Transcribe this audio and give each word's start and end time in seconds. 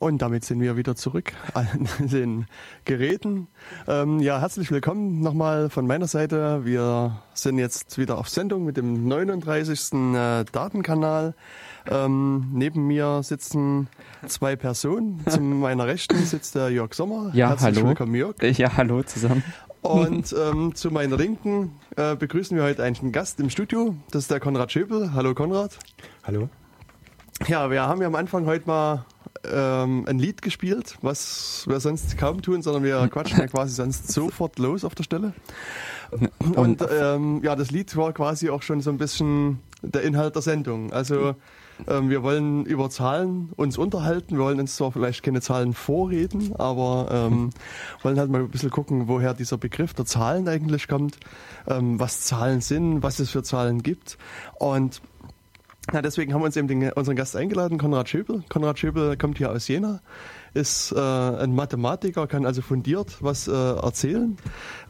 Und 0.00 0.22
damit 0.22 0.44
sind 0.44 0.60
wir 0.60 0.76
wieder 0.76 0.94
zurück 0.94 1.32
an 1.54 1.88
den 1.98 2.46
Geräten. 2.84 3.48
Ähm, 3.88 4.20
ja, 4.20 4.40
herzlich 4.40 4.70
willkommen 4.70 5.22
nochmal 5.22 5.70
von 5.70 5.88
meiner 5.88 6.06
Seite. 6.06 6.64
Wir 6.64 7.20
sind 7.34 7.58
jetzt 7.58 7.98
wieder 7.98 8.16
auf 8.18 8.28
Sendung 8.28 8.64
mit 8.64 8.76
dem 8.76 9.08
39. 9.08 9.92
Äh, 10.14 10.44
Datenkanal. 10.52 11.34
Ähm, 11.90 12.46
neben 12.52 12.86
mir 12.86 13.24
sitzen 13.24 13.88
zwei 14.28 14.54
Personen. 14.54 15.20
Zu 15.26 15.40
meiner 15.42 15.88
Rechten 15.88 16.18
sitzt 16.18 16.54
der 16.54 16.70
Jörg 16.70 16.94
Sommer. 16.94 17.32
Ja, 17.34 17.48
herzlich 17.48 17.78
hallo. 17.78 17.88
willkommen, 17.88 18.14
Jörg. 18.14 18.40
Ja, 18.56 18.76
hallo 18.76 19.02
zusammen. 19.02 19.42
Und 19.82 20.32
ähm, 20.38 20.76
zu 20.76 20.92
meiner 20.92 21.16
Linken 21.16 21.72
äh, 21.96 22.14
begrüßen 22.14 22.56
wir 22.56 22.62
heute 22.62 22.84
einen 22.84 23.10
Gast 23.10 23.40
im 23.40 23.50
Studio. 23.50 23.96
Das 24.12 24.22
ist 24.22 24.30
der 24.30 24.38
Konrad 24.38 24.70
Schöbel. 24.70 25.12
Hallo 25.12 25.34
Konrad. 25.34 25.76
Hallo. 26.22 26.48
Ja, 27.48 27.68
wir 27.68 27.82
haben 27.82 28.00
ja 28.00 28.06
am 28.06 28.14
Anfang 28.14 28.46
heute 28.46 28.68
mal 28.68 29.04
ähm, 29.44 30.04
ein 30.06 30.18
Lied 30.18 30.42
gespielt, 30.42 30.96
was 31.02 31.64
wir 31.68 31.80
sonst 31.80 32.18
kaum 32.18 32.42
tun, 32.42 32.62
sondern 32.62 32.82
wir 32.82 33.08
quatschen 33.08 33.38
ja 33.38 33.46
quasi 33.46 33.74
sonst 33.74 34.08
sofort 34.12 34.58
los 34.58 34.84
auf 34.84 34.94
der 34.94 35.04
Stelle. 35.04 35.32
Und 36.54 36.84
ähm, 36.90 37.42
ja, 37.42 37.54
das 37.54 37.70
Lied 37.70 37.94
war 37.96 38.12
quasi 38.12 38.50
auch 38.50 38.62
schon 38.62 38.80
so 38.80 38.90
ein 38.90 38.98
bisschen 38.98 39.60
der 39.82 40.02
Inhalt 40.02 40.34
der 40.34 40.42
Sendung. 40.42 40.92
Also 40.92 41.34
ähm, 41.86 42.10
wir 42.10 42.22
wollen 42.22 42.64
über 42.64 42.90
Zahlen 42.90 43.50
uns 43.56 43.78
unterhalten. 43.78 44.36
Wir 44.36 44.44
wollen 44.44 44.58
uns 44.58 44.76
zwar 44.76 44.90
vielleicht 44.90 45.22
keine 45.22 45.40
Zahlen 45.40 45.74
vorreden, 45.74 46.54
aber 46.56 47.08
ähm, 47.10 47.50
wollen 48.02 48.18
halt 48.18 48.30
mal 48.30 48.40
ein 48.40 48.48
bisschen 48.48 48.70
gucken, 48.70 49.06
woher 49.06 49.34
dieser 49.34 49.58
Begriff 49.58 49.94
der 49.94 50.06
Zahlen 50.06 50.48
eigentlich 50.48 50.88
kommt, 50.88 51.18
ähm, 51.68 52.00
was 52.00 52.22
Zahlen 52.22 52.60
sind, 52.60 53.02
was 53.02 53.20
es 53.20 53.30
für 53.30 53.42
Zahlen 53.42 53.82
gibt. 53.82 54.18
Und 54.58 55.00
ja, 55.92 56.02
deswegen 56.02 56.34
haben 56.34 56.40
wir 56.40 56.46
uns 56.46 56.56
eben 56.56 56.68
den, 56.68 56.92
unseren 56.92 57.16
Gast 57.16 57.36
eingeladen, 57.36 57.78
Konrad 57.78 58.08
Schöbel. 58.08 58.42
Konrad 58.48 58.78
Schöbel 58.78 59.16
kommt 59.16 59.38
hier 59.38 59.50
aus 59.50 59.68
Jena, 59.68 60.00
ist 60.54 60.92
äh, 60.92 60.98
ein 60.98 61.54
Mathematiker, 61.54 62.26
kann 62.26 62.44
also 62.44 62.62
fundiert 62.62 63.16
was 63.20 63.48
äh, 63.48 63.52
erzählen. 63.52 64.36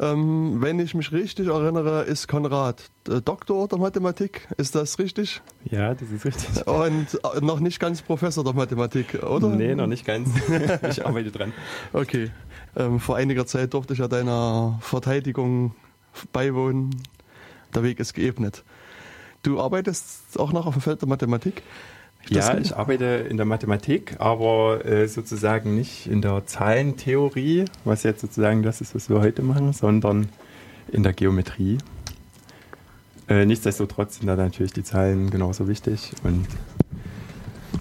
Ähm, 0.00 0.60
wenn 0.60 0.78
ich 0.78 0.94
mich 0.94 1.12
richtig 1.12 1.48
erinnere, 1.48 2.02
ist 2.02 2.28
Konrad 2.28 2.90
äh, 3.08 3.20
Doktor 3.20 3.68
der 3.68 3.78
Mathematik. 3.78 4.48
Ist 4.56 4.74
das 4.74 4.98
richtig? 4.98 5.40
Ja, 5.64 5.94
das 5.94 6.10
ist 6.10 6.24
richtig. 6.24 6.66
Und 6.66 7.06
äh, 7.14 7.40
noch 7.40 7.60
nicht 7.60 7.78
ganz 7.78 8.02
Professor 8.02 8.44
der 8.44 8.54
Mathematik, 8.54 9.22
oder? 9.22 9.48
Nee, 9.48 9.74
noch 9.74 9.86
nicht 9.86 10.04
ganz. 10.04 10.28
ich 10.88 11.06
arbeite 11.06 11.30
dran. 11.30 11.52
Okay. 11.92 12.30
Ähm, 12.76 13.00
vor 13.00 13.16
einiger 13.16 13.46
Zeit 13.46 13.74
durfte 13.74 13.92
ich 13.92 14.00
ja 14.00 14.08
deiner 14.08 14.78
Verteidigung 14.82 15.74
beiwohnen. 16.32 16.90
Der 17.74 17.82
Weg 17.82 18.00
ist 18.00 18.14
geebnet. 18.14 18.64
Du 19.48 19.58
arbeitest 19.58 20.38
auch 20.38 20.52
noch 20.52 20.66
auf 20.66 20.74
dem 20.74 20.82
Feld 20.82 21.00
der 21.00 21.08
Mathematik? 21.08 21.62
Ich 22.24 22.36
ja, 22.36 22.58
ich 22.58 22.76
arbeite 22.76 23.06
in 23.30 23.38
der 23.38 23.46
Mathematik, 23.46 24.16
aber 24.18 24.84
äh, 24.84 25.08
sozusagen 25.08 25.74
nicht 25.74 26.06
in 26.06 26.20
der 26.20 26.44
Zahlentheorie, 26.44 27.64
was 27.82 28.02
jetzt 28.02 28.20
sozusagen 28.20 28.62
das 28.62 28.82
ist, 28.82 28.94
was 28.94 29.08
wir 29.08 29.20
heute 29.20 29.40
machen, 29.40 29.72
sondern 29.72 30.28
in 30.92 31.02
der 31.02 31.14
Geometrie. 31.14 31.78
Äh, 33.26 33.46
nichtsdestotrotz 33.46 34.18
sind 34.18 34.26
da 34.26 34.36
natürlich 34.36 34.74
die 34.74 34.82
Zahlen 34.82 35.30
genauso 35.30 35.66
wichtig 35.66 36.12
und 36.24 36.46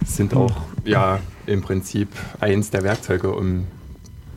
sind 0.05 0.33
auch 0.33 0.55
ja 0.85 1.19
im 1.47 1.61
Prinzip 1.61 2.07
eins 2.39 2.69
der 2.69 2.83
Werkzeuge, 2.83 3.33
um 3.33 3.67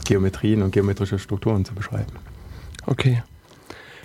Geometrien 0.05 0.63
und 0.63 0.73
geometrische 0.73 1.21
Strukturen 1.21 1.65
zu 1.65 1.77
beschreiben. 1.77 2.11
Okay. 2.87 3.23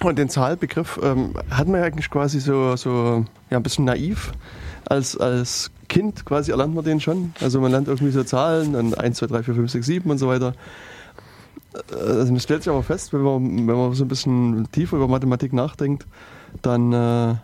Und 0.03 0.19
den 0.19 0.29
Zahlbegriff 0.29 0.99
ähm, 1.01 1.33
hat 1.49 1.67
man 1.67 1.79
ja 1.79 1.85
eigentlich 1.85 2.09
quasi 2.09 2.39
so, 2.39 2.75
so 2.75 3.25
ja, 3.49 3.57
ein 3.57 3.63
bisschen 3.63 3.85
naiv. 3.85 4.33
Als, 4.87 5.17
als 5.17 5.71
Kind 5.87 6.25
quasi 6.25 6.51
erlernt 6.51 6.75
man 6.75 6.83
den 6.83 6.99
schon. 6.99 7.33
Also 7.41 7.59
man 7.59 7.71
lernt 7.71 7.87
irgendwie 7.87 8.11
so 8.11 8.23
Zahlen, 8.23 8.75
und 8.75 8.99
1, 8.99 9.17
2, 9.17 9.27
3, 9.27 9.43
4, 9.43 9.55
5, 9.55 9.71
6, 9.71 9.85
7 9.85 10.11
und 10.11 10.17
so 10.17 10.27
weiter. 10.27 10.53
Also 11.91 12.31
man 12.31 12.39
stellt 12.39 12.63
sich 12.63 12.71
aber 12.71 12.83
fest, 12.83 13.13
wenn 13.13 13.21
man, 13.21 13.67
wenn 13.67 13.75
man 13.75 13.93
so 13.93 14.05
ein 14.05 14.07
bisschen 14.07 14.67
tiefer 14.71 14.97
über 14.97 15.07
Mathematik 15.07 15.53
nachdenkt, 15.53 16.05
dann 16.61 16.93
äh, 16.93 17.35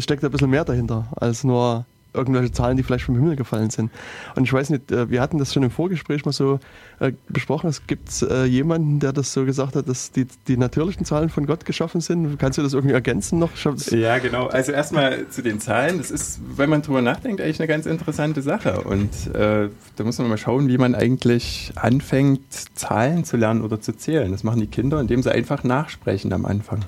steckt 0.00 0.22
da 0.22 0.28
ein 0.28 0.32
bisschen 0.32 0.50
mehr 0.50 0.64
dahinter, 0.64 1.06
als 1.16 1.42
nur 1.44 1.86
irgendwelche 2.14 2.52
Zahlen, 2.52 2.76
die 2.76 2.82
vielleicht 2.82 3.04
vom 3.04 3.16
Himmel 3.16 3.36
gefallen 3.36 3.70
sind. 3.70 3.90
Und 4.36 4.44
ich 4.44 4.52
weiß 4.52 4.70
nicht, 4.70 4.90
äh, 4.90 5.10
wir 5.10 5.20
hatten 5.20 5.38
das 5.38 5.52
schon 5.52 5.62
im 5.62 5.70
Vorgespräch 5.70 6.24
mal 6.24 6.32
so 6.32 6.60
äh, 7.00 7.12
besprochen. 7.28 7.68
Es 7.68 7.86
gibt 7.86 8.22
äh, 8.22 8.44
jemanden, 8.44 9.00
der 9.00 9.12
das 9.12 9.32
so 9.32 9.44
gesagt 9.44 9.76
hat, 9.76 9.88
dass 9.88 10.12
die, 10.12 10.26
die 10.48 10.56
natürlichen 10.56 11.04
Zahlen 11.04 11.28
von 11.28 11.46
Gott 11.46 11.64
geschaffen 11.64 12.00
sind. 12.00 12.38
Kannst 12.38 12.58
du 12.58 12.62
das 12.62 12.72
irgendwie 12.72 12.94
ergänzen 12.94 13.38
noch? 13.38 13.50
Ja, 13.90 14.18
genau. 14.18 14.46
Also 14.46 14.72
erstmal 14.72 15.28
zu 15.28 15.42
den 15.42 15.60
Zahlen. 15.60 15.98
Das 15.98 16.10
ist, 16.10 16.40
wenn 16.56 16.70
man 16.70 16.82
drüber 16.82 17.02
nachdenkt, 17.02 17.40
eigentlich 17.40 17.60
eine 17.60 17.68
ganz 17.68 17.86
interessante 17.86 18.42
Sache. 18.42 18.82
Und 18.82 19.34
äh, 19.34 19.68
da 19.96 20.04
muss 20.04 20.18
man 20.18 20.28
mal 20.28 20.38
schauen, 20.38 20.68
wie 20.68 20.78
man 20.78 20.94
eigentlich 20.94 21.72
anfängt, 21.76 22.42
Zahlen 22.74 23.24
zu 23.24 23.36
lernen 23.36 23.62
oder 23.62 23.80
zu 23.80 23.96
zählen. 23.96 24.30
Das 24.32 24.44
machen 24.44 24.60
die 24.60 24.66
Kinder, 24.66 25.00
indem 25.00 25.22
sie 25.22 25.32
einfach 25.32 25.64
nachsprechen 25.64 26.32
am 26.32 26.44
Anfang. 26.44 26.84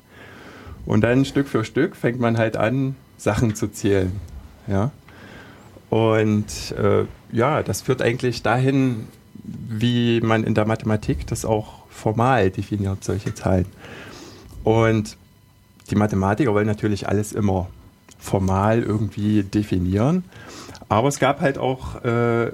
Und 0.86 1.00
dann 1.02 1.24
Stück 1.24 1.48
für 1.48 1.64
Stück 1.64 1.96
fängt 1.96 2.20
man 2.20 2.38
halt 2.38 2.56
an, 2.56 2.94
Sachen 3.18 3.54
zu 3.54 3.68
zählen. 3.68 4.12
Ja. 4.66 4.92
Und 5.90 6.74
äh, 6.78 7.04
ja, 7.32 7.62
das 7.62 7.82
führt 7.82 8.02
eigentlich 8.02 8.42
dahin, 8.42 9.06
wie 9.44 10.20
man 10.20 10.44
in 10.44 10.54
der 10.54 10.66
Mathematik 10.66 11.26
das 11.26 11.44
auch 11.44 11.86
formal 11.88 12.50
definiert, 12.50 13.04
solche 13.04 13.34
Zahlen. 13.34 13.66
Und 14.64 15.16
die 15.90 15.94
Mathematiker 15.94 16.52
wollen 16.52 16.66
natürlich 16.66 17.08
alles 17.08 17.32
immer 17.32 17.68
formal 18.18 18.82
irgendwie 18.82 19.44
definieren. 19.44 20.24
Aber 20.88 21.08
es 21.08 21.18
gab 21.18 21.40
halt 21.40 21.58
auch 21.58 22.02
äh, 22.04 22.50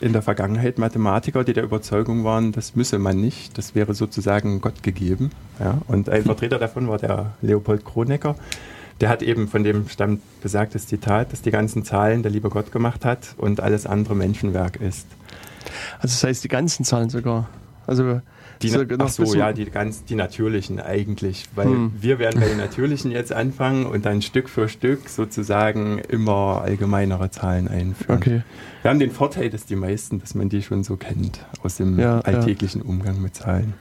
in 0.00 0.12
der 0.12 0.22
Vergangenheit 0.22 0.78
Mathematiker, 0.78 1.44
die 1.44 1.52
der 1.52 1.64
Überzeugung 1.64 2.24
waren, 2.24 2.52
das 2.52 2.74
müsse 2.74 2.98
man 2.98 3.20
nicht, 3.20 3.56
das 3.56 3.74
wäre 3.74 3.94
sozusagen 3.94 4.60
Gott 4.60 4.82
gegeben. 4.82 5.30
Ja? 5.60 5.78
Und 5.86 6.08
ein 6.08 6.22
Vertreter 6.24 6.58
davon 6.58 6.88
war 6.88 6.98
der 6.98 7.34
Leopold 7.40 7.84
Kronecker, 7.84 8.34
der 9.02 9.08
hat 9.08 9.20
eben 9.20 9.48
von 9.48 9.64
dem 9.64 9.88
stammt 9.88 10.22
besagtes 10.42 10.86
Zitat, 10.86 11.32
dass 11.32 11.42
die 11.42 11.50
ganzen 11.50 11.84
Zahlen 11.84 12.22
der 12.22 12.30
liebe 12.30 12.48
Gott 12.48 12.70
gemacht 12.70 13.04
hat 13.04 13.34
und 13.36 13.60
alles 13.60 13.84
andere 13.84 14.14
Menschenwerk 14.14 14.76
ist. 14.76 15.08
Also 15.96 16.14
das 16.14 16.22
heißt 16.22 16.44
die 16.44 16.48
ganzen 16.48 16.84
Zahlen 16.84 17.10
sogar. 17.10 17.48
Also 17.84 18.20
die, 18.62 18.68
so, 18.68 18.84
ach 18.98 19.08
so, 19.08 19.34
ja, 19.34 19.52
die 19.52 19.64
ganz 19.64 20.04
die 20.04 20.14
natürlichen 20.14 20.78
eigentlich, 20.78 21.46
weil 21.56 21.66
hm. 21.66 21.92
wir 22.00 22.20
werden 22.20 22.40
bei 22.40 22.46
den 22.46 22.58
natürlichen 22.58 23.10
jetzt 23.10 23.32
anfangen 23.32 23.86
und 23.86 24.06
dann 24.06 24.22
Stück 24.22 24.48
für 24.48 24.68
Stück 24.68 25.08
sozusagen 25.08 25.98
immer 25.98 26.62
allgemeinere 26.62 27.28
Zahlen 27.30 27.66
einführen. 27.66 28.18
Okay. 28.18 28.42
Wir 28.82 28.90
haben 28.92 29.00
den 29.00 29.10
Vorteil, 29.10 29.50
dass 29.50 29.66
die 29.66 29.74
meisten, 29.74 30.20
dass 30.20 30.36
man 30.36 30.48
die 30.48 30.62
schon 30.62 30.84
so 30.84 30.96
kennt 30.96 31.44
aus 31.64 31.76
dem 31.76 31.98
ja, 31.98 32.20
alltäglichen 32.20 32.82
ja. 32.82 32.88
Umgang 32.88 33.20
mit 33.20 33.34
Zahlen. 33.34 33.74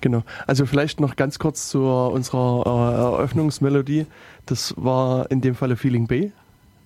Genau. 0.00 0.22
Also 0.46 0.66
vielleicht 0.66 1.00
noch 1.00 1.16
ganz 1.16 1.38
kurz 1.38 1.68
zu 1.68 1.82
unserer 1.82 2.64
äh, 2.66 3.00
Eröffnungsmelodie. 3.16 4.06
Das 4.46 4.74
war 4.76 5.30
in 5.30 5.40
dem 5.40 5.54
Falle 5.54 5.76
Feeling 5.76 6.06
Bay. 6.06 6.32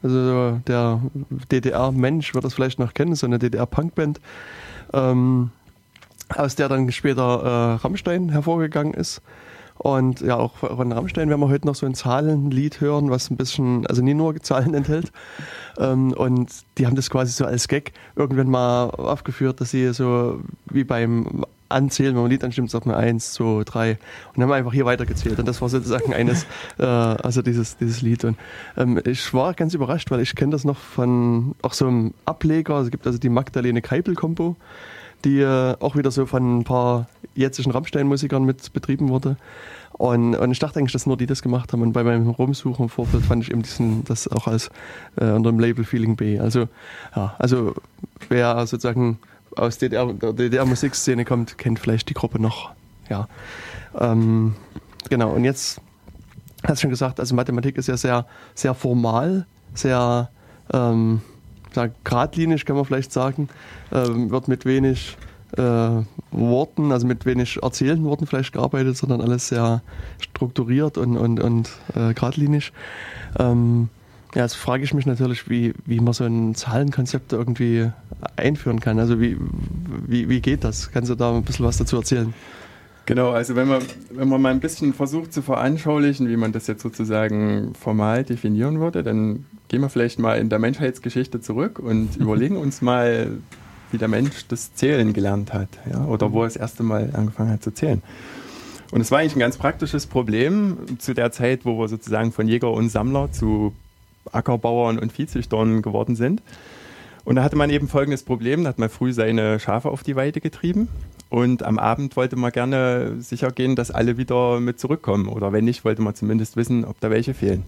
Also 0.03 0.61
der 0.67 1.01
DDR-Mensch 1.51 2.35
wird 2.35 2.45
das 2.45 2.55
vielleicht 2.55 2.79
noch 2.79 2.93
kennen, 2.95 3.15
so 3.15 3.27
eine 3.27 3.39
DDR-Punkband, 3.39 4.21
ähm, 4.93 5.51
aus 6.35 6.57
der 6.57 6.69
dann 6.69 6.91
später 6.91 7.23
äh, 7.23 7.85
Rammstein 7.85 8.31
hervorgegangen 8.31 8.95
ist. 8.95 9.23
Und 9.79 10.21
ja, 10.21 10.37
auch 10.37 10.57
von 10.57 10.93
Rammstein 10.93 11.29
werden 11.29 11.41
wir 11.41 11.49
heute 11.49 11.67
noch 11.67 11.75
so 11.75 11.87
ein 11.87 11.95
Zahlenlied 11.95 12.81
hören, 12.81 13.11
was 13.11 13.31
ein 13.31 13.37
bisschen, 13.37 13.87
also 13.87 14.03
nie 14.03 14.15
nur 14.15 14.37
Zahlen 14.41 14.75
enthält. 14.75 15.13
Ähm, 15.79 16.13
und 16.13 16.51
die 16.79 16.87
haben 16.87 16.97
das 16.97 17.11
quasi 17.11 17.33
so 17.33 17.45
als 17.45 17.69
Gag 17.69 17.93
irgendwann 18.15 18.49
mal 18.49 18.91
aufgeführt, 18.91 19.61
dass 19.61 19.71
sie 19.71 19.93
so 19.93 20.41
wie 20.67 20.85
beim 20.85 21.45
anzählen, 21.73 22.15
wenn 22.15 22.23
man 22.23 22.27
ein 22.27 22.31
Lied 22.31 22.45
anstimmt, 22.45 22.71
sagt 22.71 22.87
man 22.87 22.97
eins, 22.97 23.33
zwei, 23.33 23.63
drei. 23.65 23.91
Und 23.93 23.99
dann 24.37 24.45
haben 24.45 24.51
wir 24.51 24.55
einfach 24.57 24.73
hier 24.73 24.85
weitergezählt. 24.85 25.39
Und 25.39 25.47
das 25.47 25.61
war 25.61 25.69
sozusagen 25.69 26.15
eines, 26.15 26.47
äh, 26.79 26.85
also 26.85 27.43
dieses, 27.43 27.77
dieses 27.77 28.03
Lied. 28.03 28.25
Und 28.25 28.37
ähm, 28.77 29.01
ich 29.05 29.33
war 29.35 29.55
ganz 29.55 29.75
überrascht, 29.75 30.11
weil 30.11 30.21
ich 30.21 30.35
kenne 30.35 30.53
das 30.53 30.65
noch 30.65 30.79
von 30.79 31.55
auch 31.63 31.73
so 31.73 31.87
einem 31.87 32.15
Ableger. 32.25 32.79
Es 32.81 32.91
gibt 32.91 33.07
also 33.07 33.19
die 33.19 33.29
Magdalene 33.29 33.83
Keipel-Kombo, 33.83 34.57
die 35.25 35.41
äh, 35.41 35.77
auch 35.81 35.97
wieder 35.97 36.11
so 36.11 36.27
von 36.27 36.61
ein 36.61 36.65
paar 36.65 37.09
jetzigen 37.35 37.71
Rammstein-Musikern 37.71 38.45
mit 38.45 38.73
betrieben 38.73 39.09
wurde. 39.09 39.37
Und, 39.93 40.35
und 40.35 40.51
ich 40.51 40.59
dachte 40.59 40.79
eigentlich, 40.79 40.93
dass 40.93 41.07
nur 41.07 41.17
die 41.17 41.27
das 41.27 41.43
gemacht 41.43 41.73
haben. 41.73 41.83
Und 41.83 41.93
bei 41.93 42.03
meinem 42.03 42.29
Rumsuchen 42.29 42.87
im 42.87 42.89
Vorfeld 42.89 43.25
fand 43.25 43.45
ich 43.45 43.51
eben 43.51 43.63
diesen, 43.63 44.05
das 44.05 44.27
auch 44.27 44.47
als 44.47 44.71
äh, 45.17 45.31
unter 45.31 45.51
dem 45.51 45.61
Label 45.61 45.85
Feeling 45.85 46.17
B. 46.17 46.39
Also, 46.39 46.69
ja, 47.15 47.35
also 47.39 47.75
wer 48.29 48.67
sozusagen 48.67 49.19
aus 49.57 49.79
DDR, 49.79 50.13
der 50.13 50.33
DDR-Musikszene 50.33 51.25
kommt, 51.25 51.59
kennt 51.59 51.79
vielleicht 51.79 52.09
die 52.09 52.15
Gruppe 52.15 52.41
noch. 52.41 52.73
Ja. 53.09 53.29
Ähm, 53.99 54.55
genau, 55.11 55.31
und 55.31 55.45
jetzt 55.45 55.81
hast 56.65 56.79
du 56.79 56.83
schon 56.83 56.91
gesagt, 56.91 57.21
also 57.21 57.35
Mathematik 57.35 57.77
ist 57.77 57.89
ja 57.89 57.97
sehr, 57.97 58.27
sehr 58.55 58.75
formal, 58.75 59.47
sehr 59.75 60.31
ähm, 60.73 61.21
geradlinig, 62.05 62.65
kann 62.65 62.77
man 62.77 62.85
vielleicht 62.85 63.13
sagen, 63.13 63.49
ähm, 63.93 64.31
wird 64.31 64.49
mit 64.49 64.65
wenig 64.65 65.17
äh, 65.57 66.03
Worten, 66.31 66.93
also 66.93 67.07
mit 67.07 67.27
wenig 67.27 67.63
erzählten 67.63 68.05
Worten 68.05 68.27
vielleicht 68.27 68.53
gearbeitet, 68.53 68.97
sondern 68.97 69.21
alles 69.21 69.49
sehr 69.49 69.83
strukturiert 70.19 70.97
und, 70.99 71.17
und, 71.17 71.41
und 71.41 71.71
äh, 71.95 72.15
geradlinig. 72.15 72.73
Ähm, 73.39 73.89
Ja, 74.35 74.43
jetzt 74.43 74.55
frage 74.55 74.83
ich 74.83 74.95
mich 74.95 75.05
natürlich, 75.05 75.51
wie, 75.51 75.75
wie 75.85 76.01
man 76.01 76.15
so 76.15 76.25
ein 76.25 76.55
Zahlenkonzept 76.55 77.33
irgendwie 77.33 77.91
einführen 78.37 78.81
kann. 78.81 78.99
Also 78.99 79.21
wie, 79.21 79.37
wie, 80.07 80.29
wie 80.29 80.41
geht 80.41 80.65
das? 80.65 80.91
Kannst 80.91 81.11
du 81.11 81.15
da 81.15 81.37
ein 81.37 81.43
bisschen 81.43 81.67
was 81.67 81.77
dazu 81.77 81.97
erzählen? 81.97 82.33
Genau, 83.05 83.31
also 83.31 83.57
wenn 83.57 83.69
man, 83.69 83.83
wenn 84.11 84.29
man 84.29 84.41
mal 84.41 84.51
ein 84.51 84.61
bisschen 84.61 84.95
versucht 84.95 85.33
zu 85.33 85.43
veranschaulichen, 85.43 86.29
wie 86.29 86.37
man 86.37 86.53
das 86.53 86.67
jetzt 86.67 86.83
sozusagen 86.83 87.75
formal 87.75 88.25
definieren 88.25 88.81
würde, 88.81 89.03
dann 89.03 89.45
gehen 89.69 89.81
wir 89.81 89.89
vielleicht 89.89 90.19
mal 90.19 90.39
in 90.39 90.49
der 90.49 90.59
Menschheitsgeschichte 90.59 91.41
zurück 91.41 91.79
und 91.79 92.17
überlegen 92.19 92.57
uns 92.57 92.81
mal, 92.81 93.29
wie 93.91 93.99
der 93.99 94.09
Mensch 94.09 94.47
das 94.49 94.75
Zählen 94.75 95.13
gelernt 95.13 95.53
hat, 95.53 95.69
ja, 95.91 96.05
oder 96.07 96.33
wo 96.33 96.43
er 96.43 96.47
das 96.47 96.57
erste 96.57 96.85
Mal 96.85 97.11
angefangen 97.13 97.51
hat 97.51 97.63
zu 97.63 97.73
zählen. 97.73 98.03
Und 98.93 99.01
es 99.01 99.11
war 99.11 99.19
eigentlich 99.19 99.37
ein 99.37 99.41
ganz 99.41 99.57
praktisches 99.57 100.07
Problem 100.07 100.77
zu 100.99 101.13
der 101.13 101.33
Zeit, 101.33 101.65
wo 101.65 101.79
wir 101.79 101.89
sozusagen 101.89 102.31
von 102.31 102.47
Jäger 102.47 102.71
und 102.71 102.89
Sammler 102.89 103.33
zu 103.33 103.75
Ackerbauern 104.31 104.99
und 104.99 105.13
Viehzüchtern 105.13 105.83
geworden 105.83 106.17
sind. 106.17 106.43
Und 107.25 107.37
da 107.37 107.45
hatte 107.45 107.57
man 107.57 107.71
eben 107.71 107.89
folgendes 107.89 108.25
Problem, 108.25 108.65
da 108.65 108.71
hat 108.71 108.79
man 108.79 108.89
früh 108.89 109.13
seine 109.13 109.61
Schafe 109.61 109.91
auf 109.91 110.03
die 110.03 110.17
Weide 110.17 110.41
getrieben 110.41 110.89
und 111.33 111.63
am 111.63 111.79
Abend 111.79 112.15
wollte 112.17 112.37
man 112.37 112.53
gerne 112.53 113.15
sicher 113.21 113.51
gehen, 113.53 113.75
dass 113.75 113.91
alle 113.91 114.19
wieder 114.19 114.61
mit 114.61 114.79
zurückkommen. 114.79 115.29
Oder 115.29 115.51
wenn 115.51 115.65
nicht, 115.65 115.83
wollte 115.83 116.03
man 116.03 116.15
zumindest 116.15 116.57
wissen, 116.57 116.85
ob 116.85 117.01
da 117.01 117.11
welche 117.11 117.33
fehlen. 117.33 117.63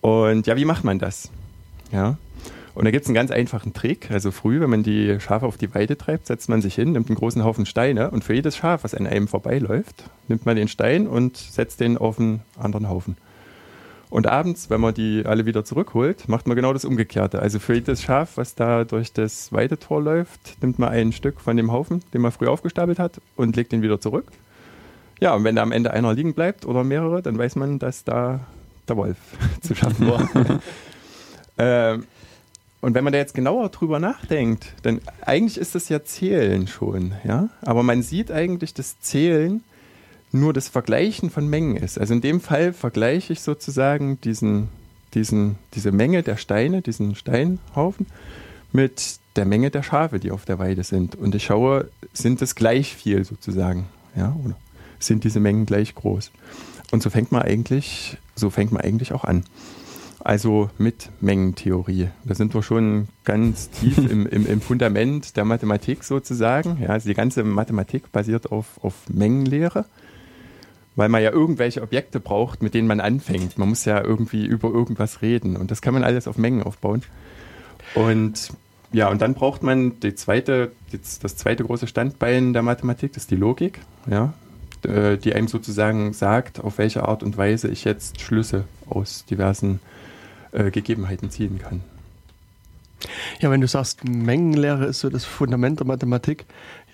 Und 0.00 0.46
ja, 0.46 0.56
wie 0.56 0.64
macht 0.64 0.84
man 0.84 1.00
das? 1.00 1.32
Ja. 1.90 2.16
Und 2.74 2.84
da 2.84 2.92
gibt 2.92 3.02
es 3.02 3.08
einen 3.08 3.16
ganz 3.16 3.32
einfachen 3.32 3.72
Trick. 3.72 4.12
Also 4.12 4.30
früh, 4.30 4.60
wenn 4.60 4.70
man 4.70 4.84
die 4.84 5.18
Schafe 5.18 5.46
auf 5.46 5.56
die 5.56 5.74
Weide 5.74 5.98
treibt, 5.98 6.28
setzt 6.28 6.48
man 6.48 6.62
sich 6.62 6.76
hin, 6.76 6.92
nimmt 6.92 7.08
einen 7.08 7.18
großen 7.18 7.42
Haufen 7.42 7.66
Steine 7.66 8.12
und 8.12 8.22
für 8.22 8.34
jedes 8.34 8.56
Schaf, 8.56 8.84
was 8.84 8.94
an 8.94 9.08
einem 9.08 9.26
vorbeiläuft, 9.26 10.04
nimmt 10.28 10.46
man 10.46 10.54
den 10.54 10.68
Stein 10.68 11.08
und 11.08 11.36
setzt 11.36 11.80
den 11.80 11.98
auf 11.98 12.20
einen 12.20 12.40
anderen 12.56 12.88
Haufen. 12.88 13.16
Und 14.10 14.26
abends, 14.26 14.70
wenn 14.70 14.80
man 14.80 14.92
die 14.92 15.22
alle 15.24 15.46
wieder 15.46 15.64
zurückholt, 15.64 16.28
macht 16.28 16.48
man 16.48 16.56
genau 16.56 16.72
das 16.72 16.84
Umgekehrte. 16.84 17.40
Also 17.40 17.60
für 17.60 17.74
jedes 17.74 18.02
Schaf, 18.02 18.36
was 18.36 18.56
da 18.56 18.84
durch 18.84 19.12
das 19.12 19.52
Weidetor 19.52 20.02
läuft, 20.02 20.60
nimmt 20.60 20.80
man 20.80 20.88
ein 20.88 21.12
Stück 21.12 21.40
von 21.40 21.56
dem 21.56 21.70
Haufen, 21.70 22.02
den 22.12 22.20
man 22.20 22.32
früh 22.32 22.48
aufgestapelt 22.48 22.98
hat, 22.98 23.20
und 23.36 23.54
legt 23.54 23.70
den 23.70 23.82
wieder 23.82 24.00
zurück. 24.00 24.26
Ja, 25.20 25.34
und 25.34 25.44
wenn 25.44 25.54
da 25.54 25.62
am 25.62 25.70
Ende 25.70 25.92
einer 25.92 26.12
liegen 26.12 26.34
bleibt 26.34 26.66
oder 26.66 26.82
mehrere, 26.82 27.22
dann 27.22 27.38
weiß 27.38 27.54
man, 27.54 27.78
dass 27.78 28.02
da 28.02 28.40
der 28.88 28.96
Wolf 28.96 29.16
zu 29.60 29.76
schaffen 29.76 30.08
war. 30.08 30.28
ähm, 31.58 32.04
und 32.80 32.94
wenn 32.94 33.04
man 33.04 33.12
da 33.12 33.18
jetzt 33.18 33.34
genauer 33.34 33.68
drüber 33.68 34.00
nachdenkt, 34.00 34.72
dann 34.82 35.00
eigentlich 35.20 35.58
ist 35.58 35.74
das 35.74 35.88
ja 35.88 36.02
Zählen 36.02 36.66
schon, 36.66 37.12
ja. 37.24 37.50
Aber 37.62 37.82
man 37.82 38.02
sieht 38.02 38.32
eigentlich 38.32 38.74
das 38.74 38.98
Zählen 39.00 39.62
nur 40.32 40.52
das 40.52 40.68
Vergleichen 40.68 41.30
von 41.30 41.48
Mengen 41.48 41.76
ist. 41.76 41.98
Also 41.98 42.14
in 42.14 42.20
dem 42.20 42.40
Fall 42.40 42.72
vergleiche 42.72 43.32
ich 43.32 43.40
sozusagen 43.40 44.20
diesen, 44.20 44.68
diesen, 45.14 45.56
diese 45.74 45.92
Menge 45.92 46.22
der 46.22 46.36
Steine, 46.36 46.82
diesen 46.82 47.14
Steinhaufen, 47.14 48.06
mit 48.72 49.18
der 49.36 49.44
Menge 49.44 49.70
der 49.70 49.82
Schafe, 49.82 50.20
die 50.20 50.30
auf 50.30 50.44
der 50.44 50.58
Weide 50.58 50.84
sind. 50.84 51.16
Und 51.16 51.34
ich 51.34 51.44
schaue, 51.44 51.88
sind 52.12 52.42
es 52.42 52.54
gleich 52.54 52.94
viel 52.94 53.24
sozusagen, 53.24 53.86
ja, 54.14 54.36
oder 54.44 54.56
sind 54.98 55.24
diese 55.24 55.40
Mengen 55.40 55.66
gleich 55.66 55.94
groß? 55.94 56.30
Und 56.90 57.02
so 57.02 57.10
fängt 57.10 57.32
man 57.32 57.42
eigentlich, 57.42 58.16
so 58.34 58.50
fängt 58.50 58.72
man 58.72 58.82
eigentlich 58.82 59.12
auch 59.12 59.24
an. 59.24 59.44
Also 60.22 60.68
mit 60.76 61.08
Mengentheorie. 61.20 62.08
Da 62.24 62.34
sind 62.34 62.52
wir 62.52 62.62
schon 62.62 63.08
ganz 63.24 63.70
tief 63.70 63.96
im, 64.10 64.26
im, 64.26 64.46
im, 64.46 64.60
Fundament 64.60 65.36
der 65.36 65.44
Mathematik 65.44 66.04
sozusagen. 66.04 66.78
Ja, 66.82 66.90
also 66.90 67.08
die 67.08 67.14
ganze 67.14 67.42
Mathematik 67.42 68.12
basiert 68.12 68.52
auf, 68.52 68.66
auf 68.82 68.94
Mengenlehre 69.08 69.86
weil 71.00 71.08
man 71.08 71.22
ja 71.22 71.30
irgendwelche 71.30 71.80
Objekte 71.80 72.20
braucht, 72.20 72.62
mit 72.62 72.74
denen 72.74 72.86
man 72.86 73.00
anfängt. 73.00 73.56
Man 73.56 73.70
muss 73.70 73.86
ja 73.86 74.04
irgendwie 74.04 74.44
über 74.44 74.68
irgendwas 74.68 75.22
reden 75.22 75.56
und 75.56 75.70
das 75.70 75.80
kann 75.80 75.94
man 75.94 76.04
alles 76.04 76.28
auf 76.28 76.36
Mengen 76.36 76.62
aufbauen. 76.62 77.00
Und 77.94 78.52
ja, 78.92 79.08
und 79.08 79.22
dann 79.22 79.32
braucht 79.32 79.62
man 79.62 79.98
die 80.00 80.14
zweite, 80.14 80.72
das 80.92 81.36
zweite 81.36 81.64
große 81.64 81.86
Standbein 81.86 82.52
der 82.52 82.60
Mathematik, 82.60 83.14
das 83.14 83.22
ist 83.22 83.30
die 83.30 83.36
Logik, 83.36 83.80
ja, 84.10 84.34
äh, 84.82 85.16
die 85.16 85.32
einem 85.32 85.48
sozusagen 85.48 86.12
sagt, 86.12 86.60
auf 86.60 86.76
welche 86.76 87.08
Art 87.08 87.22
und 87.22 87.38
Weise 87.38 87.68
ich 87.68 87.84
jetzt 87.84 88.20
Schlüsse 88.20 88.64
aus 88.86 89.24
diversen 89.24 89.80
äh, 90.52 90.70
Gegebenheiten 90.70 91.30
ziehen 91.30 91.58
kann. 91.58 91.80
Ja, 93.38 93.50
wenn 93.50 93.62
du 93.62 93.68
sagst, 93.68 94.04
Mengenlehre 94.04 94.84
ist 94.84 95.00
so 95.00 95.08
das 95.08 95.24
Fundament 95.24 95.80
der 95.80 95.86
Mathematik, 95.86 96.44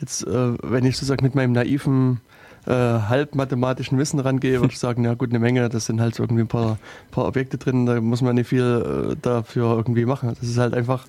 jetzt, 0.01 0.25
äh, 0.25 0.55
wenn 0.63 0.85
ich 0.85 0.95
sozusagen 0.95 1.25
mit 1.25 1.35
meinem 1.35 1.51
naiven 1.51 2.21
äh, 2.67 2.73
halb 2.73 3.35
mathematischen 3.35 3.99
Wissen 3.99 4.21
rangehe, 4.21 4.61
würde 4.61 4.73
ich 4.73 4.79
sagen, 4.81 5.05
ja 5.05 5.15
gut, 5.15 5.31
eine 5.31 5.39
Menge, 5.39 5.69
das 5.69 5.87
sind 5.87 6.01
halt 6.01 6.19
irgendwie 6.19 6.43
ein 6.43 6.49
paar, 6.49 6.79
paar 7.11 7.27
Objekte 7.27 7.59
drin, 7.59 7.87
da 7.87 8.01
muss 8.01 8.23
man 8.23 8.35
nicht 8.35 8.49
viel 8.49 9.13
äh, 9.13 9.17
dafür 9.21 9.77
irgendwie 9.77 10.05
machen. 10.05 10.35
Das 10.39 10.49
ist 10.49 10.59
halt 10.59 10.75
einfach, 10.75 11.07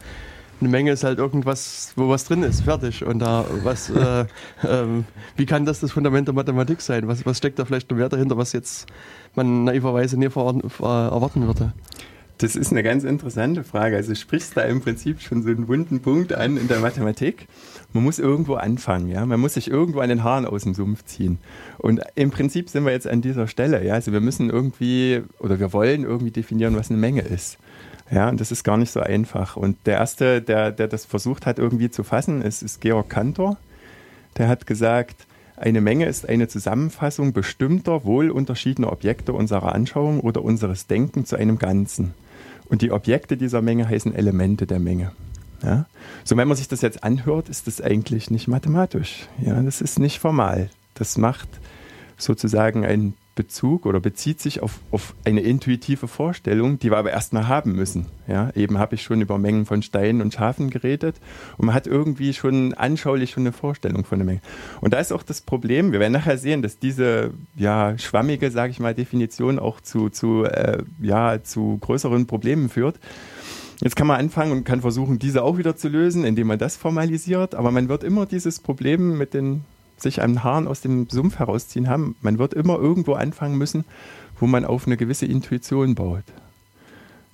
eine 0.60 0.70
Menge 0.70 0.92
ist 0.92 1.04
halt 1.04 1.20
irgendwas, 1.20 1.94
wo 1.96 2.10
was 2.10 2.26
drin 2.26 2.44
ist, 2.44 2.62
fertig. 2.62 3.06
Und 3.06 3.20
da 3.20 3.46
was, 3.64 3.90
äh, 3.90 4.26
ähm, 4.68 5.06
wie 5.36 5.46
kann 5.46 5.66
das 5.66 5.80
das 5.80 5.92
Fundament 5.92 6.28
der 6.28 6.36
Mathematik 6.36 6.82
sein? 6.82 7.08
Was, 7.08 7.26
was 7.26 7.38
steckt 7.38 7.60
da 7.60 7.66
vielleicht 7.66 7.90
noch 7.90 7.98
mehr 7.98 8.10
dahinter, 8.10 8.38
was 8.38 8.54
jetzt 8.54 8.88
man 9.36 9.66
naiverweise 9.66 10.18
nie 10.18 10.26
erwarten 10.26 11.48
würde? 11.48 11.74
Das 12.40 12.56
ist 12.56 12.72
eine 12.72 12.84
ganz 12.84 13.04
interessante 13.04 13.64
Frage. 13.64 13.96
Also 13.96 14.14
sprichst 14.14 14.56
da 14.56 14.62
im 14.62 14.82
Prinzip 14.82 15.22
schon 15.22 15.42
so 15.42 15.50
einen 15.50 15.68
wunden 15.68 16.02
Punkt 16.02 16.34
an 16.34 16.58
in 16.58 16.68
der 16.68 16.80
Mathematik. 16.80 17.48
Man 17.94 18.04
muss 18.04 18.20
irgendwo 18.20 18.56
anfangen, 18.56 19.10
ja. 19.10 19.26
Man 19.26 19.40
muss 19.40 19.56
sich 19.56 19.70
irgendwo 19.70 20.02
an 20.02 20.10
den 20.10 20.24
Haaren 20.24 20.46
aus 20.46 20.64
dem 20.64 20.76
Sumpf 20.76 21.04
ziehen. 21.06 21.40
Und 21.80 22.02
im 22.14 22.30
Prinzip 22.30 22.70
sind 22.70 22.86
wir 22.86 22.92
jetzt 22.92 23.08
an 23.08 23.22
dieser 23.22 23.48
Stelle, 23.48 23.84
ja. 23.84 23.96
Also 23.96 24.12
wir 24.12 24.20
müssen 24.20 24.52
irgendwie 24.52 25.24
oder 25.40 25.60
wir 25.60 25.74
wollen 25.74 26.04
irgendwie 26.04 26.32
definieren, 26.32 26.76
was 26.76 26.92
eine 26.92 27.00
Menge 27.00 27.22
ist. 27.22 27.58
Ja, 28.12 28.30
und 28.30 28.40
das 28.40 28.52
ist 28.52 28.64
gar 28.64 28.78
nicht 28.78 28.92
so 28.92 29.00
einfach. 29.00 29.58
Und 29.58 29.76
der 29.86 29.98
erste, 29.98 30.42
der, 30.42 30.72
der 30.72 30.88
das 30.88 31.06
versucht 31.06 31.46
hat, 31.46 31.58
irgendwie 31.58 31.90
zu 31.90 32.04
fassen, 32.04 32.42
ist, 32.42 32.62
ist 32.62 32.82
Georg 32.82 33.10
Cantor. 33.10 33.58
Der 34.38 34.48
hat 34.48 34.68
gesagt, 34.68 35.26
eine 35.58 35.82
Menge 35.82 36.06
ist 36.06 36.30
eine 36.30 36.48
Zusammenfassung 36.48 37.34
bestimmter, 37.34 38.06
wohl 38.06 38.30
unterschiedener 38.30 38.92
Objekte 38.92 39.34
unserer 39.34 39.74
Anschauung 39.74 40.20
oder 40.20 40.44
unseres 40.44 40.86
Denken 40.86 41.26
zu 41.26 41.36
einem 41.36 41.58
Ganzen. 41.58 42.14
Und 42.70 42.82
die 42.82 42.92
Objekte 42.92 43.38
dieser 43.38 43.62
Menge 43.62 43.88
heißen 43.88 44.14
Elemente 44.14 44.68
der 44.68 44.80
Menge. 44.80 45.12
Ja? 45.64 45.86
So, 46.24 46.36
wenn 46.38 46.48
man 46.48 46.58
sich 46.58 46.68
das 46.68 46.82
jetzt 46.82 47.04
anhört, 47.04 47.50
ist 47.50 47.68
das 47.68 47.82
eigentlich 47.82 48.30
nicht 48.30 48.48
mathematisch. 48.48 49.28
Ja, 49.42 49.62
das 49.62 49.82
ist 49.82 50.00
nicht 50.00 50.20
formal. 50.20 50.70
Das 50.94 51.18
macht 51.18 51.48
sozusagen 52.18 52.86
ein 52.86 53.14
Bezug 53.38 53.86
oder 53.86 54.02
bezieht 54.02 54.42
sich 54.42 54.62
auf, 54.62 54.80
auf 54.92 55.16
eine 55.24 55.40
intuitive 55.40 56.10
Vorstellung, 56.10 56.80
die 56.80 56.92
wir 56.92 56.98
aber 56.98 57.12
erstmal 57.12 57.48
haben 57.48 57.72
müssen. 57.74 58.08
Ja, 58.28 58.50
eben 58.56 58.78
habe 58.78 58.96
ich 58.96 59.04
schon 59.04 59.22
über 59.22 59.38
Mengen 59.38 59.66
von 59.66 59.82
Steinen 59.82 60.22
und 60.22 60.34
Schafen 60.34 60.70
geredet 60.70 61.16
und 61.58 61.68
man 61.68 61.76
hat 61.76 61.88
irgendwie 61.88 62.34
schon 62.34 62.74
anschaulich 62.74 63.32
schon 63.32 63.44
eine 63.44 63.54
Vorstellung 63.54 64.04
von 64.04 64.20
der 64.20 64.26
Menge. 64.26 64.42
Und 64.82 64.94
da 64.94 65.00
ist 65.00 65.14
auch 65.14 65.24
das 65.24 65.40
Problem, 65.40 65.94
wir 65.94 66.02
werden 66.02 66.12
nachher 66.12 66.38
sehen, 66.38 66.62
dass 66.62 66.80
diese 66.80 67.32
ja, 67.56 67.98
schwammige, 67.98 68.52
sage 68.52 68.72
ich 68.72 68.80
mal, 68.80 68.94
Definition 68.94 69.60
auch 69.60 69.80
zu, 69.80 70.10
zu, 70.10 70.44
äh, 70.44 70.84
ja, 71.00 71.42
zu 71.42 71.78
größeren 71.80 72.28
Problemen 72.28 72.68
führt. 72.68 73.00
Jetzt 73.82 73.96
kann 73.96 74.08
man 74.08 74.20
anfangen 74.20 74.52
und 74.52 74.64
kann 74.64 74.82
versuchen, 74.82 75.20
diese 75.20 75.44
auch 75.44 75.60
wieder 75.60 75.76
zu 75.76 75.88
lösen, 75.88 76.26
indem 76.26 76.48
man 76.48 76.58
das 76.58 76.76
formalisiert, 76.76 77.54
aber 77.54 77.70
man 77.70 77.88
wird 77.88 78.04
immer 78.04 78.26
dieses 78.26 78.60
Problem 78.60 79.18
mit 79.20 79.36
den 79.36 79.64
sich 80.02 80.22
einen 80.22 80.44
Haaren 80.44 80.68
aus 80.68 80.82
dem 80.82 81.10
Sumpf 81.10 81.40
herausziehen 81.40 81.90
haben. 81.90 82.16
Man 82.22 82.38
wird 82.40 82.54
immer 82.54 82.78
irgendwo 82.78 83.14
anfangen 83.14 83.58
müssen, 83.58 83.86
wo 84.40 84.48
man 84.48 84.66
auf 84.66 84.86
eine 84.86 84.98
gewisse 84.98 85.26
Intuition 85.26 85.96
baut. 85.96 86.24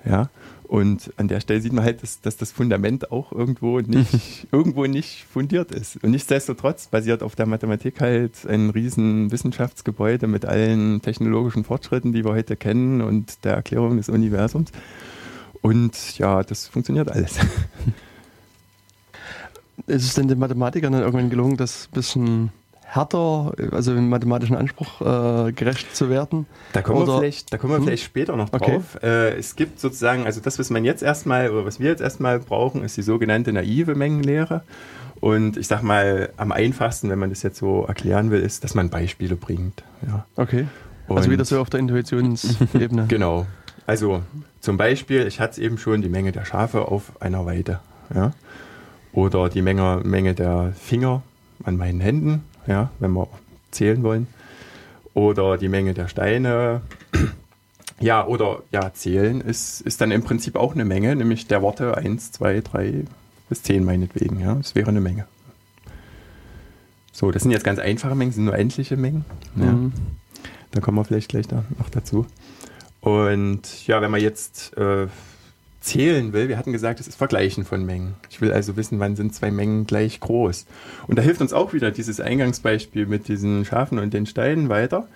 Ja, 0.06 0.30
und 0.74 1.14
an 1.18 1.28
der 1.28 1.40
Stelle 1.40 1.62
sieht 1.62 1.72
man 1.72 1.84
halt, 1.84 2.02
dass, 2.02 2.20
dass 2.22 2.36
das 2.36 2.52
Fundament 2.52 3.12
auch 3.12 3.32
irgendwo 3.32 3.80
nicht, 3.80 4.48
irgendwo 4.52 4.86
nicht 4.86 5.26
fundiert 5.32 5.72
ist. 5.72 6.04
Und 6.04 6.12
nichtsdestotrotz 6.12 6.88
basiert 6.88 7.22
auf 7.22 7.36
der 7.36 7.46
Mathematik 7.46 8.02
halt 8.02 8.46
ein 8.48 8.72
riesen 8.72 9.32
Wissenschaftsgebäude 9.32 10.26
mit 10.26 10.46
allen 10.46 11.02
technologischen 11.02 11.64
Fortschritten, 11.64 12.12
die 12.12 12.26
wir 12.26 12.32
heute 12.32 12.56
kennen 12.56 13.02
und 13.02 13.44
der 13.44 13.54
Erklärung 13.54 13.98
des 13.98 14.10
Universums. 14.10 14.72
Und 15.62 16.18
ja, 16.18 16.44
das 16.44 16.68
funktioniert 16.68 17.12
alles. 17.12 17.38
Ist 19.88 20.06
es 20.06 20.14
denn 20.14 20.28
den 20.28 20.40
Mathematikern 20.40 20.94
dann 20.94 21.02
irgendwann 21.02 21.30
gelungen, 21.30 21.58
das 21.58 21.88
ein 21.88 21.94
bisschen 21.94 22.52
härter, 22.94 23.54
also 23.72 23.94
im 23.94 24.10
mathematischen 24.10 24.56
Anspruch 24.56 25.02
äh, 25.02 25.52
gerecht 25.52 25.96
zu 25.96 26.10
werden? 26.10 26.46
Da 26.74 26.82
kommen, 26.82 27.02
oder? 27.02 27.14
wir, 27.14 27.20
vielleicht, 27.20 27.52
da 27.52 27.58
kommen 27.58 27.74
wir 27.74 27.78
hm? 27.78 27.86
vielleicht 27.86 28.04
später 28.04 28.36
noch 28.36 28.50
drauf. 28.50 28.96
Okay. 28.96 29.06
Äh, 29.06 29.38
es 29.38 29.56
gibt 29.56 29.80
sozusagen, 29.80 30.26
also 30.26 30.40
das, 30.42 30.60
was 30.60 30.70
man 30.70 30.86
jetzt 30.86 31.04
erstmal 31.04 31.50
oder 31.50 31.66
was 31.66 31.80
wir 31.80 31.90
jetzt 31.90 32.02
erstmal 32.02 32.40
brauchen, 32.40 32.84
ist 32.84 32.96
die 32.96 33.02
sogenannte 33.02 33.52
naive 33.52 33.96
Mengenlehre. 33.96 34.64
Und 35.20 35.58
ich 35.58 35.68
sag 35.68 35.84
mal, 35.84 36.30
am 36.38 36.52
einfachsten, 36.52 37.10
wenn 37.10 37.20
man 37.20 37.30
das 37.30 37.44
jetzt 37.44 37.58
so 37.58 37.86
erklären 37.86 38.30
will, 38.30 38.42
ist, 38.42 38.64
dass 38.64 38.76
man 38.76 38.90
Beispiele 38.90 39.36
bringt. 39.36 39.84
Ja. 40.06 40.26
Okay. 40.36 40.68
Und 41.08 41.18
also 41.18 41.32
wieder 41.32 41.46
so 41.46 41.60
auf 41.60 41.70
der 41.70 41.80
Intuitionsebene. 41.80 43.06
genau. 43.08 43.48
Also 43.86 44.22
zum 44.60 44.78
Beispiel, 44.78 45.26
ich 45.28 45.40
hatte 45.40 45.54
es 45.54 45.58
eben 45.58 45.78
schon, 45.78 46.02
die 46.02 46.10
Menge 46.10 46.32
der 46.32 46.46
Schafe 46.46 46.88
auf 46.88 47.22
einer 47.22 47.46
Weide. 47.46 47.80
Ja 48.14 48.34
oder 49.14 49.50
die 49.50 49.62
Menge, 49.62 50.02
Menge 50.04 50.34
der 50.34 50.74
Finger 50.74 51.24
an 51.64 51.78
meinen 51.78 52.02
Händen, 52.02 52.44
ja, 52.68 52.92
wenn 53.00 53.12
wir 53.12 53.28
zählen 53.72 54.04
wollen, 54.04 54.28
oder 55.14 55.58
die 55.58 55.70
Menge 55.70 55.94
der 55.94 56.08
Steine 56.08 56.82
Ja, 58.04 58.28
oder 58.28 58.64
ja, 58.72 58.94
zählen 58.94 59.40
ist, 59.40 59.80
ist 59.80 60.02
dann 60.02 60.12
im 60.12 60.24
Prinzip 60.24 60.58
auch 60.58 60.74
eine 60.74 60.84
Menge, 60.84 61.16
nämlich 61.16 61.48
der 61.48 61.62
Worte 61.62 61.96
1, 61.96 62.34
2, 62.34 62.60
3 62.60 63.06
bis 63.48 63.64
10 63.64 63.86
meinetwegen. 63.86 64.42
Ja, 64.42 64.56
das 64.56 64.76
wäre 64.76 64.90
eine 64.90 65.00
Menge. 65.00 65.26
So, 67.14 67.32
das 67.32 67.44
sind 67.44 67.52
jetzt 67.52 67.64
ganz 67.64 67.80
einfache 67.80 68.14
Mengen, 68.14 68.34
sind 68.34 68.44
nur 68.44 68.58
endliche 68.58 68.98
Mengen. 68.98 69.24
Ja. 69.56 69.72
Mhm. 69.72 69.94
Da 70.72 70.82
kommen 70.82 70.98
wir 70.98 71.06
vielleicht 71.06 71.30
gleich 71.30 71.48
da 71.48 71.64
noch 71.78 71.90
dazu. 71.90 72.26
Und 73.00 73.88
ja, 73.88 74.02
wenn 74.02 74.12
man 74.12 74.20
jetzt 74.20 74.76
äh, 74.76 75.08
zählen 75.84 76.32
will, 76.32 76.48
wir 76.48 76.58
hatten 76.58 76.72
gesagt, 76.72 77.00
es 77.00 77.08
ist 77.08 77.18
Vergleichen 77.18 77.66
von 77.66 77.86
Mengen. 77.86 78.16
Ich 78.30 78.40
will 78.40 78.54
also 78.54 78.78
wissen, 78.78 79.00
wann 79.00 79.16
sind 79.16 79.36
zwei 79.36 79.52
Mengen 79.52 79.86
gleich 79.86 80.20
groß. 80.20 80.66
Und 81.08 81.18
da 81.18 81.22
hilft 81.22 81.42
uns 81.42 81.52
auch 81.52 81.74
wieder 81.74 81.92
dieses 81.92 82.20
Eingangsbeispiel 82.20 83.06
mit 83.06 83.28
diesen 83.28 83.66
Schafen 83.66 84.00
und 84.00 84.14
den 84.14 84.26
Steinen 84.26 84.70
weiter. 84.70 85.08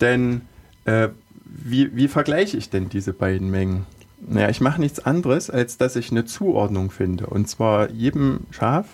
Denn 0.00 0.42
äh, 0.84 1.08
wie, 1.44 1.96
wie 1.96 2.08
vergleiche 2.08 2.56
ich 2.56 2.68
denn 2.68 2.90
diese 2.90 3.14
beiden 3.14 3.50
Mengen? 3.50 3.86
Naja, 4.20 4.50
ich 4.50 4.60
mache 4.60 4.80
nichts 4.80 5.00
anderes, 5.00 5.48
als 5.48 5.78
dass 5.78 5.96
ich 5.96 6.10
eine 6.10 6.26
Zuordnung 6.26 6.90
finde. 6.90 7.26
Und 7.26 7.48
zwar 7.48 7.90
jedem 7.90 8.40
Schaf 8.50 8.86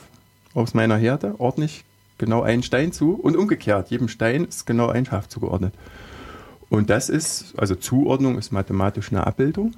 aus 0.55 0.75
meiner 0.75 0.97
Herde 0.97 1.35
ordne 1.39 1.65
ich 1.65 1.85
genau 2.19 2.43
einen 2.43 2.63
Stein 2.63 2.93
zu 2.93 3.15
und 3.15 3.37
umgekehrt, 3.37 3.91
jedem 3.91 4.09
Stein 4.09 4.45
ist 4.45 4.65
genau 4.65 4.89
ein 4.89 5.05
Schaf 5.05 5.29
zugeordnet. 5.29 5.75
Und 6.69 6.89
das 6.89 7.09
ist, 7.09 7.55
also 7.59 7.75
Zuordnung 7.75 8.39
ist 8.39 8.53
mathematisch 8.53 9.11
eine 9.11 9.27
Abbildung. 9.27 9.75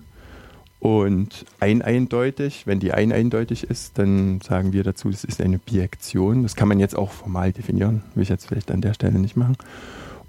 Und 0.81 1.45
ein 1.59 1.83
eindeutig, 1.83 2.67
wenn 2.67 2.79
die 2.79 2.93
ein 2.93 3.13
eindeutig 3.13 3.65
ist, 3.65 3.99
dann 3.99 4.41
sagen 4.41 4.73
wir 4.73 4.85
dazu, 4.85 5.09
es 5.09 5.25
ist 5.25 5.41
eine 5.41 5.59
Bijektion. 5.59 6.45
Das 6.45 6.55
kann 6.55 6.69
man 6.69 6.79
jetzt 6.79 6.97
auch 6.97 7.11
formal 7.11 7.53
definieren, 7.53 8.03
will 8.15 8.23
ich 8.23 8.29
jetzt 8.29 8.47
vielleicht 8.47 8.71
an 8.71 8.81
der 8.81 8.95
Stelle 8.95 9.19
nicht 9.19 9.37
machen. 9.37 9.57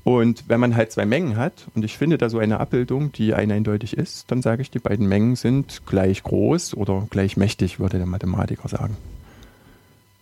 Und 0.04 0.46
wenn 0.48 0.60
man 0.60 0.76
halt 0.76 0.92
zwei 0.92 1.06
Mengen 1.06 1.38
hat 1.38 1.68
und 1.76 1.86
ich 1.86 1.98
finde 1.98 2.18
da 2.18 2.30
so 2.30 2.40
eine 2.40 2.60
Abbildung, 2.60 3.12
die 3.12 3.36
ein 3.36 3.52
eindeutig 3.52 3.96
ist, 3.96 4.32
dann 4.32 4.42
sage 4.42 4.62
ich, 4.64 4.72
die 4.72 4.80
beiden 4.80 5.08
Mengen 5.08 5.36
sind 5.36 5.86
gleich 5.86 6.24
groß 6.24 6.74
oder 6.76 7.06
gleich 7.12 7.38
mächtig, 7.38 7.80
würde 7.80 7.98
der 7.98 8.08
Mathematiker 8.08 8.68
sagen. 8.70 8.98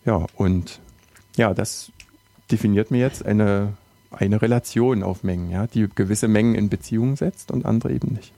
Ja, 0.03 0.25
und 0.35 0.79
ja, 1.37 1.53
das 1.53 1.91
definiert 2.51 2.91
mir 2.91 2.99
jetzt 2.99 3.25
eine, 3.25 3.73
eine 4.11 4.41
Relation 4.41 5.03
auf 5.03 5.23
Mengen, 5.23 5.51
ja, 5.51 5.67
die 5.67 5.87
gewisse 5.93 6.27
Mengen 6.27 6.55
in 6.55 6.69
Beziehung 6.69 7.15
setzt 7.15 7.51
und 7.51 7.65
andere 7.65 7.93
eben 7.93 8.13
nicht. 8.13 8.33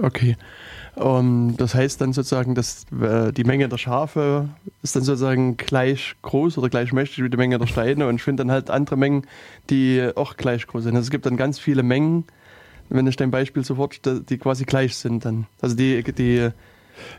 Okay. 0.00 0.36
Um, 0.94 1.50
ähm, 1.50 1.54
das 1.56 1.74
heißt 1.74 2.00
dann 2.02 2.12
sozusagen, 2.12 2.54
dass 2.54 2.84
äh, 3.00 3.32
die 3.32 3.44
Menge 3.44 3.68
der 3.68 3.78
Schafe 3.78 4.50
ist 4.82 4.94
dann 4.94 5.02
sozusagen 5.02 5.56
gleich 5.56 6.16
groß 6.20 6.58
oder 6.58 6.68
gleich 6.68 6.92
mächtig 6.92 7.24
wie 7.24 7.30
die 7.30 7.36
Menge 7.38 7.58
der 7.58 7.66
Steine 7.66 8.06
und 8.06 8.16
ich 8.16 8.22
finde 8.22 8.42
dann 8.42 8.50
halt 8.50 8.68
andere 8.68 8.96
Mengen, 8.96 9.26
die 9.70 10.10
auch 10.16 10.36
gleich 10.36 10.66
groß 10.66 10.84
sind. 10.84 10.94
Also 10.94 11.06
es 11.06 11.10
gibt 11.10 11.24
dann 11.24 11.38
ganz 11.38 11.58
viele 11.58 11.82
Mengen, 11.82 12.24
wenn 12.90 13.06
ich 13.06 13.16
dein 13.16 13.30
Beispiel 13.30 13.64
sofort, 13.64 14.00
die 14.04 14.36
quasi 14.36 14.64
gleich 14.64 14.96
sind 14.96 15.24
dann. 15.24 15.46
Also 15.62 15.76
die, 15.76 16.02
die 16.02 16.50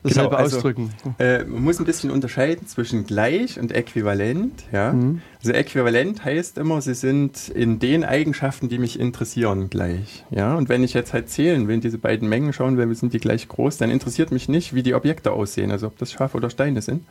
Dasselbe 0.03 0.29
genau, 0.29 0.41
also, 0.41 0.57
ausdrücken. 0.57 0.91
Äh, 1.19 1.43
man 1.45 1.63
muss 1.63 1.79
ein 1.79 1.85
bisschen 1.85 2.11
unterscheiden 2.11 2.67
zwischen 2.67 3.05
gleich 3.05 3.59
und 3.59 3.71
äquivalent. 3.71 4.63
Ja? 4.71 4.93
Mhm. 4.93 5.21
Also 5.39 5.53
äquivalent 5.53 6.23
heißt 6.23 6.57
immer, 6.57 6.81
sie 6.81 6.93
sind 6.93 7.49
in 7.49 7.79
den 7.79 8.03
Eigenschaften, 8.03 8.69
die 8.69 8.77
mich 8.77 8.99
interessieren, 8.99 9.69
gleich. 9.69 10.25
Ja? 10.29 10.55
Und 10.55 10.69
wenn 10.69 10.83
ich 10.83 10.93
jetzt 10.93 11.13
halt 11.13 11.29
zählen 11.29 11.67
will, 11.67 11.79
diese 11.79 11.97
beiden 11.97 12.29
Mengen 12.29 12.53
schauen 12.53 12.77
will, 12.77 12.93
sind 12.95 13.13
die 13.13 13.19
gleich 13.19 13.47
groß, 13.47 13.77
dann 13.77 13.89
interessiert 13.89 14.31
mich 14.31 14.49
nicht, 14.49 14.73
wie 14.73 14.83
die 14.83 14.93
Objekte 14.93 15.31
aussehen, 15.31 15.71
also 15.71 15.87
ob 15.87 15.97
das 15.97 16.11
Schafe 16.11 16.37
oder 16.37 16.49
Steine 16.49 16.81
sind. 16.81 17.03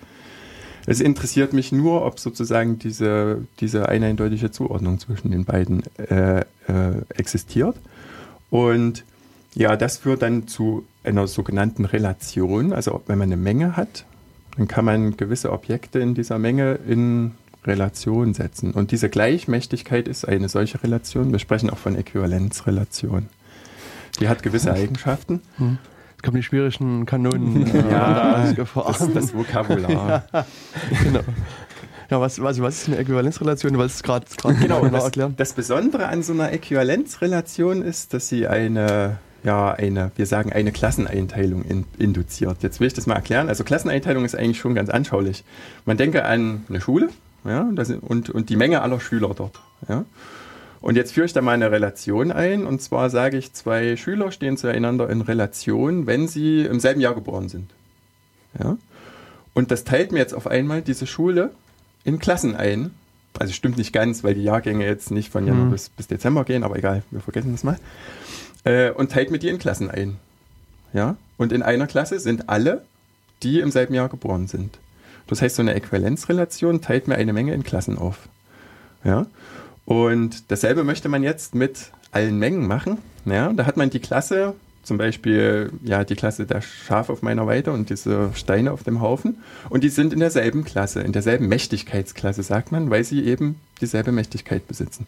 Es 0.84 1.00
interessiert 1.00 1.52
mich 1.52 1.70
nur, 1.70 2.04
ob 2.04 2.18
sozusagen 2.18 2.78
diese, 2.78 3.46
diese 3.60 3.88
eindeutige 3.88 4.50
Zuordnung 4.50 4.98
zwischen 4.98 5.30
den 5.30 5.44
beiden 5.44 5.84
äh, 5.96 6.40
äh, 6.40 6.44
existiert. 7.16 7.76
Und 8.50 9.04
ja, 9.54 9.76
das 9.76 9.98
führt 9.98 10.22
dann 10.22 10.48
zu 10.48 10.84
einer 11.04 11.26
sogenannten 11.26 11.84
Relation. 11.84 12.72
Also 12.72 13.02
wenn 13.06 13.18
man 13.18 13.28
eine 13.28 13.36
Menge 13.36 13.76
hat, 13.76 14.04
dann 14.56 14.68
kann 14.68 14.84
man 14.84 15.16
gewisse 15.16 15.52
Objekte 15.52 15.98
in 15.98 16.14
dieser 16.14 16.38
Menge 16.38 16.78
in 16.86 17.32
Relation 17.64 18.34
setzen. 18.34 18.72
Und 18.72 18.90
diese 18.90 19.08
Gleichmächtigkeit 19.08 20.08
ist 20.08 20.26
eine 20.26 20.48
solche 20.48 20.82
Relation. 20.82 21.32
Wir 21.32 21.38
sprechen 21.38 21.70
auch 21.70 21.78
von 21.78 21.96
Äquivalenzrelation. 21.96 23.28
Die 24.20 24.28
hat 24.28 24.42
gewisse 24.42 24.72
Eigenschaften. 24.72 25.40
Hm. 25.56 25.78
Es 26.16 26.22
kommen 26.22 26.36
die 26.36 26.42
schwierigen 26.42 27.06
Kanonen 27.06 27.66
äh, 27.74 27.90
ja, 27.90 28.52
das, 28.52 29.12
das 29.12 29.34
Vokabular. 29.34 30.24
ja, 30.32 30.46
genau. 31.02 31.20
Ja, 32.10 32.20
was, 32.20 32.42
was, 32.42 32.60
was 32.60 32.82
ist 32.82 32.88
eine 32.88 32.98
Äquivalenzrelation? 32.98 33.72
Du 33.72 33.78
wolltest 33.78 33.96
es 33.96 34.02
gerade 34.02 34.26
genau, 34.60 34.86
das, 34.86 35.04
erklären. 35.04 35.34
Das 35.36 35.54
Besondere 35.54 36.08
an 36.08 36.22
so 36.22 36.32
einer 36.32 36.52
Äquivalenzrelation 36.52 37.80
ist, 37.80 38.12
dass 38.12 38.28
sie 38.28 38.46
eine 38.46 39.18
ja 39.44 39.72
eine, 39.72 40.12
wir 40.16 40.26
sagen, 40.26 40.52
eine 40.52 40.72
Klasseneinteilung 40.72 41.64
in, 41.64 41.84
induziert. 41.98 42.62
Jetzt 42.62 42.80
will 42.80 42.86
ich 42.86 42.94
das 42.94 43.06
mal 43.06 43.14
erklären. 43.14 43.48
Also 43.48 43.64
Klasseneinteilung 43.64 44.24
ist 44.24 44.34
eigentlich 44.34 44.58
schon 44.58 44.74
ganz 44.74 44.90
anschaulich. 44.90 45.44
Man 45.84 45.96
denke 45.96 46.24
an 46.24 46.64
eine 46.68 46.80
Schule 46.80 47.08
ja, 47.44 47.68
und, 48.02 48.30
und 48.30 48.48
die 48.48 48.56
Menge 48.56 48.82
aller 48.82 49.00
Schüler 49.00 49.32
dort. 49.34 49.60
Ja. 49.88 50.04
Und 50.80 50.96
jetzt 50.96 51.12
führe 51.12 51.26
ich 51.26 51.32
da 51.32 51.42
mal 51.42 51.52
eine 51.52 51.70
Relation 51.70 52.32
ein. 52.32 52.66
Und 52.66 52.82
zwar 52.82 53.10
sage 53.10 53.36
ich, 53.36 53.52
zwei 53.52 53.96
Schüler 53.96 54.32
stehen 54.32 54.56
zueinander 54.56 55.08
in 55.10 55.20
Relation, 55.20 56.06
wenn 56.06 56.28
sie 56.28 56.62
im 56.62 56.80
selben 56.80 57.00
Jahr 57.00 57.14
geboren 57.14 57.48
sind. 57.48 57.70
Ja. 58.58 58.76
Und 59.54 59.70
das 59.70 59.84
teilt 59.84 60.12
mir 60.12 60.18
jetzt 60.18 60.34
auf 60.34 60.46
einmal 60.46 60.82
diese 60.82 61.06
Schule 61.06 61.50
in 62.04 62.18
Klassen 62.18 62.56
ein. 62.56 62.90
Also 63.38 63.52
stimmt 63.52 63.78
nicht 63.78 63.92
ganz, 63.92 64.24
weil 64.24 64.34
die 64.34 64.42
Jahrgänge 64.42 64.84
jetzt 64.84 65.10
nicht 65.10 65.30
von 65.30 65.46
Januar 65.46 65.66
mhm. 65.66 65.70
bis, 65.70 65.88
bis 65.88 66.06
Dezember 66.06 66.44
gehen, 66.44 66.64
aber 66.64 66.76
egal, 66.76 67.02
wir 67.10 67.20
vergessen 67.20 67.52
das 67.52 67.64
mal 67.64 67.78
äh, 68.64 68.90
und 68.90 69.12
teilt 69.12 69.30
mit 69.30 69.42
dir 69.42 69.50
in 69.50 69.58
Klassen 69.58 69.90
ein. 69.90 70.16
Ja? 70.92 71.16
Und 71.36 71.52
in 71.52 71.62
einer 71.62 71.86
Klasse 71.86 72.20
sind 72.20 72.48
alle, 72.48 72.82
die 73.42 73.60
im 73.60 73.70
selben 73.70 73.94
Jahr 73.94 74.08
geboren 74.08 74.46
sind. 74.46 74.78
Das 75.26 75.42
heißt, 75.42 75.56
so 75.56 75.62
eine 75.62 75.74
Äquivalenzrelation 75.74 76.80
teilt 76.80 77.08
mir 77.08 77.16
eine 77.16 77.32
Menge 77.32 77.54
in 77.54 77.64
Klassen 77.64 77.98
auf. 77.98 78.28
Ja? 79.04 79.26
Und 79.84 80.50
dasselbe 80.50 80.84
möchte 80.84 81.08
man 81.08 81.22
jetzt 81.22 81.54
mit 81.54 81.90
allen 82.10 82.38
Mengen 82.38 82.66
machen. 82.66 82.98
Ja? 83.24 83.52
Da 83.52 83.66
hat 83.66 83.76
man 83.76 83.90
die 83.90 84.00
Klasse 84.00 84.54
zum 84.82 84.98
Beispiel 84.98 85.70
ja 85.84 86.04
die 86.04 86.14
Klasse 86.14 86.46
der 86.46 86.60
Schafe 86.60 87.12
auf 87.12 87.22
meiner 87.22 87.46
Weide 87.46 87.72
und 87.72 87.90
diese 87.90 88.30
Steine 88.34 88.72
auf 88.72 88.82
dem 88.82 89.00
Haufen. 89.00 89.38
Und 89.68 89.84
die 89.84 89.88
sind 89.88 90.12
in 90.12 90.20
derselben 90.20 90.64
Klasse, 90.64 91.00
in 91.02 91.12
derselben 91.12 91.48
Mächtigkeitsklasse, 91.48 92.42
sagt 92.42 92.72
man, 92.72 92.90
weil 92.90 93.04
sie 93.04 93.24
eben 93.24 93.56
dieselbe 93.80 94.12
Mächtigkeit 94.12 94.66
besitzen. 94.66 95.06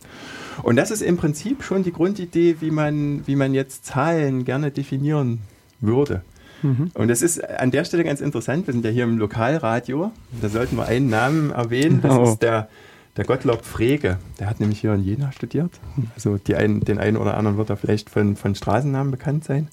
Und 0.63 0.77
das 0.77 0.91
ist 0.91 1.03
im 1.03 1.17
Prinzip 1.17 1.63
schon 1.63 1.83
die 1.83 1.93
Grundidee, 1.93 2.57
wie 2.61 2.71
man, 2.71 3.27
wie 3.27 3.37
man 3.37 3.55
jetzt 3.55 3.87
Zahlen 3.87 4.45
gerne 4.45 4.71
definieren 4.71 5.41
würde. 5.81 6.23
Mhm. 6.63 6.91
Und 6.95 7.09
das 7.09 7.23
ist 7.23 7.43
an 7.45 7.71
der 7.71 7.85
Stelle 7.85 8.05
ganz 8.05 8.21
interessant. 8.21 8.67
Wir 8.67 8.73
sind 8.73 8.85
ja 8.85 8.91
hier 8.91 9.05
im 9.05 9.19
Lokalradio. 9.19 10.13
Da 10.41 10.49
sollten 10.49 10.77
wir 10.77 10.87
einen 10.87 11.11
Namen 11.11 11.51
erwähnen. 11.51 12.01
Das 12.03 12.17
oh. 12.17 12.25
ist 12.25 12.39
der 12.39 12.69
der 13.17 13.25
Gottlob 13.25 13.65
Frege, 13.65 14.19
der 14.39 14.49
hat 14.49 14.61
nämlich 14.61 14.81
hier 14.81 14.93
in 14.95 15.05
Jena 15.05 15.31
studiert. 15.33 15.71
Also 16.15 16.39
einen, 16.55 16.81
den 16.81 16.99
einen 16.99 17.17
oder 17.17 17.37
anderen 17.37 17.57
wird 17.57 17.71
er 17.71 17.77
vielleicht 17.77 18.11
von, 18.11 18.37
von 18.37 18.55
Straßennamen 18.55 19.11
bekannt 19.11 19.45
sein. 19.45 19.69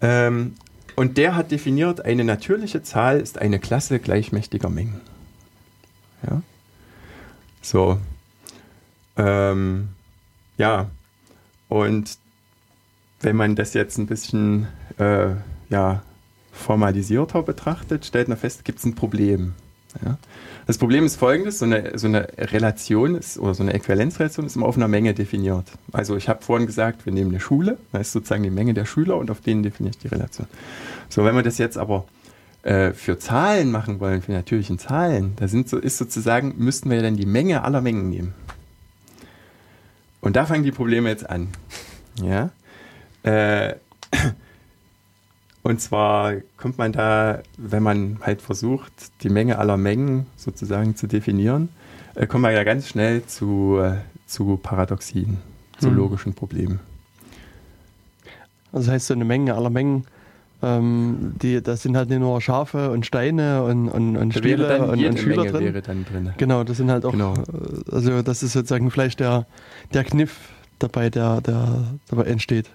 Ähm, 0.00 0.54
und 0.96 1.18
der 1.18 1.36
hat 1.36 1.50
definiert, 1.50 2.04
eine 2.04 2.24
natürliche 2.24 2.82
Zahl 2.82 3.20
ist 3.20 3.38
eine 3.38 3.58
Klasse 3.58 3.98
gleichmächtiger 3.98 4.70
Mengen. 4.70 5.00
Ja. 6.28 6.42
So. 7.60 7.98
Ähm, 9.16 9.88
ja. 10.56 10.90
Und 11.68 12.18
wenn 13.20 13.36
man 13.36 13.56
das 13.56 13.74
jetzt 13.74 13.98
ein 13.98 14.06
bisschen 14.06 14.68
äh, 14.98 15.34
ja, 15.68 16.02
formalisierter 16.52 17.42
betrachtet, 17.42 18.06
stellt 18.06 18.28
man 18.28 18.38
fest, 18.38 18.64
gibt 18.64 18.78
es 18.78 18.84
ein 18.84 18.94
Problem. 18.94 19.54
Ja? 20.04 20.18
Das 20.66 20.76
Problem 20.76 21.04
ist 21.04 21.16
folgendes, 21.16 21.60
so 21.60 21.64
eine, 21.64 21.98
so 21.98 22.06
eine 22.06 22.28
Relation 22.36 23.14
ist, 23.14 23.38
oder 23.38 23.54
so 23.54 23.62
eine 23.62 23.72
Äquivalenzrelation 23.72 24.44
ist 24.44 24.56
immer 24.56 24.66
auf 24.66 24.76
einer 24.76 24.88
Menge 24.88 25.14
definiert. 25.14 25.64
Also 25.92 26.16
ich 26.16 26.28
habe 26.28 26.42
vorhin 26.42 26.66
gesagt, 26.66 27.06
wir 27.06 27.12
nehmen 27.12 27.30
eine 27.30 27.40
Schule, 27.40 27.78
das 27.92 28.08
ist 28.08 28.12
sozusagen 28.12 28.42
die 28.42 28.50
Menge 28.50 28.74
der 28.74 28.84
Schüler 28.84 29.16
und 29.16 29.30
auf 29.30 29.40
denen 29.40 29.62
definiere 29.62 29.94
ich 29.94 29.98
die 29.98 30.08
Relation. 30.08 30.46
So, 31.08 31.24
wenn 31.24 31.34
wir 31.34 31.42
das 31.42 31.56
jetzt 31.56 31.78
aber 31.78 32.04
äh, 32.64 32.92
für 32.92 33.18
Zahlen 33.18 33.70
machen 33.70 33.98
wollen, 33.98 34.20
für 34.20 34.32
natürlichen 34.32 34.78
Zahlen, 34.78 35.32
da 35.36 35.48
sind 35.48 35.70
so, 35.70 35.78
ist 35.78 35.96
sozusagen, 35.96 36.54
müssten 36.58 36.90
wir 36.90 36.98
ja 36.98 37.02
dann 37.02 37.16
die 37.16 37.26
Menge 37.26 37.64
aller 37.64 37.80
Mengen 37.80 38.10
nehmen. 38.10 38.34
Und 40.20 40.36
da 40.36 40.44
fangen 40.44 40.64
die 40.64 40.72
Probleme 40.72 41.08
jetzt 41.08 41.28
an. 41.30 41.48
Ja. 42.22 42.50
Äh, 43.22 43.76
und 45.68 45.82
zwar 45.82 46.32
kommt 46.56 46.78
man 46.78 46.92
da, 46.92 47.42
wenn 47.58 47.82
man 47.82 48.20
halt 48.22 48.40
versucht, 48.40 48.90
die 49.22 49.28
Menge 49.28 49.58
aller 49.58 49.76
Mengen 49.76 50.24
sozusagen 50.34 50.96
zu 50.96 51.06
definieren, 51.06 51.68
äh, 52.14 52.26
kommt 52.26 52.40
man 52.40 52.54
ja 52.54 52.64
ganz 52.64 52.88
schnell 52.88 53.26
zu, 53.26 53.78
äh, 53.78 53.98
zu 54.24 54.58
Paradoxien, 54.62 55.36
zu 55.78 55.88
hm. 55.88 55.96
logischen 55.96 56.32
Problemen. 56.32 56.80
Also 58.72 58.86
das 58.86 58.94
heißt, 58.94 59.06
so 59.08 59.14
eine 59.14 59.26
Menge 59.26 59.54
aller 59.56 59.68
Mengen, 59.68 60.06
ähm, 60.62 61.34
die, 61.42 61.62
das 61.62 61.82
sind 61.82 61.98
halt 61.98 62.08
nicht 62.08 62.20
nur 62.20 62.40
Schafe 62.40 62.90
und 62.90 63.04
Steine 63.04 63.62
und, 63.62 63.90
und, 63.90 64.16
und 64.16 64.32
Spiele 64.32 64.86
und, 64.86 65.04
und 65.04 65.18
Schüler 65.18 65.44
drin. 65.44 65.82
drin. 65.82 66.32
Genau, 66.38 66.64
das 66.64 66.78
sind 66.78 66.90
halt 66.90 67.04
auch, 67.04 67.12
genau. 67.12 67.34
Äh, 67.34 67.94
also 67.94 68.22
das 68.22 68.42
ist 68.42 68.54
sozusagen 68.54 68.90
vielleicht 68.90 69.20
der, 69.20 69.44
der 69.92 70.04
Kniff, 70.04 70.48
dabei, 70.78 71.10
der, 71.10 71.40
der 71.40 71.84
dabei 72.08 72.24
entsteht. 72.24 72.70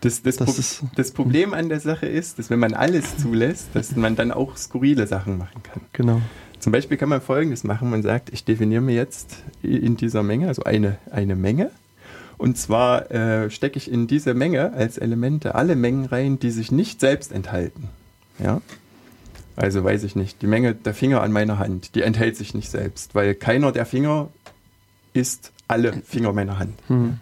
Das, 0.00 0.22
das, 0.22 0.36
das, 0.36 0.76
Pro 0.78 0.86
das, 0.94 1.10
Problem 1.10 1.54
an 1.54 1.68
der 1.68 1.80
Sache 1.80 2.06
ist, 2.06 2.38
dass 2.38 2.50
wenn 2.50 2.58
man 2.58 2.74
alles 2.74 3.16
zulässt, 3.16 3.68
dass 3.74 3.96
man 3.96 4.16
dann 4.16 4.30
auch 4.30 4.56
skurrile 4.56 5.06
Sachen 5.06 5.38
machen 5.38 5.62
kann. 5.62 5.82
Genau. 5.92 6.22
Zum 6.58 6.72
Beispiel 6.72 6.96
kann 6.96 7.08
man 7.08 7.20
Folgendes 7.20 7.64
machen. 7.64 7.90
Man 7.90 8.02
sagt, 8.02 8.30
ich 8.32 8.44
definiere 8.44 8.80
mir 8.80 8.94
jetzt 8.94 9.42
in 9.62 9.96
dieser 9.96 10.22
Menge, 10.22 10.48
also 10.48 10.64
eine, 10.64 10.98
eine 11.10 11.36
Menge. 11.36 11.70
Und 12.36 12.56
zwar 12.56 13.10
äh, 13.10 13.50
stecke 13.50 13.78
ich 13.78 13.90
in 13.90 14.06
diese 14.06 14.34
Menge 14.34 14.72
als 14.72 14.98
Elemente 14.98 15.54
alle 15.56 15.74
Mengen 15.74 16.06
rein, 16.06 16.38
die 16.38 16.50
sich 16.50 16.70
nicht 16.70 17.00
selbst 17.00 17.32
enthalten. 17.32 17.88
Ja? 18.38 18.60
Also 19.56 19.82
weiß 19.82 20.04
ich 20.04 20.14
nicht, 20.14 20.40
die 20.40 20.46
Menge 20.46 20.74
der 20.74 20.94
Finger 20.94 21.20
an 21.20 21.32
meiner 21.32 21.58
Hand, 21.58 21.96
die 21.96 22.02
enthält 22.02 22.36
sich 22.36 22.54
nicht 22.54 22.70
selbst, 22.70 23.16
weil 23.16 23.34
keiner 23.34 23.72
der 23.72 23.86
Finger 23.86 24.28
ist 25.12 25.52
alle 25.66 25.92
Finger 25.92 26.32
meiner 26.32 26.60
Hand. 26.60 26.78
Mhm. 26.88 27.18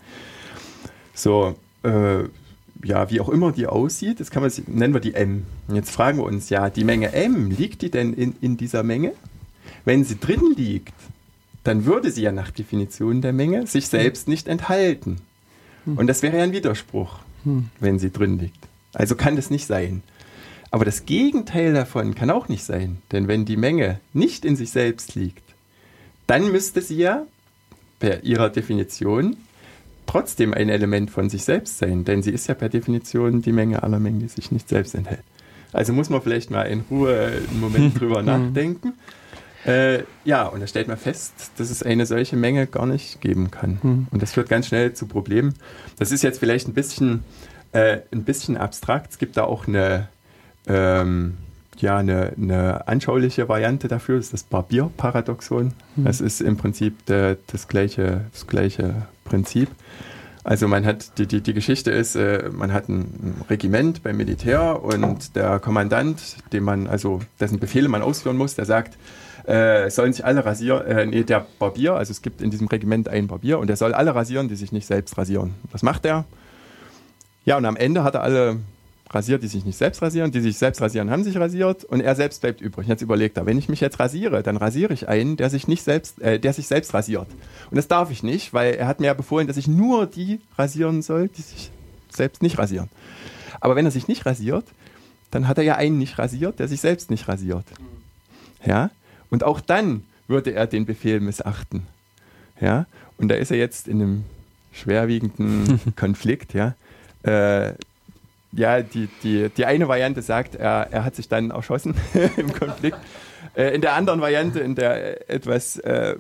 So, 1.15 1.57
äh, 1.87 2.29
ja, 2.85 3.11
wie 3.11 3.21
auch 3.21 3.29
immer 3.29 3.53
die 3.53 3.67
aussieht, 3.67 4.21
das 4.21 4.31
kann 4.31 4.43
man, 4.43 4.53
nennen 4.67 4.95
wir 4.95 5.01
die 5.01 5.15
M. 5.15 5.47
Und 5.69 5.77
jetzt 5.77 5.91
fragen 5.91 6.19
wir 6.19 6.25
uns, 6.25 6.51
ja, 6.51 6.71
die 6.71 6.85
Menge 6.85 7.13
M, 7.13 7.51
liegt 7.51 7.83
die 7.83 7.91
denn 7.91 8.13
in, 8.13 8.35
in 8.41 8.57
dieser 8.57 8.83
Menge? 8.83 9.13
Wenn 9.85 10.05
sie 10.05 10.19
drin 10.19 10.55
liegt, 10.57 10.95
dann 11.65 11.85
würde 11.85 12.11
sie 12.11 12.23
ja 12.23 12.33
nach 12.33 12.51
Definition 12.51 13.23
der 13.23 13.33
Menge 13.33 13.67
sich 13.67 13.89
selbst 13.89 14.29
nicht 14.29 14.47
enthalten. 14.47 15.17
Hm. 15.85 15.99
Und 15.99 16.07
das 16.07 16.23
wäre 16.23 16.37
ja 16.37 16.45
ein 16.45 16.53
Widerspruch, 16.53 17.21
hm. 17.45 17.71
wenn 17.81 17.99
sie 17.99 18.11
drin 18.11 18.39
liegt. 18.39 18.69
Also 18.93 19.15
kann 19.17 19.37
das 19.37 19.51
nicht 19.51 19.67
sein. 19.67 20.03
Aber 20.71 20.85
das 20.85 21.07
Gegenteil 21.07 21.73
davon 21.73 22.15
kann 22.15 22.31
auch 22.31 22.49
nicht 22.49 22.65
sein. 22.65 22.99
Denn 23.13 23.29
wenn 23.29 23.45
die 23.45 23.57
Menge 23.57 24.01
nicht 24.13 24.45
in 24.45 24.57
sich 24.57 24.71
selbst 24.71 25.15
liegt, 25.15 25.43
dann 26.27 26.53
müsste 26.53 26.83
sie 26.83 26.97
ja 26.97 27.27
per 27.99 28.25
ihrer 28.25 28.51
Definition 28.51 29.37
trotzdem 30.07 30.55
ein 30.55 30.69
Element 30.69 31.11
von 31.11 31.29
sich 31.29 31.45
selbst 31.45 31.79
sein, 31.79 32.05
denn 32.05 32.23
sie 32.23 32.31
ist 32.31 32.47
ja 32.47 32.55
per 32.55 32.69
Definition 32.69 33.43
die 33.43 33.53
Menge 33.53 33.83
aller 33.83 33.99
Mengen, 33.99 34.21
die 34.21 34.29
sich 34.29 34.51
nicht 34.51 34.69
selbst 34.69 34.95
enthält. 34.95 35.23
Also 35.73 35.93
muss 35.93 36.09
man 36.09 36.23
vielleicht 36.23 36.51
mal 36.51 36.63
in 36.63 36.85
Ruhe 36.91 37.33
einen 37.49 37.61
Moment 37.61 38.01
drüber 38.01 38.21
mhm. 38.21 38.27
nachdenken. 38.27 38.95
Äh, 39.67 40.05
ja, 40.25 40.47
und 40.47 40.61
da 40.61 40.67
stellt 40.67 40.87
man 40.87 40.97
fest, 40.97 41.51
dass 41.57 41.71
es 41.71 41.83
eine 41.83 42.07
solche 42.07 42.37
Menge 42.37 42.67
gar 42.67 42.87
nicht 42.87 43.21
geben 43.21 43.51
kann. 43.51 43.79
Mhm. 43.83 44.07
Und 44.11 44.23
das 44.23 44.33
führt 44.33 44.49
ganz 44.49 44.69
schnell 44.69 44.95
zu 44.95 45.07
Problemen. 45.07 45.55
Das 45.99 46.13
ist 46.13 46.23
jetzt 46.23 46.39
vielleicht 46.39 46.69
ein 46.69 46.75
bisschen, 46.75 47.25
äh, 47.73 47.99
ein 48.13 48.23
bisschen 48.23 48.57
abstrakt. 48.57 49.11
Es 49.11 49.19
gibt 49.19 49.37
da 49.37 49.43
auch 49.43 49.67
eine, 49.67 50.09
ähm, 50.69 51.37
ja, 51.79 51.97
eine, 51.99 52.33
eine 52.37 52.87
anschauliche 52.87 53.49
Variante 53.49 53.89
dafür, 53.89 54.17
das 54.17 54.27
ist 54.27 54.33
das 54.35 54.43
Barbier-Paradoxon. 54.45 55.73
Mhm. 55.97 56.05
Das 56.05 56.21
ist 56.21 56.41
im 56.41 56.57
Prinzip 56.57 57.05
der, 57.07 57.37
das, 57.49 57.67
gleiche, 57.67 58.27
das 58.33 58.47
gleiche 58.47 59.09
Prinzip. 59.27 59.69
Also 60.45 60.69
man 60.69 60.87
hat, 60.87 61.19
die, 61.19 61.27
die, 61.27 61.41
die 61.41 61.55
Geschichte 61.55 61.91
ist, 61.91 62.15
äh, 62.15 62.51
man 62.53 62.73
hat 62.73 62.89
ein 62.89 63.43
Regiment 63.51 64.05
beim 64.05 64.17
Militär 64.17 64.81
und 64.83 65.35
der 65.35 65.59
Kommandant, 65.59 66.37
dem 66.53 66.63
man, 66.63 66.87
also 66.87 67.21
dessen 67.41 67.59
Befehle 67.59 67.89
man 67.89 68.01
ausführen 68.01 68.37
muss, 68.37 68.55
der 68.55 68.65
sagt, 68.65 68.97
äh, 69.47 69.91
sollen 69.91 70.13
sich 70.13 70.25
alle 70.25 70.45
rasieren, 70.45 70.87
äh, 70.87 71.07
nee, 71.07 71.25
der 71.25 71.47
Barbier, 71.59 71.95
also 71.95 72.13
es 72.13 72.23
gibt 72.23 72.43
in 72.43 72.51
diesem 72.51 72.69
Regiment 72.69 73.09
einen 73.09 73.27
Barbier 73.27 73.59
und 73.59 73.67
der 73.67 73.77
soll 73.77 73.93
alle 73.93 74.15
rasieren, 74.15 74.49
die 74.49 74.55
sich 74.55 74.71
nicht 74.71 74.87
selbst 74.87 75.19
rasieren. 75.19 75.55
Was 75.73 75.83
macht 75.83 76.05
er? 76.05 76.25
Ja, 77.45 77.57
und 77.57 77.65
am 77.65 77.77
Ende 77.77 78.05
hat 78.05 78.15
er 78.15 78.23
alle 78.23 78.59
rasiert, 79.11 79.43
die 79.43 79.49
sich 79.49 79.65
nicht 79.65 79.77
selbst 79.77 80.03
rasieren. 80.03 80.33
Die 80.33 80.41
sich 80.41 80.59
selbst 80.59 80.81
rasieren, 80.81 81.11
haben 81.11 81.25
sich 81.25 81.37
rasiert 81.37 81.85
und 81.85 82.01
er 82.01 82.15
selbst 82.15 82.41
bleibt 82.41 82.61
übrig. 82.61 82.89
Jetzt 82.89 83.03
überlegt 83.03 83.37
er, 83.37 83.47
wenn 83.47 83.59
ich 83.59 83.69
mich 83.69 83.81
jetzt 83.81 84.01
rasiere, 84.01 84.43
dann 84.43 84.57
rasiere 84.57 84.93
ich 84.93 85.09
einen, 85.09 85.37
der 85.37 85.51
sich 85.51 85.69
nicht 85.69 85.83
selbst, 85.83 86.21
äh, 86.21 86.41
der 86.41 86.53
sich 86.53 86.67
selbst 86.67 86.95
rasiert. 86.95 87.29
Und 87.71 87.77
das 87.77 87.89
darf 87.89 88.11
ich 88.11 88.23
nicht, 88.23 88.53
weil 88.53 88.75
er 88.75 88.87
hat 88.87 89.01
mir 89.01 89.07
ja 89.07 89.15
befohlen, 89.15 89.47
dass 89.47 89.57
ich 89.57 89.69
nur 89.69 90.07
die 90.07 90.41
rasieren 90.59 91.03
soll, 91.03 91.29
die 91.29 91.43
sich 91.43 91.71
selbst 92.11 92.43
nicht 92.43 92.59
rasieren. 92.59 92.89
Aber 93.61 93.77
wenn 93.77 93.85
er 93.85 93.91
sich 93.91 94.09
nicht 94.09 94.27
rasiert, 94.27 94.65
dann 95.31 95.49
hat 95.49 95.59
er 95.59 95.65
ja 95.65 95.77
einen 95.77 95.99
nicht 95.99 96.19
rasiert, 96.19 96.59
der 96.59 96.69
sich 96.69 96.81
selbst 96.81 97.11
nicht 97.11 97.29
rasiert. 97.29 97.65
Ja? 98.65 98.91
Und 99.31 99.45
auch 99.45 99.61
dann 99.61 100.05
würde 100.29 100.53
er 100.53 100.67
den 100.67 100.87
Befehl 100.87 101.21
missachten. 101.21 101.87
Ja? 102.61 102.87
Und 103.19 103.29
da 103.29 103.35
ist 103.35 103.51
er 103.51 103.57
jetzt 103.57 103.89
in 103.89 104.03
einem 104.03 104.25
schwerwiegenden 104.73 105.81
Konflikt, 105.97 106.55
ja. 106.55 106.75
Äh, 107.23 107.75
ja, 108.53 108.83
die, 108.83 109.09
die, 109.23 109.49
die 109.51 109.65
eine 109.67 109.89
Variante 109.89 110.23
sagt, 110.23 110.55
er, 110.55 110.89
er 110.91 111.05
hat 111.05 111.15
sich 111.15 111.29
dann 111.29 111.51
erschossen 111.51 111.95
im 112.37 112.53
Konflikt. 112.53 112.99
Äh, 113.55 113.75
in 113.75 113.81
der 113.81 113.95
anderen 113.95 114.21
Variante, 114.21 114.61
in 114.61 114.75
der 114.75 115.31
etwas 115.31 115.77
äh, 115.79 116.17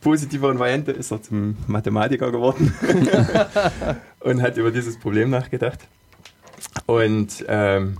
positiveren 0.00 0.58
Variante, 0.58 0.92
ist 0.92 1.10
er 1.10 1.22
zum 1.22 1.56
Mathematiker 1.66 2.30
geworden 2.30 2.74
und 4.20 4.42
hat 4.42 4.56
über 4.56 4.70
dieses 4.70 4.98
Problem 4.98 5.30
nachgedacht. 5.30 5.80
Und 6.86 7.44
ähm, 7.48 7.98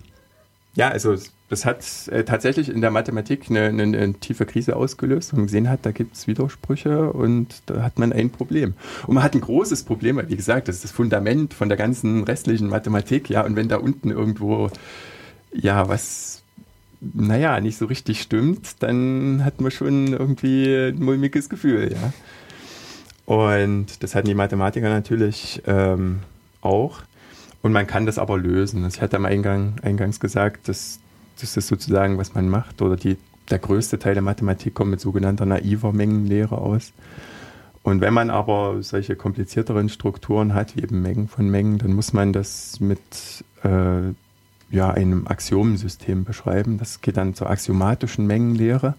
ja, 0.74 0.88
also 0.88 1.16
das 1.50 1.64
hat 1.66 1.84
äh, 2.08 2.22
tatsächlich 2.22 2.68
in 2.68 2.80
der 2.80 2.92
Mathematik 2.92 3.50
eine, 3.50 3.64
eine, 3.64 3.82
eine, 3.82 4.14
tiefe 4.14 4.46
Krise 4.46 4.76
ausgelöst 4.76 5.34
und 5.34 5.42
gesehen 5.42 5.68
hat, 5.68 5.80
da 5.82 5.90
gibt 5.90 6.14
es 6.14 6.28
Widersprüche 6.28 7.12
und 7.12 7.48
da 7.66 7.82
hat 7.82 7.98
man 7.98 8.12
ein 8.12 8.30
Problem. 8.30 8.74
Und 9.08 9.14
man 9.14 9.24
hat 9.24 9.34
ein 9.34 9.40
großes 9.40 9.82
Problem, 9.82 10.16
weil 10.16 10.30
wie 10.30 10.36
gesagt, 10.36 10.68
das 10.68 10.76
ist 10.76 10.84
das 10.84 10.92
Fundament 10.92 11.52
von 11.52 11.68
der 11.68 11.76
ganzen 11.76 12.22
restlichen 12.22 12.68
Mathematik, 12.68 13.28
ja, 13.28 13.44
und 13.44 13.56
wenn 13.56 13.68
da 13.68 13.78
unten 13.78 14.10
irgendwo 14.10 14.70
ja 15.52 15.88
was 15.88 16.44
naja, 17.00 17.60
nicht 17.60 17.78
so 17.78 17.86
richtig 17.86 18.20
stimmt, 18.20 18.82
dann 18.82 19.42
hat 19.44 19.60
man 19.60 19.70
schon 19.70 20.08
irgendwie 20.08 20.90
ein 20.90 21.02
mulmiges 21.02 21.48
Gefühl, 21.48 21.92
ja. 21.92 22.12
Und 23.26 24.02
das 24.02 24.14
hatten 24.14 24.28
die 24.28 24.34
Mathematiker 24.34 24.88
natürlich 24.88 25.62
ähm, 25.66 26.20
auch. 26.60 27.00
Und 27.62 27.72
man 27.72 27.86
kann 27.86 28.06
das 28.06 28.18
aber 28.18 28.38
lösen. 28.38 28.86
Ich 28.86 29.00
hatte 29.00 29.16
am 29.16 29.24
Eingang, 29.24 29.76
eingangs 29.82 30.20
gesagt, 30.20 30.68
dass 30.68 30.98
das 31.40 31.56
ist 31.56 31.68
sozusagen, 31.68 32.18
was 32.18 32.34
man 32.34 32.48
macht. 32.48 32.82
Oder 32.82 32.96
die, 32.96 33.16
der 33.50 33.58
größte 33.58 33.98
Teil 33.98 34.14
der 34.14 34.22
Mathematik 34.22 34.74
kommt 34.74 34.90
mit 34.90 35.00
sogenannter 35.00 35.46
naiver 35.46 35.92
Mengenlehre 35.92 36.58
aus. 36.58 36.92
Und 37.82 38.00
wenn 38.00 38.12
man 38.12 38.30
aber 38.30 38.82
solche 38.82 39.16
komplizierteren 39.16 39.88
Strukturen 39.88 40.54
hat, 40.54 40.76
wie 40.76 40.82
eben 40.82 41.00
Mengen 41.00 41.28
von 41.28 41.48
Mengen, 41.48 41.78
dann 41.78 41.94
muss 41.94 42.12
man 42.12 42.32
das 42.32 42.78
mit 42.80 43.44
äh, 43.62 44.12
ja, 44.70 44.90
einem 44.90 45.26
Axiomensystem 45.26 46.24
beschreiben. 46.24 46.78
Das 46.78 47.00
geht 47.00 47.16
dann 47.16 47.34
zur 47.34 47.48
axiomatischen 47.48 48.26
Mengenlehre. 48.26 48.94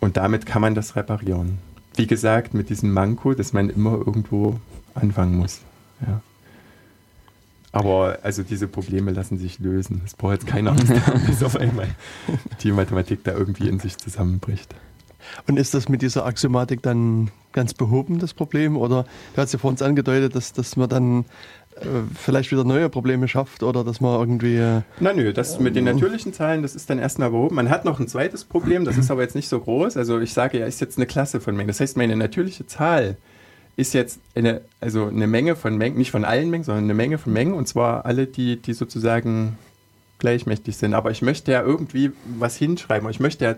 Und 0.00 0.16
damit 0.16 0.46
kann 0.46 0.62
man 0.62 0.74
das 0.74 0.96
reparieren. 0.96 1.58
Wie 1.94 2.06
gesagt, 2.06 2.54
mit 2.54 2.68
diesem 2.68 2.92
Manko, 2.92 3.34
dass 3.34 3.52
man 3.52 3.70
immer 3.70 3.92
irgendwo 3.92 4.58
anfangen 4.94 5.36
muss. 5.36 5.60
Ja. 6.00 6.20
Aber 7.76 8.18
also 8.22 8.42
diese 8.42 8.68
Probleme 8.68 9.10
lassen 9.10 9.38
sich 9.38 9.58
lösen. 9.58 10.02
Es 10.04 10.14
braucht 10.14 10.32
jetzt 10.32 10.46
keine 10.46 10.70
Angst 10.70 10.92
bis 11.26 11.42
auf 11.42 11.56
einmal 11.56 11.88
die 12.62 12.72
Mathematik 12.72 13.22
da 13.24 13.32
irgendwie 13.32 13.68
in 13.68 13.78
sich 13.78 13.98
zusammenbricht. 13.98 14.74
Und 15.46 15.58
ist 15.58 15.74
das 15.74 15.88
mit 15.88 16.02
dieser 16.02 16.24
Axiomatik 16.24 16.82
dann 16.82 17.30
ganz 17.52 17.74
behoben, 17.74 18.18
das 18.18 18.32
Problem? 18.32 18.76
Oder 18.76 19.04
du 19.34 19.42
hast 19.42 19.52
ja 19.52 19.58
vor 19.58 19.70
uns 19.70 19.82
angedeutet, 19.82 20.34
dass, 20.34 20.52
dass 20.52 20.76
man 20.76 20.88
dann 20.88 21.24
äh, 21.76 21.84
vielleicht 22.14 22.50
wieder 22.50 22.64
neue 22.64 22.88
Probleme 22.88 23.28
schafft 23.28 23.62
oder 23.62 23.84
dass 23.84 24.00
man 24.00 24.18
irgendwie. 24.18 24.56
Äh, 24.56 24.82
Na 25.00 25.12
nö, 25.12 25.32
das 25.32 25.60
mit 25.60 25.76
den 25.76 25.84
natürlichen 25.84 26.32
Zahlen, 26.32 26.62
das 26.62 26.74
ist 26.74 26.88
dann 26.88 26.98
erstmal 26.98 27.30
behoben. 27.30 27.56
Man 27.56 27.68
hat 27.68 27.84
noch 27.84 28.00
ein 28.00 28.08
zweites 28.08 28.44
Problem, 28.44 28.84
das 28.84 28.96
ist 28.96 29.10
aber 29.10 29.22
jetzt 29.22 29.34
nicht 29.34 29.48
so 29.48 29.60
groß. 29.60 29.96
Also 29.96 30.18
ich 30.20 30.32
sage 30.32 30.58
ja, 30.60 30.66
ist 30.66 30.80
jetzt 30.80 30.96
eine 30.96 31.06
Klasse 31.06 31.40
von 31.40 31.54
Mengen. 31.56 31.68
Das 31.68 31.80
heißt, 31.80 31.96
meine 31.96 32.16
natürliche 32.16 32.66
Zahl 32.66 33.16
ist 33.76 33.92
jetzt 33.92 34.20
eine, 34.34 34.62
also 34.80 35.06
eine 35.06 35.26
Menge 35.26 35.54
von 35.54 35.76
Mengen, 35.76 35.98
nicht 35.98 36.10
von 36.10 36.24
allen 36.24 36.50
Mengen, 36.50 36.64
sondern 36.64 36.84
eine 36.84 36.94
Menge 36.94 37.18
von 37.18 37.32
Mengen 37.32 37.54
und 37.54 37.68
zwar 37.68 38.06
alle, 38.06 38.26
die, 38.26 38.56
die 38.56 38.72
sozusagen 38.72 39.58
gleichmächtig 40.18 40.76
sind. 40.76 40.94
Aber 40.94 41.10
ich 41.10 41.22
möchte 41.22 41.52
ja 41.52 41.62
irgendwie 41.62 42.12
was 42.38 42.56
hinschreiben. 42.56 43.08
Ich 43.10 43.20
möchte 43.20 43.44
ja 43.44 43.56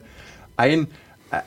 ein, 0.57 0.89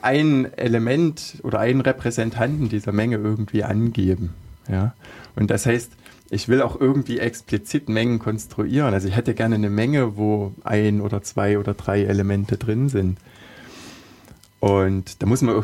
ein 0.00 0.52
Element 0.56 1.38
oder 1.42 1.60
einen 1.60 1.82
Repräsentanten 1.82 2.70
dieser 2.70 2.92
Menge 2.92 3.16
irgendwie 3.16 3.62
angeben. 3.62 4.32
Ja? 4.68 4.94
Und 5.36 5.50
das 5.50 5.66
heißt, 5.66 5.92
ich 6.30 6.48
will 6.48 6.62
auch 6.62 6.80
irgendwie 6.80 7.18
explizit 7.18 7.90
Mengen 7.90 8.18
konstruieren. 8.18 8.94
Also 8.94 9.06
ich 9.06 9.16
hätte 9.16 9.34
gerne 9.34 9.56
eine 9.56 9.68
Menge, 9.68 10.16
wo 10.16 10.54
ein 10.64 11.02
oder 11.02 11.22
zwei 11.22 11.58
oder 11.58 11.74
drei 11.74 12.04
Elemente 12.04 12.56
drin 12.56 12.88
sind. 12.88 13.18
Und 14.60 15.22
da 15.22 15.26
muss 15.26 15.42
man 15.42 15.62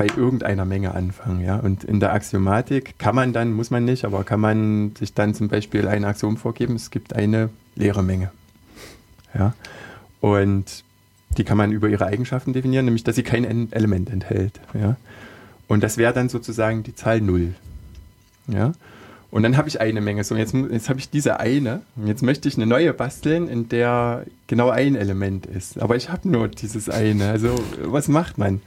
bei 0.00 0.06
irgendeiner 0.16 0.64
Menge 0.64 0.94
anfangen, 0.94 1.44
ja. 1.44 1.56
Und 1.56 1.84
in 1.84 2.00
der 2.00 2.14
Axiomatik 2.14 2.98
kann 2.98 3.14
man 3.14 3.34
dann, 3.34 3.52
muss 3.52 3.70
man 3.70 3.84
nicht, 3.84 4.06
aber 4.06 4.24
kann 4.24 4.40
man 4.40 4.94
sich 4.98 5.12
dann 5.12 5.34
zum 5.34 5.48
Beispiel 5.48 5.86
ein 5.86 6.06
Axiom 6.06 6.38
vorgeben, 6.38 6.74
es 6.74 6.90
gibt 6.90 7.14
eine 7.14 7.50
leere 7.74 8.02
Menge. 8.02 8.30
Ja. 9.34 9.52
Und 10.22 10.84
die 11.36 11.44
kann 11.44 11.58
man 11.58 11.70
über 11.70 11.90
ihre 11.90 12.06
Eigenschaften 12.06 12.54
definieren, 12.54 12.86
nämlich 12.86 13.04
dass 13.04 13.14
sie 13.14 13.22
kein 13.22 13.70
Element 13.72 14.08
enthält. 14.08 14.58
Ja. 14.72 14.96
Und 15.68 15.82
das 15.82 15.98
wäre 15.98 16.14
dann 16.14 16.30
sozusagen 16.30 16.82
die 16.82 16.94
Zahl 16.94 17.20
0. 17.20 17.52
Ja. 18.48 18.72
Und 19.30 19.42
dann 19.42 19.58
habe 19.58 19.68
ich 19.68 19.82
eine 19.82 20.00
Menge. 20.00 20.24
So, 20.24 20.34
jetzt, 20.34 20.54
jetzt 20.54 20.88
habe 20.88 20.98
ich 20.98 21.10
diese 21.10 21.40
eine. 21.40 21.82
Und 21.96 22.06
jetzt 22.06 22.22
möchte 22.22 22.48
ich 22.48 22.56
eine 22.56 22.64
neue 22.64 22.94
basteln, 22.94 23.48
in 23.48 23.68
der 23.68 24.24
genau 24.46 24.70
ein 24.70 24.96
Element 24.96 25.44
ist. 25.44 25.78
Aber 25.78 25.94
ich 25.96 26.08
habe 26.08 26.26
nur 26.26 26.48
dieses 26.48 26.88
eine. 26.88 27.28
Also, 27.28 27.54
was 27.82 28.08
macht 28.08 28.38
man? 28.38 28.62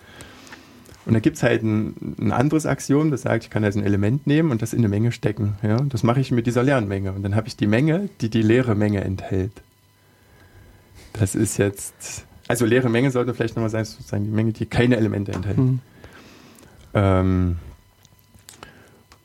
Und 1.05 1.13
da 1.13 1.19
gibt 1.19 1.37
es 1.37 1.43
halt 1.43 1.63
ein, 1.63 2.15
ein, 2.17 2.31
anderes 2.31 2.65
Axiom, 2.65 3.11
das 3.11 3.23
sagt, 3.23 3.43
ich 3.43 3.49
kann 3.49 3.63
also 3.63 3.79
ein 3.79 3.85
Element 3.85 4.25
nehmen 4.25 4.51
und 4.51 4.61
das 4.61 4.71
in 4.71 4.79
eine 4.79 4.87
Menge 4.87 5.11
stecken. 5.11 5.55
Ja? 5.61 5.77
Das 5.77 6.03
mache 6.03 6.21
ich 6.21 6.31
mit 6.31 6.47
dieser 6.47 6.63
leeren 6.63 6.87
Menge. 6.87 7.11
Und 7.11 7.23
dann 7.23 7.35
habe 7.35 7.47
ich 7.47 7.57
die 7.57 7.67
Menge, 7.67 8.09
die 8.21 8.29
die 8.29 8.41
leere 8.41 8.73
Menge 8.75 9.03
enthält. 9.03 9.51
Das 11.11 11.35
ist 11.35 11.57
jetzt, 11.57 12.25
also 12.47 12.65
leere 12.65 12.89
Menge 12.89 13.11
sollte 13.11 13.33
vielleicht 13.33 13.55
nochmal 13.55 13.69
sein, 13.69 13.85
sozusagen 13.85 14.23
die 14.23 14.31
Menge, 14.31 14.53
die 14.53 14.65
keine 14.65 14.95
Elemente 14.95 15.33
enthält. 15.33 15.57
Mhm. 15.57 15.79
Ähm, 16.93 17.57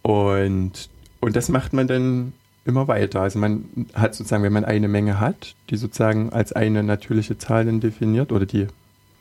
und, 0.03 0.89
und 1.21 1.37
das 1.37 1.49
macht 1.49 1.73
man 1.73 1.87
dann 1.87 2.33
immer 2.65 2.89
weiter. 2.89 3.23
Also 3.23 3.39
man 3.39 3.65
hat 3.95 4.15
sozusagen, 4.15 4.43
wenn 4.43 4.53
man 4.53 4.65
eine 4.65 4.89
Menge 4.89 5.21
hat, 5.21 5.55
die 5.71 5.77
sozusagen 5.77 6.31
als 6.33 6.53
eine 6.53 6.83
natürliche 6.83 7.39
Zahl 7.39 7.65
dann 7.65 7.81
definiert 7.81 8.33
oder 8.33 8.47
die 8.47 8.67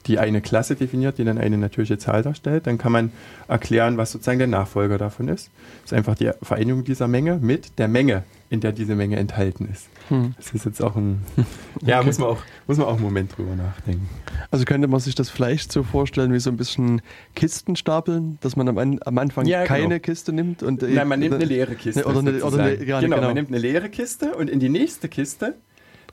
die 0.07 0.19
eine 0.19 0.41
Klasse 0.41 0.75
definiert, 0.75 1.17
die 1.17 1.25
dann 1.25 1.37
eine 1.37 1.57
natürliche 1.57 1.97
Zahl 1.97 2.23
darstellt. 2.23 2.67
Dann 2.67 2.77
kann 2.77 2.91
man 2.91 3.11
erklären, 3.47 3.97
was 3.97 4.11
sozusagen 4.11 4.39
der 4.39 4.47
Nachfolger 4.47 4.97
davon 4.97 5.27
ist. 5.27 5.49
Das 5.83 5.91
ist 5.91 5.97
einfach 5.97 6.15
die 6.15 6.31
Vereinigung 6.41 6.83
dieser 6.83 7.07
Menge 7.07 7.37
mit 7.41 7.77
der 7.77 7.87
Menge, 7.87 8.23
in 8.49 8.61
der 8.61 8.71
diese 8.71 8.95
Menge 8.95 9.17
enthalten 9.17 9.67
ist. 9.71 9.87
Hm. 10.09 10.33
Das 10.37 10.51
ist 10.51 10.65
jetzt 10.65 10.81
auch 10.81 10.95
ein, 10.95 11.21
ja, 11.81 11.97
okay. 11.97 12.05
muss, 12.05 12.19
man 12.19 12.29
auch, 12.29 12.41
muss 12.65 12.77
man 12.77 12.87
auch 12.87 12.93
einen 12.93 13.01
Moment 13.01 13.37
drüber 13.37 13.55
nachdenken. 13.55 14.07
Also 14.51 14.63
könnte 14.63 14.87
man 14.87 15.01
sich 15.01 15.15
das 15.15 15.29
vielleicht 15.29 15.71
so 15.71 15.83
vorstellen 15.83 16.31
wie 16.31 16.39
so 16.39 16.49
ein 16.49 16.57
bisschen 16.57 17.01
Kistenstapeln, 17.35 18.37
dass 18.41 18.55
man 18.55 18.69
am, 18.69 18.77
am 18.77 19.17
Anfang 19.17 19.45
ja, 19.45 19.63
genau. 19.63 19.67
keine 19.67 19.99
Kiste 19.99 20.31
nimmt 20.31 20.63
und 20.63 20.81
Nein, 20.81 21.07
man 21.07 21.19
nimmt 21.19 21.35
eine 21.35 21.45
leere 21.45 21.75
Kiste. 21.75 22.05
Oder 22.05 22.19
eine, 22.19 22.43
oder 22.43 22.63
eine, 22.63 22.83
ja, 22.83 23.01
genau, 23.01 23.17
genau, 23.17 23.27
man 23.27 23.35
nimmt 23.35 23.49
eine 23.49 23.59
leere 23.59 23.89
Kiste 23.89 24.35
und 24.35 24.49
in 24.49 24.59
die 24.59 24.69
nächste 24.69 25.09
Kiste, 25.09 25.55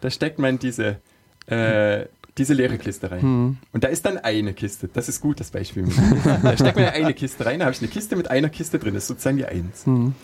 da 0.01 0.11
steckt 0.11 0.41
man 0.41 0.59
diese 0.59 0.97
äh, 1.47 2.07
diese 2.39 2.55
leere 2.55 2.79
Kiste 2.79 3.11
rein. 3.11 3.23
Hm. 3.23 3.57
Und 3.73 3.85
da 3.85 3.89
ist 3.89 4.05
dann 4.05 4.19
eine 4.19 4.55
Kiste. 4.55 4.89
Das 4.93 5.09
ist 5.09 5.21
gut, 5.21 5.41
das 5.41 5.51
Beispiel. 5.51 5.85
da 6.43 6.57
steckt 6.57 6.77
man 6.77 6.87
eine 6.87 7.15
Kiste 7.15 7.47
rein, 7.47 7.61
da 7.61 7.67
habe 7.67 7.75
ich 7.75 7.81
eine 7.81 7.91
Kiste 7.91 8.17
mit 8.17 8.31
einer 8.31 8.49
Kiste 8.49 8.79
drin. 8.79 8.95
Das 8.95 9.05
ist 9.05 9.09
sozusagen 9.09 9.37
die 9.37 9.47
Eins. 9.47 9.87
Hm. 9.87 10.15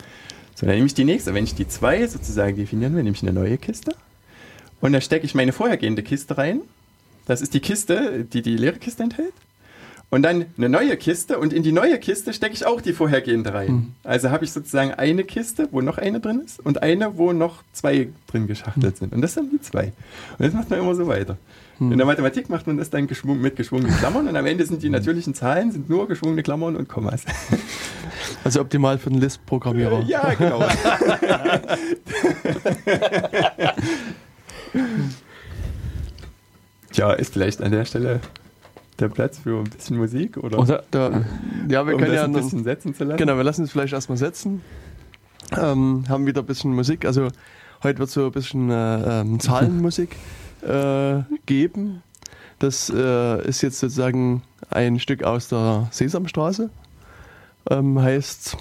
So, 0.55 0.67
dann 0.67 0.75
nehme 0.75 0.87
ich 0.87 0.95
die 0.95 1.05
nächste. 1.05 1.35
Wenn 1.35 1.45
ich 1.45 1.55
die 1.55 1.69
zwei 1.69 2.07
sozusagen 2.07 2.57
definieren 2.57 2.95
will, 2.95 3.03
nehme 3.03 3.17
ich 3.17 3.23
eine 3.23 3.33
neue 3.33 3.59
Kiste. 3.59 3.95
Und 4.81 4.93
da 4.93 5.01
stecke 5.01 5.25
ich 5.25 5.35
meine 5.35 5.53
vorhergehende 5.53 6.03
Kiste 6.03 6.37
rein. 6.37 6.63
Das 7.27 7.43
ist 7.43 7.55
die 7.55 7.61
Kiste, 7.61 8.25
die 8.25 8.43
die 8.43 8.57
leere 8.57 8.79
Kiste 8.79 9.03
enthält. 9.03 9.35
Und 10.11 10.23
dann 10.23 10.47
eine 10.59 10.69
neue 10.69 10.97
Kiste 10.97 11.39
und 11.39 11.53
in 11.53 11.63
die 11.63 11.71
neue 11.71 11.97
Kiste 11.99 12.33
stecke 12.33 12.55
ich 12.55 12.67
auch 12.67 12.81
die 12.81 12.93
vorhergehende 12.93 13.55
rein. 13.55 13.73
Mhm. 13.73 13.93
Also 14.03 14.31
habe 14.31 14.45
ich 14.45 14.51
sozusagen 14.51 14.93
eine 14.93 15.23
Kiste, 15.23 15.69
wo 15.71 15.81
noch 15.81 15.99
eine 15.99 16.19
drin 16.19 16.41
ist 16.45 16.59
und 16.59 16.83
eine, 16.83 17.17
wo 17.17 17.33
noch 17.33 17.63
zwei 17.73 18.09
drin 18.27 18.49
geschachtelt 18.49 18.97
mhm. 18.97 18.99
sind. 18.99 19.13
Und 19.13 19.21
das 19.23 19.35
sind 19.35 19.53
die 19.53 19.61
zwei. 19.61 19.93
Und 20.39 20.47
das 20.47 20.53
macht 20.53 20.69
man 20.69 20.81
immer 20.81 20.97
so 20.97 21.07
weiter. 21.07 21.39
Mhm. 21.81 21.93
In 21.93 21.99
der 21.99 22.07
Mathematik 22.07 22.49
macht 22.51 22.67
man 22.67 22.77
das 22.77 22.91
dann 22.91 23.07
geschwung, 23.07 23.41
mit 23.41 23.57
geschwungenen 23.57 23.97
Klammern 23.97 24.29
und 24.29 24.37
am 24.37 24.45
Ende 24.45 24.67
sind 24.67 24.83
die 24.83 24.89
hm. 24.89 24.93
natürlichen 24.93 25.33
Zahlen 25.35 25.73
sind 25.73 25.89
nur 25.89 26.07
geschwungene 26.07 26.43
Klammern 26.43 26.77
und 26.77 26.89
Kommas. 26.89 27.25
Also 28.43 28.61
optimal 28.63 28.97
für 28.99 29.11
einen 29.11 29.21
Lisp-Programmierer. 29.21 30.03
Ja, 30.07 30.33
genau. 30.33 30.61
Tja, 36.91 37.13
ist 37.13 37.35
vielleicht 37.35 37.61
an 37.63 37.71
der 37.71 37.85
Stelle 37.85 38.21
der 38.99 39.09
Platz 39.09 39.41
für 39.41 39.59
ein 39.59 39.65
bisschen 39.65 39.99
Musik? 39.99 40.39
Oder, 40.39 40.59
oder 40.59 40.85
da, 40.91 41.23
ja, 41.69 41.87
wir 41.87 41.95
um 41.95 42.01
können 42.01 42.15
ja 42.15 42.25
ein 42.25 42.33
bisschen 42.33 42.65
setzen 42.65 42.95
zu 42.95 43.05
lassen. 43.05 43.19
Genau, 43.19 43.37
wir 43.37 43.45
lassen 43.45 43.65
es 43.65 43.73
vielleicht 43.73 43.93
erstmal 43.93 44.17
setzen. 44.17 44.63
Ähm, 45.59 46.05
haben 46.09 46.27
wieder 46.27 46.41
ein 46.41 46.47
bisschen 46.47 46.75
Musik. 46.75 47.05
Also 47.05 47.29
heute 47.83 47.99
wird 47.99 48.09
so 48.09 48.25
ein 48.27 48.33
bisschen 48.33 48.71
äh, 48.71 49.21
ähm, 49.21 49.39
Zahlenmusik 49.39 50.17
äh, 50.63 51.23
geben. 51.47 52.03
Das 52.59 52.91
äh, 52.91 53.49
ist 53.49 53.63
jetzt 53.63 53.81
sozusagen 53.81 54.43
ein 54.69 54.99
Stück 54.99 55.25
aus 55.25 55.49
der 55.49 55.89
Sesamstraße. 55.91 56.71
Ähm, 57.71 58.01
heißt, 58.01 58.57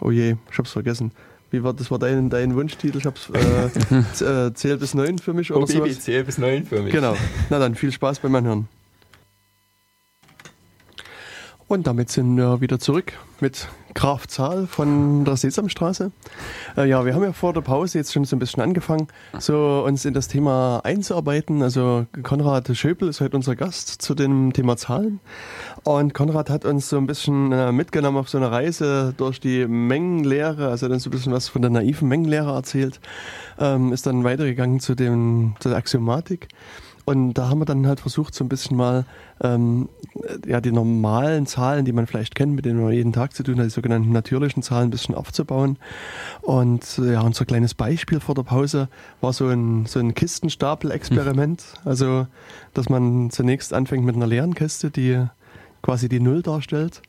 oh 0.00 0.10
je, 0.10 0.36
ich 0.50 0.58
hab's 0.58 0.72
vergessen. 0.72 1.12
Wie 1.50 1.62
war 1.62 1.72
das 1.72 1.90
war 1.90 1.98
dein, 1.98 2.30
dein 2.30 2.56
Wunschtitel? 2.56 2.98
Ich 2.98 3.06
hab's 3.06 3.30
äh, 3.30 4.46
äh, 4.46 4.54
zähl 4.54 4.76
bis 4.76 4.94
neun 4.94 5.18
für 5.18 5.32
mich 5.32 5.52
oder 5.52 5.62
oh, 5.62 5.66
Baby, 5.66 5.96
zähl 5.96 6.24
bis 6.24 6.38
neun 6.38 6.64
für 6.64 6.82
mich. 6.82 6.92
Genau. 6.92 7.16
Na 7.50 7.58
dann 7.58 7.74
viel 7.74 7.92
Spaß 7.92 8.18
beim 8.20 8.34
Anhören. 8.34 8.68
Und 11.68 11.86
damit 11.86 12.10
sind 12.10 12.36
wir 12.36 12.60
wieder 12.60 12.78
zurück 12.78 13.12
mit 13.40 13.68
Graf 13.94 14.26
Zahl 14.26 14.66
von 14.66 15.24
der 15.24 15.36
Sesamstraße. 15.36 16.10
Äh, 16.76 16.88
ja, 16.88 17.04
wir 17.04 17.14
haben 17.14 17.22
ja 17.22 17.32
vor 17.32 17.52
der 17.52 17.60
Pause 17.60 17.98
jetzt 17.98 18.12
schon 18.12 18.24
so 18.24 18.36
ein 18.36 18.40
bisschen 18.40 18.62
angefangen, 18.62 19.08
so 19.38 19.84
uns 19.86 20.04
in 20.04 20.14
das 20.14 20.28
Thema 20.28 20.80
einzuarbeiten. 20.84 21.62
Also 21.62 22.06
Konrad 22.22 22.76
Schöpel 22.76 23.08
ist 23.08 23.20
heute 23.20 23.36
unser 23.36 23.56
Gast 23.56 24.02
zu 24.02 24.14
dem 24.14 24.52
Thema 24.52 24.76
Zahlen. 24.76 25.20
Und 25.84 26.12
Konrad 26.12 26.50
hat 26.50 26.64
uns 26.64 26.88
so 26.88 26.96
ein 26.96 27.06
bisschen 27.06 27.52
äh, 27.52 27.72
mitgenommen 27.72 28.18
auf 28.18 28.28
so 28.28 28.38
eine 28.38 28.50
Reise 28.50 29.14
durch 29.16 29.40
die 29.40 29.66
Mengenlehre, 29.66 30.68
also 30.68 30.88
dann 30.88 30.98
so 30.98 31.08
ein 31.08 31.12
bisschen 31.12 31.32
was 31.32 31.48
von 31.48 31.62
der 31.62 31.70
naiven 31.70 32.08
Mengenlehre 32.08 32.52
erzählt, 32.52 33.00
ähm, 33.58 33.92
ist 33.92 34.06
dann 34.06 34.24
weitergegangen 34.24 34.80
zu, 34.80 34.94
dem, 34.94 35.54
zu 35.60 35.68
der 35.68 35.78
Axiomatik. 35.78 36.48
Und 37.04 37.34
da 37.34 37.48
haben 37.48 37.58
wir 37.58 37.66
dann 37.66 37.86
halt 37.86 38.00
versucht, 38.00 38.34
so 38.34 38.44
ein 38.44 38.48
bisschen 38.48 38.76
mal 38.76 39.04
ähm, 39.42 39.88
ja, 40.46 40.60
die 40.60 40.72
normalen 40.72 41.46
Zahlen, 41.46 41.84
die 41.84 41.92
man 41.92 42.06
vielleicht 42.06 42.34
kennt, 42.34 42.54
mit 42.54 42.64
denen 42.64 42.82
man 42.82 42.92
jeden 42.92 43.12
Tag 43.12 43.34
zu 43.34 43.42
tun 43.42 43.58
hat, 43.58 43.66
die 43.66 43.70
sogenannten 43.70 44.12
natürlichen 44.12 44.62
Zahlen 44.62 44.88
ein 44.88 44.90
bisschen 44.90 45.14
aufzubauen. 45.14 45.78
Und 46.40 46.98
ja, 46.98 47.20
unser 47.20 47.44
kleines 47.44 47.74
Beispiel 47.74 48.20
vor 48.20 48.34
der 48.34 48.42
Pause 48.42 48.88
war 49.20 49.32
so 49.32 49.48
ein, 49.48 49.86
so 49.86 49.98
ein 49.98 50.14
Kistenstapel-Experiment. 50.14 51.62
Hm. 51.62 51.88
Also, 51.88 52.26
dass 52.72 52.88
man 52.88 53.30
zunächst 53.30 53.74
anfängt 53.74 54.04
mit 54.04 54.16
einer 54.16 54.26
leeren 54.26 54.54
Kiste, 54.54 54.90
die 54.90 55.26
quasi 55.82 56.08
die 56.08 56.20
Null 56.20 56.42
darstellt 56.42 57.02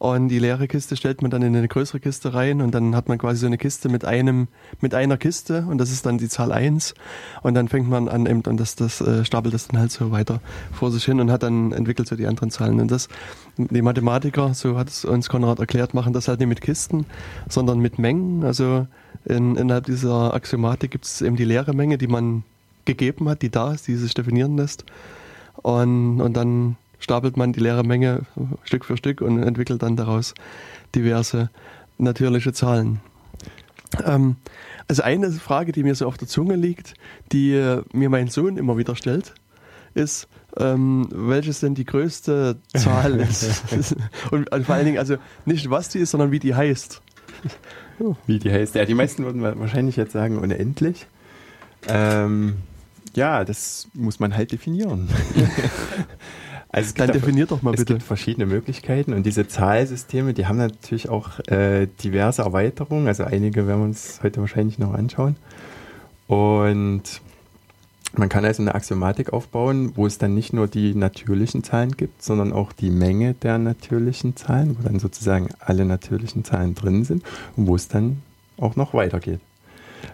und 0.00 0.28
die 0.28 0.38
leere 0.38 0.66
Kiste 0.66 0.96
stellt 0.96 1.20
man 1.20 1.30
dann 1.30 1.42
in 1.42 1.54
eine 1.54 1.68
größere 1.68 2.00
Kiste 2.00 2.32
rein 2.32 2.62
und 2.62 2.74
dann 2.74 2.96
hat 2.96 3.10
man 3.10 3.18
quasi 3.18 3.40
so 3.40 3.46
eine 3.46 3.58
Kiste 3.58 3.90
mit 3.90 4.06
einem, 4.06 4.48
mit 4.80 4.94
einer 4.94 5.18
Kiste 5.18 5.66
und 5.68 5.76
das 5.76 5.92
ist 5.92 6.06
dann 6.06 6.16
die 6.16 6.30
Zahl 6.30 6.52
1. 6.52 6.94
Und 7.42 7.52
dann 7.52 7.68
fängt 7.68 7.86
man 7.86 8.08
an 8.08 8.24
eben 8.24 8.40
und 8.40 8.58
das, 8.58 8.76
das 8.76 9.02
äh, 9.02 9.26
stapelt 9.26 9.52
das 9.52 9.68
dann 9.68 9.78
halt 9.78 9.92
so 9.92 10.10
weiter 10.10 10.40
vor 10.72 10.90
sich 10.90 11.04
hin 11.04 11.20
und 11.20 11.30
hat 11.30 11.42
dann 11.42 11.72
entwickelt 11.72 12.08
so 12.08 12.16
die 12.16 12.26
anderen 12.26 12.50
Zahlen. 12.50 12.80
Und 12.80 12.90
das, 12.90 13.08
die 13.58 13.82
Mathematiker, 13.82 14.54
so 14.54 14.78
hat 14.78 14.88
es 14.88 15.04
uns 15.04 15.28
Konrad 15.28 15.58
erklärt, 15.58 15.92
machen 15.92 16.14
das 16.14 16.28
halt 16.28 16.40
nicht 16.40 16.48
mit 16.48 16.62
Kisten, 16.62 17.04
sondern 17.50 17.78
mit 17.78 17.98
Mengen. 17.98 18.42
Also 18.42 18.86
in, 19.26 19.56
innerhalb 19.56 19.84
dieser 19.84 20.32
Axiomatik 20.32 20.92
gibt 20.92 21.04
es 21.04 21.20
eben 21.20 21.36
die 21.36 21.44
leere 21.44 21.74
Menge, 21.74 21.98
die 21.98 22.06
man 22.06 22.44
gegeben 22.86 23.28
hat, 23.28 23.42
die 23.42 23.50
da 23.50 23.74
ist, 23.74 23.86
die 23.86 23.96
sich 23.96 24.14
definieren 24.14 24.56
lässt. 24.56 24.86
Und, 25.56 26.22
und 26.22 26.38
dann 26.38 26.78
stapelt 27.00 27.36
man 27.36 27.52
die 27.52 27.60
leere 27.60 27.82
Menge 27.82 28.22
Stück 28.62 28.84
für 28.84 28.96
Stück 28.96 29.20
und 29.20 29.42
entwickelt 29.42 29.82
dann 29.82 29.96
daraus 29.96 30.34
diverse 30.94 31.50
natürliche 31.98 32.52
Zahlen. 32.52 33.00
Ähm, 34.04 34.36
also 34.88 35.02
eine 35.02 35.30
Frage, 35.32 35.72
die 35.72 35.82
mir 35.82 35.94
so 35.94 36.06
auf 36.06 36.16
der 36.16 36.28
Zunge 36.28 36.56
liegt, 36.56 36.94
die 37.32 37.54
äh, 37.54 37.82
mir 37.92 38.08
mein 38.08 38.28
Sohn 38.28 38.56
immer 38.56 38.76
wieder 38.76 38.94
stellt, 38.94 39.34
ist, 39.94 40.28
ähm, 40.56 41.08
welches 41.10 41.60
denn 41.60 41.74
die 41.74 41.84
größte 41.84 42.56
Zahl 42.74 43.20
ist. 43.20 43.96
und 44.30 44.48
vor 44.64 44.74
allen 44.74 44.86
Dingen, 44.86 44.98
also 44.98 45.16
nicht 45.44 45.70
was 45.70 45.88
die 45.88 45.98
ist, 45.98 46.12
sondern 46.12 46.30
wie 46.30 46.38
die 46.38 46.54
heißt. 46.54 47.02
Wie 48.26 48.38
die 48.38 48.50
heißt. 48.50 48.74
Ja, 48.74 48.84
die 48.84 48.94
meisten 48.94 49.24
würden 49.24 49.42
wahrscheinlich 49.42 49.96
jetzt 49.96 50.12
sagen 50.12 50.38
unendlich. 50.38 51.06
Ähm, 51.88 52.56
ja, 53.14 53.44
das 53.44 53.88
muss 53.94 54.20
man 54.20 54.36
halt 54.36 54.52
definieren. 54.52 55.08
Also 56.72 56.94
Dann 56.94 57.10
definiert 57.10 57.50
doch 57.50 57.62
mal 57.62 57.72
bitte. 57.72 57.82
Es 57.82 57.86
gibt 57.86 58.02
verschiedene 58.02 58.46
Möglichkeiten 58.46 59.12
und 59.12 59.24
diese 59.26 59.48
Zahlsysteme, 59.48 60.34
die 60.34 60.46
haben 60.46 60.58
natürlich 60.58 61.08
auch 61.08 61.40
äh, 61.48 61.88
diverse 62.04 62.42
Erweiterungen. 62.42 63.08
Also 63.08 63.24
einige 63.24 63.66
werden 63.66 63.80
wir 63.80 63.84
uns 63.86 64.20
heute 64.22 64.40
wahrscheinlich 64.40 64.78
noch 64.78 64.94
anschauen. 64.94 65.36
Und 66.28 67.02
man 68.16 68.28
kann 68.28 68.44
also 68.44 68.62
eine 68.62 68.74
Axiomatik 68.74 69.32
aufbauen, 69.32 69.92
wo 69.96 70.06
es 70.06 70.18
dann 70.18 70.34
nicht 70.34 70.52
nur 70.52 70.68
die 70.68 70.94
natürlichen 70.94 71.64
Zahlen 71.64 71.96
gibt, 71.96 72.22
sondern 72.22 72.52
auch 72.52 72.72
die 72.72 72.90
Menge 72.90 73.34
der 73.34 73.58
natürlichen 73.58 74.36
Zahlen, 74.36 74.76
wo 74.78 74.82
dann 74.82 75.00
sozusagen 75.00 75.48
alle 75.58 75.84
natürlichen 75.84 76.44
Zahlen 76.44 76.76
drin 76.76 77.04
sind 77.04 77.24
und 77.56 77.66
wo 77.66 77.74
es 77.74 77.88
dann 77.88 78.22
auch 78.58 78.76
noch 78.76 78.94
weitergeht. 78.94 79.40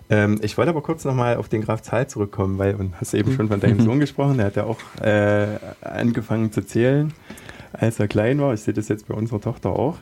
Ähm, 0.08 0.38
ich 0.42 0.56
wollte 0.56 0.70
aber 0.70 0.82
kurz 0.82 1.04
nochmal 1.04 1.36
auf 1.36 1.48
den 1.48 1.62
Graf 1.62 1.82
Zahl 1.82 2.08
zurückkommen, 2.08 2.58
weil, 2.58 2.74
und 2.74 3.00
hast 3.00 3.14
eben 3.14 3.32
schon 3.34 3.48
von 3.48 3.60
deinem 3.60 3.80
Sohn 3.80 4.00
gesprochen, 4.00 4.38
der 4.38 4.46
hat 4.46 4.56
ja 4.56 4.64
auch 4.64 4.78
äh, 5.02 5.58
angefangen 5.82 6.52
zu 6.52 6.62
zählen, 6.64 7.12
als 7.72 7.98
er 7.98 8.08
klein 8.08 8.40
war. 8.40 8.54
Ich 8.54 8.60
sehe 8.60 8.74
das 8.74 8.88
jetzt 8.88 9.08
bei 9.08 9.14
unserer 9.14 9.40
Tochter 9.40 9.70
auch. 9.70 9.98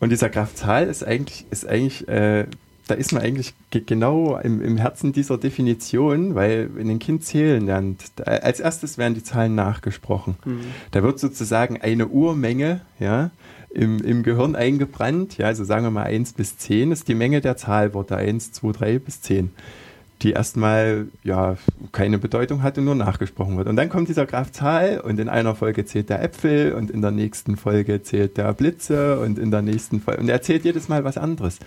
Und 0.00 0.10
dieser 0.10 0.28
Graf 0.28 0.54
Zahl 0.54 0.86
ist 0.86 1.04
eigentlich, 1.04 1.46
ist 1.50 1.66
eigentlich, 1.66 2.06
äh, 2.08 2.46
da 2.86 2.94
ist 2.94 3.12
man 3.12 3.22
eigentlich 3.22 3.54
genau 3.70 4.36
im, 4.36 4.62
im 4.62 4.76
Herzen 4.76 5.12
dieser 5.12 5.38
Definition, 5.38 6.34
weil 6.34 6.70
wenn 6.74 6.88
ein 6.88 6.98
Kind 6.98 7.24
zählen 7.24 7.64
lernt, 7.64 8.02
als 8.24 8.60
erstes 8.60 8.98
werden 8.98 9.14
die 9.14 9.24
Zahlen 9.24 9.54
nachgesprochen. 9.54 10.36
Mhm. 10.44 10.60
Da 10.92 11.02
wird 11.02 11.18
sozusagen 11.18 11.80
eine 11.80 12.08
Urmenge, 12.08 12.82
ja, 13.00 13.30
im, 13.76 14.02
im 14.02 14.22
Gehirn 14.22 14.56
eingebrannt. 14.56 15.38
Ja, 15.38 15.46
also 15.46 15.64
sagen 15.64 15.84
wir 15.84 15.90
mal 15.90 16.04
1 16.04 16.32
bis 16.32 16.56
10 16.58 16.92
ist 16.92 17.08
die 17.08 17.14
Menge 17.14 17.40
der 17.40 17.56
Zahlworte 17.56 18.16
1, 18.16 18.52
2, 18.52 18.72
3 18.72 18.98
bis 18.98 19.20
10. 19.22 19.50
die 20.22 20.32
erstmal 20.32 21.08
ja 21.24 21.58
keine 21.92 22.18
Bedeutung 22.18 22.62
hat 22.62 22.78
und 22.78 22.86
nur 22.86 22.94
nachgesprochen 22.94 23.58
wird. 23.58 23.68
Und 23.68 23.76
dann 23.76 23.90
kommt 23.90 24.08
dieser 24.08 24.24
Graph 24.24 24.50
Zahl 24.50 25.00
und 25.00 25.20
in 25.20 25.28
einer 25.28 25.54
Folge 25.54 25.84
zählt 25.84 26.08
der 26.08 26.22
Äpfel 26.22 26.72
und 26.72 26.90
in 26.90 27.02
der 27.02 27.10
nächsten 27.10 27.58
Folge 27.58 28.02
zählt 28.02 28.38
der 28.38 28.54
Blitze 28.54 29.20
und 29.20 29.38
in 29.38 29.50
der 29.50 29.60
nächsten 29.60 30.00
Folge 30.00 30.22
und 30.22 30.28
er 30.30 30.40
zählt 30.40 30.64
jedes 30.64 30.88
Mal 30.88 31.04
was 31.04 31.18
anderes. 31.18 31.58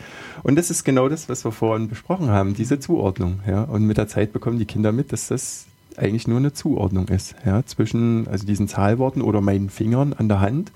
Und 0.42 0.56
das 0.56 0.72
ist 0.72 0.84
genau 0.84 1.10
das, 1.10 1.30
was 1.30 1.46
wir 1.46 1.52
vorhin 1.52 1.90
besprochen 1.90 2.30
haben, 2.30 2.56
diese 2.56 2.80
Zuordnung. 2.80 3.42
Ja? 3.48 3.64
Und 3.64 3.84
mit 3.84 3.98
der 3.98 4.08
Zeit 4.08 4.34
bekommen 4.34 4.58
die 4.58 4.66
Kinder 4.66 4.92
mit, 4.92 5.14
dass 5.14 5.28
das 5.28 5.68
eigentlich 5.96 6.28
nur 6.28 6.38
eine 6.38 6.54
Zuordnung 6.54 7.10
ist, 7.10 7.36
ja, 7.46 7.66
zwischen 7.66 8.28
also 8.30 8.46
diesen 8.46 8.68
Zahlworten 8.68 9.22
oder 9.22 9.42
meinen 9.42 9.70
Fingern 9.70 10.14
an 10.14 10.30
der 10.30 10.40
Hand 10.40 10.72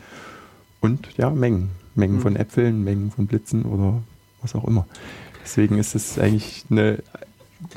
und 0.83 1.07
ja, 1.17 1.29
Mengen. 1.29 1.69
Mengen 1.95 2.17
mhm. 2.17 2.21
von 2.21 2.35
Äpfeln, 2.35 2.83
Mengen 2.83 3.09
von 3.09 3.25
Blitzen 3.25 3.63
oder 3.63 4.03
was 4.41 4.53
auch 4.53 4.65
immer. 4.65 4.85
Deswegen 5.41 5.77
ist 5.77 5.95
es 5.95 6.19
eigentlich 6.19 6.65
eine, 6.69 7.01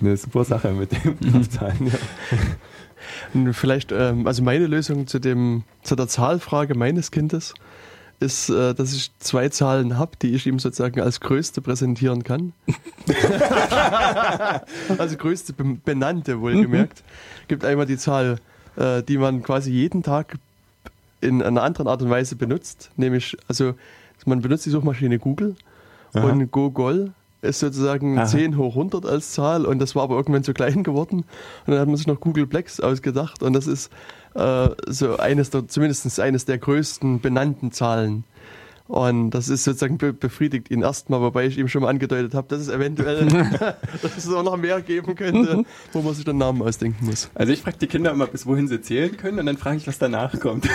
eine 0.00 0.16
super 0.16 0.44
Sache 0.44 0.72
mit 0.72 0.92
dem 0.92 1.18
Kraftzahlen. 1.20 1.92
Ja. 3.34 3.52
Vielleicht, 3.52 3.92
ähm, 3.92 4.26
also 4.26 4.42
meine 4.42 4.66
Lösung 4.66 5.06
zu, 5.06 5.20
dem, 5.20 5.62
zu 5.82 5.94
der 5.94 6.08
Zahlfrage 6.08 6.74
meines 6.74 7.12
Kindes 7.12 7.54
ist, 8.18 8.48
äh, 8.48 8.74
dass 8.74 8.94
ich 8.94 9.12
zwei 9.20 9.48
Zahlen 9.48 9.96
habe, 9.96 10.12
die 10.20 10.34
ich 10.34 10.46
ihm 10.46 10.58
sozusagen 10.58 11.00
als 11.00 11.20
größte 11.20 11.60
präsentieren 11.60 12.24
kann. 12.24 12.52
also 14.98 15.16
größte 15.16 15.52
benannte, 15.52 16.40
wohlgemerkt. 16.40 17.04
Mhm. 17.04 17.48
Gibt 17.48 17.64
einmal 17.64 17.86
die 17.86 17.98
Zahl, 17.98 18.38
äh, 18.74 19.04
die 19.04 19.18
man 19.18 19.44
quasi 19.44 19.70
jeden 19.70 20.02
Tag 20.02 20.38
in 21.26 21.42
einer 21.42 21.62
anderen 21.62 21.88
Art 21.88 22.02
und 22.02 22.10
Weise 22.10 22.36
benutzt, 22.36 22.90
nämlich, 22.96 23.36
also 23.48 23.74
man 24.24 24.40
benutzt 24.40 24.66
die 24.66 24.70
Suchmaschine 24.70 25.18
Google 25.18 25.56
Aha. 26.14 26.30
und 26.30 26.50
Gogol 26.50 27.12
ist 27.42 27.60
sozusagen 27.60 28.18
Aha. 28.18 28.26
10 28.26 28.56
hoch 28.56 28.74
100 28.76 29.06
als 29.06 29.32
Zahl 29.32 29.66
und 29.66 29.78
das 29.78 29.94
war 29.94 30.04
aber 30.04 30.16
irgendwann 30.16 30.42
zu 30.42 30.54
klein 30.54 30.82
geworden 30.82 31.18
und 31.66 31.72
dann 31.72 31.78
hat 31.78 31.86
man 31.86 31.96
sich 31.96 32.06
noch 32.06 32.20
Google 32.20 32.46
Plex 32.46 32.80
ausgedacht 32.80 33.42
und 33.42 33.52
das 33.52 33.66
ist 33.66 33.92
äh, 34.34 34.68
so 34.86 35.16
eines 35.18 35.50
der, 35.50 35.68
zumindest 35.68 36.18
eines 36.20 36.44
der 36.44 36.58
größten 36.58 37.20
benannten 37.20 37.72
Zahlen 37.72 38.24
und 38.88 39.30
das 39.30 39.48
ist 39.48 39.64
sozusagen 39.64 39.98
be 39.98 40.12
befriedigt 40.12 40.70
ihn 40.70 40.82
erstmal, 40.82 41.20
wobei 41.20 41.46
ich 41.46 41.58
ihm 41.58 41.68
schon 41.68 41.82
mal 41.82 41.88
angedeutet 41.88 42.34
habe, 42.34 42.46
dass 42.48 42.60
es 42.60 42.68
eventuell 42.68 43.26
dass 44.02 44.16
es 44.16 44.32
auch 44.32 44.42
noch 44.42 44.56
mehr 44.56 44.80
geben 44.80 45.14
könnte, 45.14 45.64
wo 45.92 46.02
man 46.02 46.14
sich 46.14 46.24
den 46.24 46.38
Namen 46.38 46.62
ausdenken 46.62 47.06
muss. 47.06 47.30
Also 47.34 47.52
ich 47.52 47.62
frage 47.62 47.78
die 47.78 47.86
Kinder 47.86 48.12
immer, 48.12 48.26
bis 48.26 48.46
wohin 48.46 48.68
sie 48.68 48.80
zählen 48.80 49.16
können 49.16 49.38
und 49.40 49.46
dann 49.46 49.56
frage 49.56 49.78
ich, 49.78 49.86
was 49.86 49.98
danach 49.98 50.38
kommt. 50.38 50.68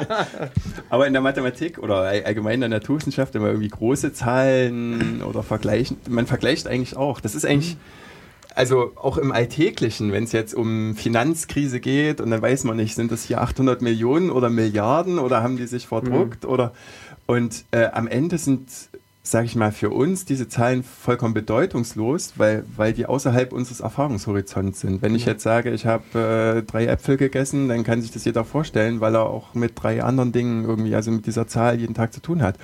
Aber 0.90 1.06
in 1.06 1.12
der 1.12 1.22
Mathematik 1.22 1.78
oder 1.78 2.00
allgemein 2.02 2.54
in 2.54 2.60
der 2.60 2.68
Naturwissenschaft 2.70 3.34
immer 3.34 3.48
irgendwie 3.48 3.68
große 3.68 4.12
Zahlen 4.12 5.22
oder 5.22 5.42
vergleichen, 5.42 5.96
man 6.08 6.26
vergleicht 6.26 6.66
eigentlich 6.66 6.96
auch. 6.96 7.20
Das 7.20 7.34
ist 7.34 7.46
eigentlich 7.46 7.76
also 8.54 8.92
auch 8.96 9.16
im 9.16 9.32
Alltäglichen, 9.32 10.12
wenn 10.12 10.24
es 10.24 10.32
jetzt 10.32 10.54
um 10.54 10.94
Finanzkrise 10.94 11.80
geht 11.80 12.20
und 12.20 12.30
dann 12.30 12.42
weiß 12.42 12.64
man 12.64 12.76
nicht, 12.76 12.94
sind 12.94 13.12
das 13.12 13.24
hier 13.24 13.40
800 13.40 13.82
Millionen 13.82 14.30
oder 14.30 14.50
Milliarden 14.50 15.18
oder 15.18 15.42
haben 15.42 15.56
die 15.56 15.66
sich 15.66 15.86
verdruckt 15.86 16.44
mhm. 16.44 16.50
oder 16.50 16.72
und 17.26 17.64
äh, 17.70 17.86
am 17.86 18.08
Ende 18.08 18.38
sind, 18.38 18.68
sage 19.22 19.46
ich 19.46 19.54
mal, 19.54 19.70
für 19.70 19.90
uns 19.90 20.24
diese 20.24 20.48
Zahlen 20.48 20.82
vollkommen 20.82 21.32
bedeutungslos, 21.32 22.32
weil, 22.36 22.64
weil 22.76 22.92
die 22.92 23.06
außerhalb 23.06 23.52
unseres 23.52 23.78
Erfahrungshorizonts 23.78 24.80
sind. 24.80 25.00
Wenn 25.00 25.14
ich 25.14 25.24
jetzt 25.24 25.44
sage, 25.44 25.70
ich 25.70 25.86
habe 25.86 26.58
äh, 26.58 26.62
drei 26.62 26.86
Äpfel 26.86 27.16
gegessen, 27.16 27.68
dann 27.68 27.84
kann 27.84 28.02
sich 28.02 28.10
das 28.10 28.24
jeder 28.24 28.44
vorstellen, 28.44 29.00
weil 29.00 29.14
er 29.14 29.30
auch 29.30 29.54
mit 29.54 29.72
drei 29.76 30.02
anderen 30.02 30.32
Dingen 30.32 30.64
irgendwie, 30.64 30.96
also 30.96 31.12
mit 31.12 31.26
dieser 31.26 31.46
Zahl 31.46 31.78
jeden 31.78 31.94
Tag 31.94 32.12
zu 32.12 32.20
tun 32.20 32.42
hat. 32.42 32.56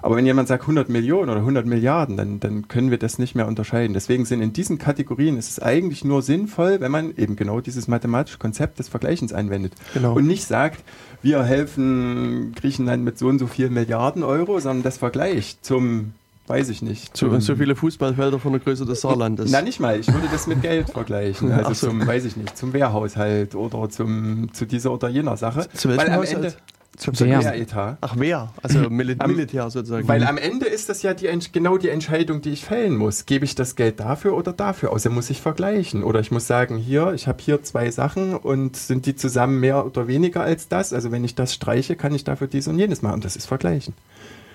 Aber 0.00 0.14
wenn 0.14 0.24
jemand 0.24 0.46
sagt 0.46 0.62
100 0.62 0.88
Millionen 0.88 1.28
oder 1.28 1.40
100 1.40 1.66
Milliarden, 1.66 2.16
dann, 2.16 2.38
dann 2.38 2.68
können 2.68 2.92
wir 2.92 2.98
das 2.98 3.18
nicht 3.18 3.34
mehr 3.34 3.48
unterscheiden. 3.48 3.92
Deswegen 3.92 4.24
sind 4.24 4.40
in 4.40 4.52
diesen 4.52 4.78
Kategorien 4.78 5.36
ist 5.36 5.50
es 5.50 5.60
eigentlich 5.60 6.04
nur 6.04 6.22
sinnvoll, 6.22 6.80
wenn 6.80 6.92
man 6.92 7.16
eben 7.16 7.34
genau 7.34 7.60
dieses 7.60 7.88
mathematische 7.88 8.38
Konzept 8.38 8.78
des 8.78 8.88
Vergleichens 8.88 9.32
anwendet. 9.32 9.72
Genau. 9.92 10.14
Und 10.14 10.28
nicht 10.28 10.46
sagt, 10.46 10.84
wir 11.22 11.42
helfen 11.42 12.52
Griechenland 12.54 13.04
mit 13.04 13.18
so 13.18 13.28
und 13.28 13.38
so 13.38 13.46
vielen 13.46 13.74
Milliarden 13.74 14.22
Euro, 14.22 14.60
sondern 14.60 14.82
das 14.82 14.98
Vergleich 14.98 15.58
zum 15.62 16.12
Weiß 16.48 16.68
ich 16.68 16.80
nicht. 16.80 17.16
So, 17.16 17.40
so 17.40 17.56
viele 17.56 17.74
Fußballfelder 17.74 18.38
von 18.38 18.52
der 18.52 18.60
Größe 18.60 18.86
des 18.86 19.00
Saarlandes. 19.00 19.50
Na, 19.50 19.62
nicht 19.62 19.80
mal. 19.80 19.98
Ich 19.98 20.06
würde 20.12 20.28
das 20.30 20.46
mit 20.46 20.62
Geld 20.62 20.90
vergleichen. 20.90 21.50
Also 21.50 21.74
so. 21.74 21.88
zum, 21.88 22.06
weiß 22.06 22.24
ich 22.24 22.36
nicht, 22.36 22.56
zum 22.56 22.72
Wehrhaushalt 22.72 23.56
oder 23.56 23.90
zum, 23.90 24.52
zu 24.52 24.64
dieser 24.64 24.92
oder 24.92 25.08
jener 25.08 25.36
Sache. 25.36 25.66
Zu 25.74 25.88
welchem 25.88 26.02
Weil 26.02 26.10
am 26.10 26.20
Haushalt? 26.20 26.44
Ende, 26.44 26.56
zum 26.96 27.18
Wehretat. 27.18 27.98
Ach, 28.00 28.18
Wehr, 28.18 28.52
also 28.62 28.78
Mil 28.90 29.16
am, 29.18 29.30
Militär 29.30 29.70
sozusagen. 29.70 30.06
Weil 30.08 30.24
am 30.24 30.38
Ende 30.38 30.66
ist 30.66 30.88
das 30.88 31.02
ja 31.02 31.14
die, 31.14 31.28
genau 31.52 31.78
die 31.78 31.88
Entscheidung, 31.88 32.40
die 32.40 32.50
ich 32.50 32.64
fällen 32.64 32.96
muss. 32.96 33.26
Gebe 33.26 33.44
ich 33.44 33.54
das 33.54 33.76
Geld 33.76 34.00
dafür 34.00 34.36
oder 34.36 34.52
dafür 34.52 34.90
aus? 34.90 35.06
Also 35.06 35.10
muss 35.10 35.30
ich 35.30 35.40
vergleichen. 35.40 36.02
Oder 36.02 36.20
ich 36.20 36.30
muss 36.30 36.46
sagen, 36.46 36.78
hier, 36.78 37.12
ich 37.14 37.28
habe 37.28 37.38
hier 37.40 37.62
zwei 37.62 37.90
Sachen 37.90 38.34
und 38.34 38.76
sind 38.76 39.06
die 39.06 39.14
zusammen 39.14 39.60
mehr 39.60 39.86
oder 39.86 40.08
weniger 40.08 40.42
als 40.42 40.68
das? 40.68 40.92
Also 40.92 41.12
wenn 41.12 41.24
ich 41.24 41.34
das 41.34 41.54
streiche, 41.54 41.96
kann 41.96 42.14
ich 42.14 42.24
dafür 42.24 42.46
dies 42.46 42.66
und 42.68 42.78
jenes 42.78 43.02
machen. 43.02 43.14
Und 43.14 43.24
das 43.24 43.36
ist 43.36 43.46
vergleichen. 43.46 43.94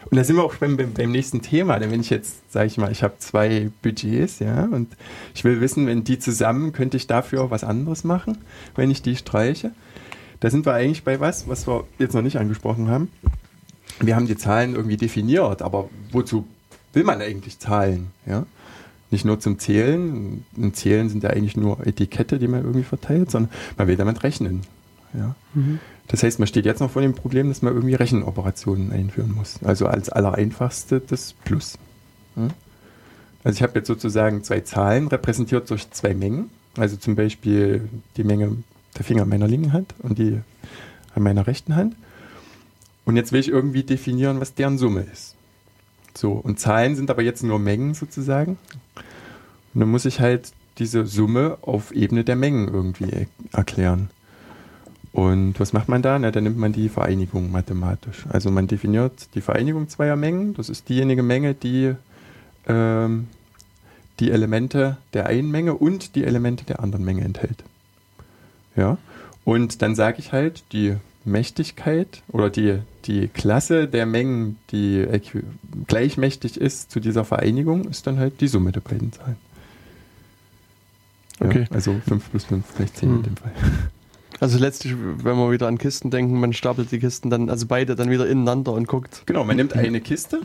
Und 0.10 0.18
da 0.18 0.24
sind 0.24 0.36
wir 0.36 0.44
auch 0.44 0.56
beim, 0.56 0.76
beim 0.76 1.12
nächsten 1.12 1.42
Thema. 1.42 1.80
Denn 1.80 1.92
wenn 1.92 2.02
ich 2.02 2.10
jetzt, 2.10 2.52
sage 2.52 2.68
ich 2.68 2.78
mal, 2.78 2.92
ich 2.92 3.04
habe 3.04 3.14
zwei 3.20 3.70
Budgets, 3.82 4.40
ja, 4.40 4.66
und 4.66 4.90
ich 5.34 5.44
will 5.44 5.62
wissen, 5.62 5.88
wenn 5.88 6.04
die 6.04 6.20
zusammen, 6.20 6.74
könnte 6.74 6.98
ich 6.98 7.08
dafür 7.08 7.50
was 7.50 7.64
anderes 7.64 8.04
machen, 8.04 8.38
wenn 8.76 8.92
ich 8.92 9.02
die 9.02 9.16
streiche. 9.16 9.72
Da 10.42 10.50
sind 10.50 10.66
wir 10.66 10.74
eigentlich 10.74 11.04
bei 11.04 11.20
was, 11.20 11.48
was 11.48 11.68
wir 11.68 11.86
jetzt 12.00 12.14
noch 12.14 12.24
nicht 12.24 12.38
angesprochen 12.38 12.90
haben. 12.90 13.10
Wir 14.00 14.16
haben 14.16 14.26
die 14.26 14.36
Zahlen 14.36 14.76
irgendwie 14.76 14.98
definiert, 14.98 15.62
aber 15.62 15.90
wozu 16.12 16.46
will 16.94 17.04
man 17.04 17.22
eigentlich 17.22 17.60
Zahlen? 17.60 18.08
Ja? 18.26 18.46
Nicht 19.12 19.24
nur 19.24 19.40
zum 19.40 19.60
Zählen. 19.60 20.44
Und 20.58 20.76
Zählen 20.76 21.10
sind 21.10 21.24
ja 21.24 21.30
eigentlich 21.30 21.56
nur 21.56 21.86
Etikette, 21.86 22.40
die 22.40 22.48
man 22.48 22.62
irgendwie 22.62 22.84
verteilt, 22.84 23.30
sondern 23.30 23.52
man 23.78 23.88
will 23.88 23.96
damit 23.98 24.24
rechnen. 24.24 24.62
Ja? 25.14 25.36
Mhm. 25.54 25.80
Das 26.08 26.24
heißt, 26.24 26.40
man 26.40 26.48
steht 26.48 26.66
jetzt 26.66 26.80
noch 26.80 26.90
vor 26.90 27.04
dem 27.04 27.14
Problem, 27.14 27.50
dass 27.50 27.62
man 27.62 27.74
irgendwie 27.74 27.94
Rechenoperationen 27.94 28.92
einführen 28.92 29.34
muss. 29.36 29.60
Also 29.64 29.86
als 29.86 30.10
allereinfachste 30.10 31.02
das 31.02 31.34
Plus. 31.46 31.78
Ja? 32.36 32.48
Also 33.44 33.58
ich 33.58 33.62
habe 33.62 33.78
jetzt 33.78 33.88
sozusagen 33.88 34.44
zwei 34.44 34.62
Zahlen 34.62 35.08
repräsentiert 35.08 35.70
durch 35.70 35.92
zwei 35.92 36.16
Mengen. 36.16 36.50
Also 36.78 36.96
zum 36.98 37.16
Beispiel 37.16 37.88
die 38.18 38.24
Menge 38.24 38.58
der 38.98 39.06
Finger 39.06 39.24
an 39.24 39.30
meiner 39.30 39.48
linken 39.48 39.74
Hand 39.74 39.94
und 40.00 40.18
die 40.18 40.40
an 41.14 41.24
meiner 41.24 41.48
rechten 41.48 41.76
Hand. 41.76 41.96
Und 43.06 43.16
jetzt 43.16 43.32
will 43.32 43.40
ich 43.40 43.50
irgendwie 43.50 43.84
definieren, 43.84 44.40
was 44.40 44.54
deren 44.54 44.78
Summe 44.78 45.06
ist. 45.12 45.36
So, 46.16 46.34
und 46.34 46.60
Zahlen 46.60 46.96
sind 46.96 47.10
aber 47.10 47.22
jetzt 47.22 47.44
nur 47.44 47.60
Mengen 47.60 47.94
sozusagen. 47.94 48.58
Und 49.74 49.80
dann 49.80 49.90
muss 49.90 50.06
ich 50.06 50.20
halt 50.20 50.52
diese 50.78 51.06
Summe 51.06 51.58
auf 51.62 51.92
Ebene 51.92 52.24
der 52.24 52.36
Mengen 52.36 52.68
irgendwie 52.68 53.28
erklären. 53.52 54.10
Und 55.14 55.60
was 55.60 55.74
macht 55.74 55.90
man 55.90 56.02
da? 56.02 56.18
Na, 56.18 56.32
dann 56.32 56.46
nimmt 56.46 56.58
man 56.58 56.72
die 56.72 56.90
Vereinigung 56.90 57.52
mathematisch. 57.52 58.26
Also 58.30 58.50
man 58.50 58.68
definiert 58.68 59.36
die 59.36 59.42
Vereinigung 59.42 59.90
zweier 59.90 60.16
Mengen. 60.16 60.54
Das 60.54 60.70
ist 60.70 60.88
diejenige 60.88 61.24
Menge, 61.24 61.54
die 61.54 61.96
ähm, 62.68 63.28
die 64.20 64.32
Elemente 64.32 64.98
der 65.14 65.26
einen 65.26 65.52
Menge 65.52 65.74
und 65.74 66.16
die 66.16 66.24
Elemente 66.24 66.64
der 66.64 66.80
anderen 66.80 67.04
Menge 67.04 67.24
enthält. 67.24 67.64
Ja. 68.76 68.98
Und 69.44 69.82
dann 69.82 69.96
sage 69.96 70.20
ich 70.20 70.32
halt, 70.32 70.64
die 70.72 70.96
Mächtigkeit 71.26 72.24
oder 72.30 72.50
die, 72.50 72.80
die 73.06 73.28
Klasse 73.28 73.88
der 73.88 74.06
Mengen, 74.06 74.58
die 74.72 75.06
gleichmächtig 75.88 76.58
ist 76.58 76.92
zu 76.92 77.00
dieser 77.00 77.26
Vereinigung, 77.26 77.86
ist 77.86 78.08
dann 78.08 78.20
halt 78.20 78.42
die 78.42 78.48
Summe 78.48 78.72
der 78.72 78.82
beiden 78.82 79.12
Zahlen. 79.12 79.38
Ja, 81.40 81.48
okay. 81.48 81.66
Also 81.72 82.00
5 82.08 82.32
plus 82.32 82.46
5 82.46 82.76
gleich 82.76 82.94
10 82.94 83.10
hm. 83.10 83.16
in 83.18 83.24
dem 83.24 83.38
Fall. 83.38 83.52
Also 84.40 84.58
letztlich, 84.58 84.96
wenn 84.98 85.38
wir 85.38 85.52
wieder 85.52 85.68
an 85.68 85.78
Kisten 85.78 86.10
denken, 86.10 86.40
man 86.40 86.54
stapelt 86.54 86.92
die 86.92 86.98
Kisten 86.98 87.30
dann, 87.30 87.52
also 87.52 87.68
beide 87.68 87.96
dann 87.96 88.10
wieder 88.10 88.28
ineinander 88.28 88.74
und 88.74 88.88
guckt. 88.88 89.22
Genau, 89.28 89.44
man 89.44 89.56
nimmt 89.56 89.74
eine 89.74 90.02
Kiste, 90.02 90.42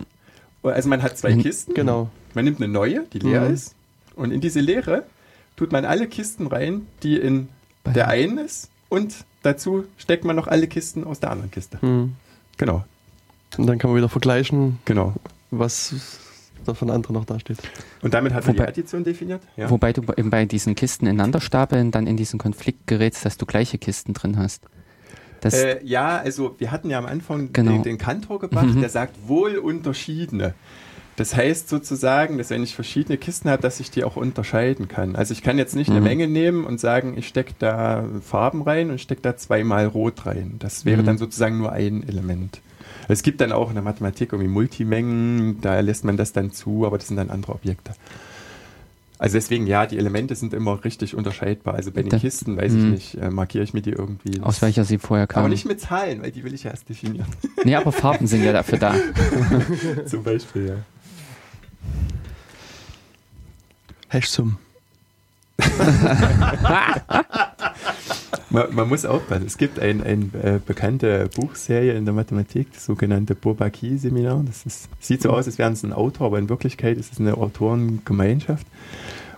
also 0.62 0.88
man 0.90 1.02
hat 1.02 1.16
zwei 1.16 1.34
mhm. 1.34 1.42
Kisten. 1.42 1.72
Genau. 1.72 2.10
Man 2.34 2.44
nimmt 2.44 2.60
eine 2.60 2.68
neue, 2.70 3.04
die 3.14 3.20
leer 3.20 3.48
mhm. 3.48 3.54
ist, 3.54 3.74
und 4.14 4.32
in 4.32 4.42
diese 4.42 4.60
leere 4.60 5.04
tut 5.56 5.72
man 5.72 5.86
alle 5.86 6.08
Kisten 6.08 6.46
rein, 6.46 6.86
die 7.02 7.16
in 7.16 7.48
der 7.94 8.08
einen 8.08 8.38
ist 8.38 8.70
und 8.88 9.14
dazu 9.42 9.84
steckt 9.98 10.24
man 10.24 10.36
noch 10.36 10.46
alle 10.46 10.66
Kisten 10.66 11.04
aus 11.04 11.20
der 11.20 11.30
anderen 11.30 11.50
Kiste. 11.50 11.78
Mhm. 11.80 12.14
Genau. 12.56 12.84
Und 13.56 13.66
dann 13.66 13.78
kann 13.78 13.90
man 13.90 13.98
wieder 13.98 14.08
vergleichen, 14.08 14.78
genau. 14.84 15.14
was 15.50 15.94
da 16.64 16.74
von 16.74 16.90
anderen 16.90 17.14
noch 17.14 17.24
dasteht. 17.24 17.58
Und 18.02 18.12
damit 18.12 18.34
hat 18.34 18.46
man 18.46 18.56
die 18.56 18.62
Addition 18.62 19.04
definiert? 19.04 19.42
Ja. 19.56 19.70
Wobei 19.70 19.92
du 19.92 20.02
eben 20.16 20.30
bei 20.30 20.44
diesen 20.44 20.74
Kisten 20.74 21.06
ineinander 21.06 21.40
stapeln 21.40 21.90
dann 21.90 22.06
in 22.06 22.16
diesen 22.16 22.38
Konflikt 22.38 22.86
gerätst, 22.86 23.24
dass 23.24 23.36
du 23.36 23.46
gleiche 23.46 23.78
Kisten 23.78 24.14
drin 24.14 24.36
hast. 24.36 24.64
Äh, 25.44 25.84
ja, 25.84 26.16
also 26.18 26.56
wir 26.58 26.72
hatten 26.72 26.90
ja 26.90 26.98
am 26.98 27.06
Anfang 27.06 27.52
genau. 27.52 27.72
den, 27.72 27.82
den 27.84 27.98
Kantor 27.98 28.40
gebracht, 28.40 28.74
mhm. 28.74 28.80
der 28.80 28.88
sagt 28.88 29.28
wohl 29.28 29.58
unterschiedene. 29.58 30.54
Das 31.16 31.34
heißt 31.34 31.68
sozusagen, 31.70 32.36
dass 32.36 32.50
wenn 32.50 32.62
ich 32.62 32.74
verschiedene 32.74 33.16
Kisten 33.16 33.48
habe, 33.48 33.62
dass 33.62 33.80
ich 33.80 33.90
die 33.90 34.04
auch 34.04 34.16
unterscheiden 34.16 34.86
kann. 34.86 35.16
Also 35.16 35.32
ich 35.32 35.42
kann 35.42 35.56
jetzt 35.56 35.74
nicht 35.74 35.88
mhm. 35.88 35.96
eine 35.96 36.04
Menge 36.04 36.28
nehmen 36.28 36.64
und 36.64 36.78
sagen, 36.78 37.14
ich 37.16 37.26
stecke 37.26 37.54
da 37.58 38.04
Farben 38.22 38.62
rein 38.62 38.90
und 38.90 39.00
stecke 39.00 39.22
da 39.22 39.36
zweimal 39.36 39.86
Rot 39.86 40.26
rein. 40.26 40.56
Das 40.58 40.84
wäre 40.84 41.00
mhm. 41.00 41.06
dann 41.06 41.18
sozusagen 41.18 41.56
nur 41.56 41.72
ein 41.72 42.06
Element. 42.06 42.60
Es 43.08 43.22
gibt 43.22 43.40
dann 43.40 43.52
auch 43.52 43.68
in 43.68 43.74
der 43.74 43.84
Mathematik 43.84 44.32
irgendwie 44.32 44.50
Multimengen, 44.50 45.60
da 45.60 45.80
lässt 45.80 46.04
man 46.04 46.16
das 46.16 46.32
dann 46.32 46.52
zu, 46.52 46.84
aber 46.84 46.98
das 46.98 47.06
sind 47.08 47.16
dann 47.16 47.30
andere 47.30 47.52
Objekte. 47.52 47.92
Also 49.18 49.34
deswegen, 49.38 49.66
ja, 49.66 49.86
die 49.86 49.96
Elemente 49.96 50.34
sind 50.34 50.52
immer 50.52 50.84
richtig 50.84 51.14
unterscheidbar. 51.14 51.74
Also 51.74 51.90
bei 51.90 52.02
den 52.02 52.10
Da- 52.10 52.18
Kisten, 52.18 52.58
weiß 52.58 52.74
ich 52.74 52.82
Hm. 52.82 52.90
nicht, 52.90 53.14
äh, 53.14 53.30
markiere 53.30 53.64
ich 53.64 53.72
mir 53.72 53.80
die 53.80 53.92
irgendwie. 53.92 54.42
Aus 54.42 54.60
welcher 54.60 54.84
sie 54.84 54.98
vorher 54.98 55.24
aber 55.24 55.32
kam. 55.32 55.50
nicht 55.50 55.64
mit 55.64 55.80
Zahlen, 55.80 56.20
weil 56.22 56.32
die 56.32 56.44
will 56.44 56.52
ich 56.52 56.64
ja 56.64 56.70
erst 56.72 56.88
definieren. 56.90 57.26
Nee, 57.64 57.76
aber 57.76 57.92
Farben 57.92 58.26
sind 58.26 58.44
ja 58.44 58.52
dafür 58.52 58.78
da. 58.78 58.94
Zum 60.06 60.22
Beispiel, 60.22 60.66
ja. 60.68 60.74
Hashsum. 64.08 64.58
Man, 68.48 68.74
man 68.74 68.88
muss 68.88 69.04
aufpassen. 69.04 69.44
Es 69.46 69.58
gibt 69.58 69.80
eine 69.80 70.04
ein, 70.04 70.32
äh, 70.34 70.60
bekannte 70.64 71.28
Buchserie 71.34 71.92
in 71.94 72.04
der 72.04 72.14
Mathematik, 72.14 72.72
das 72.72 72.86
sogenannte 72.86 73.34
Bourbaki-Seminar. 73.34 74.44
Das 74.46 74.64
ist, 74.64 74.88
sieht 75.00 75.20
so 75.20 75.30
aus, 75.30 75.46
als 75.46 75.58
wären 75.58 75.72
es 75.72 75.82
ein 75.82 75.92
Autor, 75.92 76.28
aber 76.28 76.38
in 76.38 76.48
Wirklichkeit 76.48 76.96
ist 76.96 77.12
es 77.12 77.20
eine 77.20 77.36
Autorengemeinschaft. 77.36 78.66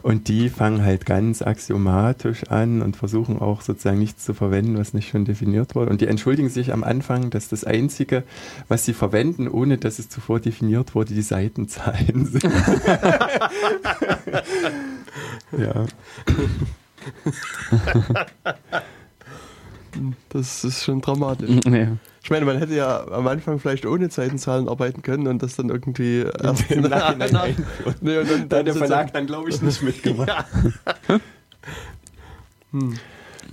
Und 0.03 0.29
die 0.29 0.49
fangen 0.49 0.83
halt 0.83 1.07
ganz 1.07 1.43
axiomatisch 1.43 2.45
an 2.45 2.83
und 2.83 2.97
versuchen 2.97 3.39
auch 3.41 3.63
sozusagen 3.63 3.99
nichts 3.99 4.25
zu 4.25 4.35
verwenden, 4.35 4.79
was 4.79 4.95
nicht 4.95 5.09
schon 5.11 5.25
definiert 5.25 5.75
wurde. 5.75 5.91
Und 5.91 6.01
die 6.01 6.07
entschuldigen 6.07 6.49
sich 6.49 6.73
am 6.73 6.85
Anfang, 6.85 7.31
dass 7.31 7.49
das 7.49 7.65
Einzige, 7.65 8.23
was 8.69 8.85
sie 8.85 8.93
verwenden, 8.93 9.49
ohne 9.49 9.79
dass 9.79 9.99
es 9.99 10.09
zuvor 10.09 10.41
definiert 10.41 10.95
wurde, 10.95 11.15
die 11.15 11.23
Seitenzahlen 11.23 12.27
sind. 12.27 12.45
ja. 15.59 15.87
Das 20.29 20.65
ist 20.65 20.85
schon 20.85 21.01
dramatisch. 21.01 21.65
nee. 21.65 21.89
Ich 22.29 22.31
meine, 22.31 22.45
man 22.45 22.59
hätte 22.59 22.75
ja 22.75 23.09
am 23.11 23.27
Anfang 23.27 23.59
vielleicht 23.59 23.87
ohne 23.87 24.11
Zeitenzahlen 24.11 24.69
arbeiten 24.69 25.01
können 25.01 25.27
und 25.29 25.43
das 25.43 25.57
dann 25.57 25.71
irgendwie 25.71 26.27
erst 26.43 26.71
Im 26.71 26.83
Nachhinein 26.83 27.31
Na- 27.33 27.41
einführen. 27.45 27.95
Nee, 28.03 28.19
und 28.19 28.31
dann, 28.31 28.49
Da 28.51 28.59
hat 28.59 28.67
der 28.67 28.75
Verlag 28.75 29.15
dann, 29.15 29.27
glaube 29.27 29.49
ich, 29.49 29.63
nicht 29.63 29.83
mitgemacht. 29.89 30.45
Hm. 32.73 32.99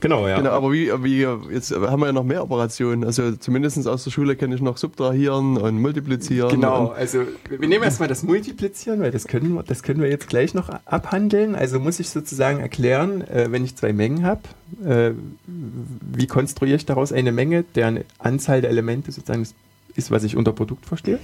Genau, 0.06 0.28
ja. 0.28 0.38
Genau, 0.38 0.52
aber 0.52 0.72
wie, 0.72 0.92
wie, 1.04 1.22
jetzt 1.52 1.72
haben 1.76 2.00
wir 2.00 2.06
ja 2.06 2.12
noch 2.14 2.24
mehr 2.24 2.44
Operationen. 2.44 3.04
Also 3.04 3.32
zumindest 3.38 3.88
aus 3.88 4.04
der 4.04 4.12
Schule 4.12 4.36
kenne 4.36 4.54
ich 4.54 4.62
noch 4.62 4.78
Subtrahieren 4.78 5.58
und 5.58 5.82
Multiplizieren. 5.82 6.50
Genau, 6.52 6.90
Und, 6.90 6.96
also 6.96 7.22
wir 7.50 7.68
nehmen 7.68 7.84
erstmal 7.84 8.08
das 8.08 8.22
Multiplizieren, 8.22 9.00
weil 9.02 9.10
das 9.10 9.26
können, 9.26 9.56
wir, 9.56 9.64
das 9.64 9.82
können 9.82 10.02
wir 10.02 10.10
jetzt 10.10 10.28
gleich 10.30 10.54
noch 10.54 10.70
abhandeln. 10.86 11.56
Also 11.56 11.80
muss 11.80 12.00
ich 12.00 12.10
sozusagen 12.10 12.60
erklären, 12.60 13.22
äh, 13.28 13.48
wenn 13.50 13.66
ich 13.66 13.76
zwei 13.76 13.94
Mengen 13.94 14.24
habe, 14.24 14.42
äh, 14.86 15.12
wie 15.48 16.28
konstruiere 16.28 16.76
ich 16.78 16.86
daraus 16.86 17.12
eine 17.12 17.32
Menge, 17.32 17.64
deren 17.74 18.02
Anzahl 18.20 18.62
der 18.62 18.70
Elemente 18.70 19.12
sozusagen 19.12 19.42
ist, 19.42 19.56
ist, 19.96 20.12
was 20.12 20.24
ich 20.24 20.36
unter 20.36 20.52
Produkt 20.52 20.86
verstehe. 20.86 21.18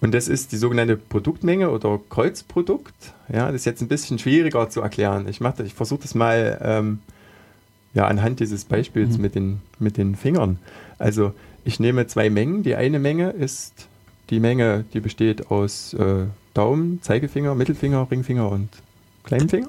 Und 0.00 0.12
das 0.14 0.26
ist 0.26 0.50
die 0.52 0.56
sogenannte 0.56 0.96
Produktmenge 0.96 1.70
oder 1.70 2.00
Kreuzprodukt. 2.10 2.92
Ja, 3.32 3.46
das 3.46 3.56
ist 3.56 3.64
jetzt 3.66 3.82
ein 3.82 3.88
bisschen 3.88 4.18
schwieriger 4.18 4.68
zu 4.68 4.80
erklären. 4.80 5.28
Ich, 5.28 5.40
mache 5.40 5.58
das- 5.58 5.66
ich 5.68 5.74
versuche 5.74 6.00
das 6.02 6.14
mal 6.14 6.58
ähm, 6.62 6.98
ja, 7.94 8.06
anhand 8.06 8.40
dieses 8.40 8.64
Beispiels 8.64 9.16
Mhm. 9.16 9.22
mit, 9.22 9.34
den, 9.34 9.60
mit 9.78 9.96
den 9.96 10.14
Fingern. 10.16 10.58
Also 10.98 11.32
ich 11.64 11.80
nehme 11.80 12.06
zwei 12.06 12.28
Mengen. 12.30 12.62
Die 12.62 12.74
eine 12.74 12.98
Menge 12.98 13.30
ist 13.30 13.88
die 14.30 14.40
Menge, 14.40 14.84
die 14.92 15.00
besteht 15.00 15.50
aus 15.50 15.94
äh, 15.94 16.26
Daumen, 16.54 17.00
Zeigefinger, 17.02 17.54
Mittelfinger, 17.54 18.08
Ringfinger 18.10 18.50
und 18.50 18.68
kleinen 19.24 19.48
Finger. 19.48 19.68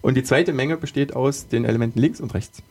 Und 0.00 0.16
die 0.16 0.22
zweite 0.22 0.52
Menge 0.52 0.76
besteht 0.76 1.14
aus 1.14 1.48
den 1.48 1.64
Elementen 1.64 1.98
links 2.00 2.20
und 2.20 2.34
rechts. 2.34 2.62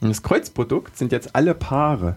Und 0.00 0.08
das 0.08 0.22
Kreuzprodukt 0.22 0.96
sind 0.96 1.12
jetzt 1.12 1.34
alle 1.36 1.54
Paare. 1.54 2.16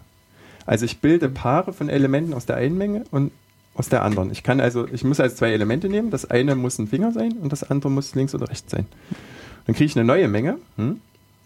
Also 0.66 0.86
ich 0.86 1.00
bilde 1.00 1.28
Paare 1.28 1.74
von 1.74 1.90
Elementen 1.90 2.34
aus 2.34 2.46
der 2.46 2.56
einen 2.56 2.78
Menge 2.78 3.04
und 3.12 3.32
aus 3.76 3.90
der 3.90 4.04
anderen. 4.04 4.32
Ich 4.32 4.44
kann 4.44 4.62
also, 4.62 4.88
ich 4.88 5.04
muss 5.04 5.20
also 5.20 5.36
zwei 5.36 5.52
Elemente 5.52 5.90
nehmen. 5.90 6.10
Das 6.10 6.30
eine 6.30 6.56
muss 6.56 6.78
ein 6.80 6.88
Finger 6.88 7.12
sein 7.12 7.34
und 7.34 7.52
das 7.52 7.70
andere 7.70 7.92
muss 7.92 8.16
links 8.16 8.34
oder 8.34 8.50
rechts 8.50 8.72
sein. 8.72 8.86
Dann 9.66 9.76
kriege 9.76 9.86
ich 9.86 9.96
eine 9.98 10.06
neue 10.06 10.28
Menge. 10.30 10.58
Hm? 10.78 11.02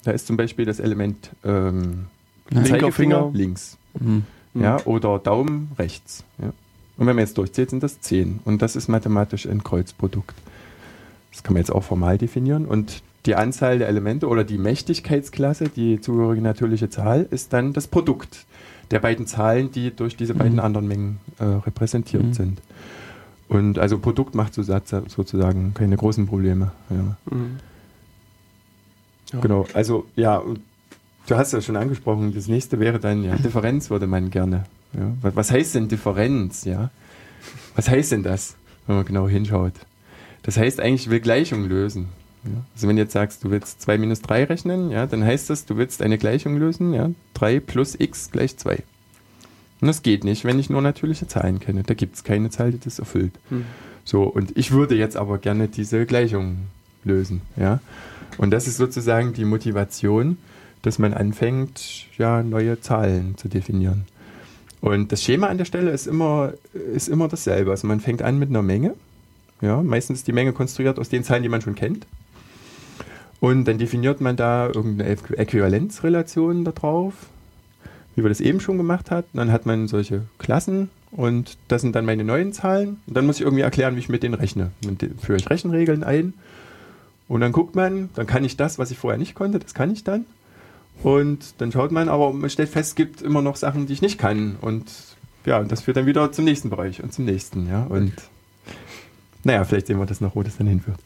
Da 0.07 0.13
ist 0.13 0.25
zum 0.25 0.37
Beispiel 0.37 0.63
das 0.63 0.79
Element 0.79 1.31
ähm, 1.43 2.05
Zeigefinger 2.53 2.91
Finger. 2.93 3.29
links 3.33 3.77
Hm. 3.99 4.23
ja, 4.53 4.77
oder 4.85 5.19
Daumen 5.19 5.71
rechts. 5.77 6.23
Ja. 6.41 6.53
Und 6.95 7.07
wenn 7.07 7.15
man 7.17 7.25
jetzt 7.25 7.37
durchzählt, 7.37 7.71
sind 7.71 7.83
das 7.83 7.99
10. 7.99 8.39
Und 8.45 8.61
das 8.61 8.77
ist 8.77 8.87
mathematisch 8.87 9.45
ein 9.45 9.65
Kreuzprodukt. 9.65 10.33
Das 11.33 11.43
kann 11.43 11.53
man 11.55 11.59
jetzt 11.61 11.71
auch 11.71 11.83
formal 11.83 12.17
definieren. 12.17 12.65
Und 12.65 13.01
die 13.25 13.35
Anzahl 13.35 13.79
der 13.79 13.89
Elemente 13.89 14.29
oder 14.29 14.45
die 14.45 14.57
Mächtigkeitsklasse, 14.57 15.67
die 15.67 15.99
zugehörige 15.99 16.41
natürliche 16.41 16.89
Zahl, 16.89 17.27
ist 17.29 17.51
dann 17.51 17.73
das 17.73 17.87
Produkt 17.87 18.45
der 18.91 18.99
beiden 18.99 19.27
Zahlen, 19.27 19.73
die 19.73 19.93
durch 19.93 20.15
diese 20.15 20.33
beiden 20.35 20.53
Mhm. 20.53 20.59
anderen 20.61 20.87
Mengen 20.87 21.17
äh, 21.39 21.43
repräsentiert 21.43 22.23
Mhm. 22.23 22.33
sind. 22.33 22.61
Und 23.49 23.77
also 23.77 23.99
Produkt 23.99 24.35
macht 24.35 24.53
so 24.53 24.63
Satz, 24.63 24.95
sozusagen 25.07 25.73
keine 25.73 25.97
großen 25.97 26.27
Probleme. 26.27 26.71
Ja. 26.89 27.17
Mhm. 27.35 27.57
Ja. 29.33 29.39
Genau, 29.39 29.65
also 29.73 30.07
ja, 30.15 30.41
du 31.27 31.35
hast 31.35 31.53
ja 31.53 31.61
schon 31.61 31.75
angesprochen, 31.75 32.33
das 32.33 32.47
nächste 32.47 32.79
wäre 32.79 32.99
dann, 32.99 33.23
ja, 33.23 33.35
Differenz 33.35 33.89
würde 33.89 34.07
man 34.07 34.29
gerne. 34.31 34.63
Ja. 34.93 35.11
Was, 35.21 35.35
was 35.35 35.51
heißt 35.51 35.75
denn 35.75 35.87
Differenz, 35.87 36.63
ja? 36.63 36.89
Was 37.75 37.89
heißt 37.89 38.11
denn 38.13 38.23
das, 38.23 38.55
wenn 38.85 38.95
man 38.95 39.05
genau 39.05 39.27
hinschaut? 39.27 39.73
Das 40.43 40.57
heißt 40.57 40.79
eigentlich, 40.79 41.03
ich 41.03 41.09
will 41.09 41.19
Gleichung 41.19 41.65
lösen. 41.65 42.07
Ja. 42.43 42.63
Also 42.73 42.87
wenn 42.87 42.95
du 42.95 43.01
jetzt 43.01 43.13
sagst, 43.13 43.43
du 43.43 43.51
willst 43.51 43.81
2 43.81 43.97
minus 43.97 44.21
3 44.21 44.45
rechnen, 44.45 44.91
ja, 44.91 45.05
dann 45.05 45.23
heißt 45.23 45.49
das, 45.49 45.65
du 45.65 45.77
willst 45.77 46.01
eine 46.01 46.17
Gleichung 46.17 46.57
lösen, 46.57 46.93
ja, 46.93 47.09
3 47.33 47.59
plus 47.59 47.99
x 47.99 48.31
gleich 48.31 48.57
2. 48.57 48.83
Und 49.81 49.87
das 49.87 50.01
geht 50.01 50.23
nicht, 50.23 50.45
wenn 50.45 50.57
ich 50.57 50.69
nur 50.69 50.81
natürliche 50.81 51.27
Zahlen 51.27 51.59
kenne. 51.59 51.83
Da 51.83 51.93
gibt 51.93 52.15
es 52.15 52.23
keine 52.23 52.49
Zahl, 52.49 52.71
die 52.71 52.79
das 52.79 52.97
erfüllt. 52.97 53.33
Hm. 53.49 53.65
So, 54.03 54.23
und 54.23 54.57
ich 54.57 54.71
würde 54.71 54.95
jetzt 54.95 55.17
aber 55.17 55.37
gerne 55.37 55.67
diese 55.67 56.05
Gleichung 56.05 56.67
lösen, 57.03 57.41
ja. 57.57 57.79
Und 58.38 58.52
das 58.52 58.67
ist 58.67 58.78
sozusagen 58.78 59.34
die 59.34 59.45
Motivation, 59.45 60.38
dass 60.84 61.00
man 61.00 61.13
anfängt, 61.13 62.06
ja, 62.17 62.43
neue 62.43 62.80
Zahlen 62.80 63.38
zu 63.38 63.47
definieren. 63.47 64.06
Und 64.80 65.12
das 65.12 65.23
Schema 65.23 65.47
an 65.47 65.58
der 65.58 65.65
Stelle 65.65 65.91
ist 65.91 66.08
immer, 66.08 66.54
ist 66.93 67.10
immer 67.10 67.28
dasselbe. 67.28 67.71
Also 67.71 67.88
man 67.88 68.00
fängt 68.00 68.21
an 68.21 68.38
mit 68.38 68.50
einer 68.50 68.62
Menge. 68.62 68.93
Ja, 69.60 69.82
meistens 69.82 70.19
ist 70.19 70.28
die 70.28 70.34
Menge 70.34 70.54
konstruiert 70.54 71.00
aus 71.00 71.10
den 71.10 71.23
Zahlen, 71.23 71.41
die 71.41 71.50
man 71.50 71.62
schon 71.62 71.73
kennt. 71.73 72.06
Und 73.39 73.65
dann 73.65 73.80
definiert 73.80 74.21
man 74.21 74.36
da 74.36 74.67
irgendeine 74.67 75.15
Äqu- 75.15 75.36
Äquivalenzrelation 75.36 76.63
da 76.63 76.71
drauf, 76.71 77.13
wie 78.15 78.23
wir 78.23 78.30
das 78.30 78.39
eben 78.39 78.60
schon 78.60 78.78
gemacht 78.78 79.10
hatten. 79.10 79.38
Dann 79.38 79.52
hat 79.52 79.65
man 79.65 79.88
solche 79.88 80.23
Klassen 80.38 80.89
und 81.12 81.58
das 81.67 81.82
sind 81.82 81.95
dann 81.95 82.06
meine 82.06 82.23
neuen 82.23 82.54
Zahlen. 82.54 83.00
Und 83.08 83.17
dann 83.17 83.26
muss 83.26 83.38
ich 83.38 83.43
irgendwie 83.43 83.63
erklären, 83.63 83.95
wie 83.95 84.00
ich 84.00 84.10
mit 84.10 84.21
denen 84.21 84.36
rechne. 84.36 84.71
Dann 84.82 84.97
führe 85.19 85.38
ich 85.38 85.50
Rechenregeln 85.50 86.04
ein 86.04 86.34
und 87.27 87.41
dann 87.41 87.51
guckt 87.51 87.75
man, 87.75 88.09
dann 88.15 88.25
kann 88.25 88.43
ich 88.43 88.57
das, 88.57 88.79
was 88.79 88.91
ich 88.91 88.97
vorher 88.97 89.17
nicht 89.17 89.35
konnte, 89.35 89.59
das 89.59 89.73
kann 89.73 89.91
ich 89.91 90.03
dann. 90.03 90.25
Und 91.03 91.61
dann 91.61 91.71
schaut 91.71 91.91
man, 91.91 92.09
aber 92.09 92.33
man 92.33 92.49
stellt 92.49 92.69
fest, 92.69 92.89
es 92.89 92.95
gibt 92.95 93.21
immer 93.21 93.41
noch 93.41 93.55
Sachen, 93.55 93.85
die 93.85 93.93
ich 93.93 94.01
nicht 94.01 94.17
kann. 94.17 94.55
Und 94.61 94.85
ja, 95.45 95.59
und 95.59 95.71
das 95.71 95.81
führt 95.81 95.97
dann 95.97 96.05
wieder 96.05 96.31
zum 96.31 96.45
nächsten 96.45 96.69
Bereich 96.69 97.03
und 97.03 97.13
zum 97.13 97.25
nächsten, 97.25 97.69
ja. 97.69 97.83
Und 97.83 98.13
naja, 99.43 99.63
vielleicht 99.63 99.87
sehen 99.87 99.99
wir 99.99 100.05
das 100.05 100.21
noch, 100.21 100.35
wo 100.35 100.43
das 100.43 100.57
dann 100.57 100.67
hinführt. 100.67 100.99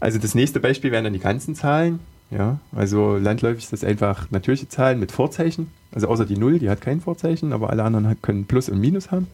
Also 0.00 0.18
das 0.18 0.34
nächste 0.34 0.60
Beispiel 0.60 0.92
wären 0.92 1.04
dann 1.04 1.12
die 1.12 1.18
ganzen 1.18 1.54
Zahlen. 1.54 2.00
Ja, 2.30 2.58
also 2.72 3.16
landläufig 3.16 3.64
ist 3.64 3.72
das 3.72 3.84
einfach 3.84 4.30
natürliche 4.30 4.68
Zahlen 4.68 4.98
mit 4.98 5.12
Vorzeichen. 5.12 5.70
Also 5.92 6.08
außer 6.08 6.26
die 6.26 6.36
Null, 6.36 6.58
die 6.58 6.68
hat 6.68 6.80
kein 6.80 7.00
Vorzeichen, 7.00 7.52
aber 7.52 7.70
alle 7.70 7.84
anderen 7.84 8.20
können 8.20 8.46
Plus 8.46 8.68
und 8.68 8.80
Minus 8.80 9.10
haben. 9.10 9.28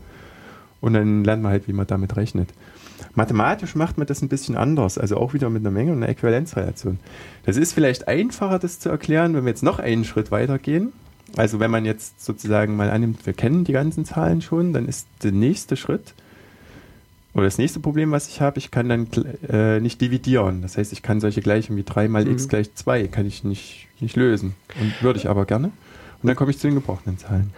Und 0.80 0.94
dann 0.94 1.24
lernt 1.24 1.42
man 1.42 1.52
halt, 1.52 1.68
wie 1.68 1.72
man 1.72 1.86
damit 1.86 2.16
rechnet. 2.16 2.50
Mathematisch 3.14 3.74
macht 3.74 3.98
man 3.98 4.06
das 4.06 4.22
ein 4.22 4.28
bisschen 4.28 4.56
anders, 4.56 4.96
also 4.96 5.16
auch 5.18 5.34
wieder 5.34 5.50
mit 5.50 5.62
einer 5.62 5.70
Menge 5.70 5.92
und 5.92 5.98
einer 5.98 6.08
Äquivalenzrelation. 6.08 6.98
Das 7.44 7.56
ist 7.56 7.72
vielleicht 7.74 8.08
einfacher, 8.08 8.58
das 8.58 8.78
zu 8.80 8.88
erklären, 8.88 9.34
wenn 9.34 9.44
wir 9.44 9.50
jetzt 9.50 9.62
noch 9.62 9.78
einen 9.78 10.04
Schritt 10.04 10.30
weitergehen. 10.30 10.92
Also 11.36 11.60
wenn 11.60 11.70
man 11.70 11.84
jetzt 11.84 12.24
sozusagen 12.24 12.76
mal 12.76 12.90
annimmt, 12.90 13.24
wir 13.26 13.32
kennen 13.32 13.64
die 13.64 13.72
ganzen 13.72 14.04
Zahlen 14.04 14.40
schon, 14.42 14.72
dann 14.72 14.86
ist 14.86 15.06
der 15.22 15.32
nächste 15.32 15.76
Schritt 15.76 16.14
oder 17.34 17.44
das 17.44 17.56
nächste 17.56 17.80
Problem, 17.80 18.10
was 18.10 18.28
ich 18.28 18.42
habe, 18.42 18.58
ich 18.58 18.70
kann 18.70 18.88
dann 18.90 19.06
äh, 19.48 19.80
nicht 19.80 20.00
dividieren. 20.02 20.60
Das 20.60 20.76
heißt, 20.76 20.92
ich 20.92 21.00
kann 21.02 21.20
solche 21.20 21.40
Gleichungen 21.40 21.78
wie 21.78 21.84
3 21.84 22.08
mal 22.08 22.28
x 22.28 22.44
Mhm. 22.44 22.48
gleich 22.48 22.74
2 22.74 23.08
kann 23.08 23.24
ich 23.26 23.44
nicht, 23.44 23.88
nicht 24.00 24.16
lösen. 24.16 24.54
Und 24.80 25.02
würde 25.02 25.18
ich 25.18 25.28
aber 25.30 25.46
gerne. 25.46 25.68
Und 26.22 26.26
dann 26.28 26.36
komme 26.36 26.50
ich 26.50 26.58
zu 26.58 26.66
den 26.66 26.74
gebrochenen 26.74 27.16
Zahlen. 27.18 27.52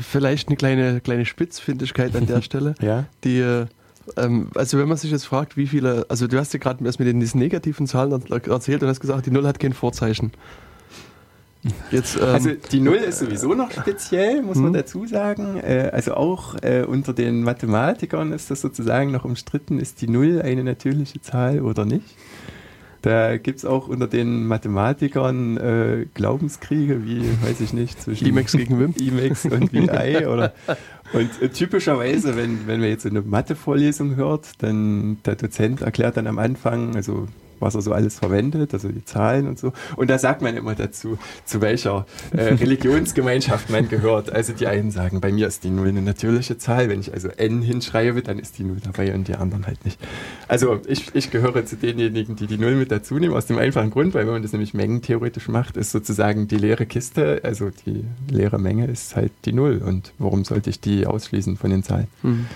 Vielleicht 0.00 0.48
eine 0.48 0.56
kleine, 0.56 1.00
kleine 1.00 1.26
Spitzfindigkeit 1.26 2.14
an 2.16 2.26
der 2.26 2.40
Stelle. 2.42 2.74
Ja? 2.80 3.04
Die, 3.24 3.38
äh, 3.40 3.66
ähm, 4.16 4.48
also 4.54 4.78
wenn 4.78 4.88
man 4.88 4.96
sich 4.96 5.10
jetzt 5.10 5.24
fragt, 5.26 5.56
wie 5.56 5.66
viele, 5.66 6.06
also 6.08 6.26
du 6.26 6.38
hast 6.38 6.52
ja 6.52 6.58
gerade 6.58 6.84
erst 6.84 6.98
mit 6.98 7.08
den 7.08 7.20
diesen 7.20 7.38
negativen 7.38 7.86
Zahlen 7.86 8.12
er- 8.30 8.48
erzählt 8.48 8.82
und 8.82 8.88
hast 8.88 9.00
gesagt, 9.00 9.26
die 9.26 9.30
Null 9.30 9.46
hat 9.46 9.58
kein 9.60 9.72
Vorzeichen. 9.72 10.32
Jetzt, 11.90 12.16
ähm, 12.16 12.22
Also 12.22 12.50
die 12.70 12.80
Null 12.80 12.96
ist 12.96 13.18
sowieso 13.18 13.52
noch 13.52 13.70
speziell, 13.72 14.42
muss 14.42 14.56
man 14.58 14.70
Mhm. 14.70 14.74
dazu 14.74 15.06
sagen. 15.06 15.56
Äh, 15.58 15.90
also 15.92 16.14
auch 16.14 16.54
äh, 16.62 16.84
unter 16.86 17.12
den 17.12 17.42
Mathematikern 17.42 18.32
ist 18.32 18.50
das 18.50 18.60
sozusagen 18.60 19.10
noch 19.10 19.24
umstritten, 19.24 19.80
ist 19.80 20.00
die 20.00 20.08
Null 20.08 20.40
eine 20.40 20.62
natürliche 20.62 21.20
Zahl 21.20 21.60
oder 21.60 21.84
nicht. 21.84 22.04
Da 23.02 23.36
gibt 23.36 23.58
es 23.58 23.64
auch 23.64 23.86
unter 23.88 24.08
den 24.08 24.46
Mathematikern 24.46 25.56
äh, 25.56 26.06
Glaubenskriege, 26.14 27.04
wie, 27.04 27.22
weiß 27.42 27.60
ich 27.60 27.72
nicht, 27.72 28.02
zwischen 28.02 28.26
Emacs 28.26 28.52
gegen 28.52 28.80
Wim. 28.80 28.94
Emacs 28.98 29.44
und 29.44 29.72
VI 29.72 30.26
oder 30.26 30.52
und 31.12 31.40
äh, 31.40 31.48
typischerweise, 31.48 32.36
wenn, 32.36 32.66
wenn 32.66 32.80
man 32.80 32.88
jetzt 32.88 33.04
so 33.04 33.08
eine 33.08 33.22
Mathe-Vorlesung 33.22 34.16
hört, 34.16 34.62
dann 34.62 35.18
der 35.24 35.36
Dozent 35.36 35.80
erklärt 35.80 36.16
dann 36.16 36.26
am 36.26 36.38
Anfang, 36.38 36.96
also 36.96 37.28
was 37.60 37.74
er 37.74 37.82
so 37.82 37.92
alles 37.92 38.18
verwendet, 38.18 38.72
also 38.74 38.88
die 38.88 39.04
Zahlen 39.04 39.46
und 39.46 39.58
so. 39.58 39.72
Und 39.96 40.10
da 40.10 40.18
sagt 40.18 40.42
man 40.42 40.56
immer 40.56 40.74
dazu, 40.74 41.18
zu 41.44 41.60
welcher 41.60 42.06
äh, 42.32 42.42
Religionsgemeinschaft 42.54 43.70
man 43.70 43.88
gehört. 43.88 44.32
Also 44.32 44.52
die 44.52 44.66
einen 44.66 44.90
sagen, 44.90 45.20
bei 45.20 45.32
mir 45.32 45.46
ist 45.46 45.64
die 45.64 45.70
Null 45.70 45.88
eine 45.88 46.02
natürliche 46.02 46.58
Zahl. 46.58 46.88
Wenn 46.88 47.00
ich 47.00 47.12
also 47.12 47.28
n 47.28 47.62
hinschreibe, 47.62 48.22
dann 48.22 48.38
ist 48.38 48.58
die 48.58 48.64
Null 48.64 48.78
dabei 48.82 49.14
und 49.14 49.28
die 49.28 49.34
anderen 49.34 49.66
halt 49.66 49.84
nicht. 49.84 50.00
Also 50.46 50.80
ich, 50.86 51.14
ich 51.14 51.30
gehöre 51.30 51.64
zu 51.66 51.76
denjenigen, 51.76 52.36
die 52.36 52.46
die 52.46 52.58
Null 52.58 52.76
mit 52.76 52.90
dazu 52.90 53.18
nehmen, 53.18 53.34
aus 53.34 53.46
dem 53.46 53.58
einfachen 53.58 53.90
Grund, 53.90 54.14
weil 54.14 54.26
wenn 54.26 54.34
man 54.34 54.42
das 54.42 54.52
nämlich 54.52 54.74
mengentheoretisch 54.74 55.48
macht, 55.48 55.76
ist 55.76 55.90
sozusagen 55.90 56.48
die 56.48 56.56
leere 56.56 56.86
Kiste, 56.86 57.40
also 57.42 57.70
die 57.86 58.04
leere 58.30 58.58
Menge 58.58 58.86
ist 58.86 59.16
halt 59.16 59.32
die 59.44 59.52
Null. 59.52 59.82
Und 59.84 60.12
warum 60.18 60.44
sollte 60.44 60.70
ich 60.70 60.80
die 60.80 61.06
ausschließen 61.06 61.56
von 61.56 61.70
den 61.70 61.82
Zahlen? 61.82 62.08
Mhm. 62.22 62.46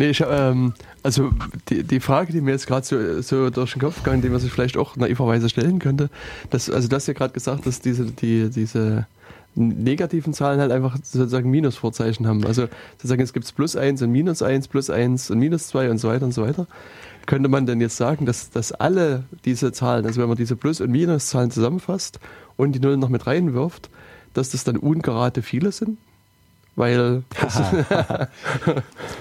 Nee, 0.00 0.08
ich, 0.08 0.24
ähm, 0.26 0.72
also 1.02 1.30
die, 1.68 1.82
die 1.84 2.00
Frage, 2.00 2.32
die 2.32 2.40
mir 2.40 2.52
jetzt 2.52 2.66
gerade 2.66 2.86
so, 2.86 3.20
so 3.20 3.50
durch 3.50 3.74
den 3.74 3.82
Kopf 3.82 4.02
gegangen, 4.02 4.22
die 4.22 4.30
man 4.30 4.40
sich 4.40 4.50
vielleicht 4.50 4.78
auch 4.78 4.96
naiverweise 4.96 5.50
stellen 5.50 5.78
könnte, 5.78 6.08
dass, 6.48 6.70
also 6.70 6.88
du 6.88 6.96
hast 6.96 7.06
ja 7.06 7.12
gerade 7.12 7.34
gesagt, 7.34 7.66
dass 7.66 7.82
diese, 7.82 8.06
die, 8.06 8.48
diese 8.48 9.06
negativen 9.54 10.32
Zahlen 10.32 10.58
halt 10.58 10.72
einfach 10.72 10.96
sozusagen 11.02 11.50
Minusvorzeichen 11.50 12.26
haben. 12.26 12.46
Also 12.46 12.68
sozusagen 12.92 13.20
es 13.20 13.34
gibt 13.34 13.54
plus 13.54 13.76
1 13.76 14.00
und 14.00 14.10
minus 14.10 14.40
1, 14.40 14.68
plus 14.68 14.88
1 14.88 15.32
und 15.32 15.38
minus 15.38 15.68
2 15.68 15.90
und 15.90 15.98
so 15.98 16.08
weiter 16.08 16.24
und 16.24 16.32
so 16.32 16.46
weiter. 16.46 16.66
Könnte 17.26 17.50
man 17.50 17.66
denn 17.66 17.82
jetzt 17.82 17.98
sagen, 17.98 18.24
dass, 18.24 18.48
dass 18.48 18.72
alle 18.72 19.24
diese 19.44 19.70
Zahlen, 19.70 20.06
also 20.06 20.18
wenn 20.22 20.28
man 20.28 20.38
diese 20.38 20.56
Plus- 20.56 20.80
und 20.80 20.92
Minuszahlen 20.92 21.50
zusammenfasst 21.50 22.20
und 22.56 22.72
die 22.72 22.80
Null 22.80 22.96
noch 22.96 23.10
mit 23.10 23.26
reinwirft, 23.26 23.90
dass 24.32 24.48
das 24.48 24.64
dann 24.64 24.78
ungerade 24.78 25.42
viele 25.42 25.72
sind? 25.72 25.98
Weil. 26.80 27.24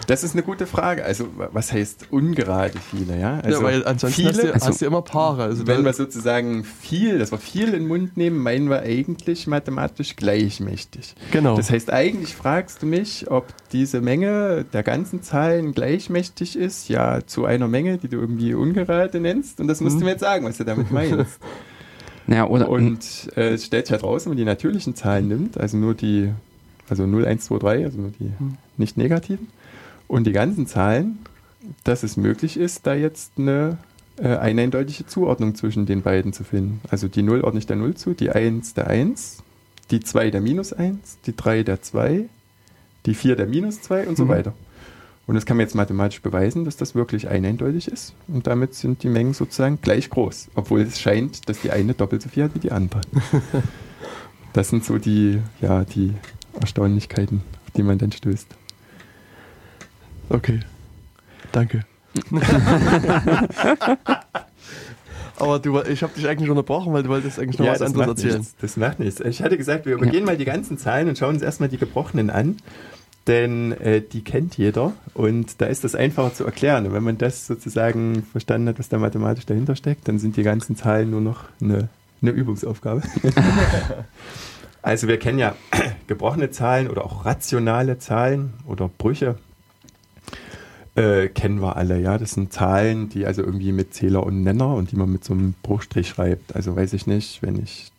das 0.07 0.23
ist 0.23 0.33
eine 0.33 0.43
gute 0.43 0.65
Frage. 0.65 1.03
Also, 1.03 1.27
was 1.35 1.73
heißt 1.73 2.07
ungerade 2.09 2.79
viele? 2.79 3.19
Ja, 3.19 3.41
also 3.43 3.59
ja 3.59 3.63
weil 3.63 3.85
ansonsten 3.85 4.21
viele, 4.21 4.29
hast, 4.29 4.43
du, 4.43 4.53
also, 4.53 4.67
hast 4.67 4.81
du 4.81 4.85
immer 4.85 5.01
Paare. 5.01 5.43
Also 5.43 5.67
wenn 5.67 5.83
wir 5.83 5.91
sozusagen 5.91 6.63
viel, 6.63 7.19
dass 7.19 7.33
wir 7.33 7.37
viel 7.37 7.67
in 7.67 7.73
den 7.73 7.87
Mund 7.87 8.15
nehmen, 8.15 8.37
meinen 8.37 8.69
wir 8.69 8.79
eigentlich 8.79 9.45
mathematisch 9.45 10.15
gleichmächtig. 10.15 11.15
Genau. 11.31 11.57
Das 11.57 11.69
heißt, 11.69 11.91
eigentlich 11.91 12.33
fragst 12.33 12.81
du 12.81 12.85
mich, 12.85 13.29
ob 13.29 13.47
diese 13.73 13.99
Menge 13.99 14.63
der 14.71 14.83
ganzen 14.83 15.21
Zahlen 15.21 15.73
gleichmächtig 15.73 16.55
ist, 16.55 16.87
ja, 16.87 17.27
zu 17.27 17.43
einer 17.43 17.67
Menge, 17.67 17.97
die 17.97 18.07
du 18.07 18.21
irgendwie 18.21 18.53
ungerade 18.53 19.19
nennst. 19.19 19.59
Und 19.59 19.67
das 19.67 19.81
musst 19.81 19.97
mhm. 19.97 19.99
du 19.99 20.05
mir 20.05 20.11
jetzt 20.11 20.21
sagen, 20.21 20.45
was 20.45 20.57
du 20.57 20.63
damit 20.63 20.91
meinst. 20.91 21.39
Ja, 22.27 22.45
oder 22.45 22.69
und 22.69 22.99
äh, 23.35 23.53
es 23.53 23.65
stellt 23.65 23.87
sich 23.87 23.91
halt 23.91 24.03
raus, 24.03 24.25
wenn 24.25 24.31
man 24.31 24.37
die 24.37 24.45
natürlichen 24.45 24.93
Zahlen 24.93 25.27
nimmt, 25.27 25.59
also 25.59 25.77
nur 25.77 25.95
die 25.95 26.31
also 26.91 27.05
0, 27.05 27.25
1, 27.25 27.45
2, 27.45 27.57
3, 27.57 27.85
also 27.85 27.99
nur 27.99 28.11
die 28.11 28.31
hm. 28.37 28.57
nicht 28.77 28.97
negativen. 28.97 29.47
Und 30.07 30.25
die 30.25 30.31
ganzen 30.31 30.67
Zahlen, 30.67 31.19
dass 31.83 32.03
es 32.03 32.17
möglich 32.17 32.57
ist, 32.57 32.87
da 32.87 32.93
jetzt 32.93 33.33
eine, 33.37 33.77
äh, 34.17 34.35
eine 34.37 34.63
eindeutige 34.63 35.05
Zuordnung 35.05 35.55
zwischen 35.55 35.85
den 35.85 36.01
beiden 36.01 36.33
zu 36.33 36.43
finden. 36.43 36.81
Also 36.89 37.07
die 37.07 37.21
0 37.21 37.41
ordne 37.41 37.59
ich 37.59 37.67
der 37.67 37.75
0 37.75 37.95
zu, 37.95 38.13
die 38.13 38.31
1 38.31 38.73
der 38.73 38.87
1, 38.87 39.43
die 39.91 39.99
2 39.99 40.31
der 40.31 40.41
minus 40.41 40.73
1, 40.73 41.19
die 41.25 41.35
3 41.35 41.63
der 41.63 41.81
2, 41.81 42.25
die 43.05 43.13
4 43.13 43.35
der 43.35 43.47
minus 43.47 43.81
2 43.81 44.07
und 44.07 44.17
so 44.17 44.25
mhm. 44.25 44.29
weiter. 44.29 44.53
Und 45.29 45.35
das 45.35 45.45
kann 45.45 45.57
man 45.57 45.65
jetzt 45.67 45.75
mathematisch 45.75 46.23
beweisen, 46.23 46.65
dass 46.65 46.75
das 46.75 46.95
wirklich 46.95 47.27
eindeutig 47.27 47.87
ist. 47.87 48.15
Und 48.27 48.47
damit 48.47 48.73
sind 48.73 49.03
die 49.03 49.09
Mengen 49.09 49.35
sozusagen 49.35 49.79
gleich 49.79 50.09
groß, 50.09 50.49
obwohl 50.55 50.81
es 50.81 50.99
scheint, 50.99 51.47
dass 51.47 51.61
die 51.61 51.69
eine 51.69 51.93
doppelt 51.93 52.23
so 52.23 52.29
viel 52.29 52.45
hat 52.45 52.55
wie 52.55 52.59
die 52.59 52.71
andere. 52.71 53.01
das 54.53 54.69
sind 54.69 54.83
so 54.83 54.97
die, 54.97 55.39
ja, 55.61 55.85
die 55.85 56.15
Erstaunlichkeiten, 56.59 57.41
auf 57.65 57.71
die 57.75 57.83
man 57.83 57.97
dann 57.97 58.11
stößt. 58.11 58.47
Okay. 60.29 60.59
Danke. 61.51 61.85
Aber 65.37 65.59
du, 65.59 65.81
ich 65.81 66.03
habe 66.03 66.13
dich 66.13 66.27
eigentlich 66.27 66.49
unterbrochen, 66.49 66.91
weil 66.93 67.03
du 67.03 67.09
wolltest 67.09 67.39
eigentlich 67.39 67.59
noch 67.59 67.65
ja, 67.65 67.71
was 67.73 67.81
anderes 67.81 68.07
erzählen. 68.07 68.39
Nichts. 68.39 68.55
Das 68.59 68.77
macht 68.77 68.99
nichts. 68.99 69.21
Ich 69.21 69.41
hatte 69.41 69.57
gesagt, 69.57 69.85
wir 69.85 69.93
übergehen 69.93 70.19
ja. 70.19 70.25
mal 70.25 70.37
die 70.37 70.45
ganzen 70.45 70.77
Zahlen 70.77 71.07
und 71.07 71.17
schauen 71.17 71.35
uns 71.35 71.41
erstmal 71.41 71.69
die 71.69 71.77
gebrochenen 71.77 72.29
an. 72.29 72.57
Denn 73.27 73.73
äh, 73.73 74.01
die 74.01 74.23
kennt 74.23 74.57
jeder 74.57 74.93
und 75.13 75.61
da 75.61 75.67
ist 75.67 75.83
das 75.83 75.93
einfacher 75.93 76.33
zu 76.33 76.45
erklären. 76.45 76.87
Und 76.87 76.93
wenn 76.93 77.03
man 77.03 77.17
das 77.17 77.45
sozusagen 77.47 78.23
verstanden 78.23 78.69
hat, 78.69 78.79
was 78.79 78.89
da 78.89 78.97
mathematisch 78.97 79.45
dahinter 79.45 79.75
steckt, 79.75 80.07
dann 80.07 80.19
sind 80.19 80.35
die 80.35 80.43
ganzen 80.43 80.75
Zahlen 80.75 81.11
nur 81.11 81.21
noch 81.21 81.43
eine, 81.61 81.89
eine 82.21 82.31
Übungsaufgabe. 82.31 83.03
Also 84.81 85.07
wir 85.07 85.17
kennen 85.17 85.39
ja 85.39 85.55
gebrochene 86.07 86.51
Zahlen 86.51 86.89
oder 86.89 87.05
auch 87.05 87.25
rationale 87.25 87.99
Zahlen 87.99 88.53
oder 88.65 88.89
Brüche. 88.89 89.35
Äh, 90.95 91.27
kennen 91.29 91.61
wir 91.61 91.75
alle, 91.75 91.99
ja. 91.99 92.17
Das 92.17 92.31
sind 92.31 92.51
Zahlen, 92.51 93.09
die 93.09 93.25
also 93.25 93.41
irgendwie 93.43 93.71
mit 93.71 93.93
Zähler 93.93 94.23
und 94.23 94.43
Nenner 94.43 94.73
und 94.75 94.91
die 94.91 94.95
man 94.95 95.11
mit 95.11 95.23
so 95.23 95.33
einem 95.33 95.53
Bruchstrich 95.63 96.09
schreibt. 96.09 96.55
Also 96.55 96.75
weiß 96.75 96.93
ich 96.93 97.07
nicht, 97.07 97.41
wenn 97.41 97.61
ich 97.61 97.91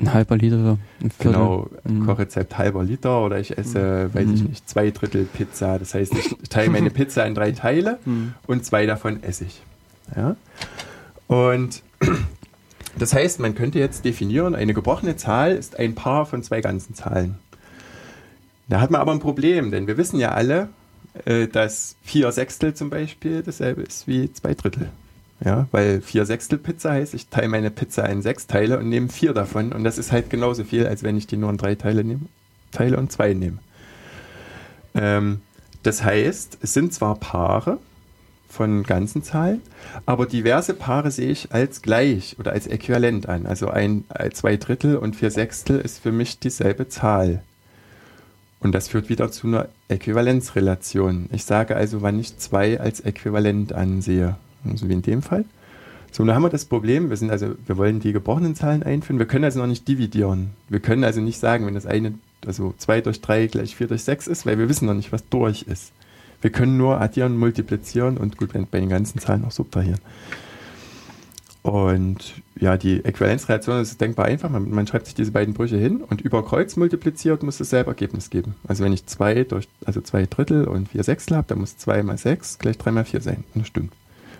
ein 0.00 0.12
halber 0.12 0.36
Liter. 0.36 0.78
Ein 1.00 1.10
genau, 1.18 1.68
mhm. 1.84 2.06
Kochrezept 2.06 2.58
halber 2.58 2.82
Liter 2.82 3.24
oder 3.24 3.38
ich 3.38 3.56
esse, 3.56 4.10
mhm. 4.12 4.14
weiß 4.14 4.28
ich 4.34 4.48
nicht, 4.48 4.68
zwei 4.68 4.90
Drittel 4.90 5.24
Pizza. 5.24 5.78
Das 5.78 5.94
heißt, 5.94 6.12
ich 6.14 6.36
teile 6.48 6.70
meine 6.70 6.90
Pizza 6.90 7.24
in 7.26 7.34
drei 7.34 7.52
Teile 7.52 7.98
mhm. 8.04 8.34
und 8.46 8.64
zwei 8.64 8.86
davon 8.86 9.22
esse 9.22 9.44
ich. 9.44 9.62
Ja? 10.16 10.36
Und 11.26 11.82
das 12.98 13.12
heißt, 13.12 13.40
man 13.40 13.54
könnte 13.54 13.78
jetzt 13.78 14.04
definieren, 14.04 14.54
eine 14.54 14.74
gebrochene 14.74 15.16
Zahl 15.16 15.52
ist 15.52 15.78
ein 15.78 15.94
Paar 15.94 16.26
von 16.26 16.42
zwei 16.42 16.60
ganzen 16.60 16.94
Zahlen. 16.94 17.38
Da 18.68 18.80
hat 18.80 18.90
man 18.90 19.00
aber 19.00 19.12
ein 19.12 19.20
Problem, 19.20 19.70
denn 19.70 19.86
wir 19.86 19.96
wissen 19.96 20.18
ja 20.18 20.30
alle, 20.30 20.68
äh, 21.24 21.46
dass 21.48 21.96
vier 22.02 22.32
Sechstel 22.32 22.74
zum 22.74 22.90
Beispiel 22.90 23.42
dasselbe 23.42 23.82
ist 23.82 24.06
wie 24.08 24.32
zwei 24.32 24.54
Drittel. 24.54 24.90
Ja, 25.44 25.66
weil 25.72 26.00
vier 26.00 26.24
Sechstel 26.24 26.58
Pizza 26.58 26.92
heißt, 26.92 27.12
ich 27.12 27.28
teile 27.28 27.48
meine 27.48 27.70
Pizza 27.70 28.08
in 28.08 28.22
sechs 28.22 28.46
Teile 28.46 28.78
und 28.78 28.88
nehme 28.88 29.08
vier 29.08 29.34
davon. 29.34 29.72
Und 29.72 29.84
das 29.84 29.98
ist 29.98 30.12
halt 30.12 30.30
genauso 30.30 30.64
viel, 30.64 30.86
als 30.86 31.02
wenn 31.02 31.16
ich 31.16 31.26
die 31.26 31.36
nur 31.36 31.50
in 31.50 31.58
drei 31.58 31.74
Teile 31.74 32.04
nehme, 32.04 32.26
teile 32.70 32.96
und 32.96 33.12
zwei 33.12 33.34
nehme. 33.34 33.58
Ähm, 34.94 35.40
das 35.82 36.02
heißt, 36.02 36.58
es 36.62 36.72
sind 36.72 36.94
zwar 36.94 37.16
Paare, 37.16 37.78
von 38.54 38.84
ganzen 38.84 39.22
Zahlen, 39.22 39.60
aber 40.06 40.26
diverse 40.26 40.74
Paare 40.74 41.10
sehe 41.10 41.30
ich 41.30 41.52
als 41.52 41.82
gleich 41.82 42.36
oder 42.38 42.52
als 42.52 42.66
äquivalent 42.66 43.28
an. 43.28 43.46
Also 43.46 43.68
ein, 43.68 44.04
äh, 44.08 44.30
zwei 44.30 44.56
Drittel 44.56 44.96
und 44.96 45.16
vier 45.16 45.30
Sechstel 45.30 45.80
ist 45.80 45.98
für 45.98 46.12
mich 46.12 46.38
dieselbe 46.38 46.88
Zahl. 46.88 47.42
Und 48.60 48.72
das 48.72 48.88
führt 48.88 49.10
wieder 49.10 49.30
zu 49.30 49.46
einer 49.46 49.68
Äquivalenzrelation. 49.88 51.28
Ich 51.32 51.44
sage 51.44 51.76
also, 51.76 52.00
wann 52.00 52.18
ich 52.18 52.38
zwei 52.38 52.80
als 52.80 53.00
äquivalent 53.00 53.74
ansehe. 53.74 54.36
Also 54.64 54.88
wie 54.88 54.94
in 54.94 55.02
dem 55.02 55.20
Fall. 55.20 55.44
So, 56.10 56.24
nun 56.24 56.34
haben 56.34 56.44
wir 56.44 56.48
das 56.48 56.64
Problem, 56.64 57.10
wir 57.10 57.16
sind 57.16 57.30
also, 57.30 57.56
wir 57.66 57.76
wollen 57.76 57.98
die 57.98 58.12
gebrochenen 58.12 58.54
Zahlen 58.54 58.84
einführen, 58.84 59.18
wir 59.18 59.26
können 59.26 59.44
also 59.44 59.58
noch 59.58 59.66
nicht 59.66 59.88
dividieren. 59.88 60.50
Wir 60.68 60.78
können 60.78 61.02
also 61.02 61.20
nicht 61.20 61.40
sagen, 61.40 61.66
wenn 61.66 61.74
das 61.74 61.86
eine, 61.86 62.14
also 62.46 62.72
2 62.78 63.00
durch 63.00 63.20
3 63.20 63.48
gleich 63.48 63.74
4 63.74 63.88
durch 63.88 64.04
6 64.04 64.28
ist, 64.28 64.46
weil 64.46 64.56
wir 64.56 64.68
wissen 64.68 64.86
noch 64.86 64.94
nicht, 64.94 65.10
was 65.10 65.28
durch 65.28 65.62
ist. 65.62 65.90
Wir 66.44 66.52
können 66.52 66.76
nur 66.76 67.00
addieren, 67.00 67.38
multiplizieren 67.38 68.18
und 68.18 68.36
gut, 68.36 68.50
bei 68.52 68.78
den 68.78 68.90
ganzen 68.90 69.18
Zahlen 69.18 69.46
auch 69.46 69.50
subtrahieren. 69.50 70.00
Und 71.62 72.34
ja, 72.60 72.76
die 72.76 73.02
Äquivalenzreaktion 73.02 73.80
ist 73.80 73.98
denkbar 73.98 74.26
einfach. 74.26 74.50
Man, 74.50 74.68
man, 74.68 74.86
schreibt 74.86 75.06
sich 75.06 75.14
diese 75.14 75.32
beiden 75.32 75.54
Brüche 75.54 75.78
hin 75.78 76.02
und 76.02 76.20
über 76.20 76.44
Kreuz 76.44 76.76
multipliziert 76.76 77.42
muss 77.42 77.60
es 77.60 77.70
selber 77.70 77.92
Ergebnis 77.92 78.28
geben. 78.28 78.56
Also 78.68 78.84
wenn 78.84 78.92
ich 78.92 79.06
zwei 79.06 79.44
durch, 79.44 79.68
also 79.86 80.02
zwei 80.02 80.26
Drittel 80.26 80.68
und 80.68 80.90
vier 80.90 81.02
Sechstel 81.02 81.38
habe, 81.38 81.46
dann 81.48 81.60
muss 81.60 81.78
zwei 81.78 82.02
mal 82.02 82.18
sechs 82.18 82.58
gleich 82.58 82.76
drei 82.76 82.90
mal 82.90 83.06
vier 83.06 83.22
sein. 83.22 83.44
Und 83.54 83.62
das 83.62 83.68
stimmt. 83.68 83.94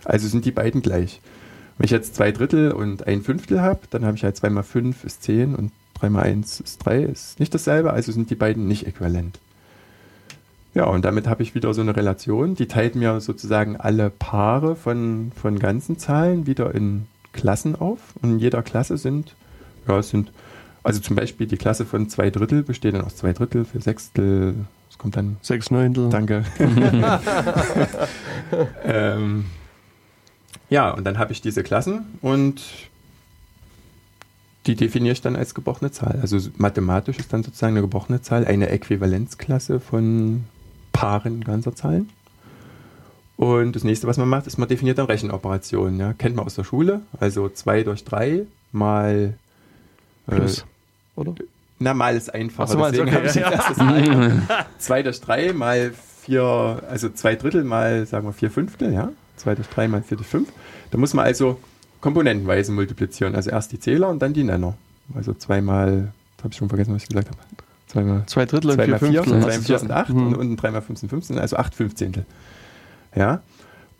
Also 0.04 0.28
sind 0.28 0.44
die 0.44 0.52
beiden 0.52 0.82
gleich. 0.82 1.22
Wenn 1.78 1.86
ich 1.86 1.90
jetzt 1.90 2.16
zwei 2.16 2.32
Drittel 2.32 2.72
und 2.72 3.06
ein 3.06 3.22
Fünftel 3.22 3.62
habe, 3.62 3.80
dann 3.88 4.04
habe 4.04 4.18
ich 4.18 4.24
halt 4.24 4.36
zwei 4.36 4.50
mal 4.50 4.62
fünf 4.62 5.04
ist 5.04 5.22
zehn 5.22 5.54
und 5.54 5.72
drei 5.94 6.10
mal 6.10 6.24
eins 6.24 6.60
ist 6.60 6.84
drei, 6.84 7.02
ist 7.02 7.40
nicht 7.40 7.54
dasselbe, 7.54 7.94
also 7.94 8.12
sind 8.12 8.28
die 8.28 8.34
beiden 8.34 8.68
nicht 8.68 8.86
äquivalent. 8.86 9.38
Ja, 10.74 10.86
und 10.86 11.04
damit 11.04 11.28
habe 11.28 11.42
ich 11.42 11.54
wieder 11.54 11.72
so 11.72 11.80
eine 11.80 11.96
Relation, 11.96 12.56
die 12.56 12.66
teilt 12.66 12.96
mir 12.96 13.20
sozusagen 13.20 13.76
alle 13.76 14.10
Paare 14.10 14.74
von, 14.74 15.30
von 15.40 15.58
ganzen 15.58 15.98
Zahlen 15.98 16.46
wieder 16.48 16.74
in 16.74 17.06
Klassen 17.32 17.76
auf. 17.76 18.00
Und 18.20 18.32
in 18.32 18.38
jeder 18.40 18.62
Klasse 18.62 18.98
sind, 18.98 19.36
ja, 19.86 19.98
es 19.98 20.08
sind, 20.08 20.32
also 20.82 21.00
zum 21.00 21.14
Beispiel 21.14 21.46
die 21.46 21.56
Klasse 21.56 21.84
von 21.84 22.08
zwei 22.08 22.30
Drittel 22.30 22.64
besteht 22.64 22.94
dann 22.94 23.02
aus 23.02 23.14
zwei 23.14 23.32
Drittel, 23.32 23.64
vier 23.64 23.80
Sechstel, 23.80 24.54
es 24.90 24.98
kommt 24.98 25.16
dann. 25.16 25.36
Sechs 25.42 25.70
Neuntel. 25.70 26.10
Danke. 26.10 26.44
ähm, 28.84 29.44
ja, 30.68 30.90
und 30.90 31.04
dann 31.04 31.18
habe 31.18 31.32
ich 31.32 31.40
diese 31.40 31.62
Klassen 31.62 32.06
und 32.20 32.62
die 34.66 34.74
definiere 34.74 35.12
ich 35.12 35.20
dann 35.20 35.36
als 35.36 35.54
gebrochene 35.54 35.92
Zahl. 35.92 36.18
Also 36.20 36.38
mathematisch 36.56 37.18
ist 37.18 37.32
dann 37.32 37.44
sozusagen 37.44 37.74
eine 37.74 37.82
gebrochene 37.82 38.22
Zahl 38.22 38.44
eine 38.46 38.70
Äquivalenzklasse 38.70 39.78
von 39.78 40.44
Paaren 41.04 41.44
ganzer 41.44 41.76
Zahlen. 41.76 42.08
Und 43.36 43.76
das 43.76 43.84
nächste, 43.84 44.06
was 44.06 44.16
man 44.16 44.26
macht, 44.26 44.46
ist, 44.46 44.56
man 44.56 44.68
definiert 44.68 44.96
dann 44.96 45.04
Rechenoperationen. 45.04 46.00
Ja? 46.00 46.14
Kennt 46.14 46.34
man 46.34 46.46
aus 46.46 46.54
der 46.54 46.64
Schule. 46.64 47.02
Also 47.20 47.50
2 47.50 47.82
durch 47.82 48.04
3 48.04 48.46
mal. 48.72 49.34
Äh, 50.26 50.34
Plus, 50.34 50.64
oder? 51.14 51.34
Na, 51.78 51.92
mal 51.92 52.16
ist 52.16 52.32
einfacher. 52.32 52.72
So, 52.72 52.78
Deswegen 52.78 53.08
okay, 53.08 53.16
habe 53.16 53.26
ich 53.26 53.34
ja. 54.48 54.66
2 54.78 55.02
durch 55.02 55.20
3 55.20 55.52
mal 55.52 55.92
4, 56.22 56.82
also 56.88 57.10
2 57.10 57.34
Drittel 57.34 57.64
mal, 57.64 58.06
sagen 58.06 58.26
wir, 58.26 58.32
4 58.32 58.50
Fünftel, 58.50 58.94
ja? 58.94 59.10
2 59.36 59.56
durch 59.56 59.68
3 59.68 59.88
mal 59.88 60.02
4 60.02 60.16
durch 60.16 60.28
5. 60.28 60.48
Da 60.90 60.96
muss 60.96 61.12
man 61.12 61.26
also 61.26 61.60
komponentenweise 62.00 62.72
multiplizieren. 62.72 63.34
Also 63.34 63.50
erst 63.50 63.72
die 63.72 63.78
Zähler 63.78 64.08
und 64.08 64.22
dann 64.22 64.32
die 64.32 64.44
Nenner. 64.44 64.74
Also 65.14 65.34
zweimal, 65.34 66.14
habe 66.38 66.52
ich 66.52 66.56
schon 66.56 66.70
vergessen, 66.70 66.94
was 66.94 67.02
ich 67.02 67.08
gesagt 67.08 67.28
habe. 67.28 67.38
Zweimal, 67.94 68.22
zwei 68.26 68.44
Drittel 68.44 68.70
und 68.70 68.82
vier 68.82 68.98
Fünftel. 68.98 69.40
Zwei 69.40 69.60
vier 69.60 69.78
sind 69.78 69.92
acht 69.92 70.10
mhm. 70.10 70.26
und 70.26 70.36
unten 70.36 70.56
dreimal 70.56 70.82
fünf 70.82 70.98
sind 70.98 71.10
15, 71.10 71.38
also 71.38 71.56
acht 71.56 71.76
Fünfzehntel. 71.76 72.26
Ja. 73.14 73.40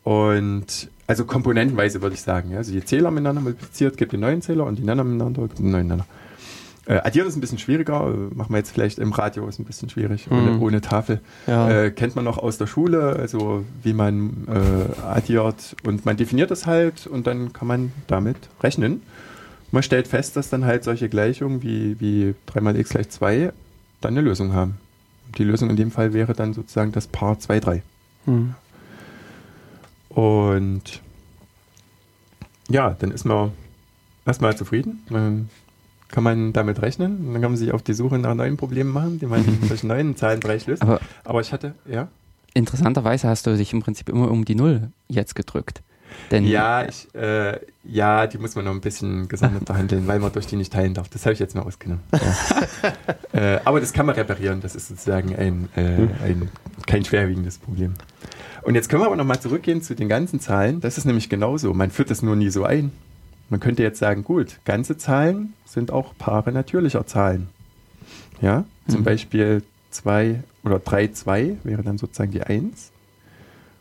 Und 0.02 0.90
also 1.06 1.24
komponentenweise 1.24 2.02
würde 2.02 2.14
ich 2.14 2.22
sagen. 2.22 2.56
Also 2.56 2.72
die 2.72 2.84
Zähler 2.84 3.12
miteinander 3.12 3.40
multipliziert, 3.40 3.96
gibt 3.96 4.12
den 4.12 4.20
neuen 4.20 4.42
Zähler 4.42 4.64
und 4.64 4.80
die 4.80 4.82
Nenner 4.82 5.04
miteinander 5.04 5.42
gibt 5.42 5.60
den 5.60 5.70
neuen 5.70 5.86
Nenner. 5.86 6.06
Äh, 6.86 6.96
addieren 6.96 7.28
ist 7.28 7.36
ein 7.36 7.40
bisschen 7.40 7.58
schwieriger, 7.58 8.12
äh, 8.12 8.34
machen 8.34 8.50
wir 8.50 8.58
jetzt 8.58 8.72
vielleicht 8.72 8.98
im 8.98 9.12
Radio, 9.12 9.46
ist 9.46 9.60
ein 9.60 9.64
bisschen 9.64 9.88
schwierig, 9.88 10.28
mhm. 10.28 10.36
ohne, 10.36 10.58
ohne, 10.58 10.80
Tafel. 10.80 11.20
Ja. 11.46 11.84
Äh, 11.84 11.90
kennt 11.92 12.16
man 12.16 12.24
noch 12.24 12.36
aus 12.36 12.58
der 12.58 12.66
Schule, 12.66 13.16
also 13.16 13.64
wie 13.84 13.92
man 13.92 14.48
äh, 14.48 15.02
addiert 15.02 15.76
und 15.86 16.04
man 16.04 16.16
definiert 16.16 16.50
das 16.50 16.66
halt 16.66 17.06
und 17.06 17.28
dann 17.28 17.52
kann 17.52 17.68
man 17.68 17.92
damit 18.08 18.36
rechnen. 18.60 19.02
Man 19.70 19.84
stellt 19.84 20.08
fest, 20.08 20.36
dass 20.36 20.50
dann 20.50 20.64
halt 20.64 20.84
solche 20.84 21.08
Gleichungen 21.08 21.62
wie, 21.62 22.00
wie 22.00 22.34
3 22.46 22.60
mal 22.60 22.76
x 22.76 22.90
gleich 22.90 23.08
2 23.08 23.52
dann 24.04 24.14
eine 24.14 24.26
Lösung 24.26 24.52
haben. 24.52 24.78
Die 25.38 25.44
Lösung 25.44 25.70
in 25.70 25.76
dem 25.76 25.90
Fall 25.90 26.12
wäre 26.12 26.34
dann 26.34 26.54
sozusagen 26.54 26.92
das 26.92 27.06
Paar 27.06 27.38
2, 27.38 27.60
3. 27.60 27.82
Mhm. 28.26 28.54
Und 30.10 31.02
ja, 32.68 32.90
dann 32.98 33.10
ist 33.10 33.24
man 33.24 33.52
erstmal 34.24 34.56
zufrieden. 34.56 35.02
Man 35.08 35.48
kann 36.08 36.22
man 36.22 36.52
damit 36.52 36.80
rechnen. 36.80 37.26
Und 37.26 37.32
dann 37.32 37.42
kann 37.42 37.50
man 37.50 37.56
sich 37.56 37.72
auf 37.72 37.82
die 37.82 37.94
Suche 37.94 38.18
nach 38.18 38.34
neuen 38.34 38.56
Problemen 38.56 38.92
machen, 38.92 39.18
die 39.18 39.26
man 39.26 39.44
durch 39.68 39.82
neuen 39.82 40.16
Zahlenbereich 40.16 40.66
löst. 40.66 40.82
Aber, 40.82 41.00
Aber 41.24 41.40
ich 41.40 41.52
hatte, 41.52 41.74
ja. 41.86 42.08
Interessanterweise 42.54 43.28
hast 43.28 43.46
du 43.46 43.56
dich 43.56 43.72
im 43.72 43.80
Prinzip 43.80 44.08
immer 44.08 44.30
um 44.30 44.44
die 44.44 44.54
Null 44.54 44.92
jetzt 45.08 45.34
gedrückt. 45.34 45.82
Denn 46.30 46.44
ja, 46.44 46.84
ich, 46.84 47.14
äh, 47.14 47.58
ja, 47.84 48.26
die 48.26 48.38
muss 48.38 48.54
man 48.54 48.64
noch 48.64 48.72
ein 48.72 48.80
bisschen 48.80 49.28
gesondert 49.28 49.64
behandeln, 49.66 50.06
weil 50.06 50.18
man 50.18 50.32
durch 50.32 50.46
die 50.46 50.56
nicht 50.56 50.72
teilen 50.72 50.94
darf. 50.94 51.08
Das 51.08 51.24
habe 51.26 51.34
ich 51.34 51.38
jetzt 51.38 51.54
mal 51.54 51.62
ausgenommen. 51.62 52.02
Ja. 52.12 52.94
äh, 53.56 53.60
aber 53.64 53.80
das 53.80 53.92
kann 53.92 54.06
man 54.06 54.14
reparieren. 54.14 54.60
Das 54.60 54.74
ist 54.74 54.88
sozusagen 54.88 55.36
ein, 55.36 55.68
äh, 55.76 56.08
ein, 56.24 56.50
kein 56.86 57.04
schwerwiegendes 57.04 57.58
Problem. 57.58 57.94
Und 58.62 58.74
jetzt 58.74 58.88
können 58.88 59.02
wir 59.02 59.06
aber 59.06 59.16
nochmal 59.16 59.40
zurückgehen 59.40 59.82
zu 59.82 59.94
den 59.94 60.08
ganzen 60.08 60.40
Zahlen. 60.40 60.80
Das 60.80 60.96
ist 60.96 61.04
nämlich 61.04 61.28
genauso. 61.28 61.74
Man 61.74 61.90
führt 61.90 62.10
das 62.10 62.22
nur 62.22 62.36
nie 62.36 62.50
so 62.50 62.64
ein. 62.64 62.92
Man 63.50 63.60
könnte 63.60 63.82
jetzt 63.82 63.98
sagen, 63.98 64.24
gut, 64.24 64.58
ganze 64.64 64.96
Zahlen 64.96 65.52
sind 65.66 65.90
auch 65.90 66.14
Paare 66.16 66.50
natürlicher 66.50 67.06
Zahlen. 67.06 67.48
Ja, 68.40 68.64
zum 68.88 69.00
mhm. 69.00 69.04
Beispiel 69.04 69.62
2 69.90 70.42
oder 70.64 70.78
3, 70.78 71.08
2 71.08 71.56
wäre 71.62 71.82
dann 71.82 71.98
sozusagen 71.98 72.32
die 72.32 72.42
1. 72.42 72.90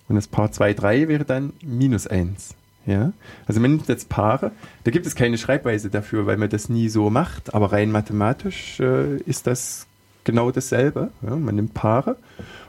Und 0.10 0.16
das 0.16 0.28
Paar 0.28 0.52
2, 0.52 0.74
3 0.74 1.08
wäre 1.08 1.26
dann 1.26 1.54
minus 1.64 2.08
1. 2.08 2.56
Ja? 2.86 3.14
Also 3.46 3.60
man 3.60 3.72
nimmt 3.72 3.88
jetzt 3.88 4.10
Paare, 4.10 4.52
da 4.84 4.92
gibt 4.92 5.06
es 5.06 5.16
keine 5.16 5.38
Schreibweise 5.38 5.90
dafür, 5.90 6.26
weil 6.26 6.38
man 6.38 6.50
das 6.50 6.70
nie 6.70 6.90
so 6.90 7.10
macht, 7.10 7.54
aber 7.54 7.72
rein 7.72 7.92
mathematisch 7.92 8.80
äh, 8.80 9.18
ist 9.18 9.48
das 9.48 9.88
genau 10.24 10.52
dasselbe. 10.52 11.12
Ja? 11.22 11.36
Man 11.36 11.56
nimmt 11.56 11.74
Paare. 11.74 12.18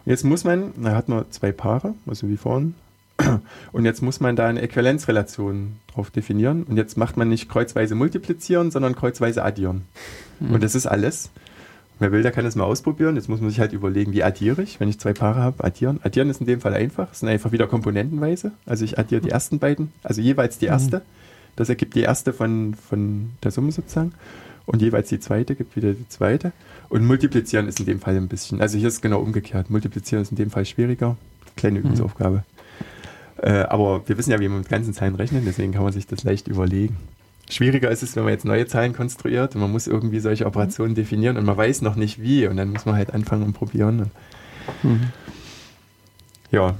Und 0.04 0.10
jetzt 0.10 0.24
muss 0.24 0.44
man, 0.44 0.72
da 0.80 0.94
hat 0.94 1.08
man 1.08 1.24
zwei 1.30 1.52
Paare, 1.52 1.94
also 2.06 2.28
wie 2.28 2.36
vorhin, 2.36 2.74
und 3.72 3.84
jetzt 3.84 4.02
muss 4.02 4.20
man 4.20 4.36
da 4.36 4.46
eine 4.46 4.60
Äquivalenzrelation 4.60 5.76
drauf 5.92 6.10
definieren. 6.10 6.64
Und 6.64 6.76
jetzt 6.76 6.96
macht 6.96 7.16
man 7.16 7.28
nicht 7.28 7.48
kreuzweise 7.48 7.94
multiplizieren, 7.94 8.70
sondern 8.70 8.96
kreuzweise 8.96 9.44
addieren. 9.44 9.82
Mhm. 10.40 10.54
Und 10.54 10.62
das 10.62 10.74
ist 10.74 10.86
alles. 10.86 11.30
Wer 12.00 12.10
will, 12.10 12.22
der 12.22 12.32
kann 12.32 12.44
das 12.44 12.56
mal 12.56 12.64
ausprobieren. 12.64 13.14
Jetzt 13.14 13.28
muss 13.28 13.40
man 13.40 13.50
sich 13.50 13.60
halt 13.60 13.72
überlegen, 13.72 14.12
wie 14.12 14.24
addiere 14.24 14.62
ich, 14.62 14.80
wenn 14.80 14.88
ich 14.88 14.98
zwei 14.98 15.12
Paare 15.12 15.40
habe. 15.40 15.62
Addieren. 15.62 16.00
Addieren 16.02 16.28
ist 16.28 16.40
in 16.40 16.46
dem 16.46 16.60
Fall 16.60 16.74
einfach. 16.74 17.12
Es 17.12 17.20
sind 17.20 17.28
einfach 17.28 17.52
wieder 17.52 17.66
komponentenweise. 17.66 18.52
Also 18.66 18.84
ich 18.84 18.98
addiere 18.98 19.20
die 19.20 19.30
ersten 19.30 19.58
beiden, 19.60 19.92
also 20.02 20.20
jeweils 20.20 20.58
die 20.58 20.66
erste. 20.66 21.02
Das 21.56 21.68
ergibt 21.68 21.94
die 21.94 22.00
erste 22.00 22.32
von, 22.32 22.74
von 22.74 23.30
der 23.44 23.52
Summe 23.52 23.70
sozusagen. 23.70 24.12
Und 24.66 24.82
jeweils 24.82 25.08
die 25.08 25.20
zweite 25.20 25.54
gibt 25.54 25.76
wieder 25.76 25.92
die 25.92 26.08
zweite. 26.08 26.52
Und 26.88 27.06
multiplizieren 27.06 27.68
ist 27.68 27.78
in 27.80 27.86
dem 27.86 28.00
Fall 28.00 28.16
ein 28.16 28.28
bisschen, 28.28 28.60
also 28.60 28.78
hier 28.78 28.88
ist 28.88 28.94
es 28.94 29.00
genau 29.00 29.20
umgekehrt. 29.20 29.70
Multiplizieren 29.70 30.22
ist 30.22 30.30
in 30.30 30.36
dem 30.36 30.50
Fall 30.50 30.64
schwieriger. 30.64 31.16
Kleine 31.54 31.78
mhm. 31.78 31.84
Übungsaufgabe. 31.84 32.36
Mhm. 32.36 32.54
Äh, 33.42 33.62
aber 33.64 34.08
wir 34.08 34.16
wissen 34.16 34.30
ja, 34.30 34.40
wie 34.40 34.48
man 34.48 34.58
mit 34.58 34.68
ganzen 34.68 34.94
Zahlen 34.94 35.14
rechnet, 35.14 35.44
deswegen 35.46 35.72
kann 35.72 35.82
man 35.82 35.92
sich 35.92 36.06
das 36.06 36.24
leicht 36.24 36.48
überlegen. 36.48 36.96
Schwieriger 37.50 37.90
ist 37.90 38.02
es, 38.02 38.16
wenn 38.16 38.24
man 38.24 38.32
jetzt 38.32 38.44
neue 38.44 38.66
Zahlen 38.66 38.94
konstruiert 38.94 39.54
und 39.54 39.60
man 39.60 39.70
muss 39.70 39.86
irgendwie 39.86 40.20
solche 40.20 40.46
Operationen 40.46 40.94
definieren 40.94 41.36
und 41.36 41.44
man 41.44 41.56
weiß 41.56 41.82
noch 41.82 41.96
nicht 41.96 42.20
wie 42.20 42.46
und 42.46 42.56
dann 42.56 42.70
muss 42.70 42.86
man 42.86 42.96
halt 42.96 43.12
anfangen 43.12 43.44
und 43.44 43.52
probieren. 43.52 44.10
Mhm. 44.82 45.08
Ja. 46.50 46.76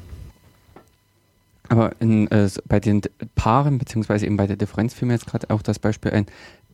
Aber 1.68 1.92
in, 2.00 2.30
äh, 2.30 2.48
bei 2.66 2.80
den 2.80 3.02
Paaren, 3.34 3.78
beziehungsweise 3.78 4.26
eben 4.26 4.36
bei 4.36 4.46
der 4.46 4.56
Differenz 4.56 4.94
fiel 4.94 5.08
mir 5.08 5.14
jetzt 5.14 5.26
gerade 5.26 5.50
auch 5.50 5.62
das 5.62 5.78
Beispiel 5.78 6.12
ein, 6.12 6.26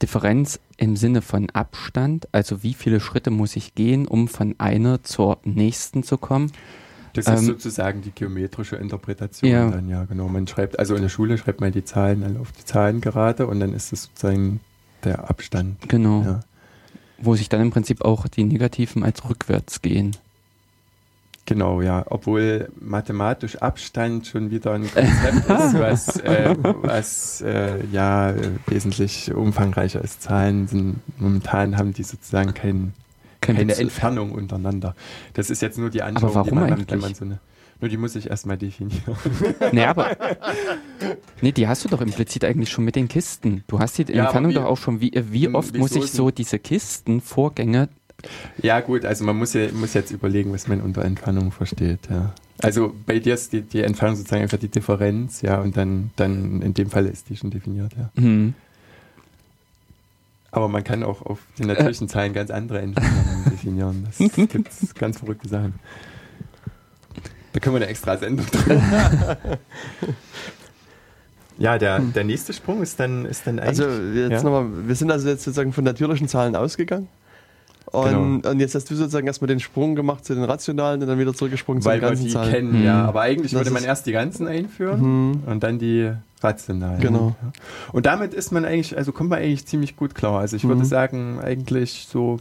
Differenz 0.03 0.61
im 0.79 0.97
Sinne 0.97 1.21
von 1.21 1.51
Abstand, 1.51 2.27
also 2.33 2.63
wie 2.63 2.75
viele 2.75 3.01
Schritte 3.01 3.31
muss 3.31 3.57
ich 3.57 3.75
gehen, 3.75 4.07
um 4.07 4.29
von 4.29 4.55
einer 4.59 5.03
zur 5.03 5.39
nächsten 5.45 6.03
zu 6.03 6.17
kommen. 6.17 6.53
Das 7.13 7.27
ist 7.27 7.41
ähm, 7.41 7.45
sozusagen 7.47 8.03
die 8.03 8.13
geometrische 8.13 8.77
Interpretation 8.77 9.51
ja. 9.51 9.71
dann, 9.71 9.89
ja, 9.89 10.05
genau. 10.05 10.29
Man 10.29 10.47
schreibt, 10.47 10.79
also 10.79 10.95
in 10.95 11.03
der 11.03 11.09
Schule 11.09 11.39
schreibt 11.39 11.61
man 11.61 11.73
die 11.73 11.85
Zahlen 11.85 12.37
auf 12.39 12.53
die 12.53 12.65
Zahlen 12.65 13.01
gerade 13.01 13.47
und 13.47 13.61
dann 13.61 13.75
ist 13.75 13.93
das 13.93 14.05
sozusagen 14.05 14.61
der 15.05 15.29
Abstand. 15.29 15.89
Genau. 15.89 16.23
Ja. 16.23 16.41
Wo 17.19 17.35
sich 17.35 17.49
dann 17.49 17.61
im 17.61 17.71
Prinzip 17.71 18.03
auch 18.05 18.29
die 18.29 18.45
Negativen 18.45 19.03
als 19.05 19.29
rückwärts 19.29 19.83
gehen. 19.83 20.17
Genau, 21.47 21.83
ja. 21.83 22.05
Obwohl 22.09 22.71
mathematisch 22.79 23.57
Abstand 23.57 24.27
schon 24.27 24.51
wieder 24.51 24.73
ein 24.73 24.83
Konzept 24.83 25.37
ist, 25.51 25.79
was, 25.81 26.17
äh, 26.21 26.55
was 26.61 27.41
äh, 27.41 27.85
ja 27.91 28.35
wesentlich 28.67 29.35
umfangreicher 29.35 30.01
ist. 30.03 30.23
Zahlen 30.23 30.69
sind 30.69 31.01
momentan 31.19 31.77
haben 31.77 31.93
die 31.93 32.05
sozusagen 32.05 32.55
keinen 32.55 32.95
keine 33.41 33.75
Entfernung 33.77 34.33
untereinander. 34.33 34.95
Das 35.35 35.51
ist 35.51 35.63
jetzt 35.63 35.79
nur 35.79 35.91
die 35.91 36.03
Anschauung, 36.03 36.31
aber 36.31 36.47
warum 36.47 36.51
die 36.51 36.55
man 36.55 36.71
macht, 36.71 36.91
wenn 36.91 37.01
man 37.01 37.15
so 37.15 37.25
eine. 37.25 37.41
Nur 37.81 37.89
die 37.89 37.97
muss 37.97 38.15
ich 38.15 38.29
erstmal 38.29 38.59
definieren. 38.59 39.01
nee, 39.73 39.85
aber. 39.85 40.15
Nee, 41.41 41.53
die 41.53 41.67
hast 41.67 41.85
du 41.85 41.89
doch 41.89 42.03
implizit 42.03 42.45
eigentlich 42.45 42.71
schon 42.71 42.85
mit 42.85 42.95
den 42.95 43.09
Kisten. 43.09 43.65
Du 43.69 43.79
hast 43.79 43.97
die 43.97 44.03
ja, 44.13 44.25
Entfernung 44.25 44.51
wie, 44.51 44.55
doch 44.55 44.65
auch 44.65 44.77
schon. 44.77 45.01
Wie, 45.01 45.13
wie 45.15 45.47
hm, 45.47 45.55
oft 45.55 45.75
muss 45.77 45.93
ich 45.93 46.13
so 46.13 46.31
diese 46.31 46.59
Kistenvorgänge. 46.59 47.89
Ja, 48.61 48.81
gut, 48.81 49.07
also 49.07 49.25
man 49.25 49.37
muss, 49.37 49.55
ja, 49.55 49.69
muss 49.73 49.95
jetzt 49.95 50.11
überlegen, 50.11 50.53
was 50.53 50.69
man 50.69 50.83
unter 50.83 51.03
Entfernung 51.05 51.53
versteht, 51.53 52.01
ja. 52.11 52.35
Also 52.63 52.95
bei 53.07 53.19
dir 53.19 53.33
ist 53.33 53.55
die, 53.55 53.63
die 53.63 53.81
Entfernung 53.81 54.17
sozusagen 54.17 54.43
einfach 54.43 54.59
die 54.59 54.69
Differenz, 54.69 55.41
ja, 55.41 55.61
und 55.61 55.79
dann, 55.79 56.11
dann 56.17 56.61
in 56.61 56.75
dem 56.75 56.91
Fall 56.91 57.07
ist 57.07 57.31
die 57.31 57.37
schon 57.37 57.51
definiert, 57.51 57.95
ja. 57.97 58.11
Mhm. 58.23 58.55
Aber 60.53 60.69
man 60.69 60.83
kann 60.83 61.03
auch 61.03 61.23
auf 61.23 61.39
den 61.59 61.69
natürlichen 61.69 62.07
äh. 62.07 62.11
Zahlen 62.11 62.33
ganz 62.33 62.51
andere 62.51 62.81
Entwicklungen 62.81 63.45
definieren. 63.51 64.07
Das 64.07 64.19
gibt 64.19 64.99
ganz 64.99 65.19
verrückte 65.19 65.49
Sachen. 65.49 65.75
Da 67.53 67.61
können 67.61 67.77
wir 67.77 67.83
eine 67.83 67.91
extra 67.91 68.17
Sendung 68.17 68.47
drin. 68.47 68.81
ja, 71.59 71.79
der, 71.79 71.99
der 71.99 72.25
nächste 72.25 72.53
Sprung 72.53 72.81
ist 72.83 73.01
dann, 73.01 73.27
ist 73.27 73.47
dann 73.47 73.59
eigentlich. 73.59 73.81
Also 73.81 74.03
jetzt 74.13 74.31
ja? 74.31 74.43
nochmal, 74.43 74.87
wir 74.87 74.95
sind 74.95 75.11
also 75.11 75.29
jetzt 75.29 75.45
sozusagen 75.45 75.73
von 75.73 75.85
natürlichen 75.85 76.29
Zahlen 76.29 76.55
ausgegangen. 76.55 77.09
Und, 77.87 78.43
genau. 78.43 78.51
und, 78.51 78.61
jetzt 78.61 78.75
hast 78.75 78.89
du 78.91 78.95
sozusagen 78.95 79.27
erstmal 79.27 79.49
den 79.49 79.59
Sprung 79.59 79.97
gemacht 79.97 80.25
zu 80.25 80.35
den 80.35 80.45
rationalen 80.45 81.03
und 81.03 81.09
dann 81.09 81.19
wieder 81.19 81.35
zurückgesprungen 81.35 81.85
Weil 81.85 81.99
zu 81.99 82.01
den 82.01 82.09
ganzen 82.09 82.23
wir 82.23 82.29
die 82.29 82.35
Zahlen. 82.35 82.53
kennen, 82.53 82.79
mhm. 82.81 82.85
ja. 82.85 83.05
Aber 83.05 83.23
eigentlich 83.23 83.53
das 83.53 83.61
würde 83.61 83.71
man 83.71 83.83
erst 83.83 84.07
die 84.07 84.13
ganzen 84.13 84.47
einführen 84.47 85.01
mhm. 85.01 85.43
und 85.47 85.63
dann 85.63 85.79
die 85.79 86.13
rationalen. 86.41 87.01
Genau. 87.01 87.35
Und 87.93 88.07
damit 88.07 88.33
ist 88.33 88.53
man 88.53 88.65
eigentlich, 88.65 88.97
also 88.97 89.13
kommt 89.13 89.31
man 89.31 89.41
eigentlich 89.41 89.67
ziemlich 89.67 89.97
gut 89.97 90.15
klar. 90.15 90.41
Also 90.41 90.57
ich 90.57 90.65
mhm. 90.65 90.69
würde 90.69 90.85
sagen, 90.85 91.41
eigentlich 91.41 92.07
so, 92.09 92.39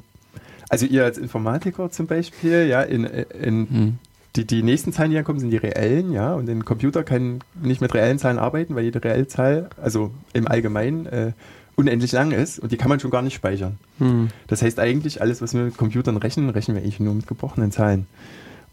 also 0.69 0.85
ihr 0.85 1.03
als 1.03 1.17
Informatiker 1.17 1.89
zum 1.89 2.05
Beispiel, 2.05 2.67
ja, 2.67 2.81
in, 2.81 3.05
in 3.05 3.59
mhm. 3.59 3.97
Die, 4.39 4.45
die 4.45 4.63
nächsten 4.63 4.93
Zahlen, 4.93 5.11
die 5.11 5.15
dann 5.15 5.25
kommen, 5.25 5.39
sind 5.39 5.49
die 5.49 5.57
reellen, 5.57 6.11
ja, 6.11 6.33
und 6.33 6.49
ein 6.49 6.65
Computer 6.65 7.03
kann 7.03 7.39
nicht 7.61 7.81
mit 7.81 7.93
reellen 7.93 8.19
Zahlen 8.19 8.39
arbeiten, 8.39 8.75
weil 8.75 8.83
jede 8.83 9.03
Reellzahl, 9.03 9.69
also 9.81 10.11
im 10.33 10.47
Allgemeinen, 10.47 11.05
äh, 11.07 11.31
unendlich 11.75 12.11
lang 12.11 12.31
ist 12.31 12.59
und 12.59 12.71
die 12.71 12.77
kann 12.77 12.89
man 12.89 12.99
schon 12.99 13.11
gar 13.11 13.21
nicht 13.21 13.35
speichern. 13.35 13.77
Hm. 13.99 14.29
Das 14.47 14.61
heißt 14.61 14.79
eigentlich, 14.79 15.21
alles, 15.21 15.41
was 15.41 15.53
wir 15.53 15.63
mit 15.63 15.77
Computern 15.77 16.17
rechnen, 16.17 16.49
rechnen 16.49 16.75
wir 16.75 16.83
eigentlich 16.83 16.99
nur 16.99 17.13
mit 17.13 17.27
gebrochenen 17.27 17.71
Zahlen. 17.71 18.05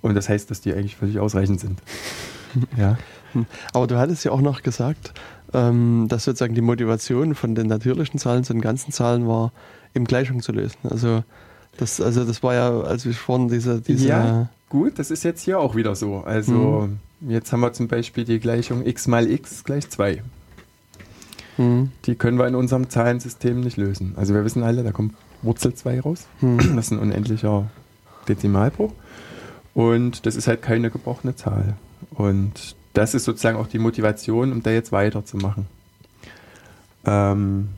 Und 0.03 0.15
das 0.15 0.29
heißt, 0.29 0.51
dass 0.51 0.61
die 0.61 0.73
eigentlich 0.73 0.97
völlig 0.97 1.19
ausreichend 1.19 1.61
sind. 1.61 1.81
ja. 2.77 2.99
Hm. 3.33 3.47
Aber 3.73 3.87
du 3.87 3.97
hattest 3.97 4.25
ja 4.25 4.33
auch 4.33 4.41
noch 4.41 4.63
gesagt, 4.63 5.15
ähm, 5.55 6.07
dass 6.09 6.25
sozusagen 6.25 6.55
die 6.55 6.63
Motivation 6.63 7.35
von 7.35 7.55
den 7.55 7.69
natürlichen 7.69 8.19
Zahlen 8.19 8.43
zu 8.43 8.53
den 8.53 8.63
ganzen 8.63 8.93
Zahlen 8.93 9.29
war, 9.29 9.53
eben 9.95 10.05
Gleichung 10.05 10.43
zu 10.43 10.53
lösen. 10.53 10.79
Also 10.91 11.23
das, 11.77 12.01
also 12.01 12.25
das 12.25 12.43
war 12.43 12.55
ja, 12.55 12.81
als 12.81 13.05
wir 13.05 13.15
vorhin 13.15 13.49
diese, 13.49 13.81
diese 13.81 14.09
ja, 14.09 14.49
gut, 14.69 14.99
das 14.99 15.11
ist 15.11 15.25
jetzt 15.25 15.43
hier 15.43 15.59
auch 15.59 15.75
wieder 15.75 15.95
so. 15.95 16.19
Also 16.19 16.83
hm 16.83 16.99
Jetzt 17.21 17.53
haben 17.53 17.61
wir 17.61 17.73
zum 17.73 17.89
Beispiel 17.89 18.25
die 18.25 18.39
Gleichung 18.39 18.87
x 18.87 19.07
mal 19.07 19.31
x 19.31 19.65
gleich 19.65 19.89
2. 19.89 20.23
Mhm. 21.57 21.91
Die 22.05 22.15
können 22.15 22.39
wir 22.39 22.47
in 22.47 22.55
unserem 22.55 22.91
Zahlensystem 22.91 23.61
nicht 23.61 23.79
lösen. 23.79 24.15
Also 24.17 24.35
wir 24.35 24.45
wissen 24.45 24.63
alle, 24.63 24.83
da 24.83 24.93
kommt 24.93 25.15
Wurzel 25.43 25.75
2 25.75 26.01
raus. 26.01 26.27
Mhm. 26.41 26.59
Das 26.77 26.87
ist 26.87 26.93
ein 26.93 26.99
unendlicher 26.99 27.71
Dezimalbruch. 28.29 28.93
Und 29.73 30.27
das 30.27 30.37
ist 30.37 30.47
halt 30.47 30.63
keine 30.63 30.91
gebrochene 30.91 31.35
Zahl. 31.37 31.75
Und 32.11 32.77
das 32.93 33.15
ist 33.15 33.25
sozusagen 33.25 33.57
auch 33.57 33.67
die 33.67 33.79
Motivation, 33.79 34.53
um 34.53 34.63
da 34.63 34.71
jetzt 34.71 34.93
weiterzumachen. 34.93 35.67
Ähm 37.07 37.69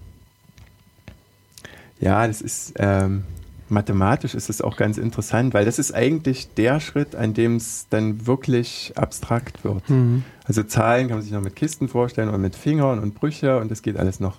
ja, 2.00 2.26
das 2.26 2.40
ist 2.40 2.74
ähm, 2.76 3.24
mathematisch 3.70 4.34
ist 4.34 4.50
es 4.50 4.62
auch 4.62 4.76
ganz 4.76 4.98
interessant, 4.98 5.54
weil 5.54 5.64
das 5.64 5.78
ist 5.78 5.92
eigentlich 5.92 6.48
der 6.54 6.80
Schritt, 6.80 7.14
an 7.14 7.34
dem 7.34 7.56
es 7.56 7.86
dann 7.90 8.26
wirklich 8.26 8.92
abstrakt 8.96 9.64
wird. 9.64 9.88
Mhm. 9.88 10.24
Also 10.44 10.62
Zahlen 10.62 11.08
kann 11.08 11.18
man 11.18 11.22
sich 11.22 11.32
noch 11.32 11.42
mit 11.42 11.56
Kisten 11.56 11.88
vorstellen 11.88 12.28
oder 12.28 12.38
mit 12.38 12.56
Fingern 12.56 12.98
und 12.98 13.14
Brüche 13.14 13.58
und 13.58 13.70
das 13.70 13.82
geht 13.82 13.96
alles 13.96 14.20
noch. 14.20 14.38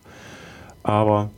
Aber 0.83 1.29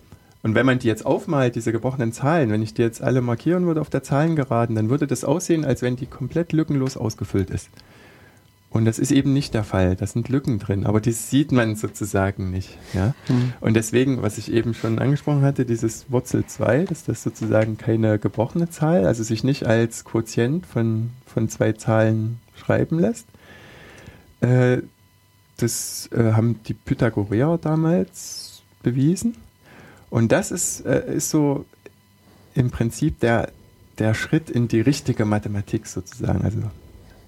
und 0.44 0.56
wenn 0.56 0.66
man 0.66 0.80
die 0.80 0.88
jetzt 0.88 1.06
aufmalt, 1.06 1.56
diese 1.56 1.72
gebrochenen 1.72 2.14
Zahlen, 2.14 2.50
wenn 2.50 2.64
ich 2.64 2.74
die 2.74 2.82
jetzt 2.82 3.02
alle 3.02 3.22
markieren 3.22 3.68
würde 3.68 3.82
auf 3.82 3.90
der 3.90 4.02
Zahlengeraden, 4.02 4.76
dann 4.76 4.90
würde 4.90 5.06
das 5.06 5.24
aussehen, 5.24 5.66
als 5.66 5.82
wenn 5.82 5.96
die 5.96 6.08
komplett 6.08 6.52
lückenlos 6.52 6.98
ausgefüllt 6.98 7.52
ist. 7.52 7.70
Und 8.72 8.86
das 8.86 9.00
ist 9.00 9.12
eben 9.12 9.34
nicht 9.34 9.54
der 9.54 9.66
Fall. 9.66 9.98
Da 9.98 10.08
sind 10.08 10.30
Lücken 10.30 10.58
drin, 10.58 10.86
aber 10.86 11.02
die 11.02 11.12
sieht 11.12 11.52
man 11.52 11.76
sozusagen 11.76 12.52
nicht. 12.52 12.78
Ja? 12.94 13.14
Mhm. 13.28 13.54
Und 13.60 13.74
deswegen, 13.74 14.22
was 14.22 14.38
ich 14.38 14.50
eben 14.50 14.74
schon 14.74 14.98
angesprochen 14.98 15.42
hatte, 15.42 15.66
dieses 15.66 16.10
Wurzel 16.10 16.46
2, 16.46 16.86
dass 16.86 17.04
das 17.04 17.22
sozusagen 17.22 17.78
keine 17.78 18.18
gebrochene 18.18 18.70
Zahl, 18.70 19.06
also 19.06 19.24
sich 19.24 19.44
nicht 19.44 19.68
als 19.68 20.06
Quotient 20.06 20.66
von, 20.66 21.10
von 21.26 21.50
zwei 21.50 21.74
Zahlen 21.74 22.40
schreiben 22.56 22.98
lässt. 22.98 23.28
Äh, 24.40 24.78
das 25.58 26.10
äh, 26.14 26.32
haben 26.32 26.62
die 26.66 26.74
Pythagoreer 26.74 27.60
damals 27.62 28.64
bewiesen. 28.84 29.36
Und 30.10 30.32
das 30.32 30.50
ist, 30.50 30.86
äh, 30.86 31.14
ist 31.14 31.30
so 31.30 31.66
im 32.56 32.72
Prinzip 32.72 33.20
der, 33.20 33.52
der 34.00 34.14
Schritt 34.14 34.50
in 34.50 34.70
die 34.70 34.80
richtige 34.80 35.26
Mathematik 35.26 35.88
sozusagen. 35.88 36.42
Also 36.42 36.60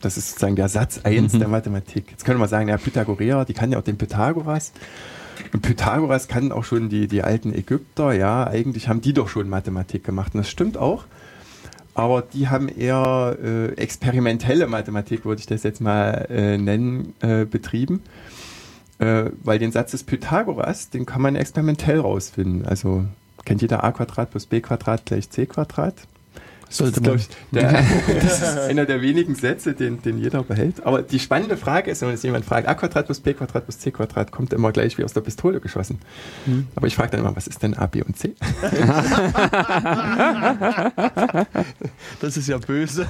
das 0.04 0.18
ist 0.18 0.30
sozusagen 0.30 0.56
der 0.56 0.70
Satz 0.70 1.02
1 1.04 1.34
mhm. 1.34 1.40
der 1.40 1.48
Mathematik. 1.48 2.12
Jetzt 2.12 2.26
können 2.26 2.40
wir 2.40 2.48
sagen, 2.48 2.70
ja, 2.70 2.78
Pythagoreer, 2.78 3.46
die 3.46 3.54
kann 3.54 3.72
ja 3.72 3.80
auch 3.80 3.84
den 3.84 3.98
Pythagoras. 3.98 4.72
Und 5.52 5.62
Pythagoras 5.62 6.28
kann 6.28 6.52
auch 6.52 6.64
schon 6.64 6.90
die, 6.90 7.08
die 7.08 7.24
alten 7.24 7.54
Ägypter, 7.54 8.14
ja, 8.14 8.46
eigentlich 8.46 8.88
haben 8.88 9.02
die 9.02 9.14
doch 9.14 9.30
schon 9.30 9.50
Mathematik 9.50 10.04
gemacht. 10.04 10.34
Und 10.34 10.40
das 10.40 10.50
stimmt 10.50 10.78
auch. 10.78 11.06
Aber 11.96 12.22
die 12.22 12.50
haben 12.50 12.70
eher 12.70 13.38
äh, 13.42 13.68
experimentelle 13.74 14.68
Mathematik, 14.68 15.26
würde 15.26 15.40
ich 15.40 15.46
das 15.46 15.64
jetzt 15.64 15.80
mal 15.80 16.28
äh, 16.30 16.58
nennen, 16.58 17.14
äh, 17.22 17.46
betrieben. 17.46 18.02
Äh, 19.00 19.26
weil 19.44 19.60
den 19.60 19.72
Satz 19.72 19.92
des 19.92 20.04
Pythagoras, 20.04 20.90
den 20.90 21.06
kann 21.06 21.22
man 21.22 21.36
experimentell 21.36 22.00
rausfinden. 22.00 22.66
Also 22.66 23.06
kennt 23.46 23.62
jeder 23.62 23.84
a 23.84 23.92
Quadrat 23.92 24.32
plus 24.32 24.48
b 24.48 24.60
Quadrat 24.62 25.06
gleich 25.06 25.30
c 25.30 25.46
Quadrat. 25.46 25.96
Sollte 26.74 27.02
das, 27.02 27.22
ist, 27.22 27.32
ich, 27.32 27.60
der, 27.60 27.72
das 28.22 28.42
ist 28.42 28.58
einer 28.58 28.86
der 28.86 29.04
wenigen 29.04 29.36
Sätze, 29.36 29.76
den, 29.76 30.02
den 30.02 30.18
jeder 30.18 30.42
behält. 30.42 30.84
Aber 30.84 31.04
die 31.04 31.20
spannende 31.20 31.56
Frage 31.56 31.92
ist, 31.92 32.02
wenn 32.02 32.10
jetzt 32.10 32.24
jemand 32.24 32.46
fragt, 32.46 32.68
a 32.68 32.74
Quadrat 32.74 33.06
plus 33.06 33.20
b 33.20 33.36
Quadrat 33.36 33.66
plus 33.66 33.78
c 33.78 33.92
Quadrat, 33.92 34.32
kommt 34.32 34.54
immer 34.54 34.72
gleich 34.72 34.98
wie 34.98 35.04
aus 35.04 35.14
der 35.14 35.22
Pistole 35.22 35.60
geschossen. 35.60 36.00
Hm. 36.46 36.66
Aber 36.76 36.88
ich 36.88 36.96
frage 36.96 37.12
dann 37.12 37.20
immer, 37.20 37.36
was 37.36 37.46
ist 37.46 37.62
denn 37.62 37.76
a, 37.76 37.86
b 37.86 38.02
und 38.02 38.18
c? 38.18 38.34
das 42.20 42.38
ist 42.38 42.48
ja 42.48 42.58
böse. 42.58 43.06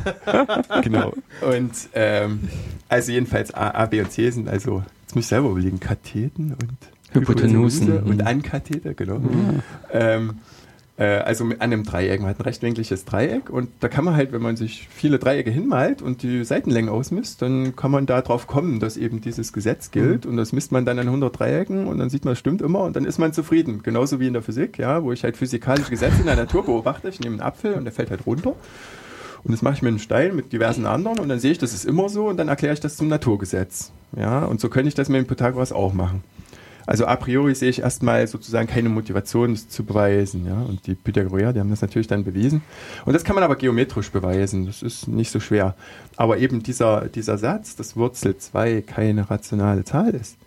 genau. 0.82 1.14
Und 1.39 1.72
ähm, 1.93 2.49
also 2.89 3.14
jedenfalls 3.14 3.53
a, 3.53 3.72
a, 3.72 3.86
b 3.86 4.01
und 4.01 4.11
c 4.11 4.30
sind 4.30 4.49
also, 4.49 4.84
jetzt 5.03 5.16
muss 5.16 5.24
ich 5.24 5.30
selber 5.30 5.51
überlegen, 5.51 5.80
Katheten 5.80 6.53
und 6.61 6.78
Hypotenusen 7.14 8.03
und 8.03 8.26
Ankatheter, 8.26 8.93
genau. 8.93 9.20
Mhm. 9.20 9.61
Ähm, 9.91 10.30
äh, 10.30 10.34
also 11.04 11.45
an 11.45 11.60
einem 11.60 11.84
Dreieck. 11.84 12.22
Man 12.22 12.30
hat 12.30 12.39
ein 12.39 12.43
rechtwinkliges 12.43 13.06
Dreieck 13.06 13.49
und 13.49 13.70
da 13.80 13.88
kann 13.88 14.06
man 14.06 14.16
halt, 14.16 14.32
wenn 14.32 14.41
man 14.41 14.56
sich 14.56 14.88
viele 14.89 15.20
Dreiecke 15.20 15.49
hinmalt 15.49 16.01
und 16.01 16.24
die 16.24 16.43
Seitenlängen 16.43 16.89
ausmisst, 16.89 17.41
dann 17.41 17.76
kann 17.76 17.91
man 17.91 18.06
da 18.06 18.22
drauf 18.22 18.47
kommen, 18.47 18.80
dass 18.80 18.97
eben 18.97 19.22
dieses 19.22 19.54
Gesetz 19.54 19.91
gilt 19.91 20.26
mhm. 20.26 20.32
und 20.32 20.38
das 20.38 20.51
misst 20.51 20.72
man 20.72 20.86
dann 20.86 20.99
an 20.99 21.08
100 21.08 21.38
Dreiecken 21.38 21.88
und 21.88 21.97
dann 21.99 22.10
sieht 22.10 22.26
man, 22.26 22.34
es 22.34 22.39
stimmt 22.39 22.62
immer 22.62 22.82
und 22.82 22.95
dann 22.95 23.06
ist 23.06 23.20
man 23.20 23.34
zufrieden. 23.34 23.82
Genauso 23.84 24.20
wie 24.20 24.28
in 24.28 24.34
der 24.34 24.41
Physik, 24.41 24.78
ja, 24.78 25.04
wo 25.04 25.12
ich 25.12 25.24
halt 25.24 25.38
physikalische 25.38 25.89
Gesetze 25.89 26.20
in 26.20 26.26
der 26.26 26.36
Natur 26.36 26.66
beobachte. 26.66 27.10
Ich 27.10 27.20
nehme 27.20 27.36
einen 27.36 27.41
Apfel 27.41 27.74
und 27.74 27.86
der 27.86 27.93
fällt 27.93 28.10
halt 28.10 28.26
runter. 28.26 28.56
Und 29.43 29.51
das 29.51 29.62
mache 29.62 29.76
ich 29.76 29.82
mit 29.82 29.89
einem 29.89 29.99
Stein, 29.99 30.36
mit 30.36 30.54
diversen 30.54 30.86
anderen 30.86 31.20
und 31.20 31.28
dann 31.28 31.39
sehe 31.39 31.51
ich, 31.51 31.58
das 31.58 31.74
ist 31.74 31.86
immer 31.86 32.08
so 32.08 32.28
und 32.28 32.38
dann 32.38 32.47
erkläre 32.47 32.74
ich 32.74 32.80
das 32.80 32.95
zum 32.95 33.10
Naturgesetz. 33.10 33.91
Ja, 34.16 34.45
und 34.45 34.62
so 34.62 34.70
könnte 34.70 34.88
ich 34.88 34.95
das 34.95 35.10
mit 35.10 35.20
dem 35.20 35.28
Pythagoras 35.28 35.74
auch 35.74 35.93
machen. 35.93 36.24
Also 36.86 37.06
a 37.06 37.16
priori 37.16 37.56
sehe 37.56 37.70
ich 37.70 37.82
erstmal 37.82 38.28
sozusagen 38.28 38.68
keine 38.68 38.90
Motivation, 38.90 39.52
das 39.54 39.70
zu 39.70 39.86
beweisen. 39.86 40.46
Ja? 40.46 40.62
Und 40.62 40.86
die 40.88 40.96
Pythagoreer, 40.96 41.54
die 41.54 41.60
haben 41.60 41.70
das 41.70 41.82
natürlich 41.82 42.08
dann 42.08 42.24
bewiesen. 42.24 42.62
Und 43.06 43.14
das 43.14 43.24
kann 43.24 43.36
man 43.36 43.44
aber 43.44 43.56
geometrisch 43.56 44.12
beweisen. 44.12 44.66
Das 44.66 44.82
ist 44.82 45.08
nicht 45.08 45.32
so 45.32 45.40
schwer. 45.40 45.76
Aber 46.18 46.38
eben 46.38 46.64
dieser, 46.64 47.08
dieser 47.08 47.38
Satz, 47.38 47.76
dass 47.76 47.96
Wurzel 47.96 48.38
2 48.38 48.82
keine 48.82 49.30
rationale 49.30 49.84
Zahl 49.84 50.14
ist, 50.14 50.38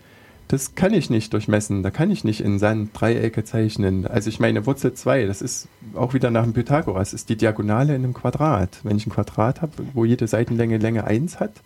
das 0.48 0.76
kann 0.76 0.94
ich 0.94 1.10
nicht 1.10 1.32
durchmessen. 1.32 1.82
Da 1.82 1.90
kann 1.90 2.10
ich 2.10 2.22
nicht 2.22 2.40
in 2.40 2.58
Sand 2.58 2.90
Dreiecke 2.92 3.42
zeichnen. 3.42 4.06
Also 4.06 4.28
ich 4.28 4.38
meine, 4.38 4.64
Wurzel 4.66 4.94
2, 4.94 5.26
das 5.26 5.42
ist 5.42 5.68
auch 5.94 6.14
wieder 6.14 6.30
nach 6.30 6.44
dem 6.44 6.52
Pythagoras, 6.52 7.12
ist 7.12 7.28
die 7.28 7.36
Diagonale 7.36 7.96
in 7.96 8.04
einem 8.04 8.14
Quadrat. 8.14 8.78
Wenn 8.84 8.96
ich 8.96 9.06
ein 9.06 9.10
Quadrat 9.10 9.62
habe, 9.62 9.72
wo 9.94 10.04
jede 10.04 10.28
Seitenlänge 10.28 10.78
Länge 10.78 11.04
1 11.04 11.40
hat, 11.40 11.62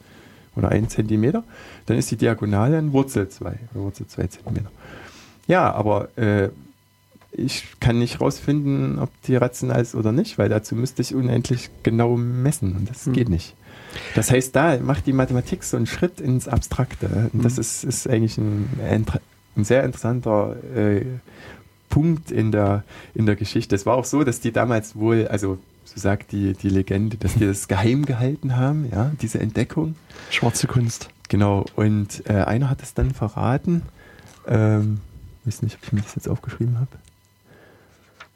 oder 0.56 0.70
1 0.70 0.92
cm, 0.92 1.42
dann 1.86 1.96
ist 1.96 2.10
die 2.10 2.16
Diagonale 2.16 2.78
ein 2.78 2.92
Wurzel 2.92 3.28
2, 3.28 3.58
Wurzel 3.74 4.06
2 4.06 4.26
cm. 4.26 4.66
Ja, 5.46 5.72
aber 5.72 6.16
äh, 6.16 6.50
ich 7.32 7.64
kann 7.80 7.98
nicht 7.98 8.20
rausfinden, 8.20 8.98
ob 8.98 9.10
die 9.22 9.36
rational 9.36 9.80
ist 9.80 9.94
oder 9.94 10.12
nicht, 10.12 10.38
weil 10.38 10.48
dazu 10.48 10.74
müsste 10.74 11.02
ich 11.02 11.14
unendlich 11.14 11.70
genau 11.82 12.16
messen 12.16 12.76
und 12.76 12.90
das 12.90 13.06
hm. 13.06 13.12
geht 13.12 13.28
nicht. 13.28 13.54
Das 14.14 14.30
heißt, 14.30 14.54
da 14.54 14.78
macht 14.78 15.06
die 15.06 15.12
Mathematik 15.12 15.64
so 15.64 15.76
einen 15.76 15.86
Schritt 15.86 16.20
ins 16.20 16.46
Abstrakte. 16.46 17.30
Und 17.32 17.44
das 17.44 17.54
hm. 17.54 17.60
ist, 17.60 17.84
ist 17.84 18.08
eigentlich 18.08 18.38
ein, 18.38 19.04
ein 19.56 19.64
sehr 19.64 19.82
interessanter 19.84 20.56
äh, 20.74 21.04
Punkt 21.88 22.30
in 22.30 22.52
der, 22.52 22.84
in 23.14 23.26
der 23.26 23.36
Geschichte. 23.36 23.74
Es 23.74 23.84
war 23.84 23.96
auch 23.96 24.04
so, 24.04 24.22
dass 24.22 24.40
die 24.40 24.52
damals 24.52 24.96
wohl, 24.96 25.26
also 25.28 25.58
so 25.84 25.98
sagt 25.98 26.32
die, 26.32 26.52
die 26.52 26.68
Legende, 26.68 27.16
dass 27.16 27.34
die 27.34 27.46
das 27.46 27.68
geheim 27.68 28.04
gehalten 28.04 28.56
haben, 28.56 28.88
ja, 28.90 29.12
diese 29.20 29.40
Entdeckung. 29.40 29.96
Schwarze 30.30 30.66
Kunst. 30.66 31.10
Genau, 31.28 31.64
und 31.76 32.28
äh, 32.28 32.42
einer 32.42 32.70
hat 32.70 32.82
es 32.82 32.94
dann 32.94 33.12
verraten. 33.12 33.82
Ähm, 34.46 35.00
weiß 35.44 35.62
nicht, 35.62 35.76
ob 35.76 35.84
ich 35.84 35.92
mir 35.92 36.00
das 36.02 36.14
jetzt 36.14 36.28
aufgeschrieben 36.28 36.78
habe. 36.78 36.90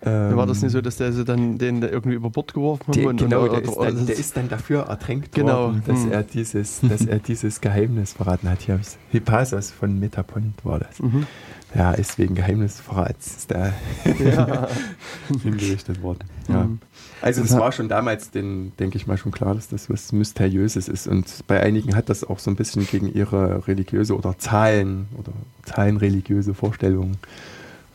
Ähm, 0.06 0.36
war 0.36 0.46
das 0.46 0.60
nicht 0.60 0.72
so, 0.72 0.80
dass 0.80 0.96
der 0.96 1.12
sie 1.12 1.24
dann 1.24 1.56
den 1.56 1.82
irgendwie 1.82 2.14
über 2.14 2.28
Bord 2.28 2.52
geworfen 2.52 2.88
hat? 2.88 2.96
Der, 2.96 3.12
genau, 3.14 3.48
der, 3.48 3.62
ist 3.62 3.76
dann, 3.76 4.06
der, 4.06 4.16
ist 4.16 4.36
dann, 4.36 4.48
dafür 4.48 4.82
ertränkt 4.82 5.32
genau. 5.34 5.68
worden, 5.68 5.82
dass, 5.86 6.02
hm. 6.02 6.12
er 6.12 6.22
dieses, 6.22 6.80
dass 6.82 7.06
er 7.06 7.18
dieses 7.20 7.60
Geheimnis 7.60 8.12
verraten 8.12 8.50
hat. 8.50 8.60
Hier 8.60 8.78
Hippasos 9.10 9.70
von 9.70 9.98
Metapont 9.98 10.62
war 10.64 10.80
das. 10.80 11.00
Mhm. 11.00 11.26
Ja, 11.74 11.92
ist 11.92 12.18
wegen 12.18 12.34
Geheimnisverrats 12.36 13.36
ist 13.36 13.50
da 13.50 13.72
ja. 14.04 14.68
hingerichtet 15.42 16.02
worden. 16.02 16.20
Ja. 16.48 16.64
Mhm. 16.64 16.78
Also 17.24 17.40
das 17.40 17.56
war 17.56 17.72
schon 17.72 17.88
damals, 17.88 18.32
denke 18.32 18.96
ich 18.96 19.06
mal, 19.06 19.16
schon 19.16 19.32
klar, 19.32 19.54
dass 19.54 19.68
das 19.68 19.88
was 19.88 20.12
Mysteriöses 20.12 20.88
ist. 20.88 21.06
Und 21.06 21.24
bei 21.46 21.58
einigen 21.58 21.96
hat 21.96 22.10
das 22.10 22.22
auch 22.22 22.38
so 22.38 22.50
ein 22.50 22.56
bisschen 22.56 22.86
gegen 22.86 23.10
ihre 23.10 23.66
religiöse 23.66 24.14
oder 24.14 24.36
Zahlen 24.36 25.08
oder 25.16 25.32
zahlenreligiöse 25.62 26.52
Vorstellungen 26.52 27.16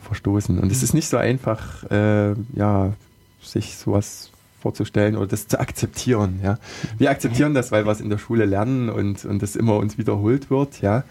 verstoßen. 0.02 0.58
Und 0.58 0.72
es 0.72 0.82
ist 0.82 0.94
nicht 0.94 1.08
so 1.08 1.16
einfach, 1.16 1.88
äh, 1.92 2.32
ja, 2.56 2.92
sich 3.40 3.76
sowas 3.76 4.32
vorzustellen 4.60 5.14
oder 5.14 5.28
das 5.28 5.46
zu 5.46 5.60
akzeptieren. 5.60 6.40
Ja. 6.42 6.58
Wir 6.98 7.10
akzeptieren 7.10 7.54
das, 7.54 7.70
weil 7.70 7.86
wir 7.86 7.92
es 7.92 8.00
in 8.00 8.10
der 8.10 8.18
Schule 8.18 8.46
lernen 8.46 8.90
und, 8.90 9.24
und 9.24 9.42
das 9.42 9.54
immer 9.54 9.76
uns 9.76 9.96
wiederholt 9.96 10.50
wird. 10.50 10.82
Ja. 10.82 11.04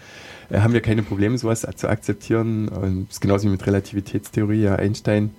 Äh, 0.49 0.59
haben 0.59 0.73
wir 0.73 0.81
keine 0.81 1.03
Probleme, 1.03 1.37
sowas 1.37 1.65
zu 1.77 1.87
akzeptieren. 1.87 2.67
Und 2.67 3.07
das 3.07 3.15
ist 3.15 3.21
genauso 3.21 3.47
wie 3.47 3.51
mit 3.51 3.65
Relativitätstheorie. 3.65 4.63
Ja, 4.63 4.75
Einstein, 4.75 5.31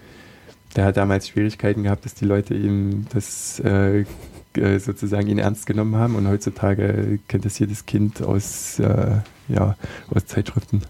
der 0.77 0.85
hat 0.85 0.97
damals 0.97 1.29
Schwierigkeiten 1.29 1.83
gehabt, 1.83 2.05
dass 2.05 2.15
die 2.15 2.25
Leute 2.25 2.55
ihm 2.55 3.07
das 3.13 3.61
äh, 3.61 4.05
äh 4.55 4.79
sozusagen 4.79 5.27
ihn 5.29 5.39
ernst 5.39 5.67
genommen 5.67 5.97
haben. 5.97 6.15
Und 6.15 6.29
heutzutage 6.29 7.19
kennt 7.29 7.45
das 7.45 7.59
jedes 7.59 7.87
Kind 7.87 8.23
aus, 8.23 8.79
äh, 8.79 9.19
ja, 9.49 9.77
aus 10.11 10.27
Zeitschriften. 10.27 10.83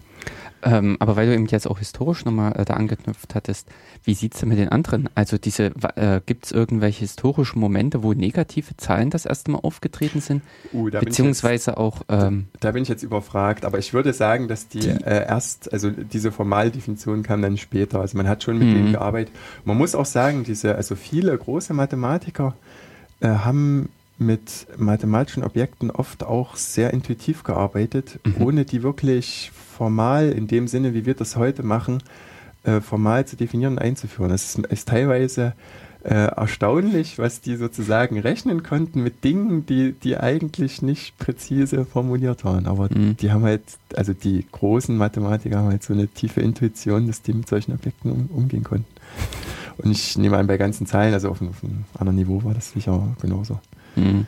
Ähm, 0.63 0.97
aber 0.99 1.15
weil 1.15 1.27
du 1.27 1.33
eben 1.33 1.45
jetzt 1.47 1.67
auch 1.67 1.79
historisch 1.79 2.25
nochmal 2.25 2.53
äh, 2.57 2.65
da 2.65 2.75
angeknüpft 2.75 3.35
hattest, 3.35 3.67
wie 4.03 4.13
sieht 4.13 4.33
es 4.33 4.39
denn 4.39 4.49
mit 4.49 4.57
den 4.57 4.69
anderen? 4.69 5.09
Also 5.15 5.37
diese, 5.37 5.71
äh, 5.95 6.21
gibt 6.25 6.45
es 6.45 6.51
irgendwelche 6.51 7.01
historischen 7.01 7.59
Momente, 7.59 8.03
wo 8.03 8.13
negative 8.13 8.77
Zahlen 8.77 9.09
das 9.09 9.25
erste 9.25 9.51
Mal 9.51 9.59
aufgetreten 9.59 10.21
sind? 10.21 10.41
Uh, 10.73 10.89
Beziehungsweise 10.89 11.71
jetzt, 11.71 11.77
auch. 11.77 12.01
Ähm, 12.09 12.47
da 12.59 12.71
bin 12.71 12.83
ich 12.83 12.89
jetzt 12.89 13.03
überfragt, 13.03 13.65
aber 13.65 13.79
ich 13.79 13.93
würde 13.93 14.13
sagen, 14.13 14.47
dass 14.47 14.67
die, 14.67 14.79
die 14.79 14.89
äh, 14.89 15.27
erst, 15.27 15.71
also 15.73 15.89
diese 15.89 16.31
Formaldefinition 16.31 17.23
kam 17.23 17.41
dann 17.41 17.57
später. 17.57 17.99
Also 17.99 18.17
man 18.17 18.27
hat 18.27 18.43
schon 18.43 18.57
mit 18.57 18.67
denen 18.67 18.89
mhm. 18.89 18.93
gearbeitet. 18.93 19.33
Man 19.65 19.77
muss 19.77 19.95
auch 19.95 20.05
sagen, 20.05 20.43
diese, 20.43 20.75
also 20.75 20.95
viele 20.95 21.37
große 21.37 21.73
Mathematiker 21.73 22.55
äh, 23.19 23.27
haben 23.27 23.89
mit 24.21 24.67
mathematischen 24.77 25.43
Objekten 25.43 25.89
oft 25.91 26.23
auch 26.23 26.55
sehr 26.55 26.93
intuitiv 26.93 27.43
gearbeitet, 27.43 28.19
Mhm. 28.23 28.35
ohne 28.39 28.65
die 28.65 28.83
wirklich 28.83 29.51
formal 29.77 30.29
in 30.29 30.47
dem 30.47 30.67
Sinne, 30.67 30.93
wie 30.93 31.05
wir 31.05 31.15
das 31.15 31.35
heute 31.35 31.63
machen, 31.63 32.03
äh, 32.63 32.79
formal 32.81 33.25
zu 33.25 33.35
definieren 33.35 33.73
und 33.73 33.79
einzuführen. 33.79 34.31
Es 34.31 34.55
ist, 34.55 34.65
ist 34.67 34.87
teilweise 34.87 35.53
äh, 36.03 36.13
erstaunlich, 36.35 37.19
was 37.19 37.41
die 37.41 37.55
sozusagen 37.57 38.17
rechnen 38.19 38.63
konnten 38.63 39.03
mit 39.03 39.23
Dingen, 39.23 39.67
die, 39.67 39.93
die 39.93 40.17
eigentlich 40.17 40.81
nicht 40.81 41.15
präzise 41.19 41.85
formuliert 41.85 42.43
waren. 42.43 42.65
Aber 42.65 42.89
Mhm. 42.91 43.17
die 43.17 43.31
haben 43.31 43.43
halt, 43.43 43.61
also 43.95 44.11
die 44.13 44.45
großen 44.51 44.97
Mathematiker 44.97 45.59
haben 45.59 45.67
halt 45.69 45.83
so 45.83 45.93
eine 45.93 46.07
tiefe 46.07 46.41
Intuition, 46.41 47.05
dass 47.05 47.21
die 47.21 47.33
mit 47.33 47.47
solchen 47.47 47.73
Objekten 47.73 48.11
um, 48.11 48.29
umgehen 48.33 48.63
konnten. 48.63 48.87
Und 49.77 49.91
ich 49.91 50.17
nehme 50.17 50.37
an, 50.37 50.47
bei 50.47 50.57
ganzen 50.57 50.87
Zahlen, 50.87 51.13
also 51.13 51.29
auf, 51.29 51.39
einem- 51.41 51.51
auf 51.51 51.63
einem 51.63 51.85
anderen 51.97 52.17
Niveau 52.17 52.43
war 52.43 52.53
das 52.55 52.71
sicher 52.71 53.15
genauso. 53.21 53.59
Mhm. 53.95 54.25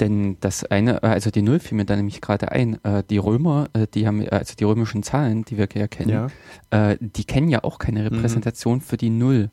Denn 0.00 0.36
das 0.40 0.64
eine, 0.64 1.02
äh, 1.02 1.06
also 1.08 1.30
die 1.30 1.42
Null 1.42 1.60
fiel 1.60 1.76
mir 1.76 1.84
da 1.84 1.94
nämlich 1.94 2.20
gerade 2.22 2.50
ein. 2.52 2.82
Äh, 2.84 3.02
die 3.10 3.18
Römer, 3.18 3.68
äh, 3.74 3.86
die 3.92 4.06
haben, 4.06 4.26
also 4.28 4.54
die 4.58 4.64
römischen 4.64 5.02
Zahlen, 5.02 5.44
die 5.44 5.58
wir 5.58 5.68
ja 5.74 5.86
kennen, 5.88 6.28
Ja. 6.72 6.94
die 7.00 7.24
kennen 7.24 7.48
ja 7.48 7.64
auch 7.64 7.78
keine 7.78 8.04
Repräsentation 8.06 8.80
für 8.80 8.96
die 8.96 9.10
Null. 9.10 9.50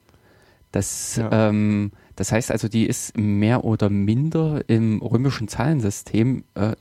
Das, 0.71 1.15
Ja. 1.17 1.49
ähm, 1.49 1.91
das 2.15 2.31
heißt 2.31 2.51
also, 2.51 2.67
die 2.69 2.85
ist 2.85 3.17
mehr 3.17 3.63
oder 3.65 3.89
minder 3.89 4.61
im 4.67 5.01
römischen 5.01 5.47
Zahlensystem 5.47 6.43
äh, 6.55 6.75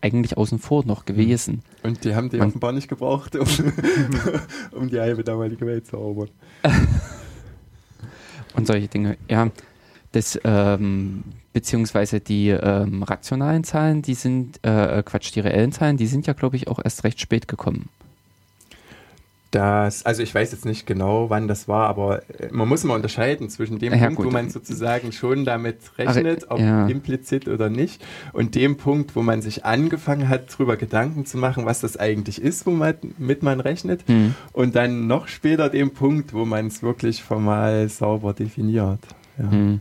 eigentlich 0.00 0.36
außen 0.36 0.58
vor 0.58 0.84
noch 0.84 1.04
gewesen. 1.04 1.62
Und 1.82 2.04
die 2.04 2.14
haben 2.14 2.30
die 2.30 2.36
Man- 2.38 2.48
offenbar 2.48 2.72
nicht 2.72 2.88
gebraucht, 2.88 3.34
um, 3.36 3.46
um 4.72 4.88
die 4.90 5.00
halbe 5.00 5.24
damalige 5.24 5.66
Welt 5.66 5.86
zu 5.86 5.96
erobern. 5.96 6.28
und 8.54 8.66
solche 8.66 8.88
Dinge. 8.88 9.16
Ja, 9.28 9.48
das, 10.12 10.38
ähm, 10.44 11.24
beziehungsweise 11.52 12.20
die 12.20 12.48
ähm, 12.48 13.02
rationalen 13.02 13.64
Zahlen, 13.64 14.02
die 14.02 14.14
sind, 14.14 14.58
äh, 14.64 15.02
Quatsch, 15.04 15.34
die 15.34 15.40
reellen 15.40 15.72
Zahlen, 15.72 15.96
die 15.96 16.06
sind 16.06 16.26
ja, 16.26 16.32
glaube 16.32 16.56
ich, 16.56 16.68
auch 16.68 16.78
erst 16.82 17.04
recht 17.04 17.20
spät 17.20 17.48
gekommen. 17.48 17.88
Das, 19.50 20.04
also 20.04 20.22
ich 20.22 20.34
weiß 20.34 20.52
jetzt 20.52 20.66
nicht 20.66 20.86
genau, 20.86 21.30
wann 21.30 21.48
das 21.48 21.68
war, 21.68 21.88
aber 21.88 22.20
äh, 22.38 22.48
man 22.50 22.68
muss 22.68 22.84
immer 22.84 22.92
unterscheiden 22.92 23.48
zwischen 23.48 23.78
dem 23.78 23.94
Ja, 23.94 24.00
Punkt, 24.00 24.16
gut. 24.16 24.26
wo 24.26 24.30
man 24.30 24.50
sozusagen 24.50 25.10
schon 25.10 25.46
damit 25.46 25.78
rechnet, 25.96 26.50
ob 26.50 26.60
ja. 26.60 26.86
implizit 26.86 27.48
oder 27.48 27.70
nicht, 27.70 28.04
und 28.34 28.54
dem 28.54 28.76
Punkt, 28.76 29.16
wo 29.16 29.22
man 29.22 29.40
sich 29.40 29.64
angefangen 29.64 30.28
hat, 30.28 30.52
darüber 30.52 30.76
Gedanken 30.76 31.24
zu 31.24 31.38
machen, 31.38 31.64
was 31.64 31.80
das 31.80 31.96
eigentlich 31.96 32.42
ist, 32.42 32.66
womit 32.66 33.42
man 33.42 33.60
rechnet, 33.60 34.06
Hm. 34.06 34.34
und 34.52 34.76
dann 34.76 35.06
noch 35.06 35.28
später 35.28 35.70
dem 35.70 35.92
Punkt, 35.92 36.34
wo 36.34 36.44
man 36.44 36.66
es 36.66 36.82
wirklich 36.82 37.22
formal 37.22 37.88
sauber 37.88 38.34
definiert. 38.34 39.00
Ja. 39.38 39.50
Hm. 39.50 39.80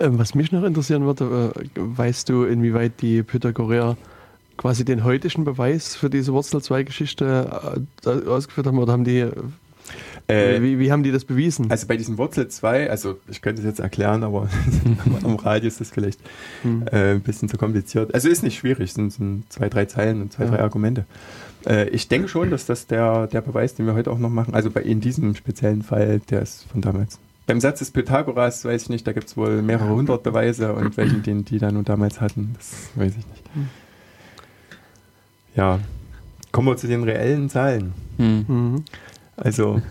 Ähm, 0.00 0.18
Was 0.18 0.34
mich 0.34 0.52
noch 0.52 0.62
interessieren 0.64 1.04
würde, 1.04 1.52
äh, 1.56 1.60
weißt 1.76 2.28
du, 2.28 2.44
inwieweit 2.44 3.00
die 3.02 3.22
Pythagoreer 3.22 3.96
quasi 4.56 4.84
den 4.84 5.04
heutigen 5.04 5.44
Beweis 5.44 5.96
für 5.96 6.10
diese 6.10 6.32
Wurzel-2-Geschichte 6.32 7.80
äh, 8.04 8.08
ausgeführt 8.28 8.66
haben 8.66 8.78
oder 8.78 8.92
haben 8.92 9.04
die, 9.04 9.26
Äh, 10.28 10.62
wie, 10.62 10.78
wie 10.78 10.92
haben 10.92 11.02
die 11.02 11.10
das 11.10 11.24
bewiesen? 11.24 11.70
Also 11.70 11.86
bei 11.88 11.96
diesem 11.96 12.16
Wurzel 12.18 12.46
2, 12.48 12.88
also 12.90 13.18
ich 13.28 13.42
könnte 13.42 13.62
es 13.62 13.66
jetzt 13.66 13.80
erklären, 13.80 14.22
aber 14.22 14.48
am 15.24 15.36
Radio 15.36 15.66
ist 15.66 15.80
das 15.80 15.90
vielleicht 15.90 16.20
Hm. 16.62 16.84
äh, 16.92 17.12
ein 17.12 17.22
bisschen 17.22 17.48
zu 17.48 17.56
kompliziert. 17.56 18.14
Also 18.14 18.28
ist 18.28 18.42
nicht 18.42 18.58
schwierig, 18.58 18.92
sind, 18.92 19.12
sind 19.12 19.44
zwei, 19.52 19.68
drei 19.68 19.86
Zeilen 19.86 20.20
und 20.22 20.32
zwei, 20.32 20.44
Ja. 20.44 20.50
drei 20.50 20.60
Argumente. 20.60 21.04
Äh, 21.66 21.88
ich 21.88 22.06
denke 22.08 22.28
schon, 22.28 22.50
dass 22.50 22.66
das 22.66 22.86
der, 22.86 23.26
der 23.26 23.40
Beweis, 23.40 23.74
den 23.74 23.86
wir 23.86 23.94
heute 23.94 24.10
auch 24.10 24.18
noch 24.18 24.30
machen, 24.30 24.54
also 24.54 24.70
bei 24.70 24.82
in 24.82 25.00
diesem 25.00 25.34
speziellen 25.34 25.82
Fall, 25.82 26.20
der 26.30 26.42
ist 26.42 26.64
von 26.70 26.80
damals. 26.80 27.18
Beim 27.50 27.60
Satz 27.60 27.80
des 27.80 27.90
Pythagoras 27.90 28.64
weiß 28.64 28.82
ich 28.82 28.88
nicht, 28.90 29.04
da 29.08 29.12
gibt 29.12 29.26
es 29.26 29.36
wohl 29.36 29.60
mehrere 29.60 29.88
hundert 29.88 30.22
Beweise 30.22 30.72
und 30.72 30.96
welchen, 30.96 31.24
den 31.24 31.44
die 31.44 31.58
da 31.58 31.72
nun 31.72 31.82
damals 31.82 32.20
hatten, 32.20 32.54
das 32.56 32.90
weiß 32.94 33.10
ich 33.10 33.26
nicht. 33.26 33.42
Hm. 33.54 33.68
Ja, 35.56 35.80
kommen 36.52 36.68
wir 36.68 36.76
zu 36.76 36.86
den 36.86 37.02
reellen 37.02 37.50
Zahlen. 37.50 37.92
Hm. 38.18 38.44
Mhm. 38.46 38.84
Also, 39.36 39.82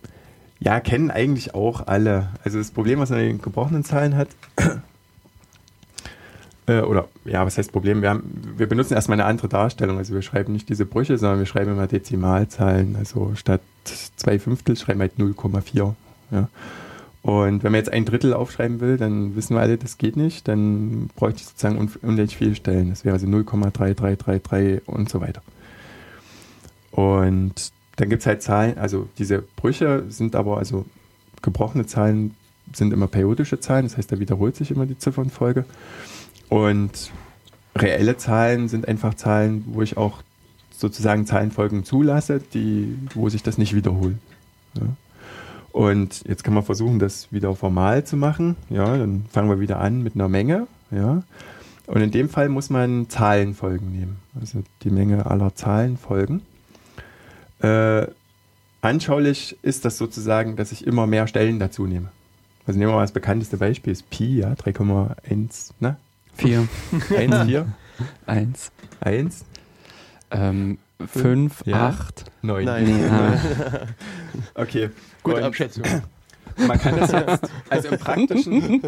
ja, 0.58 0.80
kennen 0.80 1.10
eigentlich 1.10 1.54
auch 1.54 1.86
alle. 1.86 2.30
Also 2.44 2.56
das 2.56 2.70
Problem, 2.70 2.98
was 2.98 3.10
man 3.10 3.18
in 3.20 3.26
den 3.26 3.42
gebrochenen 3.42 3.84
Zahlen 3.84 4.16
hat, 4.16 4.28
äh, 6.66 6.80
oder 6.80 7.08
ja, 7.26 7.44
was 7.44 7.58
heißt 7.58 7.72
Problem? 7.72 8.00
Wir, 8.00 8.08
haben, 8.08 8.54
wir 8.56 8.70
benutzen 8.70 8.94
erstmal 8.94 9.20
eine 9.20 9.28
andere 9.28 9.48
Darstellung. 9.48 9.98
Also 9.98 10.14
wir 10.14 10.22
schreiben 10.22 10.54
nicht 10.54 10.70
diese 10.70 10.86
Brüche, 10.86 11.18
sondern 11.18 11.40
wir 11.40 11.46
schreiben 11.46 11.72
immer 11.72 11.88
Dezimalzahlen. 11.88 12.96
Also 12.96 13.32
statt 13.34 13.60
zwei 14.16 14.38
Fünftel 14.38 14.78
schreiben 14.78 15.00
wir 15.00 15.10
halt 15.10 15.18
0,4. 15.18 15.92
Ja. 16.30 16.48
Und 17.22 17.62
wenn 17.62 17.70
man 17.70 17.78
jetzt 17.78 17.92
ein 17.92 18.04
Drittel 18.04 18.34
aufschreiben 18.34 18.80
will, 18.80 18.96
dann 18.96 19.36
wissen 19.36 19.54
wir 19.54 19.60
alle, 19.60 19.78
das 19.78 19.96
geht 19.96 20.16
nicht. 20.16 20.48
Dann 20.48 21.08
bräuchte 21.14 21.40
ich 21.40 21.46
sozusagen 21.46 21.78
un 21.78 21.88
unendlich 22.02 22.36
viele 22.36 22.56
Stellen. 22.56 22.90
Das 22.90 23.04
wäre 23.04 23.14
also 23.14 23.26
0,3333 23.28 24.82
und 24.86 25.08
so 25.08 25.20
weiter. 25.20 25.42
Und 26.90 27.72
dann 27.96 28.08
gibt 28.08 28.20
es 28.20 28.26
halt 28.26 28.42
Zahlen, 28.42 28.78
also 28.78 29.08
diese 29.18 29.42
Brüche 29.56 30.04
sind 30.08 30.34
aber, 30.34 30.58
also 30.58 30.84
gebrochene 31.42 31.86
Zahlen 31.86 32.34
sind 32.72 32.92
immer 32.92 33.06
periodische 33.06 33.60
Zahlen, 33.60 33.84
das 33.84 33.96
heißt, 33.96 34.10
da 34.12 34.18
wiederholt 34.18 34.56
sich 34.56 34.70
immer 34.70 34.86
die 34.86 34.98
Ziffernfolge. 34.98 35.64
Und 36.48 37.10
reelle 37.76 38.16
Zahlen 38.16 38.68
sind 38.68 38.88
einfach 38.88 39.14
Zahlen, 39.14 39.64
wo 39.68 39.82
ich 39.82 39.96
auch 39.96 40.22
sozusagen 40.70 41.26
Zahlenfolgen 41.26 41.84
zulasse, 41.84 42.40
die, 42.54 42.98
wo 43.14 43.28
sich 43.28 43.42
das 43.42 43.58
nicht 43.58 43.74
wiederholt. 43.74 44.16
Ja. 44.74 44.82
Und 45.72 46.22
jetzt 46.28 46.44
kann 46.44 46.54
man 46.54 46.62
versuchen, 46.62 46.98
das 46.98 47.32
wieder 47.32 47.54
formal 47.54 48.04
zu 48.04 48.16
machen. 48.16 48.56
Ja, 48.68 48.96
dann 48.96 49.24
fangen 49.30 49.48
wir 49.48 49.58
wieder 49.58 49.80
an 49.80 50.02
mit 50.02 50.14
einer 50.14 50.28
Menge. 50.28 50.66
Ja. 50.90 51.22
Und 51.86 52.02
in 52.02 52.10
dem 52.10 52.28
Fall 52.28 52.48
muss 52.48 52.70
man 52.70 53.08
Zahlenfolgen 53.08 53.90
nehmen. 53.90 54.18
Also 54.38 54.62
die 54.82 54.90
Menge 54.90 55.26
aller 55.26 55.54
Zahlenfolgen. 55.54 56.42
Äh, 57.60 58.06
anschaulich 58.82 59.56
ist 59.62 59.84
das 59.84 59.98
sozusagen, 59.98 60.56
dass 60.56 60.72
ich 60.72 60.86
immer 60.86 61.06
mehr 61.06 61.26
Stellen 61.26 61.58
dazu 61.58 61.86
nehme. 61.86 62.08
Also 62.66 62.78
nehmen 62.78 62.92
wir 62.92 62.96
mal 62.96 63.02
das 63.02 63.12
bekannteste 63.12 63.56
Beispiel, 63.56 63.92
ist 63.92 64.08
Pi, 64.10 64.38
ja, 64.38 64.52
3,1, 64.52 65.72
ne? 65.80 65.96
Vier, 66.34 66.68
1, 67.16 67.44
4, 67.46 67.66
eins, 68.26 68.72
1, 69.00 69.44
ähm, 70.30 70.78
fünf, 71.08 71.62
Ja. 71.66 71.88
acht. 71.88 72.24
9. 72.42 72.64
Nein. 72.64 73.04
Ah, 73.10 73.38
Okay. 74.60 74.90
Gute 75.22 75.36
Und 75.38 75.42
Abschätzung. 75.44 75.84
Man 76.56 76.78
kann 76.78 76.98
das 76.98 77.12
jetzt, 77.12 77.50
also 77.70 77.88
im 77.88 77.98
Praktischen, 77.98 78.82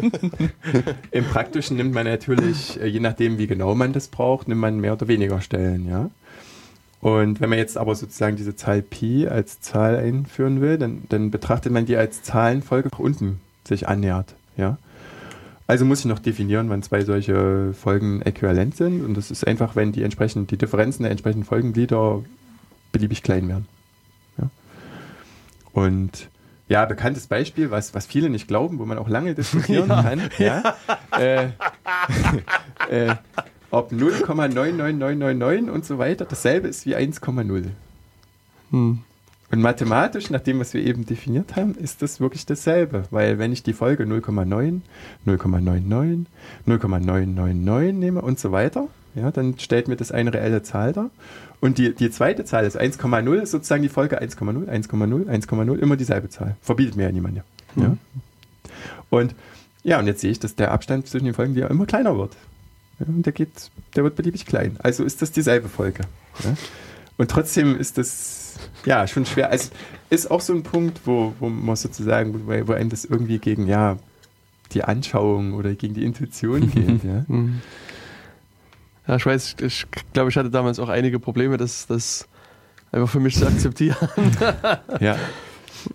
im 1.11 1.23
Praktischen 1.25 1.77
nimmt 1.77 1.93
man 1.95 2.05
natürlich, 2.05 2.79
äh, 2.79 2.85
je 2.85 2.99
nachdem 2.99 3.37
wie 3.39 3.47
genau 3.47 3.73
man 3.73 3.91
das 3.91 4.07
braucht, 4.07 4.47
nimmt 4.47 4.61
man 4.61 4.79
mehr 4.79 4.93
oder 4.93 5.07
weniger 5.07 5.41
Stellen, 5.41 5.87
ja. 5.89 6.09
Und 7.01 7.41
wenn 7.41 7.49
man 7.49 7.57
jetzt 7.57 7.77
aber 7.77 7.95
sozusagen 7.95 8.35
diese 8.35 8.55
Zahl 8.55 8.81
Pi 8.81 9.27
als 9.27 9.61
Zahl 9.61 9.95
einführen 9.95 10.61
will, 10.61 10.77
dann, 10.77 11.03
dann 11.09 11.31
betrachtet 11.31 11.71
man 11.71 11.85
die 11.85 11.97
als 11.97 12.21
Zahlenfolge 12.23 12.89
nach 12.91 12.99
unten 12.99 13.39
sich 13.67 13.87
annähert, 13.87 14.35
ja. 14.57 14.77
Also 15.67 15.83
muss 15.83 16.01
ich 16.01 16.05
noch 16.05 16.19
definieren, 16.19 16.69
wann 16.69 16.83
zwei 16.83 17.03
solche 17.03 17.73
Folgen 17.73 18.21
äquivalent 18.21 18.75
sind. 18.77 19.03
Und 19.03 19.15
das 19.15 19.31
ist 19.31 19.47
einfach, 19.47 19.75
wenn 19.75 19.91
die 19.91 20.03
entsprechend, 20.03 20.51
die 20.51 20.57
Differenzen 20.57 21.03
der 21.03 21.11
entsprechenden 21.11 21.45
Folgenglieder 21.45 22.23
beliebig 22.91 23.23
klein 23.23 23.47
werden. 23.47 23.67
Ja. 24.37 24.49
Und 25.73 26.29
ja, 26.67 26.85
bekanntes 26.85 27.27
Beispiel, 27.27 27.71
was, 27.71 27.93
was 27.93 28.05
viele 28.05 28.29
nicht 28.29 28.47
glauben, 28.47 28.79
wo 28.79 28.85
man 28.85 28.97
auch 28.97 29.09
lange 29.09 29.35
diskutieren 29.35 29.87
kann, 29.89 30.29
ja, 30.37 30.75
äh, 31.17 31.49
äh, 32.89 33.15
ob 33.71 33.91
0,99999 33.91 35.69
und 35.69 35.85
so 35.85 35.97
weiter 35.97 36.25
dasselbe 36.25 36.67
ist 36.67 36.85
wie 36.85 36.95
1,0. 36.95 37.65
Hm. 38.71 39.03
Und 39.51 39.61
mathematisch, 39.61 40.29
nach 40.29 40.41
dem, 40.41 40.59
was 40.59 40.73
wir 40.73 40.83
eben 40.83 41.05
definiert 41.05 41.55
haben, 41.55 41.75
ist 41.75 42.01
das 42.01 42.19
wirklich 42.19 42.45
dasselbe. 42.45 43.03
Weil 43.11 43.37
wenn 43.37 43.53
ich 43.53 43.63
die 43.63 43.73
Folge 43.73 44.03
0,9, 44.03 44.81
0,99, 45.27 46.25
0,999 46.65 47.93
nehme 47.93 48.21
und 48.21 48.39
so 48.39 48.51
weiter, 48.51 48.87
ja, 49.13 49.31
dann 49.31 49.57
stellt 49.59 49.87
mir 49.87 49.95
das 49.95 50.11
eine 50.11 50.33
reelle 50.33 50.63
Zahl 50.63 50.93
dar. 50.93 51.09
Und 51.61 51.77
die, 51.77 51.93
die 51.93 52.09
zweite 52.09 52.43
Zahl 52.43 52.65
ist 52.65 52.79
1,0, 52.79 53.35
ist 53.35 53.51
sozusagen 53.51 53.83
die 53.83 53.89
Folge 53.89 54.21
1,0, 54.21 54.67
1,0, 54.67 55.25
1,0, 55.25 55.77
immer 55.77 55.95
dieselbe 55.95 56.29
Zahl. 56.29 56.55
Verbietet 56.61 56.95
mir 56.95 57.03
ja 57.03 57.11
niemand. 57.11 57.37
Ja. 57.37 57.43
ja. 57.77 57.97
Und 59.09 59.35
ja, 59.85 59.99
und 59.99 60.07
jetzt 60.07 60.21
sehe 60.21 60.31
ich, 60.31 60.39
dass 60.39 60.55
der 60.55 60.71
Abstand 60.71 61.07
zwischen 61.07 61.25
den 61.25 61.35
Folgen 61.35 61.55
ja 61.55 61.67
immer 61.67 61.85
kleiner 61.85 62.17
wird. 62.17 62.35
Ja, 62.99 63.05
und 63.05 63.23
der 63.23 63.33
geht, 63.33 63.69
der 63.95 64.03
wird 64.03 64.15
beliebig 64.15 64.47
klein. 64.47 64.77
Also 64.79 65.03
ist 65.03 65.21
das 65.21 65.31
dieselbe 65.31 65.69
Folge. 65.69 66.01
Ja. 66.43 66.55
Und 67.17 67.31
trotzdem 67.31 67.77
ist 67.77 67.97
das 67.97 68.55
ja 68.85 69.07
schon 69.07 69.25
schwer. 69.25 69.49
Also 69.49 69.69
ist 70.09 70.29
auch 70.29 70.41
so 70.41 70.53
ein 70.53 70.63
Punkt, 70.63 71.01
wo, 71.05 71.33
wo 71.39 71.49
man 71.49 71.75
sozusagen, 71.75 72.33
wo, 72.47 72.67
wo 72.67 72.73
einem 72.73 72.89
das 72.89 73.05
irgendwie 73.05 73.39
gegen 73.39 73.67
ja 73.67 73.97
die 74.73 74.83
Anschauung 74.83 75.53
oder 75.53 75.73
gegen 75.75 75.93
die 75.93 76.03
Intuition 76.03 76.69
geht. 76.71 77.03
ja. 77.03 77.25
Hm. 77.27 77.61
Ja, 79.07 79.15
ich 79.17 79.25
weiß, 79.25 79.57
ich 79.61 79.85
glaube, 80.13 80.29
ich 80.31 80.35
hatte 80.37 80.49
damals 80.49 80.79
auch 80.79 80.89
einige 80.89 81.19
Probleme, 81.19 81.57
das, 81.57 81.85
das 81.85 82.27
einfach 82.91 83.07
für 83.09 83.19
mich 83.19 83.37
zu 83.37 83.45
akzeptieren. 83.45 83.95
ja. 84.99 85.15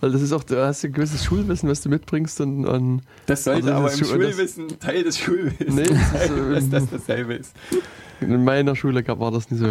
Weil 0.01 0.13
das 0.13 0.23
ist 0.23 0.31
auch, 0.33 0.45
du 0.45 0.65
hast 0.65 0.85
ein 0.85 0.93
gewisses 0.93 1.25
Schulwissen, 1.25 1.69
was 1.69 1.81
du 1.81 1.89
mitbringst 1.89 2.41
und, 2.41 2.65
und 2.65 3.03
Das 3.27 3.43
sollte 3.43 3.75
Also 3.75 3.79
aber 3.79 3.93
im 3.93 3.99
das- 3.99 4.09
Schulwissen 4.09 4.79
Teil 4.79 5.03
des 5.03 5.19
Schulwissens 5.19 5.75
Nee, 5.75 5.83
das 5.89 5.99
ist, 5.99 6.29
sein, 6.29 6.53
dass 6.53 6.69
das 6.71 6.91
dasselbe 6.91 7.35
ist. 7.35 7.53
in 8.21 8.45
meiner 8.45 8.77
Schule 8.77 9.03
gab 9.03 9.19
war 9.19 9.33
das 9.33 9.51
nicht 9.51 9.59
so. 9.61 9.69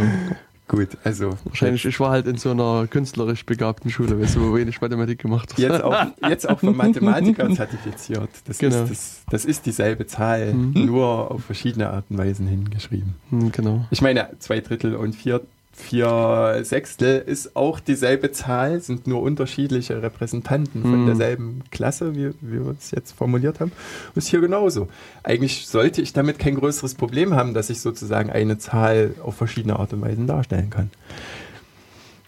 Gut, 0.69 0.89
also 1.03 1.35
Wahrscheinlich, 1.45 1.83
ich 1.83 1.99
war 1.99 2.11
halt 2.11 2.27
in 2.27 2.37
so 2.37 2.51
einer 2.51 2.85
künstlerisch 2.87 3.43
begabten 3.43 3.89
Schule, 3.89 4.21
weißt 4.21 4.35
du, 4.35 4.41
wo 4.41 4.55
wenig 4.55 4.79
Mathematik 4.81 5.17
gemacht 5.19 5.57
wird. 5.57 5.71
jetzt 5.71 5.83
auch, 5.83 6.05
jetzt 6.29 6.47
auch 6.47 6.59
vom 6.59 6.77
Mathematiker 6.77 7.51
zertifiziert. 7.53 8.29
Das, 8.45 8.59
Genau. 8.59 8.83
ist, 8.83 8.91
das, 8.91 9.21
das 9.31 9.45
ist 9.45 9.65
dieselbe 9.65 10.05
Zahl, 10.05 10.53
Mhm. 10.53 10.85
nur 10.85 11.31
auf 11.31 11.43
verschiedene 11.45 11.89
Arten 11.89 12.13
und 12.13 12.19
Weisen 12.19 12.45
hingeschrieben. 12.47 13.15
Hm, 13.31 13.51
genau. 13.51 13.85
Ich 13.89 14.01
meine, 14.03 14.29
zwei 14.37 14.59
Drittel 14.61 14.95
und 14.95 15.15
vier, 15.15 15.41
vier 15.71 16.59
Sechstel 16.63 17.19
ist 17.19 17.55
auch 17.55 17.79
dieselbe 17.79 18.31
Zahl, 18.31 18.81
sind 18.81 19.07
nur 19.07 19.21
unterschiedliche 19.21 20.01
Repräsentanten 20.01 20.81
von 20.81 21.03
Mhm. 21.03 21.05
derselben 21.05 21.63
Klasse, 21.71 22.15
wie, 22.15 22.31
wie 22.41 22.65
wir 22.65 22.75
es 22.77 22.91
jetzt 22.91 23.13
formuliert 23.13 23.59
haben. 23.61 23.71
Ist 24.15 24.27
hier 24.27 24.41
genauso. 24.41 24.89
Eigentlich 25.23 25.67
sollte 25.67 26.01
ich 26.01 26.11
damit 26.11 26.37
kein 26.37 26.55
größeres 26.55 26.95
Problem 26.95 27.33
haben, 27.33 27.53
dass 27.53 27.69
ich 27.69 27.79
sozusagen 27.79 28.29
eine 28.29 28.57
Zahl 28.57 29.13
auf 29.23 29.35
verschiedene 29.35 29.79
Art 29.79 29.93
und 29.93 30.01
Weisen 30.01 30.27
darstellen 30.27 30.69
kann. 30.69 30.89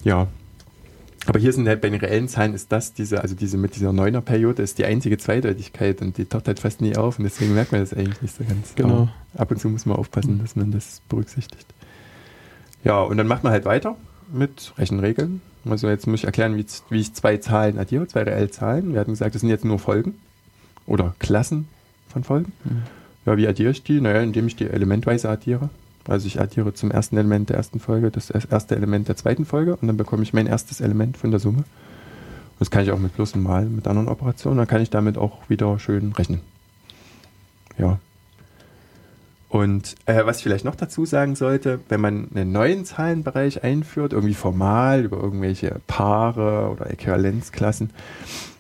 Ja. 0.04 0.28
Aber 1.28 1.38
hier 1.39 1.54
sind 1.54 1.68
halt 1.68 1.82
bei 1.82 1.89
den 1.89 2.00
reellen 2.00 2.28
Zahlen 2.28 2.56
ist 2.56 2.72
das, 2.72 2.94
diese, 2.94 3.22
also 3.22 3.36
diese 3.36 3.56
mit 3.58 3.76
dieser 3.76 3.94
Neuner-Periode 3.94 4.64
ist 4.64 4.80
die 4.80 4.86
einzige 4.86 5.20
Zweideutigkeit 5.20 6.02
und 6.02 6.18
die 6.18 6.26
taucht 6.26 6.48
halt 6.48 6.60
fast 6.60 6.82
nie 6.82 6.96
auf 6.96 7.20
und 7.20 7.26
deswegen 7.26 7.54
merkt 7.54 7.72
man 7.72 7.82
das 7.82 7.94
eigentlich 7.94 8.22
nicht 8.24 8.36
so 8.36 8.44
ganz. 8.44 8.74
Genau. 8.76 9.10
Aber 9.34 9.42
ab 9.42 9.52
und 9.52 9.60
zu 9.60 9.70
muss 9.70 9.86
man 9.86 9.98
aufpassen, 9.98 10.39
dass 10.39 10.56
man 10.56 10.72
das 10.72 11.02
berücksichtigt. 11.10 11.68
Ja, 12.84 13.01
und 13.01 13.17
dann 13.17 13.27
macht 13.27 13.43
man 13.43 13.51
halt 13.53 13.65
weiter 13.65 13.95
mit 14.32 14.73
Rechenregeln. 14.77 15.41
Also 15.69 15.88
jetzt 15.89 16.07
muss 16.07 16.21
ich 16.21 16.25
erklären, 16.25 16.57
wie, 16.57 16.65
wie 16.89 16.99
ich 16.99 17.13
zwei 17.13 17.38
Zahlen 17.38 17.77
addiere, 17.77 18.07
zwei 18.07 18.23
reelle 18.23 18.49
Zahlen. 18.49 18.93
Wir 18.93 18.99
hatten 18.99 19.11
gesagt, 19.11 19.36
das 19.36 19.41
sind 19.41 19.49
jetzt 19.49 19.65
nur 19.65 19.77
Folgen 19.77 20.15
oder 20.88 21.15
Klassen 21.19 21.67
von 22.07 22.23
Folgen. 22.23 22.51
Mhm. 22.63 22.82
Ja, 23.25 23.38
wie 23.38 23.47
addiere 23.47 23.71
ich 23.71 23.84
die? 23.84 24.01
Naja, 24.01 24.21
indem 24.21 24.47
ich 24.47 24.55
die 24.55 24.67
elementweise 24.67 25.29
addiere. 25.29 25.69
Also 26.07 26.25
ich 26.25 26.39
addiere 26.39 26.73
zum 26.73 26.89
ersten 26.89 27.17
Element 27.17 27.49
der 27.49 27.57
ersten 27.57 27.79
Folge 27.79 28.09
das 28.09 28.32
erste 28.32 28.75
Element 28.75 29.07
der 29.07 29.15
zweiten 29.15 29.45
Folge 29.45 29.75
und 29.75 29.88
dann 29.88 29.97
bekomme 29.97 30.23
ich 30.23 30.34
mein 30.34 30.47
erstes 30.47 30.82
Element 30.82 31.17
von 31.17 31.29
der 31.29 31.39
Summe. 31.39 31.63
Das 32.57 32.71
kann 32.71 32.84
ich 32.84 32.91
auch 32.91 32.99
mit 32.99 33.13
Plus 33.13 33.34
und 33.34 33.43
Mal, 33.43 33.65
mit 33.65 33.88
anderen 33.88 34.07
Operationen. 34.07 34.57
Dann 34.57 34.67
kann 34.67 34.82
ich 34.82 34.89
damit 34.89 35.17
auch 35.17 35.49
wieder 35.49 35.77
schön 35.79 36.11
rechnen. 36.13 36.41
Ja. 37.77 37.99
Und 39.52 39.95
äh, 40.06 40.26
was 40.26 40.38
ich 40.38 40.43
vielleicht 40.43 40.64
noch 40.64 40.76
dazu 40.76 41.06
sagen 41.06 41.36
sollte, 41.36 41.82
wenn 41.89 41.99
man 41.99 42.30
einen 42.34 42.54
neuen 42.54 42.86
Zahlenbereich 42.86 43.66
einführt, 43.66 44.14
irgendwie 44.14 44.34
formal 44.34 45.04
über 45.04 45.18
irgendwelche 45.18 45.82
Paare 45.88 46.70
oder 46.70 46.89
Äquivalenzklassen, 46.89 47.89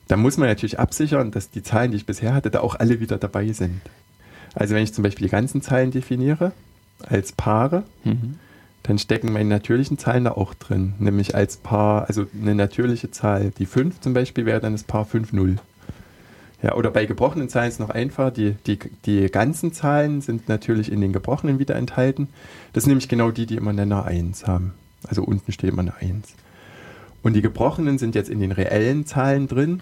dann 0.09 0.19
muss 0.19 0.35
man 0.35 0.49
natürlich 0.49 0.79
absichern, 0.79 1.31
dass 1.31 1.49
die 1.49 1.63
Zahlen, 1.63 1.91
die 1.91 1.97
ich 1.97 2.05
bisher 2.05 2.33
hatte, 2.33 2.51
da 2.51 2.59
auch 2.59 2.75
alle 2.75 2.99
wieder 2.99 3.17
dabei 3.17 3.53
sind. 3.53 3.79
Also 4.53 4.75
wenn 4.75 4.83
ich 4.83 4.93
zum 4.93 5.03
Beispiel 5.05 5.27
die 5.27 5.31
ganzen 5.31 5.61
Zahlen 5.61 5.91
definiere 5.91 6.51
als 7.07 7.31
Paare, 7.31 7.83
Mhm. 8.03 8.35
dann 8.83 8.97
stecken 8.97 9.31
meine 9.31 9.47
natürlichen 9.47 9.97
Zahlen 9.97 10.25
da 10.25 10.31
auch 10.31 10.53
drin. 10.55 10.95
Nämlich 10.99 11.35
als 11.35 11.55
Paar, 11.55 12.09
also 12.09 12.25
eine 12.41 12.53
natürliche 12.53 13.11
Zahl, 13.11 13.53
die 13.57 13.65
5 13.65 14.01
zum 14.01 14.13
Beispiel 14.13 14.45
wäre 14.45 14.59
dann 14.59 14.73
das 14.73 14.83
Paar 14.83 15.05
5, 15.05 15.31
0. 15.31 15.55
Ja, 16.63 16.75
oder 16.75 16.91
bei 16.91 17.05
gebrochenen 17.05 17.49
Zahlen 17.49 17.69
ist 17.69 17.75
es 17.75 17.79
noch 17.79 17.89
einfacher. 17.89 18.31
Die, 18.31 18.55
die, 18.67 18.77
die 19.05 19.29
ganzen 19.31 19.73
Zahlen 19.73 20.21
sind 20.21 20.47
natürlich 20.47 20.91
in 20.91 21.01
den 21.01 21.11
gebrochenen 21.11 21.57
wieder 21.57 21.75
enthalten. 21.75 22.27
Das 22.73 22.83
sind 22.83 22.91
nämlich 22.91 23.09
genau 23.09 23.31
die, 23.31 23.47
die 23.47 23.55
immer 23.55 23.73
Nenner 23.73 24.05
1 24.05 24.45
haben. 24.45 24.73
Also 25.07 25.23
unten 25.23 25.51
steht 25.51 25.71
immer 25.71 25.81
eine 25.81 25.95
1. 25.99 26.35
Und 27.23 27.33
die 27.33 27.41
gebrochenen 27.41 27.97
sind 27.97 28.13
jetzt 28.13 28.29
in 28.29 28.39
den 28.39 28.51
reellen 28.51 29.05
Zahlen 29.05 29.47
drin. 29.47 29.81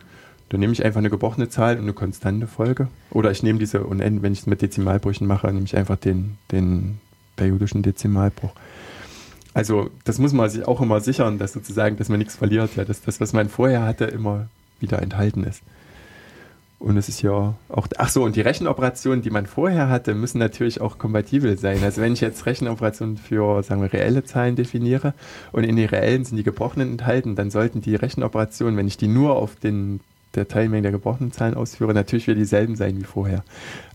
Dann 0.50 0.62
nehme 0.62 0.74
ich 0.74 0.84
einfach 0.84 1.00
eine 1.00 1.10
gebrochene 1.10 1.50
Zahl 1.50 1.76
und 1.76 1.84
eine 1.84 1.94
konstante 1.94 2.48
Folge. 2.48 2.88
Oder 3.12 3.32
ich 3.32 3.44
nehme 3.44 3.60
diese 3.60 3.84
unend, 3.84 4.24
wenn 4.24 4.34
ich 4.34 4.40
es 4.40 4.48
mit 4.48 4.62
Dezimalbrüchen 4.62 5.28
mache, 5.28 5.48
nehme 5.48 5.66
ich 5.66 5.76
einfach 5.76 5.98
den, 5.98 6.38
den 6.52 7.00
periodischen 7.36 7.84
Dezimalbruch. 7.84 8.52
Also 9.54 9.90
das 10.06 10.18
muss 10.18 10.34
man 10.34 10.50
sich 10.50 10.68
auch 10.68 10.82
immer 10.82 11.02
sichern, 11.02 11.38
dass 11.38 11.54
sozusagen, 11.54 11.98
dass 11.98 12.10
man 12.10 12.20
nichts 12.20 12.36
verliert, 12.36 12.76
ja, 12.78 12.86
dass 12.86 13.02
das, 13.02 13.20
was 13.20 13.34
man 13.34 13.50
vorher 13.50 13.84
hatte, 13.84 14.06
immer 14.06 14.48
wieder 14.80 15.02
enthalten 15.02 15.44
ist. 15.44 15.62
Und 16.80 16.96
es 16.96 17.10
ist 17.10 17.22
ja 17.22 17.56
auch, 17.68 17.88
ach 17.98 18.08
so, 18.08 18.24
und 18.24 18.38
die 18.38 18.42
Rechenoperationen, 18.42 19.22
die 19.22 19.30
man 19.30 19.46
vorher 19.46 19.90
hatte, 19.90 20.16
müssen 20.16 20.40
natürlich 20.40 20.80
auch 20.80 20.98
kompatibel 20.98 21.58
sein. 21.58 21.84
Also 21.84 22.02
wenn 22.02 22.14
ich 22.14 22.22
jetzt 22.22 22.46
Rechenoperationen 22.46 23.18
für, 23.18 23.62
sagen 23.64 23.82
wir, 23.82 23.92
reelle 23.92 24.24
Zahlen 24.24 24.56
definiere 24.56 25.14
und 25.52 25.66
in 25.66 25.76
den 25.76 25.90
reellen 25.90 26.24
sind 26.24 26.38
die 26.38 26.44
gebrochenen 26.44 26.92
enthalten, 26.92 27.36
dann 27.36 27.52
sollten 27.52 27.82
die 27.82 27.96
Rechenoperationen, 27.96 28.78
wenn 28.78 28.88
ich 28.88 28.96
die 28.96 29.10
nur 29.10 29.36
auf 29.36 29.58
den, 29.58 30.00
der 30.36 30.48
Teilmenge 30.48 30.84
der 30.84 30.92
gebrochenen 30.94 31.34
Zahlen 31.34 31.54
ausführe, 31.54 31.94
natürlich 31.94 32.28
wieder 32.28 32.38
dieselben 32.38 32.78
sein 32.78 32.98
wie 32.98 33.04
vorher. 33.04 33.44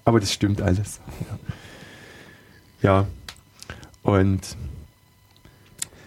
Aber 0.05 0.21
das 0.21 0.31
stimmt 0.31 0.61
alles. 0.61 1.01
Ja. 2.83 2.91
ja. 2.91 3.07
Und 4.03 4.59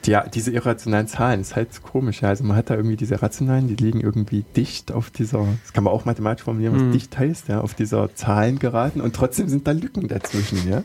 ja, 0.08 0.26
diese 0.28 0.52
irrationalen 0.52 1.08
Zahlen 1.08 1.42
ist 1.42 1.56
halt 1.56 1.84
komisch. 1.84 2.22
Ja. 2.22 2.30
Also 2.30 2.44
man 2.44 2.56
hat 2.58 2.70
da 2.70 2.76
irgendwie 2.76 2.96
diese 2.96 3.22
rationalen, 3.22 3.68
die 3.68 3.76
liegen 3.76 4.00
irgendwie 4.02 4.44
dicht 4.56 4.92
auf 4.92 5.10
dieser, 5.10 5.46
das 5.64 5.74
kann 5.74 5.84
man 5.84 5.94
auch 5.94 6.06
mathematisch 6.06 6.44
formulieren, 6.46 6.74
was 6.76 6.82
Mhm. 6.82 6.92
dicht 6.94 7.18
heißt, 7.18 7.48
ja, 7.50 7.62
auf 7.62 7.74
dieser 7.74 8.14
Zahlen 8.16 8.58
geraten 8.60 9.02
und 9.02 9.16
trotzdem 9.16 9.48
sind 9.50 9.68
da 9.68 9.72
Lücken 9.72 10.08
dazwischen, 10.08 10.68
ja. 10.68 10.84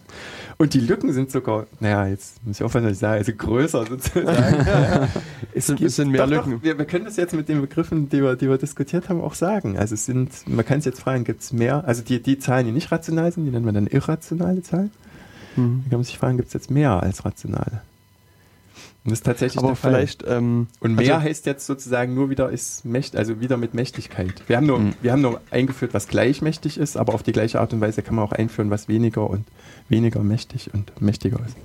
Und 0.59 0.75
die 0.75 0.81
Lücken 0.81 1.13
sind 1.13 1.31
sogar, 1.31 1.67
naja, 1.81 2.07
jetzt 2.07 2.45
muss 2.45 2.57
ich 2.59 2.63
aufhören, 2.65 2.85
was 2.85 2.93
ich 2.93 2.99
sage, 2.99 3.19
also 3.19 3.33
größer 3.33 3.87
sozusagen. 3.87 4.67
ja. 4.67 5.09
Es 5.55 5.67
sind- 5.67 5.81
es 5.81 5.97
sind 5.97 6.11
mehr 6.11 6.23
doch, 6.27 6.31
Lücken. 6.31 6.53
Doch, 6.53 6.63
wir, 6.63 6.79
wir 6.79 6.85
können 6.85 7.05
das 7.05 7.17
jetzt 7.17 7.35
mit 7.35 7.49
den 7.49 7.61
Begriffen, 7.61 8.09
die 8.09 8.23
wir, 8.23 8.37
die 8.37 8.49
wir 8.49 8.59
diskutiert 8.59 9.09
haben, 9.09 9.21
auch 9.21 9.35
sagen. 9.35 9.79
Also 9.79 9.95
es 9.95 10.07
sind, 10.07 10.31
man 10.49 10.65
kann 10.65 10.79
es 10.79 10.85
jetzt 10.85 11.01
fragen, 11.01 11.25
gibt 11.25 11.43
es 11.43 11.53
mehr, 11.53 11.85
also 11.87 12.03
die, 12.03 12.23
die 12.23 12.39
Zahlen, 12.39 12.67
die 12.67 12.73
nicht 12.73 12.91
rational 12.93 13.31
sind, 13.33 13.45
die 13.45 13.51
nennt 13.51 13.65
man 13.67 13.75
dann 13.75 13.87
irrationale 13.87 14.63
Zahlen. 14.63 14.91
Hm. 15.57 15.83
Dann 15.83 15.91
kann 15.91 15.99
man 15.99 16.05
sich 16.05 16.17
fragen, 16.19 16.37
gibt 16.39 16.49
es 16.49 16.55
jetzt 16.55 16.71
mehr 16.71 17.03
als 17.03 17.25
rationale? 17.25 17.83
Und 19.05 19.11
das 19.11 19.19
ist 19.19 19.27
tatsächlich 19.27 19.59
Aber 19.59 19.69
der 19.69 19.77
Fall. 19.77 19.93
vielleicht, 19.95 20.25
ähm, 20.29 20.69
Und 20.79 20.95
mehr 20.95 21.15
also- 21.17 21.27
heißt 21.27 21.47
jetzt 21.47 21.67
sozusagen 21.67 22.15
nur 22.15 22.31
wieder 22.31 22.51
ist 22.51 22.85
mächt, 22.85 23.17
also 23.17 23.41
wieder 23.41 23.57
mit 23.57 23.75
Mächtigkeit. 23.75 24.45
Wir 24.47 24.57
haben 24.57 24.67
nur, 24.67 24.79
Mhm. 24.79 24.95
wir 25.03 25.11
haben 25.11 25.23
nur 25.23 25.41
eingeführt, 25.51 25.93
was 25.93 26.07
gleichmächtig 26.07 26.79
ist, 26.79 26.97
aber 26.97 27.13
auf 27.15 27.25
die 27.25 27.33
gleiche 27.33 27.61
Art 27.61 27.73
und 27.73 27.81
Weise 27.81 28.03
kann 28.03 28.15
man 28.15 28.25
auch 28.25 28.31
einführen, 28.33 28.71
was 28.71 28.87
weniger 28.87 29.29
und 29.29 29.45
weniger 29.89 30.21
mächtig 30.23 30.71
und 30.73 30.93
mächtiger 31.03 31.41
ist. 31.45 31.57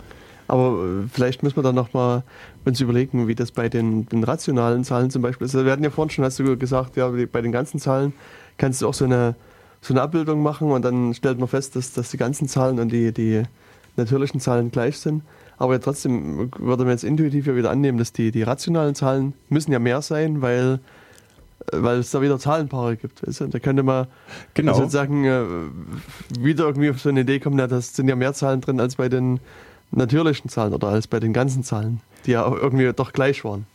Aber 0.47 0.83
äh, 0.83 1.07
vielleicht 1.13 1.43
müssen 1.43 1.57
wir 1.57 1.63
dann 1.63 1.75
nochmal 1.75 2.23
uns 2.65 2.81
überlegen, 2.81 3.27
wie 3.27 3.35
das 3.35 3.51
bei 3.51 3.69
den, 3.69 4.07
den 4.07 4.23
rationalen 4.23 4.83
Zahlen 4.83 5.11
zum 5.11 5.21
Beispiel 5.21 5.45
ist. 5.45 5.53
Also 5.53 5.65
Wir 5.65 5.73
hatten 5.73 5.83
ja 5.83 5.89
vorhin 5.91 6.09
schon, 6.09 6.25
hast 6.25 6.39
du 6.39 6.57
gesagt, 6.57 6.95
ja, 6.97 7.07
bei 7.31 7.41
den 7.41 7.51
ganzen 7.51 7.79
Zahlen 7.79 8.13
kannst 8.57 8.81
du 8.81 8.87
auch 8.87 8.93
so 8.95 9.05
eine, 9.05 9.35
so 9.81 9.93
eine 9.93 10.01
Abbildung 10.01 10.41
machen 10.41 10.71
und 10.71 10.83
dann 10.83 11.13
stellt 11.13 11.37
man 11.37 11.47
fest, 11.49 11.75
dass, 11.75 11.93
dass 11.93 12.09
die 12.09 12.17
ganzen 12.17 12.47
Zahlen 12.47 12.79
und 12.79 12.91
die, 12.91 13.11
die 13.11 13.43
natürlichen 13.95 14.39
Zahlen 14.39 14.71
gleich 14.71 14.97
sind. 14.97 15.21
Aber 15.57 15.79
trotzdem 15.81 16.51
würde 16.59 16.83
man 16.83 16.91
jetzt 16.93 17.03
intuitiv 17.03 17.47
ja 17.47 17.55
wieder 17.55 17.71
annehmen, 17.71 17.97
dass 17.97 18.13
die, 18.13 18.31
die 18.31 18.43
rationalen 18.43 18.93
Zahlen 18.95 19.33
müssen 19.49 19.71
ja 19.71 19.79
mehr 19.79 20.01
sein, 20.01 20.41
weil, 20.41 20.79
äh, 21.71 21.77
weil 21.81 21.97
es 21.99 22.11
da 22.11 22.21
wieder 22.21 22.37
Zahlenpaare 22.37 22.95
gibt. 22.97 23.25
Weißt 23.27 23.41
du? 23.41 23.47
Da 23.47 23.59
könnte 23.59 23.83
man 23.83 24.07
Genau. 24.53 24.73
also 24.73 24.83
sozusagen 24.83 25.25
äh, 25.25 25.41
wieder 26.39 26.65
irgendwie 26.65 26.89
auf 26.91 26.99
so 26.99 27.09
eine 27.09 27.21
Idee 27.21 27.39
kommen, 27.39 27.57
ja, 27.57 27.67
das 27.67 27.95
sind 27.95 28.07
ja 28.07 28.15
mehr 28.15 28.33
Zahlen 28.33 28.61
drin 28.61 28.79
als 28.79 28.95
bei 28.95 29.09
den 29.09 29.39
natürlichen 29.91 30.49
Zahlen 30.49 30.73
oder 30.73 30.89
als 30.89 31.07
bei 31.07 31.19
den 31.19 31.33
ganzen 31.33 31.63
Zahlen, 31.63 32.01
die 32.25 32.31
ja 32.31 32.45
auch 32.45 32.55
irgendwie 32.55 32.91
doch 32.93 33.13
gleich 33.13 33.43
waren. 33.43 33.65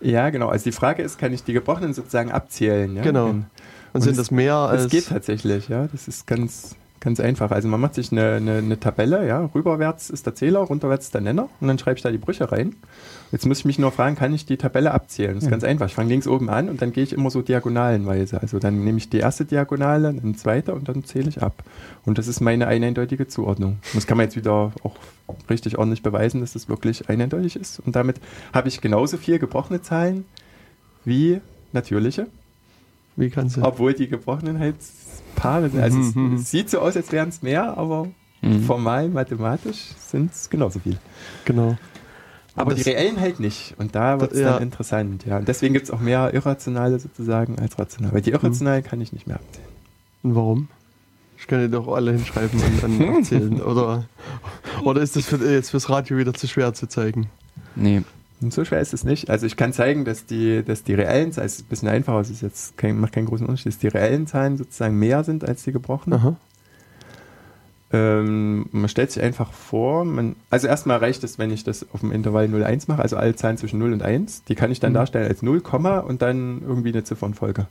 Ja, 0.00 0.30
genau. 0.30 0.48
Also 0.48 0.64
die 0.64 0.72
Frage 0.72 1.02
ist, 1.02 1.18
kann 1.18 1.32
ich 1.32 1.42
die 1.42 1.52
Gebrochenen 1.52 1.92
sozusagen 1.92 2.30
abzählen? 2.30 2.94
Ja? 2.96 3.02
Genau. 3.02 3.26
Und 3.30 3.46
Und, 3.92 4.02
sind 4.02 4.12
es- 4.12 4.16
das 4.18 4.30
mehr 4.30 4.54
als. 4.54 4.84
Das 4.84 4.92
geht 4.92 5.08
tatsächlich, 5.08 5.68
ja. 5.68 5.88
Das 5.88 6.06
ist 6.06 6.26
ganz, 6.26 6.76
ganz 7.00 7.20
einfach. 7.20 7.50
Also 7.50 7.68
man 7.68 7.80
macht 7.80 7.94
sich 7.94 8.12
eine, 8.12 8.34
eine, 8.34 8.58
eine 8.58 8.80
Tabelle, 8.80 9.26
ja. 9.26 9.50
Rüberwärts 9.54 10.10
ist 10.10 10.26
der 10.26 10.34
Zähler, 10.34 10.60
runterwärts 10.60 11.06
ist 11.06 11.14
der 11.14 11.20
Nenner 11.20 11.48
und 11.60 11.68
dann 11.68 11.78
schreibe 11.78 11.96
ich 11.96 12.02
da 12.02 12.10
die 12.10 12.18
Brüche 12.18 12.50
rein. 12.50 12.76
Jetzt 13.30 13.46
muss 13.46 13.58
ich 13.58 13.64
mich 13.64 13.78
nur 13.78 13.92
fragen, 13.92 14.16
kann 14.16 14.32
ich 14.32 14.46
die 14.46 14.56
Tabelle 14.56 14.92
abzählen? 14.92 15.34
Das 15.34 15.44
ist 15.44 15.50
ganz 15.50 15.64
einfach. 15.64 15.86
Ich 15.86 15.94
fange 15.94 16.08
links 16.08 16.26
oben 16.26 16.48
an 16.48 16.68
und 16.68 16.80
dann 16.80 16.92
gehe 16.92 17.04
ich 17.04 17.12
immer 17.12 17.30
so 17.30 17.42
diagonalenweise. 17.42 18.40
Also 18.40 18.58
dann 18.58 18.84
nehme 18.84 18.98
ich 18.98 19.10
die 19.10 19.18
erste 19.18 19.44
Diagonale, 19.44 20.14
dann 20.14 20.34
zweite 20.34 20.74
und 20.74 20.88
dann 20.88 21.04
zähle 21.04 21.28
ich 21.28 21.42
ab. 21.42 21.62
Und 22.04 22.18
das 22.18 22.26
ist 22.26 22.40
meine 22.40 22.66
eindeutige 22.66 23.28
Zuordnung. 23.28 23.72
Und 23.72 23.94
Das 23.94 24.06
kann 24.06 24.16
man 24.16 24.24
jetzt 24.24 24.36
wieder 24.36 24.72
auch 24.82 24.96
richtig 25.50 25.78
ordentlich 25.78 26.02
beweisen, 26.02 26.40
dass 26.40 26.54
das 26.54 26.68
wirklich 26.68 27.08
eindeutig 27.08 27.56
ist. 27.56 27.80
Und 27.80 27.96
damit 27.96 28.16
habe 28.52 28.68
ich 28.68 28.80
genauso 28.80 29.18
viel 29.18 29.38
gebrochene 29.38 29.82
Zahlen 29.82 30.24
wie 31.04 31.40
natürliche. 31.72 32.26
Wie 33.16 33.30
kannst 33.30 33.56
du? 33.56 33.62
Obwohl 33.62 33.94
die 33.94 34.08
gebrochenen 34.08 34.58
halt 34.58 34.76
Paare 35.38 35.70
sind. 35.70 35.80
Also 35.80 35.98
Mhm. 35.98 36.34
es, 36.34 36.42
es 36.42 36.50
sieht 36.50 36.70
so 36.70 36.80
aus, 36.80 36.96
als 36.96 37.10
wären 37.12 37.28
es 37.28 37.42
mehr, 37.42 37.76
aber 37.78 38.08
Mhm. 38.42 38.62
formal, 38.64 39.08
mathematisch 39.08 39.78
sind 39.98 40.32
es 40.32 40.48
genauso 40.50 40.78
viel. 40.80 40.96
Genau. 41.44 41.76
Aber 42.54 42.74
das- 42.74 42.82
die 42.84 42.90
reellen 42.90 43.20
halt 43.20 43.40
nicht. 43.40 43.74
Und 43.78 43.94
da 43.94 44.20
wird 44.20 44.32
es 44.32 44.40
Ja. 44.40 44.54
dann 44.54 44.62
interessant. 44.62 45.24
Ja. 45.26 45.38
Und 45.38 45.46
deswegen 45.48 45.74
gibt 45.74 45.86
es 45.86 45.90
auch 45.92 46.00
mehr 46.00 46.32
irrationale 46.34 46.98
sozusagen 46.98 47.58
als 47.58 47.78
rationale. 47.78 48.14
Weil 48.14 48.22
die 48.22 48.30
irrationalen 48.30 48.82
kann 48.84 49.00
ich 49.00 49.12
nicht 49.12 49.26
mehr 49.26 49.36
abzählen. 49.36 49.68
Und 50.24 50.34
warum? 50.34 50.68
Ich 51.36 51.46
kann 51.46 51.60
die 51.60 51.70
doch 51.70 51.86
alle 51.88 52.12
hinschreiben 52.12 52.60
und 52.60 52.82
dann 52.82 53.00
erzählen. 53.16 53.62
Oder, 53.62 54.06
oder 54.82 55.00
ist 55.02 55.14
das 55.14 55.26
für, 55.26 55.36
jetzt 55.36 55.70
fürs 55.70 55.88
Radio 55.88 56.16
wieder 56.18 56.34
zu 56.34 56.48
schwer 56.48 56.74
zu 56.74 56.88
zeigen? 56.88 57.28
Nee, 57.76 58.02
Und 58.40 58.52
so 58.52 58.64
schwer 58.64 58.80
ist 58.80 58.94
es 58.94 59.04
nicht. 59.04 59.30
Also 59.30 59.46
ich 59.46 59.56
kann 59.56 59.72
zeigen, 59.72 60.04
dass 60.04 60.26
die, 60.26 60.62
dass 60.62 60.84
die 60.84 60.94
reellen 60.94 61.32
Zahlen, 61.32 61.46
es 61.46 61.56
ist 61.56 61.66
ein 61.66 61.68
bisschen 61.68 61.88
einfacher, 61.88 62.20
es 62.20 62.30
ist 62.30 62.42
jetzt 62.42 62.78
kein, 62.78 63.00
macht 63.00 63.12
keinen 63.12 63.26
großen 63.26 63.46
Unterschied, 63.46 63.72
dass 63.72 63.78
die 63.78 63.88
reellen 63.88 64.26
Zahlen 64.26 64.56
sozusagen 64.56 64.96
mehr 64.98 65.24
sind 65.24 65.44
als 65.46 65.64
die 65.64 65.72
gebrochenen. 65.72 66.20
Ähm, 67.90 68.66
man 68.70 68.88
stellt 68.88 69.10
sich 69.10 69.22
einfach 69.22 69.52
vor, 69.52 70.04
man, 70.04 70.36
also 70.50 70.68
erstmal 70.68 70.98
reicht 70.98 71.24
es, 71.24 71.38
wenn 71.38 71.50
ich 71.50 71.64
das 71.64 71.86
auf 71.92 72.00
dem 72.00 72.12
Intervall 72.12 72.44
0,1 72.46 72.84
mache, 72.88 73.02
also 73.02 73.16
alle 73.16 73.34
Zahlen 73.34 73.56
zwischen 73.56 73.78
0 73.78 73.94
und 73.94 74.02
1, 74.02 74.44
die 74.44 74.54
kann 74.54 74.70
ich 74.70 74.78
dann 74.78 74.92
Mhm. 74.92 74.96
darstellen 74.96 75.26
als 75.26 75.42
0, 75.42 75.62
und 76.06 76.22
dann 76.22 76.62
irgendwie 76.62 76.90
eine 76.90 77.02
Ziffernfolge. 77.02 77.66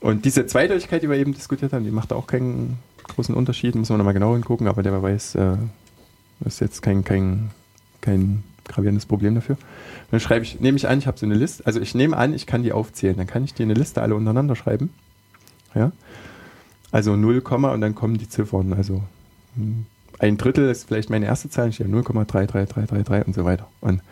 Und 0.00 0.24
diese 0.24 0.46
Zweideutigkeit, 0.46 1.02
die 1.02 1.10
wir 1.10 1.16
eben 1.16 1.34
diskutiert 1.34 1.72
haben, 1.72 1.84
die 1.84 1.90
macht 1.90 2.12
auch 2.12 2.26
keinen 2.26 2.78
großen 3.06 3.34
Unterschied, 3.34 3.74
müssen 3.74 3.92
wir 3.92 3.98
nochmal 3.98 4.14
genau 4.14 4.32
hingucken, 4.32 4.66
aber 4.66 4.82
der 4.82 4.90
Beweis 4.90 5.34
äh, 5.34 5.56
ist 6.44 6.60
jetzt 6.60 6.82
kein, 6.82 7.04
kein, 7.04 7.50
kein 8.00 8.42
gravierendes 8.72 9.06
Problem 9.06 9.34
dafür. 9.34 9.56
Dann 10.10 10.20
schreibe 10.20 10.44
ich, 10.44 10.60
nehme 10.60 10.76
ich 10.76 10.88
an, 10.88 10.98
ich 10.98 11.06
habe 11.06 11.18
so 11.18 11.26
eine 11.26 11.34
Liste, 11.34 11.66
also 11.66 11.80
ich 11.80 11.94
nehme 11.94 12.16
an, 12.16 12.34
ich 12.34 12.46
kann 12.46 12.62
die 12.62 12.72
aufzählen, 12.72 13.16
dann 13.16 13.26
kann 13.26 13.44
ich 13.44 13.54
die 13.54 13.62
in 13.62 13.70
eine 13.70 13.78
Liste 13.78 14.02
alle 14.02 14.14
untereinander 14.14 14.56
schreiben. 14.56 14.90
Ja. 15.74 15.92
Also 16.90 17.16
0, 17.16 17.38
und 17.38 17.80
dann 17.80 17.94
kommen 17.94 18.18
die 18.18 18.28
Ziffern. 18.28 18.72
Also 18.74 19.02
hm, 19.54 19.86
ein 20.18 20.36
Drittel 20.36 20.68
ist 20.70 20.84
vielleicht 20.88 21.10
meine 21.10 21.26
erste 21.26 21.48
Zahl, 21.48 21.68
ich 21.68 21.76
stehe 21.76 21.88
0,33333 21.90 23.24
und 23.24 23.34
so 23.34 23.44
weiter. 23.44 23.66
Und, 23.80 24.02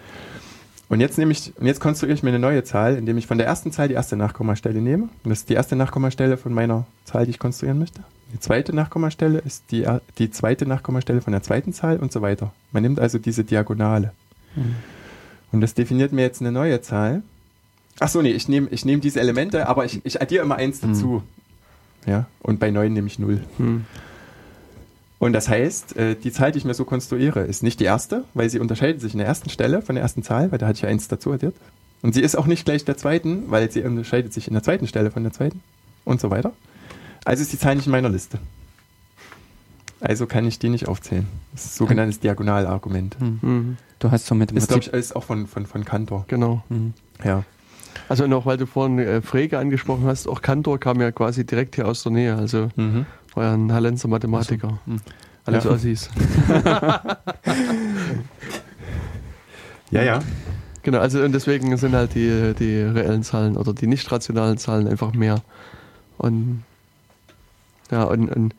und 0.89 1.01
jetzt 1.01 1.19
nehme 1.19 1.33
ich, 1.33 1.53
und 1.57 1.67
jetzt 1.67 1.81
konstruiere 1.81 2.15
ich 2.15 2.23
mir 2.23 2.31
eine 2.31 2.39
neue 2.39 2.65
Zahl, 2.65 2.97
indem 2.97 3.17
ich 3.19 3.27
von 3.27 3.39
der 3.39 3.47
ersten 3.47 3.71
Zahl 3.71 3.89
die 3.89 3.95
erste 3.95 4.17
Nachkommastelle 4.17 4.81
nehme. 4.81 5.05
Und 5.05 5.31
das 5.31 5.41
ist 5.41 5.51
die 5.51 5.55
erste 5.55 5.77
Nachkommastelle 5.77 6.37
von 6.37 6.53
meiner 6.53 6.87
Zahl, 7.05 7.27
die 7.27 7.31
ich 7.31 7.39
konstruieren 7.39 7.79
möchte. 7.79 8.03
Die 8.33 8.41
zweite 8.41 8.75
Nachkommastelle 8.75 9.39
ist 9.39 9.71
die, 9.73 9.87
die 10.19 10.31
zweite 10.31 10.67
Nachkommastelle 10.67 11.21
von 11.21 11.33
der 11.33 11.43
zweiten 11.43 11.73
Zahl 11.73 11.99
und 11.99 12.13
so 12.13 12.23
weiter. 12.23 12.53
Man 12.73 12.83
nimmt 12.83 13.01
also 13.01 13.19
diese 13.19 13.45
Diagonale. 13.45 14.13
Und 15.53 15.61
das 15.61 15.75
definiert 15.75 16.13
mir 16.13 16.23
jetzt 16.23 16.41
eine 16.41 16.53
neue 16.53 16.81
Zahl. 16.81 17.23
Ach 17.99 18.09
so, 18.09 18.23
nee, 18.23 18.33
ich 18.33 18.49
nehme 18.49 18.69
ich 18.71 18.85
nehme 18.85 19.01
diese 19.01 19.21
Elemente, 19.21 19.69
aber 19.69 19.85
ich, 19.85 20.05
ich 20.05 20.23
addiere 20.23 20.45
immer 20.45 20.57
eins 20.57 20.81
dazu. 20.81 21.23
Ja, 22.07 22.27
und 22.41 22.61
bei 22.61 22.71
9 22.71 22.93
nehme 22.93 23.07
ich 23.09 23.19
0. 23.19 23.43
Hm. 23.59 23.85
Und 25.19 25.35
das 25.35 25.51
heißt, 25.51 25.97
äh, 25.97 26.15
die 26.15 26.33
Zahl, 26.33 26.51
die 26.51 26.59
ich 26.59 26.65
mir 26.65 26.73
so 26.73 26.87
konstruiere, 26.87 27.41
ist 27.41 27.63
nicht 27.63 27.79
die 27.79 27.85
erste, 27.85 28.25
weil 28.33 28.49
sie 28.49 28.59
unterscheidet 28.59 29.03
sich 29.03 29.13
in 29.13 29.19
der 29.19 29.27
ersten 29.27 29.51
Stelle 29.51 29.83
von 29.83 29.95
der 29.97 30.03
ersten 30.03 30.23
Zahl, 30.23 30.51
weil 30.51 30.59
da 30.59 30.67
hatte 30.67 30.79
ich 30.79 30.83
ja 30.83 30.89
eins 30.89 31.09
dazu 31.09 31.33
addiert. 31.33 31.55
Und 32.01 32.15
sie 32.15 32.23
ist 32.23 32.37
auch 32.37 32.47
nicht 32.47 32.65
gleich 32.65 32.87
der 32.87 32.97
zweiten, 32.97 33.51
weil 33.51 33.71
sie 33.71 33.83
unterscheidet 33.83 34.33
sich 34.33 34.49
in 34.49 34.55
der 34.55 34.63
zweiten 34.63 34.87
Stelle 34.87 35.11
von 35.11 35.23
der 35.23 35.33
zweiten 35.33 35.61
und 36.07 36.23
so 36.23 36.31
weiter. 36.31 36.53
Also 37.27 37.43
ist 37.43 37.53
die 37.53 37.59
Zahl 37.59 37.77
nicht 37.77 37.85
in 37.85 37.93
meiner 37.93 38.09
Liste. 38.09 38.39
Also 40.01 40.27
kann 40.27 40.47
ich 40.47 40.59
die 40.59 40.69
nicht 40.71 40.89
aufzählen. 40.89 41.27
Das 41.53 41.65
ist 41.67 41.77
sogenanntes 41.77 42.21
Diagonalargument. 42.21 43.17
Hm. 43.21 43.39
Hm. 43.43 43.77
Du 43.99 44.11
hast 44.11 44.27
so 44.27 44.35
mit 44.35 44.51
dem 44.51 44.57
Ist, 44.57 44.69
glaube 44.69 44.83
ich, 44.83 44.89
ist 44.93 45.15
auch 45.15 45.25
von, 45.25 45.47
von, 45.47 45.67
von 45.67 45.85
Cantor. 45.85 46.25
Genau. 46.29 46.63
Hm. 46.69 46.95
Ja. 47.23 47.45
Also 48.09 48.27
noch, 48.27 48.47
weil 48.47 48.57
du 48.57 48.67
vorhin 48.67 48.99
äh, 48.99 49.21
Frege 49.21 49.59
angesprochen 49.59 50.05
hast, 50.07 50.27
auch 50.27 50.41
Kantor 50.43 50.81
kam 50.81 51.01
ja 51.01 51.13
quasi 51.13 51.45
direkt 51.45 51.75
hier 51.77 51.87
aus 51.87 52.03
der 52.03 52.13
Nähe. 52.13 52.35
Also 52.37 52.69
Mhm. 52.77 53.05
war 53.35 53.45
ja 53.45 53.55
ein 53.55 53.73
Hallenser 53.73 54.09
Mathematiker. 54.09 54.79
Hm. 54.87 55.01
Alles 55.45 55.65
Ja. 55.65 55.71
Ossis. 55.71 56.09
Ja, 59.91 60.03
ja. 60.03 60.21
Genau, 60.83 60.99
also 60.99 61.21
und 61.23 61.33
deswegen 61.33 61.77
sind 61.77 61.95
halt 61.95 62.15
die, 62.15 62.55
die 62.59 62.77
reellen 62.81 63.23
Zahlen 63.23 63.57
oder 63.57 63.73
die 63.75 63.87
nicht 63.87 64.11
rationalen 64.11 64.57
Zahlen 64.57 64.87
einfach 64.89 65.13
mehr. 65.13 65.43
Und 66.17 66.63
ja, 67.91 68.05
und, 68.05 68.29
und 68.31 68.55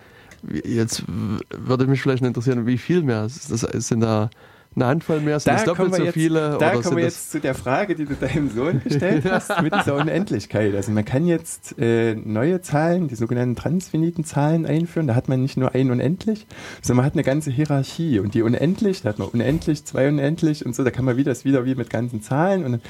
jetzt 0.63 1.03
würde 1.07 1.87
mich 1.87 2.01
vielleicht 2.01 2.23
interessieren, 2.23 2.65
wie 2.65 2.77
viel 2.77 3.03
mehr? 3.03 3.25
Ist 3.25 3.51
Das, 3.51 3.61
sind 3.61 4.01
da 4.01 4.29
eine 4.75 4.85
Handvoll 4.85 5.19
mehr? 5.19 5.39
Sind 5.39 5.53
das 5.53 5.65
doppelt 5.65 5.93
so 5.93 6.03
jetzt, 6.03 6.13
viele? 6.13 6.57
Da 6.57 6.71
oder 6.71 6.81
kommen 6.81 6.97
wir 6.97 7.03
jetzt 7.03 7.31
zu 7.31 7.39
der 7.41 7.55
Frage, 7.55 7.95
die 7.95 8.05
du 8.05 8.15
deinem 8.15 8.49
Sohn 8.49 8.81
gestellt 8.81 9.25
hast, 9.29 9.61
mit 9.61 9.73
dieser 9.73 9.95
Unendlichkeit. 9.95 10.73
Also 10.75 10.91
man 10.91 11.03
kann 11.03 11.25
jetzt 11.27 11.77
äh, 11.77 12.15
neue 12.15 12.61
Zahlen, 12.61 13.07
die 13.07 13.15
sogenannten 13.15 13.55
transfiniten 13.55 14.23
Zahlen 14.23 14.65
einführen. 14.65 15.07
Da 15.07 15.15
hat 15.15 15.27
man 15.27 15.41
nicht 15.41 15.57
nur 15.57 15.75
ein 15.75 15.91
unendlich, 15.91 16.47
sondern 16.81 16.97
man 16.97 17.05
hat 17.05 17.13
eine 17.13 17.23
ganze 17.23 17.51
Hierarchie. 17.51 18.19
Und 18.19 18.33
die 18.33 18.43
unendlich, 18.43 19.01
da 19.01 19.09
hat 19.09 19.19
man 19.19 19.27
unendlich, 19.27 19.83
zwei 19.83 20.07
unendlich 20.07 20.65
und 20.65 20.73
so. 20.73 20.83
Da 20.83 20.91
kann 20.91 21.05
man 21.05 21.17
wieder, 21.17 21.31
das 21.31 21.43
wieder 21.43 21.65
wie 21.65 21.75
mit 21.75 21.89
ganzen 21.89 22.21
Zahlen. 22.21 22.63
Und, 22.63 22.81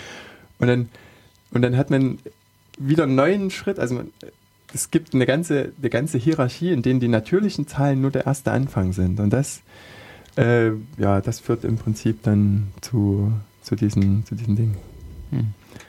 und, 0.59 0.67
dann, 0.67 0.89
und 1.51 1.63
dann 1.63 1.77
hat 1.77 1.89
man 1.89 2.19
wieder 2.77 3.03
einen 3.03 3.15
neuen 3.15 3.49
Schritt. 3.49 3.79
Also 3.79 3.95
man, 3.95 4.11
es 4.73 4.91
gibt 4.91 5.13
eine 5.13 5.25
ganze, 5.25 5.71
eine 5.79 5.89
ganze 5.89 6.17
Hierarchie, 6.17 6.71
in 6.71 6.81
denen 6.81 6.99
die 6.99 7.07
natürlichen 7.07 7.67
Zahlen 7.67 8.01
nur 8.01 8.11
der 8.11 8.25
erste 8.25 8.51
Anfang 8.51 8.93
sind. 8.93 9.19
Und 9.19 9.31
das 9.31 9.61
äh, 10.37 10.71
ja, 10.97 11.19
das 11.21 11.39
führt 11.41 11.65
im 11.65 11.75
Prinzip 11.77 12.23
dann 12.23 12.71
zu, 12.79 13.33
zu, 13.63 13.75
diesen, 13.75 14.25
zu 14.25 14.35
diesen 14.35 14.55
Dingen. 14.55 14.77
Hm. 15.31 15.47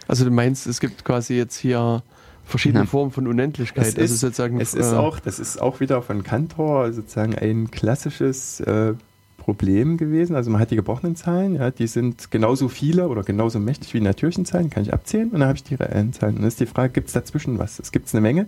also 0.09 0.25
du 0.25 0.31
meinst, 0.31 0.67
es 0.67 0.81
gibt 0.81 1.05
quasi 1.05 1.35
jetzt 1.35 1.57
hier 1.57 2.03
verschiedene 2.45 2.85
Ja. 2.85 2.87
Formen 2.87 3.13
von 3.13 3.27
Unendlichkeit. 3.29 3.87
Es 3.87 3.97
also 3.97 4.15
ist- 4.15 4.21
sozusagen, 4.21 4.61
Es 4.61 4.75
ist 4.75 4.93
äh, 4.93 4.97
auch, 4.97 5.21
das 5.21 5.39
ist 5.39 5.61
auch 5.61 5.79
wieder 5.81 6.03
von 6.03 6.25
Cantor 6.25 6.93
sozusagen 6.93 7.37
ein 7.37 7.71
klassisches 7.71 8.61
äh, 8.61 8.95
Problem 9.43 9.97
gewesen. 9.97 10.37
Also 10.37 10.51
man 10.51 10.61
hat 10.61 10.71
die 10.71 10.77
gebrochenen 10.77 11.17
Zahlen, 11.17 11.57
ja, 11.57 11.71
die 11.73 11.89
sind 11.89 12.31
genauso 12.31 12.69
viele 12.69 13.09
oder 13.09 13.25
genauso 13.25 13.59
mächtig 13.59 13.93
wie 13.93 13.99
die 13.99 14.05
natürlichen 14.05 14.45
Zahlen, 14.45 14.71
kann 14.71 14.85
ich 14.85 14.95
abzählen 14.95 15.31
und 15.31 15.41
dann 15.41 15.49
habe 15.49 15.57
ich 15.57 15.65
die 15.65 15.75
reellen 15.75 16.13
Zahlen. 16.13 16.37
Und 16.37 16.43
dann 16.43 16.49
ist 16.49 16.61
die 16.61 16.67
Frage, 16.67 16.93
gibt 16.93 17.09
es 17.09 17.13
dazwischen 17.13 17.59
was? 17.59 17.81
Es 17.81 17.91
gibt 17.91 18.13
eine 18.15 18.21
Menge, 18.21 18.47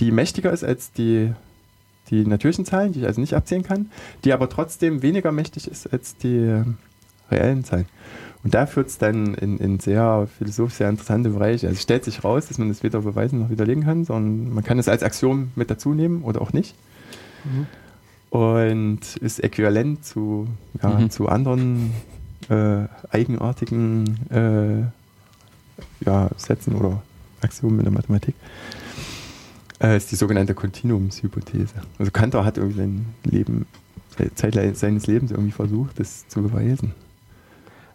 die 0.00 0.10
mächtiger 0.10 0.50
ist 0.50 0.64
als 0.64 0.90
die, 0.92 1.32
die 2.10 2.24
natürlichen 2.24 2.64
Zahlen, 2.64 2.92
die 2.92 3.00
ich 3.00 3.06
also 3.06 3.20
nicht 3.20 3.34
abzählen 3.34 3.62
kann, 3.62 3.90
die 4.24 4.32
aber 4.32 4.48
trotzdem 4.48 5.02
weniger 5.02 5.32
mächtig 5.32 5.68
ist 5.68 5.92
als 5.92 6.16
die 6.16 6.38
äh, 6.38 6.64
reellen 7.30 7.64
Zahlen. 7.64 7.86
Und 8.42 8.54
da 8.54 8.64
führt 8.66 8.88
es 8.88 8.96
dann 8.96 9.34
in, 9.34 9.58
in 9.58 9.80
sehr 9.80 10.26
philosophisch 10.38 10.78
sehr 10.78 10.88
interessante 10.88 11.28
Bereiche. 11.28 11.68
Also 11.68 11.76
es 11.76 11.82
stellt 11.82 12.04
sich 12.04 12.24
raus, 12.24 12.46
dass 12.48 12.58
man 12.58 12.68
das 12.68 12.82
weder 12.82 13.02
beweisen 13.02 13.38
noch 13.38 13.50
widerlegen 13.50 13.84
kann, 13.84 14.04
sondern 14.04 14.54
man 14.54 14.64
kann 14.64 14.78
es 14.78 14.88
als 14.88 15.02
Axiom 15.02 15.52
mit 15.56 15.70
dazu 15.70 15.92
nehmen 15.92 16.22
oder 16.22 16.40
auch 16.40 16.54
nicht. 16.54 16.74
Mhm. 17.44 17.66
Und 18.32 19.00
ist 19.20 19.44
äquivalent 19.44 20.06
zu, 20.06 20.46
ja, 20.82 20.88
Mhm. 20.88 21.10
zu 21.10 21.28
anderen 21.28 21.92
äh, 22.48 22.86
eigenartigen 23.10 24.30
äh, 24.30 26.06
ja, 26.06 26.30
Sätzen 26.38 26.74
oder 26.74 27.02
Axiomen 27.42 27.80
in 27.80 27.84
der 27.84 27.92
Mathematik. 27.92 28.34
Äh, 29.82 29.98
ist 29.98 30.10
die 30.12 30.16
sogenannte 30.16 30.54
Kontinuumshypothese. 30.54 31.74
Also 31.98 32.10
Kantor 32.10 32.46
hat 32.46 32.56
irgendwie 32.56 32.78
sein 32.78 33.06
Leben, 33.24 33.66
Zeit 34.34 34.54
seines 34.78 35.06
Lebens 35.06 35.30
irgendwie 35.30 35.52
versucht, 35.52 36.00
das 36.00 36.26
zu 36.28 36.42
beweisen. 36.42 36.94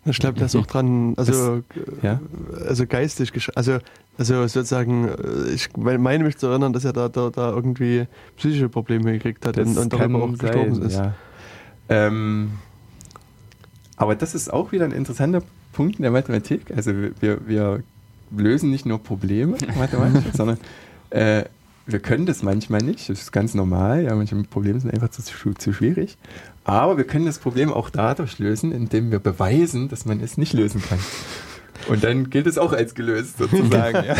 Ich 0.10 0.20
glaube, 0.20 0.39
das 0.39 0.53
ist 0.53 0.62
auch 0.62 0.66
dran, 0.66 1.14
also, 1.18 1.64
ja. 2.01 2.20
äh, 2.60 2.68
also 2.68 2.86
geistig, 2.88 3.32
also, 3.55 3.80
also 4.18 4.47
sozusagen, 4.47 5.10
äh, 5.10 5.51
ich 5.53 5.76
meine 5.76 6.24
mich 6.24 6.38
zu 6.38 6.47
erinnern, 6.47 6.74
dass 6.74 6.86
er 6.86 6.93
da, 6.93 7.10
da, 7.10 7.30
da 7.30 7.51
irgendwie 7.51 8.08
psychische 8.38 8.70
Probleme 8.70 9.12
gekriegt 9.14 9.45
hat 9.45 9.58
und, 9.58 9.78
und 9.78 9.93
darüber 9.93 10.24
auch 10.24 10.38
gestorben 10.38 10.82
ist. 10.82 10.95
Ja. 10.95 11.14
Ähm, 11.89 12.51
aber 13.95 14.16
das 14.16 14.36
ist 14.36 14.51
auch 14.53 14.72
wieder 14.72 14.86
ein 14.86 14.91
interessanter 14.91 15.41
Punkt 15.74 15.97
in 15.97 16.03
der 16.03 16.12
Mathematik. 16.12 16.72
Also 16.76 16.91
wir, 17.20 17.47
wir 17.47 17.84
lösen 18.36 18.70
nicht 18.70 18.86
nur 18.86 18.99
Probleme 18.99 19.58
mathematisch, 19.78 20.34
sondern 20.34 20.58
äh, 21.10 21.45
wir 21.86 21.99
können 21.99 22.26
das 22.26 22.43
manchmal 22.43 22.82
nicht. 22.82 23.10
Das 23.10 23.22
ist 23.22 23.32
ganz 23.32 23.53
normal. 23.53 24.03
Ja, 24.03 24.16
manche 24.16 24.36
Probleme 24.43 24.80
sind 24.80 24.93
einfach 24.93 25.10
zu, 25.10 25.53
zu 25.53 25.74
schwierig. 25.74 26.18
Aber 26.68 26.97
wir 26.97 27.05
können 27.05 27.26
das 27.26 27.39
Problem 27.39 27.72
auch 27.72 27.89
dadurch 27.89 28.39
lösen, 28.39 28.72
indem 28.74 29.09
wir 29.09 29.20
beweisen, 29.20 29.88
dass 29.88 30.05
man 30.05 30.20
es 30.20 30.38
nicht 30.38 30.51
lösen 30.53 30.82
kann. 30.82 30.99
Und 31.88 32.03
dann 32.03 32.30
gilt 32.30 32.45
es 32.45 32.57
auch 32.57 32.74
als 32.74 32.93
gelöst 32.93 33.38
sozusagen. 33.39 34.05
ja. 34.05 34.15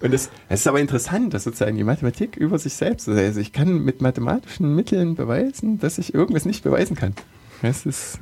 Und 0.00 0.14
es 0.14 0.30
ist 0.48 0.66
aber 0.68 0.78
interessant, 0.80 1.34
dass 1.34 1.42
sozusagen 1.44 1.76
die 1.76 1.82
Mathematik 1.84 2.36
über 2.36 2.58
sich 2.58 2.74
selbst, 2.74 3.08
also 3.08 3.40
ich 3.40 3.52
kann 3.52 3.82
mit 3.84 4.00
mathematischen 4.00 4.74
Mitteln 4.76 5.16
beweisen, 5.16 5.80
dass 5.80 5.98
ich 5.98 6.14
irgendwas 6.14 6.44
nicht 6.44 6.62
beweisen 6.62 6.94
kann. 6.96 7.14
Das 7.62 7.84
ist 7.84 8.20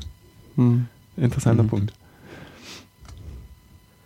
Hm. 0.56 0.86
ein 1.18 1.24
interessanter 1.24 1.64
Mhm. 1.64 1.68
Punkt. 1.68 1.92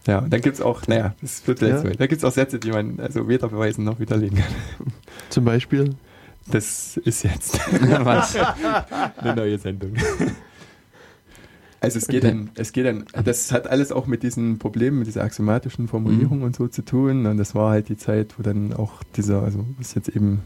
Ja, 0.07 0.19
und 0.19 0.33
dann 0.33 0.41
gibt 0.41 0.57
es 0.57 0.61
auch, 0.63 0.87
naja, 0.87 1.15
das 1.23 1.41
führt 1.41 1.61
gleich 1.61 1.71
Ja. 1.73 1.85
weit. 1.85 2.01
Da 2.01 2.07
gibt 2.07 2.19
es 2.19 2.25
auch 2.25 2.33
Sätze, 2.33 2.59
die 2.59 2.71
man 2.73 2.99
also 3.01 3.27
weder 3.29 3.49
beweisen 3.49 3.85
noch 3.85 4.01
widerlegen 4.01 4.37
kann. 4.39 4.53
Zum 5.31 5.45
Beispiel. 5.45 5.95
Das 6.51 6.97
ist 6.99 7.23
jetzt 7.25 7.61
eine 7.73 9.35
neue 9.35 9.59
Sendung. 9.59 9.95
Also 11.81 11.99
es 11.99 12.07
geht 12.09 12.25
Okay. 12.25 12.33
dann, 12.33 12.51
es 12.55 12.73
geht 12.73 12.87
dann, 12.87 13.05
das 13.25 13.53
hat 13.53 13.67
alles 13.69 13.93
auch 13.93 14.07
mit 14.07 14.23
diesen 14.23 14.59
Problemen, 14.59 14.99
mit 14.99 15.07
dieser 15.07 15.23
axiomatischen 15.23 15.87
Formulierung 15.89 16.43
und 16.43 16.57
so 16.57 16.67
zu 16.67 16.83
tun. 16.83 17.27
Und 17.27 17.37
das 17.37 17.55
war 17.55 17.71
halt 17.71 17.89
die 17.89 17.97
Zeit, 17.97 18.39
wo 18.39 18.43
dann 18.43 18.73
auch 18.73 19.03
dieser, 19.17 19.43
also 19.43 19.65
was 19.79 19.91
ich 19.91 19.97
jetzt 19.97 20.09
eben 20.09 20.41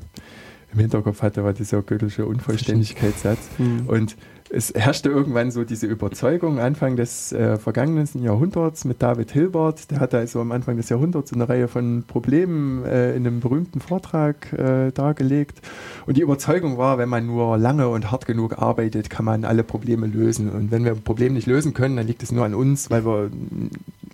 im 0.72 0.80
Hinterkopf 0.80 1.22
hatte, 1.22 1.44
war 1.44 1.52
dieser 1.52 1.82
göttliche 1.82 2.26
Unvollständigkeitssatz. 2.26 3.38
Hm. 3.56 3.86
Und 3.86 4.16
es 4.50 4.72
herrschte 4.74 5.10
irgendwann 5.10 5.50
so 5.50 5.64
diese 5.64 5.86
Überzeugung, 5.86 6.58
Anfang 6.58 6.96
des 6.96 7.32
äh, 7.32 7.56
vergangenen 7.58 8.08
Jahrhunderts 8.22 8.84
mit 8.84 9.02
David 9.02 9.30
Hilbert, 9.32 9.90
der 9.90 10.00
hatte 10.00 10.18
also 10.18 10.40
am 10.40 10.52
Anfang 10.52 10.76
des 10.76 10.88
Jahrhunderts 10.88 11.32
eine 11.32 11.48
Reihe 11.48 11.68
von 11.68 12.04
Problemen 12.06 12.84
äh, 12.84 13.14
in 13.14 13.26
einem 13.26 13.40
berühmten 13.40 13.80
Vortrag 13.80 14.52
äh, 14.52 14.90
dargelegt. 14.92 15.60
Und 16.06 16.16
die 16.16 16.22
Überzeugung 16.22 16.78
war, 16.78 16.98
wenn 16.98 17.08
man 17.08 17.26
nur 17.26 17.58
lange 17.58 17.88
und 17.88 18.10
hart 18.10 18.26
genug 18.26 18.58
arbeitet, 18.58 19.10
kann 19.10 19.24
man 19.24 19.44
alle 19.44 19.62
Probleme 19.62 20.06
lösen. 20.06 20.50
Und 20.50 20.70
wenn 20.70 20.84
wir 20.84 20.92
ein 20.92 21.02
Problem 21.02 21.34
nicht 21.34 21.46
lösen 21.46 21.74
können, 21.74 21.96
dann 21.96 22.06
liegt 22.06 22.22
es 22.22 22.32
nur 22.32 22.44
an 22.44 22.54
uns, 22.54 22.90
weil 22.90 23.04
wir 23.04 23.30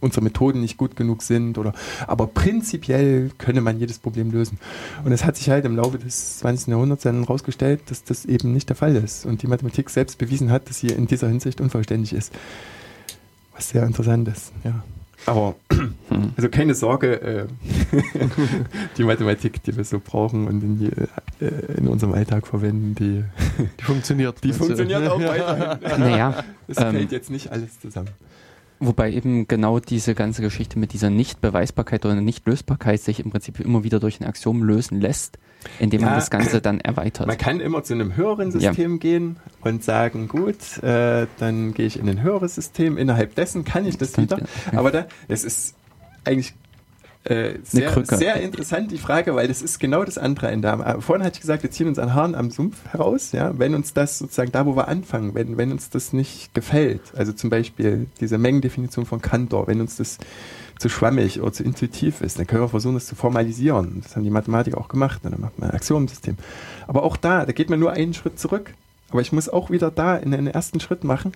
unsere 0.01 0.23
Methoden 0.23 0.61
nicht 0.61 0.77
gut 0.77 0.97
genug 0.97 1.23
sind. 1.23 1.59
Oder, 1.59 1.73
aber 2.07 2.27
prinzipiell 2.27 3.31
könne 3.39 3.61
man 3.61 3.79
jedes 3.79 3.99
Problem 3.99 4.31
lösen. 4.31 4.59
Und 5.05 5.13
es 5.13 5.25
hat 5.25 5.37
sich 5.37 5.49
halt 5.51 5.65
im 5.65 5.77
Laufe 5.77 5.99
des 5.99 6.39
20. 6.39 6.69
Jahrhunderts 6.69 7.05
dann 7.05 7.21
herausgestellt, 7.21 7.83
dass 7.87 8.05
das 8.05 8.25
eben 8.25 8.53
nicht 8.53 8.69
der 8.69 8.77
Fall 8.77 8.97
ist. 8.97 9.27
Und 9.27 9.43
die 9.43 9.47
Mathematik 9.47 9.91
selbst 9.91 10.19
bewiesen 10.27 10.51
hat, 10.51 10.69
dass 10.69 10.79
sie 10.79 10.89
in 10.89 11.07
dieser 11.07 11.29
Hinsicht 11.29 11.61
unvollständig 11.61 12.13
ist. 12.13 12.33
Was 13.55 13.69
sehr 13.69 13.85
interessant 13.85 14.29
ist, 14.29 14.53
ja. 14.65 14.83
Aber, 15.27 15.55
also 16.37 16.49
keine 16.51 16.75
Sorge, 16.75 17.21
äh, 17.23 17.47
die 18.99 19.05
Mathematik, 19.05 19.63
die 19.63 19.77
wir 19.77 19.85
so 19.85 20.01
brauchen 20.05 20.47
und 20.47 20.63
in, 20.63 20.79
die, 20.79 20.91
äh, 21.43 21.79
in 21.79 21.89
unserem 21.89 22.13
Alltag 22.13 22.47
verwenden, 22.47 22.95
die, 22.95 23.25
die 23.81 23.85
funktioniert. 23.85 24.43
Die 24.45 24.53
funktioniert 24.53 25.09
auch 25.09 25.21
weiterhin. 25.21 26.01
Naja, 26.01 26.45
es 26.69 26.79
ähm, 26.79 26.91
fällt 26.93 27.13
jetzt 27.13 27.31
nicht 27.31 27.51
alles 27.51 27.81
zusammen. 27.81 28.11
Wobei 28.81 29.13
eben 29.13 29.49
genau 29.49 29.79
diese 29.79 30.15
ganze 30.15 30.43
Geschichte 30.43 30.79
mit 30.79 30.93
dieser 30.93 31.09
Nichtbeweisbarkeit 31.09 32.05
oder 32.05 32.17
Nichtlösbarkeit 32.17 33.01
sich 33.01 33.21
im 33.21 33.31
Prinzip 33.31 33.61
immer 33.61 33.83
wieder 33.83 34.01
durch 34.01 34.21
ein 34.21 34.27
Axiom 34.27 34.63
lösen 34.63 35.01
lässt, 35.01 35.39
indem 35.79 36.01
ja, 36.01 36.07
man 36.07 36.15
das 36.17 36.31
Ganze 36.31 36.61
dann 36.61 36.81
erweitert. 36.81 37.27
Man 37.27 37.39
kann 37.39 37.61
immer 37.61 37.83
zu 37.83 37.95
einem 37.95 38.17
höheren 38.17 38.51
System 38.51 38.93
ja. 38.93 38.99
gehen 38.99 39.37
und 39.63 39.85
sagen, 39.85 40.29
gut, 40.29 40.83
äh, 40.83 41.27
dann 41.39 41.75
gehe 41.75 41.87
ich 41.87 41.99
in 41.99 42.09
ein 42.09 42.23
höheres 42.23 42.55
System, 42.55 42.97
innerhalb 42.99 43.35
dessen 43.35 43.65
kann 43.65 43.87
ich 43.87 43.97
das, 43.97 44.13
das 44.13 44.23
wieder. 44.23 44.39
Ja. 44.39 44.79
Aber 44.79 44.91
da, 44.91 45.07
es 45.29 45.45
ist 45.45 45.75
eigentlich 46.25 46.55
äh, 47.25 47.59
sehr, 47.63 48.05
sehr 48.05 48.37
interessant 48.37 48.91
die 48.91 48.99
Frage, 48.99 49.35
weil 49.35 49.49
das 49.49 49.63
ist 49.63 49.81
genau 49.81 50.05
das 50.05 50.19
andere 50.19 50.49
Ende. 50.49 50.69
Äh, 50.69 51.01
vorhin 51.01 51.25
hatte 51.25 51.37
ich 51.37 51.41
gesagt, 51.41 51.63
wir 51.63 51.71
ziehen 51.71 51.89
uns 51.89 51.99
an 51.99 52.15
Haaren 52.15 52.35
am 52.35 52.51
Sumpf 52.51 52.85
heraus, 52.91 53.33
ja, 53.33 53.59
wenn 53.59 53.75
uns 53.75 53.95
das 53.95 54.19
sozusagen 54.19 54.53
da, 54.53 54.67
wo 54.67 54.77
wir 54.77 54.89
anfangen, 54.89 55.35
wenn, 55.35 55.57
wenn 55.57 55.73
uns 55.73 55.89
das 55.89 56.13
nicht 56.13 56.55
gefällt, 56.55 57.01
also 57.17 57.33
zum 57.33 57.49
Beispiel 57.49 58.09
diese 58.21 58.37
Mengendefinition 58.37 59.07
von 59.07 59.23
Cantor, 59.23 59.67
wenn 59.67 59.81
uns 59.81 59.97
das 59.97 60.19
zu 60.79 60.89
schwammig 60.89 61.41
oder 61.41 61.53
zu 61.53 61.63
intuitiv 61.63 62.21
ist, 62.21 62.39
dann 62.39 62.47
können 62.47 62.63
wir 62.63 62.69
versuchen, 62.69 62.95
das 62.95 63.07
zu 63.07 63.15
formalisieren. 63.15 64.01
Das 64.03 64.17
haben 64.17 64.25
die 64.25 64.31
Mathematiker 64.31 64.79
auch 64.79 64.89
gemacht, 64.89 65.21
dann 65.23 65.41
macht 65.41 65.59
man 65.59 65.71
ein 65.71 65.77
Axiomensystem. 65.77 66.37
Aber 66.87 67.03
auch 67.03 67.17
da, 67.17 67.47
da 67.47 67.53
geht 67.53 67.71
man 67.71 67.81
nur 67.81 67.93
einen 67.93 68.15
Schritt 68.15 68.39
zurück. 68.39 68.75
Aber 69.11 69.21
ich 69.21 69.33
muss 69.33 69.49
auch 69.49 69.71
wieder 69.71 69.91
da 69.91 70.17
in 70.17 70.33
den 70.33 70.49
ersten 70.49 70.81
Schritt 70.81 71.05
machen 71.05 71.33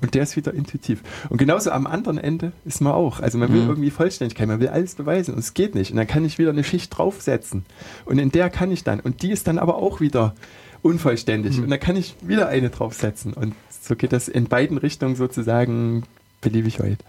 und 0.00 0.14
der 0.14 0.22
ist 0.22 0.36
wieder 0.36 0.54
intuitiv. 0.54 1.02
Und 1.28 1.38
genauso 1.38 1.70
am 1.70 1.86
anderen 1.86 2.18
Ende 2.18 2.52
ist 2.64 2.80
man 2.80 2.92
auch. 2.92 3.20
Also 3.20 3.36
man 3.36 3.52
will 3.52 3.62
mhm. 3.62 3.68
irgendwie 3.68 3.90
Vollständigkeit, 3.90 4.46
man 4.46 4.60
will 4.60 4.68
alles 4.68 4.94
beweisen 4.94 5.34
und 5.34 5.40
es 5.40 5.54
geht 5.54 5.74
nicht. 5.74 5.90
Und 5.90 5.96
dann 5.96 6.06
kann 6.06 6.24
ich 6.24 6.38
wieder 6.38 6.50
eine 6.50 6.64
Schicht 6.64 6.96
draufsetzen. 6.96 7.66
Und 8.04 8.18
in 8.18 8.30
der 8.30 8.48
kann 8.50 8.70
ich 8.70 8.84
dann. 8.84 9.00
Und 9.00 9.22
die 9.22 9.30
ist 9.30 9.48
dann 9.48 9.58
aber 9.58 9.76
auch 9.76 10.00
wieder 10.00 10.34
unvollständig. 10.82 11.56
Mhm. 11.56 11.64
Und 11.64 11.70
dann 11.70 11.80
kann 11.80 11.96
ich 11.96 12.14
wieder 12.22 12.48
eine 12.48 12.70
draufsetzen. 12.70 13.32
Und 13.34 13.54
so 13.82 13.96
geht 13.96 14.12
das 14.12 14.28
in 14.28 14.46
beiden 14.46 14.78
Richtungen 14.78 15.16
sozusagen 15.16 16.04
beliebig 16.40 16.78
weit. 16.80 17.04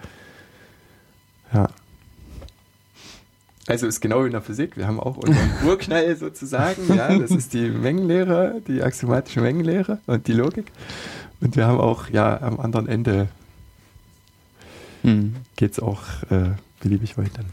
Ja. 1.54 1.70
Also 3.68 3.86
ist 3.86 4.02
genau 4.02 4.24
wie 4.24 4.28
in 4.28 4.32
der 4.32 4.41
Physik. 4.41 4.78
Wir 4.78 4.88
haben 4.88 5.00
auch 5.00 5.18
unseren 5.18 5.52
Urknall 5.66 6.16
sozusagen. 6.16 6.82
Ja, 6.95 7.16
das 7.18 7.30
ist 7.30 7.54
die 7.54 7.70
Mengenlehre, 7.70 8.62
die 8.68 8.82
axiomatische 8.82 9.41
Mengenlehre 9.41 10.00
und 10.08 10.28
die 10.28 10.34
Logik. 10.34 10.72
Und 11.39 11.56
wir 11.56 11.68
haben 11.68 11.80
auch, 11.80 12.10
ja, 12.10 12.41
am 12.41 12.60
anderen 12.60 12.88
Ende 12.88 13.28
hm. 15.04 15.36
geht 15.56 15.74
es 15.74 15.80
auch 15.80 16.02
äh, 16.32 16.56
beliebig 16.82 17.18
weiter. 17.18 17.43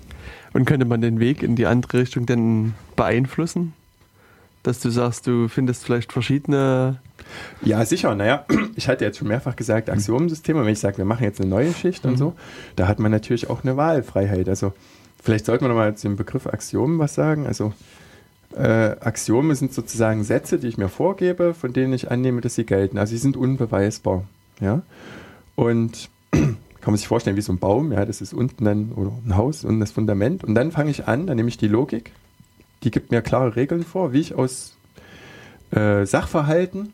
Und 0.55 0.65
könnte 0.65 0.87
man 0.87 1.03
den 1.03 1.21
Weg 1.21 1.43
in 1.43 1.55
die 1.55 1.67
andere 1.67 1.99
Richtung 1.99 2.25
denn 2.25 2.73
beeinflussen? 2.97 3.75
Dass 4.63 4.81
du 4.81 4.89
sagst, 4.89 5.27
du 5.27 5.49
findest 5.49 5.85
vielleicht 5.85 6.13
verschiedene. 6.13 6.99
Ja, 7.63 7.85
sicher. 7.85 8.15
Naja, 8.15 8.45
ich 8.77 8.89
hatte 8.89 9.05
jetzt 9.05 9.19
schon 9.19 9.29
mehrfach 9.29 9.57
gesagt, 9.57 9.91
Axiomensysteme. 9.91 10.65
Wenn 10.65 10.73
ich 10.73 10.81
sage, 10.81 10.99
wir 10.99 11.05
machen 11.05 11.25
jetzt 11.25 11.41
eine 11.41 11.51
neue 11.51 11.73
Schicht 11.73 12.05
mhm. 12.05 12.11
und 12.11 12.17
so, 12.17 12.35
da 12.77 12.89
hat 12.89 12.99
man 12.99 13.11
natürlich 13.11 13.51
auch 13.51 13.65
eine 13.65 13.77
Wahlfreiheit. 13.77 14.49
Also, 14.49 14.73
vielleicht 15.23 15.47
sollte 15.47 15.65
man 15.65 15.71
nochmal 15.71 15.97
zu 15.97 16.09
dem 16.09 16.17
Begriff 16.17 16.47
Axiomen 16.47 16.99
was 16.99 17.15
sagen. 17.15 17.47
Also, 17.47 17.73
äh, 18.57 18.97
Axiome 19.01 19.55
sind 19.55 19.73
sozusagen 19.73 20.25
Sätze, 20.25 20.59
die 20.59 20.69
ich 20.69 20.79
mir 20.79 20.89
vorgebe, 20.89 21.55
von 21.55 21.73
denen 21.73 21.93
ich 21.93 22.11
annehme, 22.11 22.41
dass 22.41 22.55
sie 22.55 22.65
gelten. 22.65 22.99
Also 22.99 23.11
sie 23.11 23.19
sind 23.19 23.37
unbeweisbar. 23.37 24.25
Ja? 24.61 24.83
Und 25.55 26.09
kann 26.31 26.57
man 26.93 26.97
sich 26.97 27.09
vorstellen 27.09 27.37
wie 27.37 27.43
so 27.43 27.53
ein 27.53 27.59
Baum, 27.59 27.93
ja, 27.93 28.05
das 28.05 28.21
ist 28.21 28.33
unten 28.33 28.65
dann, 28.65 28.93
oder 28.93 29.13
ein 29.27 29.37
Haus, 29.37 29.65
und 29.65 29.81
das 29.81 29.93
Fundament. 29.93 30.45
Und 30.45 30.55
dann 30.55 30.71
fange 30.71 30.91
ich 30.91 31.07
an, 31.07 31.27
dann 31.27 31.37
nehme 31.37 31.49
ich 31.49 31.59
die 31.59 31.69
Logik, 31.69 32.13
die 32.85 32.91
gibt 32.91 33.11
mir 33.11 33.23
klare 33.23 33.57
Regeln 33.57 33.83
vor, 33.83 34.13
wie 34.13 34.21
ich 34.21 34.35
aus 34.35 34.77
äh, 35.73 36.07
Sachverhalten 36.07 36.93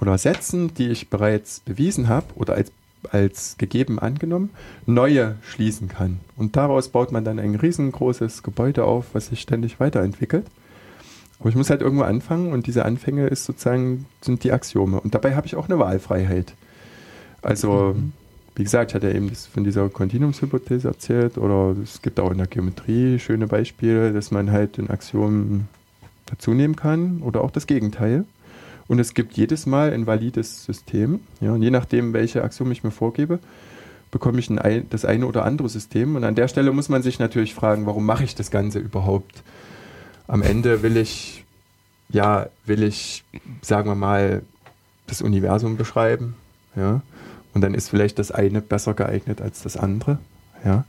oder 0.00 0.16
Sätzen, 0.18 0.74
die 0.74 0.88
ich 0.88 1.08
bereits 1.10 1.60
bewiesen 1.60 2.08
habe 2.08 2.26
oder 2.34 2.54
als, 2.54 2.72
als 3.10 3.56
gegeben 3.58 3.98
angenommen, 3.98 4.50
neue 4.86 5.36
schließen 5.42 5.88
kann. 5.88 6.20
Und 6.36 6.56
daraus 6.56 6.88
baut 6.88 7.12
man 7.12 7.24
dann 7.24 7.38
ein 7.38 7.54
riesengroßes 7.54 8.42
Gebäude 8.42 8.84
auf, 8.84 9.06
was 9.12 9.26
sich 9.26 9.40
ständig 9.40 9.80
weiterentwickelt. 9.80 10.46
Aber 11.38 11.48
ich 11.48 11.54
muss 11.54 11.70
halt 11.70 11.80
irgendwo 11.80 12.04
anfangen 12.04 12.52
und 12.52 12.66
diese 12.66 12.84
Anfänge 12.84 13.26
ist 13.26 13.46
sozusagen, 13.46 14.06
sind 14.20 14.44
die 14.44 14.52
Axiome. 14.52 15.00
Und 15.00 15.14
dabei 15.14 15.34
habe 15.34 15.46
ich 15.46 15.56
auch 15.56 15.68
eine 15.68 15.78
Wahlfreiheit. 15.78 16.52
Also, 17.40 17.94
mhm. 17.96 18.12
wie 18.56 18.64
gesagt, 18.64 18.90
ich 18.90 18.94
hatte 18.94 19.10
eben 19.10 19.30
das 19.30 19.46
von 19.46 19.64
dieser 19.64 19.88
Kontinuumshypothese 19.88 20.88
erzählt 20.88 21.38
oder 21.38 21.74
es 21.82 22.02
gibt 22.02 22.20
auch 22.20 22.30
in 22.30 22.38
der 22.38 22.46
Geometrie 22.46 23.18
schöne 23.18 23.46
Beispiele, 23.46 24.12
dass 24.12 24.30
man 24.30 24.52
halt 24.52 24.78
ein 24.78 24.90
Axiom 24.90 25.66
dazu 26.26 26.52
nehmen 26.52 26.76
kann 26.76 27.22
oder 27.22 27.42
auch 27.42 27.50
das 27.50 27.66
Gegenteil. 27.66 28.24
Und 28.90 28.98
es 28.98 29.14
gibt 29.14 29.36
jedes 29.36 29.66
Mal 29.66 29.92
ein 29.92 30.06
valides 30.08 30.64
System. 30.64 31.20
Ja, 31.40 31.52
und 31.52 31.62
je 31.62 31.70
nachdem, 31.70 32.12
welche 32.12 32.42
Axiom 32.42 32.72
ich 32.72 32.82
mir 32.82 32.90
vorgebe, 32.90 33.38
bekomme 34.10 34.40
ich 34.40 34.50
ein, 34.50 34.86
das 34.90 35.04
eine 35.04 35.26
oder 35.26 35.44
andere 35.44 35.68
System. 35.68 36.16
Und 36.16 36.24
an 36.24 36.34
der 36.34 36.48
Stelle 36.48 36.72
muss 36.72 36.88
man 36.88 37.02
sich 37.02 37.20
natürlich 37.20 37.54
fragen, 37.54 37.86
warum 37.86 38.04
mache 38.04 38.24
ich 38.24 38.34
das 38.34 38.50
Ganze 38.50 38.80
überhaupt? 38.80 39.44
am 40.30 40.42
Ende 40.42 40.82
will 40.82 40.96
ich, 40.96 41.44
ja, 42.08 42.46
will 42.64 42.84
ich, 42.84 43.24
sagen 43.62 43.90
wir 43.90 43.96
mal, 43.96 44.42
das 45.08 45.22
Universum 45.22 45.76
beschreiben, 45.76 46.36
ja. 46.76 47.02
Und 47.52 47.62
dann 47.62 47.74
ist 47.74 47.88
vielleicht 47.88 48.20
das 48.20 48.30
eine 48.30 48.60
besser 48.60 48.94
geeignet 48.94 49.40
als 49.40 49.62
das 49.62 49.76
andere, 49.76 50.18
ja. 50.64 50.84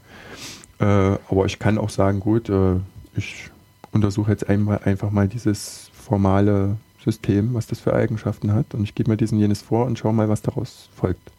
Äh, 0.79 1.17
aber 1.27 1.45
ich 1.45 1.57
kann 1.57 1.79
auch 1.79 1.89
sagen, 1.89 2.19
gut, 2.19 2.49
äh, 2.49 2.75
ich 3.15 3.49
untersuche 3.91 4.29
jetzt 4.29 4.47
einmal, 4.47 4.81
einfach 4.85 5.09
mal 5.09 5.27
dieses 5.27 5.89
formale 5.91 6.77
System, 7.03 7.53
was 7.53 7.67
das 7.67 7.79
für 7.79 7.93
Eigenschaften 7.93 8.53
hat, 8.53 8.73
und 8.73 8.83
ich 8.83 8.95
gebe 8.95 9.09
mir 9.09 9.17
diesen 9.17 9.39
jenes 9.39 9.61
vor 9.61 9.85
und 9.85 9.97
schaue 9.97 10.13
mal, 10.13 10.29
was 10.29 10.41
daraus 10.41 10.89
folgt. 10.95 11.31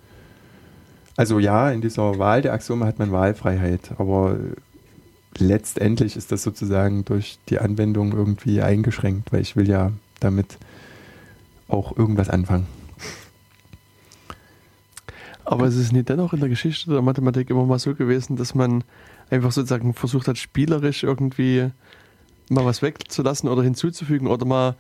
Also 1.17 1.39
ja, 1.39 1.71
in 1.71 1.81
dieser 1.81 2.19
Wahl 2.19 2.43
der 2.43 2.53
Axiome 2.53 2.87
hat 2.87 2.99
man 2.99 3.13
Wahlfreiheit, 3.13 3.93
aber 3.99 4.37
letztendlich 5.39 6.17
ist 6.17 6.33
das 6.33 6.43
sozusagen 6.43 7.05
durch 7.05 7.39
die 7.49 7.59
Anwendung 7.59 8.13
irgendwie 8.13 8.63
eingeschränkt, 8.63 9.33
weil 9.33 9.43
ich 9.43 9.57
will 9.57 9.69
ja 9.69 9.93
damit 10.21 10.59
auch 11.69 11.97
irgendwas 11.97 12.29
anfangen. 12.29 12.67
Aber 15.45 15.67
es 15.67 15.77
ist 15.77 15.93
nicht 15.93 16.09
dennoch 16.09 16.33
in 16.33 16.41
der 16.41 16.49
Geschichte 16.49 16.91
der 16.91 17.03
Mathematik 17.03 17.51
immer 17.51 17.67
mal 17.67 17.79
so 17.79 17.95
gewesen, 17.95 18.37
dass 18.37 18.55
man 18.55 18.85
einfach 19.31 19.53
sozusagen 19.53 19.93
versucht 19.93 20.29
hat, 20.29 20.39
spielerisch 20.39 21.03
irgendwie 21.03 21.71
mal 22.49 22.65
was 22.65 22.81
wegzulassen 22.81 23.49
oder 23.49 23.63
hinzuzufügen 23.63 24.29
oder 24.29 24.47
mal 24.47 24.77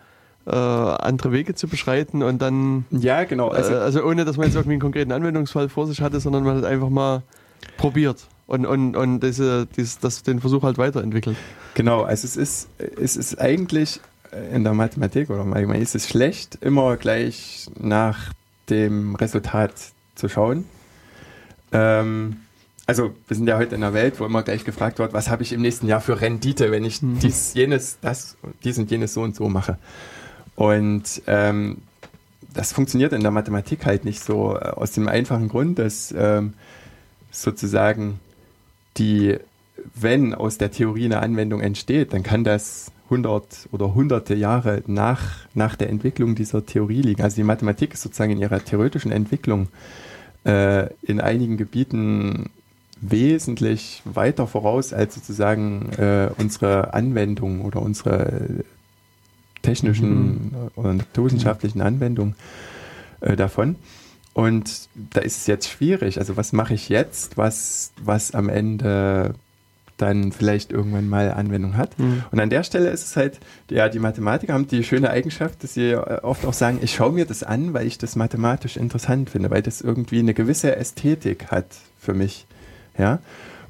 äh, 0.47 0.51
andere 0.51 1.33
Wege 1.33 1.55
zu 1.55 1.69
beschreiten 1.69 2.23
und 2.23 2.41
dann. 2.43 2.85
Ja, 2.91 3.25
genau. 3.25 3.49
Also, 3.49 3.73
äh, 3.73 3.77
also 3.77 4.03
ohne, 4.05 4.25
dass 4.25 4.37
man 4.37 4.47
jetzt 4.47 4.57
irgendwie 4.57 4.73
einen 4.73 4.81
konkreten 4.81 5.13
Anwendungsfall 5.13 5.69
vor 5.69 5.87
sich 5.87 6.01
hatte, 6.01 6.21
sondern 6.21 6.45
man 6.45 6.57
hat 6.57 6.65
einfach 6.65 6.91
mal 6.91 7.23
probiert 7.77 8.27
und, 8.47 8.67
und, 8.67 8.97
und 8.97 9.21
diese, 9.21 9.67
dieses, 9.67 9.99
das, 9.99 10.23
den 10.23 10.41
Versuch 10.41 10.63
halt 10.63 10.79
weiterentwickelt. 10.79 11.37
Genau, 11.75 12.03
also 12.03 12.27
es 12.27 12.37
ist, 12.37 12.69
es 13.01 13.17
ist 13.17 13.41
eigentlich 13.41 14.01
in 14.53 14.65
der 14.65 14.75
Mathematik 14.75 15.31
oder 15.31 15.45
manchmal 15.45 15.81
ist 15.81 15.95
es 15.95 16.09
schlecht, 16.09 16.59
immer 16.61 16.97
gleich 16.97 17.67
nach 17.79 18.33
dem 18.71 19.15
Resultat 19.15 19.73
zu 20.15 20.29
schauen. 20.29 20.65
Ähm, 21.73 22.37
also 22.87 23.15
wir 23.29 23.37
sind 23.37 23.47
ja 23.47 23.59
heute 23.59 23.75
in 23.75 23.83
einer 23.83 23.95
Welt, 23.95 24.19
wo 24.21 24.25
immer 24.25 24.43
gleich 24.43 24.65
gefragt 24.65 24.99
wird, 24.99 25.13
was 25.13 25.31
habe 25.31 25.43
ich 25.43 25.53
im 25.53 25.63
nächsten 25.63 25.87
Jahr 25.87 26.01
für 26.01 26.21
Rendite, 26.21 26.71
wenn 26.71 26.85
ich 26.85 27.03
mhm. 27.03 27.19
dies, 27.21 27.55
jenes, 27.55 27.99
das, 28.01 28.37
dies 28.65 28.79
und 28.79 28.91
jenes 28.91 29.15
so 29.15 29.23
und 29.23 29.37
so 29.37 29.49
mache. 29.49 29.79
Und 30.63 31.23
ähm, 31.27 31.79
das 32.55 32.73
funktioniert 32.73 33.13
in 33.13 33.23
der 33.23 33.33
Mathematik 33.33 33.85
halt 33.85 34.05
nicht 34.05 34.23
so 34.23 34.55
äh, 34.55 34.61
aus 34.61 34.93
dem 34.93 35.09
einfachen 35.09 35.49
Grund, 35.49 35.81
dass 35.81 36.15
ähm, 36.17 36.53
sozusagen 37.33 38.21
die, 38.97 39.39
wenn 39.97 40.37
aus 40.37 40.59
der 40.59 40.71
Theorie 40.71 41.07
eine 41.07 41.19
Anwendung 41.19 41.63
entsteht, 41.63 42.13
dann 42.13 42.23
kann 42.23 42.45
das 42.45 42.93
hundert 43.11 43.69
oder 43.73 43.93
hunderte 43.93 44.37
Jahre 44.37 44.85
nach, 44.87 45.49
nach 45.53 45.75
der 45.75 45.91
Entwicklung 45.91 46.37
dieser 46.37 46.65
Theorie 46.65 47.03
liegen. 47.03 47.23
Also 47.23 47.35
die 47.35 47.43
Mathematik 47.43 47.95
ist 47.95 48.03
sozusagen 48.03 48.31
in 48.31 48.39
ihrer 48.39 48.65
theoretischen 48.65 49.11
Entwicklung 49.11 49.67
äh, 50.45 50.87
in 51.03 51.21
einigen 51.21 51.57
Gebieten 51.57 52.51
wesentlich 53.01 54.01
weiter 54.05 54.47
voraus 54.47 54.93
als 54.93 55.17
sozusagen 55.17 55.91
äh, 55.99 56.31
unsere 56.39 56.95
Anwendung 56.95 57.63
oder 57.63 57.83
unsere 57.83 58.63
technischen 59.63 60.33
mhm. 60.33 60.51
oder 60.77 60.95
naturwissenschaftlichen 60.95 61.81
Anwendungen 61.81 62.35
äh, 63.21 63.37
davon. 63.37 63.77
Und 64.35 64.89
da 64.95 65.21
ist 65.21 65.39
es 65.39 65.47
jetzt 65.47 65.69
schwierig. 65.69 66.19
Also 66.19 66.37
was 66.37 66.53
mache 66.53 66.75
ich 66.75 66.89
jetzt, 66.89 67.37
was, 67.37 67.93
was 68.03 68.33
am 68.33 68.49
Ende 68.49 69.35
dann 69.99 70.33
vielleicht 70.33 70.73
irgendwann 70.73 71.09
mal 71.09 71.33
Anwendung 71.33 71.77
hat. 71.77 71.99
Mhm. 71.99 72.25
Und 72.33 72.41
an 72.41 72.51
der 72.51 72.65
Stelle 72.65 72.91
ist 72.91 73.05
es 73.05 73.17
halt, 73.17 73.39
ja, 73.71 73.89
die 73.89 74.01
Mathematiker 74.01 74.53
haben 74.53 74.67
die 74.67 74.83
schöne 74.83 75.11
Eigenschaft, 75.11 75.63
dass 75.63 75.75
sie 75.75 75.91
äh, 75.91 76.21
oft 76.23 76.45
auch 76.45 76.53
sagen, 76.53 76.81
ich 76.83 76.95
schaue 76.95 77.13
mir 77.13 77.25
das 77.25 77.43
an, 77.43 77.73
weil 77.73 77.87
ich 77.87 77.99
das 77.99 78.17
mathematisch 78.17 78.77
interessant 78.77 79.31
finde, 79.31 79.51
weil 79.51 79.63
das 79.63 79.81
irgendwie 79.81 80.19
eine 80.19 80.35
gewisse 80.35 80.75
Ästhetik 80.77 81.51
hat 81.51 81.67
für 81.99 82.15
mich. 82.15 82.47
Ja. 82.99 83.21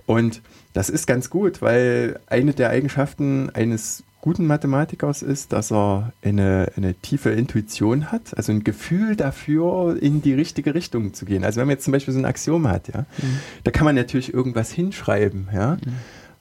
Und 0.07 0.41
das 0.73 0.89
ist 0.89 1.07
ganz 1.07 1.29
gut, 1.29 1.61
weil 1.61 2.19
eine 2.27 2.55
der 2.55 2.71
Eigenschaften 2.71 3.51
eines 3.51 4.05
guten 4.23 4.47
Mathematikers 4.47 5.21
ist, 5.21 5.53
dass 5.53 5.73
er 5.73 6.13
eine, 6.23 6.71
eine 6.77 6.95
tiefe 6.95 7.31
Intuition 7.31 8.13
hat, 8.13 8.37
also 8.37 8.53
ein 8.53 8.65
Gefühl 8.65 9.17
dafür, 9.17 10.01
in 10.01 10.23
die 10.23 10.33
richtige 10.33 10.75
Richtung 10.75 11.13
zu 11.13 11.27
gehen. 11.27 11.45
Also 11.45 11.61
wenn 11.61 11.67
man 11.67 11.75
jetzt 11.75 11.85
zum 11.85 11.93
Beispiel 11.93 12.15
so 12.15 12.21
ein 12.21 12.25
Axiom 12.25 12.69
hat, 12.69 12.89
ja, 12.89 13.01
mhm. 13.01 13.39
da 13.65 13.73
kann 13.73 13.85
man 13.85 13.97
natürlich 13.97 14.33
irgendwas 14.33 14.73
hinschreiben, 14.73 15.49
ja. 15.53 15.73
Mhm. 15.85 15.97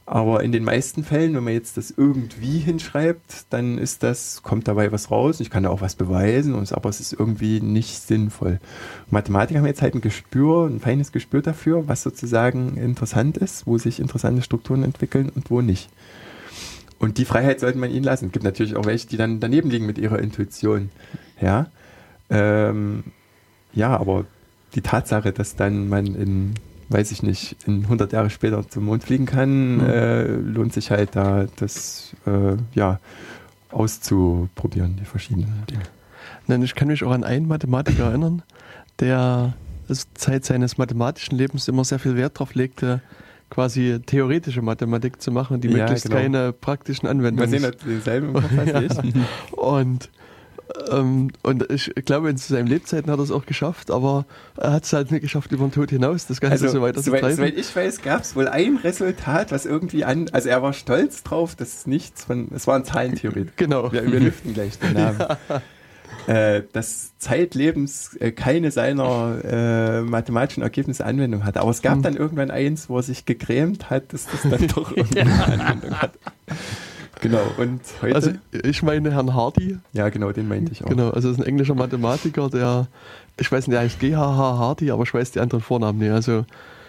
Aber 0.05 0.43
in 0.43 0.51
den 0.51 0.63
meisten 0.65 1.03
Fällen, 1.05 1.35
wenn 1.35 1.43
man 1.43 1.53
jetzt 1.53 1.77
das 1.77 1.93
irgendwie 1.95 2.59
hinschreibt, 2.59 3.45
dann 3.49 3.77
ist 3.77 4.03
das, 4.03 4.43
kommt 4.43 4.67
dabei 4.67 4.91
was 4.91 5.09
raus. 5.09 5.39
Ich 5.39 5.49
kann 5.49 5.63
da 5.63 5.69
auch 5.69 5.79
was 5.79 5.95
beweisen, 5.95 6.53
aber 6.53 6.89
es 6.89 6.99
ist 6.99 7.13
irgendwie 7.13 7.61
nicht 7.61 8.01
sinnvoll. 8.01 8.59
Mathematiker 9.09 9.59
haben 9.59 9.67
jetzt 9.67 9.81
halt 9.81 9.95
ein 9.95 10.01
Gespür, 10.01 10.67
ein 10.67 10.81
feines 10.81 11.13
Gespür 11.13 11.41
dafür, 11.41 11.87
was 11.87 12.03
sozusagen 12.03 12.75
interessant 12.75 13.37
ist, 13.37 13.65
wo 13.65 13.77
sich 13.77 14.01
interessante 14.01 14.41
Strukturen 14.41 14.83
entwickeln 14.83 15.31
und 15.33 15.49
wo 15.49 15.61
nicht. 15.61 15.89
Und 17.01 17.17
die 17.17 17.25
Freiheit 17.25 17.59
sollte 17.59 17.79
man 17.79 17.89
ihnen 17.89 18.03
lassen. 18.03 18.27
Es 18.27 18.31
gibt 18.31 18.45
natürlich 18.45 18.75
auch 18.75 18.85
welche, 18.85 19.07
die 19.07 19.17
dann 19.17 19.39
daneben 19.39 19.69
liegen 19.69 19.87
mit 19.87 19.97
ihrer 19.97 20.19
Intuition. 20.19 20.89
Ja, 21.41 21.71
ähm, 22.29 23.03
ja 23.73 23.99
aber 23.99 24.25
die 24.75 24.81
Tatsache, 24.81 25.31
dass 25.31 25.55
dann 25.55 25.89
man 25.89 26.15
in 26.15 26.53
weiß 26.91 27.11
ich 27.11 27.23
nicht, 27.23 27.55
in 27.65 27.83
100 27.83 28.11
Jahre 28.11 28.29
später 28.29 28.67
zum 28.67 28.85
Mond 28.85 29.03
fliegen 29.03 29.25
kann, 29.25 29.77
mhm. 29.77 29.85
äh, 29.85 30.23
lohnt 30.27 30.73
sich 30.73 30.91
halt 30.91 31.15
da 31.15 31.45
das 31.55 32.13
äh, 32.25 32.57
ja, 32.73 32.99
auszuprobieren, 33.71 34.97
die 34.99 35.05
verschiedenen 35.05 35.63
Dinge. 35.69 35.83
Nein, 36.47 36.61
ich 36.63 36.75
kann 36.75 36.89
mich 36.89 37.03
auch 37.03 37.11
an 37.11 37.23
einen 37.23 37.47
Mathematiker 37.47 38.09
erinnern, 38.09 38.43
der 38.99 39.53
Zeit 40.13 40.45
seines 40.45 40.77
mathematischen 40.77 41.37
Lebens 41.37 41.67
immer 41.67 41.83
sehr 41.83 41.99
viel 41.99 42.15
Wert 42.15 42.35
darauf 42.35 42.55
legte, 42.55 43.01
quasi 43.51 43.99
theoretische 44.03 44.63
Mathematik 44.63 45.21
zu 45.21 45.31
machen, 45.31 45.61
die 45.61 45.67
ja, 45.67 45.79
möglichst 45.79 46.05
genau. 46.05 46.17
keine 46.17 46.53
praktischen 46.53 47.07
Anwendungen. 47.07 47.51
Wir 47.51 47.59
sehen 47.59 47.75
denselben 47.85 48.33
ja. 48.65 48.81
Und 49.51 50.09
ähm, 50.89 51.31
und 51.43 51.69
ich 51.69 51.93
glaube, 52.05 52.29
in 52.29 52.37
seinen 52.37 52.65
Lebzeiten 52.67 53.11
hat 53.11 53.19
er 53.19 53.23
es 53.23 53.31
auch 53.31 53.45
geschafft, 53.45 53.91
aber 53.91 54.25
er 54.55 54.71
hat 54.71 54.85
es 54.85 54.93
halt 54.93 55.11
nicht 55.11 55.21
geschafft, 55.21 55.51
über 55.51 55.65
den 55.65 55.73
Tod 55.73 55.89
hinaus 55.89 56.27
das 56.27 56.39
Ganze 56.39 56.65
also, 56.65 56.79
so 56.79 56.81
weiter 56.81 57.01
zu 57.01 57.11
treiben. 57.11 57.35
Soweit 57.35 57.57
ich 57.57 57.75
weiß, 57.75 58.01
gab 58.01 58.21
es 58.21 58.37
wohl 58.37 58.47
ein 58.47 58.77
Resultat, 58.77 59.51
was 59.51 59.65
irgendwie 59.65 60.05
an, 60.05 60.29
also 60.31 60.47
er 60.47 60.61
war 60.61 60.71
stolz 60.71 61.23
drauf, 61.23 61.55
dass 61.55 61.87
nichts 61.87 62.23
von, 62.23 62.47
es 62.55 62.67
war 62.67 62.75
ein 62.75 62.85
Zahlentheorie. 62.85 63.47
Genau. 63.57 63.91
Wir, 63.91 64.09
wir 64.09 64.21
lüften 64.21 64.53
gleich 64.53 64.79
den 64.79 64.93
Namen. 64.93 65.19
Ja. 65.19 65.61
Äh, 66.27 66.63
dass 66.73 67.17
zeitlebens 67.17 68.15
äh, 68.17 68.31
keine 68.31 68.71
seiner 68.71 69.43
äh, 69.43 70.01
mathematischen 70.01 70.61
Ergebnisse 70.61 71.05
Anwendung 71.05 71.45
hatte. 71.45 71.61
Aber 71.61 71.71
es 71.71 71.81
gab 71.81 71.95
hm. 71.95 72.01
dann 72.03 72.15
irgendwann 72.15 72.51
eins, 72.51 72.89
wo 72.89 72.97
er 72.97 73.03
sich 73.03 73.25
gegrämt 73.25 73.89
hat, 73.89 74.13
dass 74.13 74.27
das 74.27 74.41
dann 74.43 74.67
doch 74.75 74.95
irgendeine 74.95 75.43
Anwendung 75.43 75.99
hat. 75.99 76.11
Genau, 77.21 77.43
und 77.57 77.81
heute. 78.01 78.15
Also, 78.15 78.31
ich 78.51 78.81
meine 78.83 79.11
Herrn 79.11 79.33
Hardy. 79.33 79.77
Ja, 79.93 80.09
genau, 80.09 80.31
den 80.31 80.47
meinte 80.47 80.71
ich 80.71 80.83
auch. 80.83 80.89
Genau, 80.89 81.09
also, 81.09 81.29
das 81.29 81.37
ist 81.37 81.43
ein 81.43 81.47
englischer 81.47 81.75
Mathematiker, 81.75 82.49
der, 82.49 82.87
ich 83.39 83.51
weiß 83.51 83.67
nicht, 83.67 83.75
der 83.75 83.81
heißt 83.81 83.99
GHH 83.99 84.57
Hardy, 84.57 84.91
aber 84.91 85.03
ich 85.03 85.13
weiß 85.13 85.31
die 85.31 85.39
anderen 85.39 85.61
Vornamen 85.61 85.99
nicht. 85.99 86.11
Also, 86.11 86.45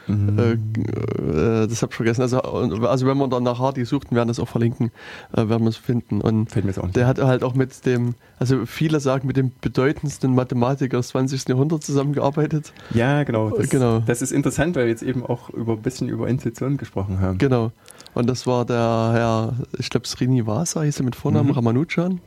mhm. 0.06 0.38
äh, 0.38 0.52
äh, 0.52 1.66
das 1.66 1.82
habe 1.82 1.90
ich 1.90 1.96
vergessen. 1.96 2.22
Also, 2.22 2.40
also, 2.40 3.06
wenn 3.06 3.16
man 3.16 3.30
dann 3.30 3.42
nach 3.42 3.58
Hardy 3.58 3.84
sucht, 3.84 4.12
werden 4.12 4.28
wir 4.28 4.32
das 4.32 4.40
auch 4.40 4.48
verlinken, 4.48 4.90
äh, 5.32 5.48
werden 5.48 5.62
wir 5.62 5.68
es 5.68 5.76
finden. 5.76 6.20
Und 6.20 6.50
Fällt 6.50 6.64
mir 6.64 6.70
jetzt 6.70 6.78
auch 6.78 6.84
nicht. 6.84 6.96
der 6.96 7.06
hat 7.06 7.18
halt 7.18 7.42
auch 7.44 7.54
mit 7.54 7.84
dem, 7.86 8.14
also 8.38 8.66
viele 8.66 9.00
sagen, 9.00 9.26
mit 9.26 9.36
dem 9.36 9.52
bedeutendsten 9.60 10.34
Mathematiker 10.34 10.98
des 10.98 11.08
20. 11.08 11.48
Jahrhunderts 11.48 11.86
zusammengearbeitet. 11.86 12.72
Ja, 12.94 13.24
genau. 13.24 13.50
Das, 13.50 13.68
genau. 13.68 14.00
das 14.00 14.22
ist 14.22 14.32
interessant, 14.32 14.76
weil 14.76 14.84
wir 14.84 14.90
jetzt 14.90 15.02
eben 15.02 15.24
auch 15.24 15.50
über 15.50 15.72
ein 15.74 15.82
bisschen 15.82 16.08
über 16.08 16.28
Intuition 16.28 16.76
gesprochen 16.76 17.20
haben. 17.20 17.38
Genau. 17.38 17.72
Und 18.14 18.28
das 18.28 18.46
war 18.46 18.64
der 18.64 18.76
Herr, 18.76 19.54
ich 19.78 19.88
glaube, 19.90 20.06
Srinivasa 20.06 20.82
hieß 20.82 21.00
er 21.00 21.04
mit 21.04 21.16
Vornamen, 21.16 21.48
mhm. 21.48 21.54
Ramanujan. 21.54 22.20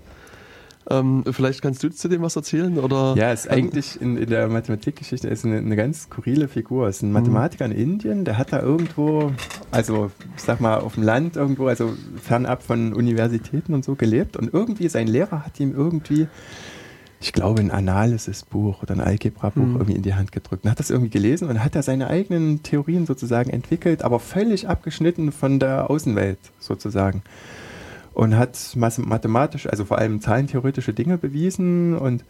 Ähm, 0.90 1.24
vielleicht 1.32 1.62
kannst 1.62 1.84
du 1.84 1.90
zu 1.90 2.08
dem 2.08 2.22
was 2.22 2.36
erzählen? 2.36 2.78
Oder? 2.78 3.16
Ja, 3.18 3.32
ist 3.32 3.50
eigentlich 3.50 4.00
in, 4.00 4.18
in 4.18 4.30
der 4.30 4.48
Mathematikgeschichte 4.48 5.28
ist 5.28 5.46
eine, 5.46 5.58
eine, 5.58 5.76
ganz 5.76 6.04
skurrile 6.04 6.48
Figur. 6.48 6.88
Es 6.88 6.98
ist 6.98 7.02
ein 7.04 7.08
mhm. 7.08 7.14
Mathematiker 7.14 7.68
mhm. 7.68 7.74
in 7.74 7.80
Indien, 7.80 8.26
der 8.26 8.38
hat 8.38 8.54
da 8.54 8.62
irgendwo, 8.62 9.32
also 9.72 10.12
ich 10.36 10.44
sag 10.44 10.62
mal 10.62 10.80
auf 10.80 10.96
dem 10.96 11.04
Land 11.04 11.38
irgendwo, 11.38 11.68
also 11.68 11.94
fernab 12.22 12.62
von 12.62 12.94
Universitäten 12.94 13.74
und 13.74 13.84
so 13.84 13.96
gelebt. 13.96 14.38
Und 14.38 14.54
irgendwie 14.54 14.88
sein 14.90 15.08
Lehrer 15.08 15.46
hat 15.46 15.60
ihm 15.60 15.74
irgendwie 15.76 16.28
ich 17.22 17.34
glaube, 17.34 17.62
ein 17.62 17.72
Analysis-Buch 17.72 18.84
oder 18.84 18.94
ein 18.94 19.02
Algebra-Buch 19.02 19.66
mhm. 19.66 19.76
irgendwie 19.76 19.96
in 19.96 20.04
die 20.04 20.14
Hand 20.14 20.32
gedrückt 20.32 20.64
und 20.64 20.70
hat 20.70 20.80
das 20.80 20.92
irgendwie 20.92 21.10
gelesen 21.10 21.50
und 21.50 21.64
hat 21.64 21.74
da 21.74 21.82
seine 21.82 22.08
eigenen 22.08 22.62
Theorien 22.62 23.08
sozusagen 23.08 23.50
entwickelt, 23.50 24.04
aber 24.04 24.20
völlig 24.20 24.68
abgeschnitten 24.68 25.32
von 25.32 25.60
der 25.60 25.90
Außenwelt 25.90 26.38
sozusagen. 26.60 27.24
Und 28.16 28.36
hat 28.36 28.58
mathematisch, 28.76 29.68
also 29.68 29.86
vor 29.86 30.00
allem 30.00 30.22
zahlentheoretische 30.22 30.94
Dinge 30.94 31.18
bewiesen 31.18 31.96
und 31.98 32.24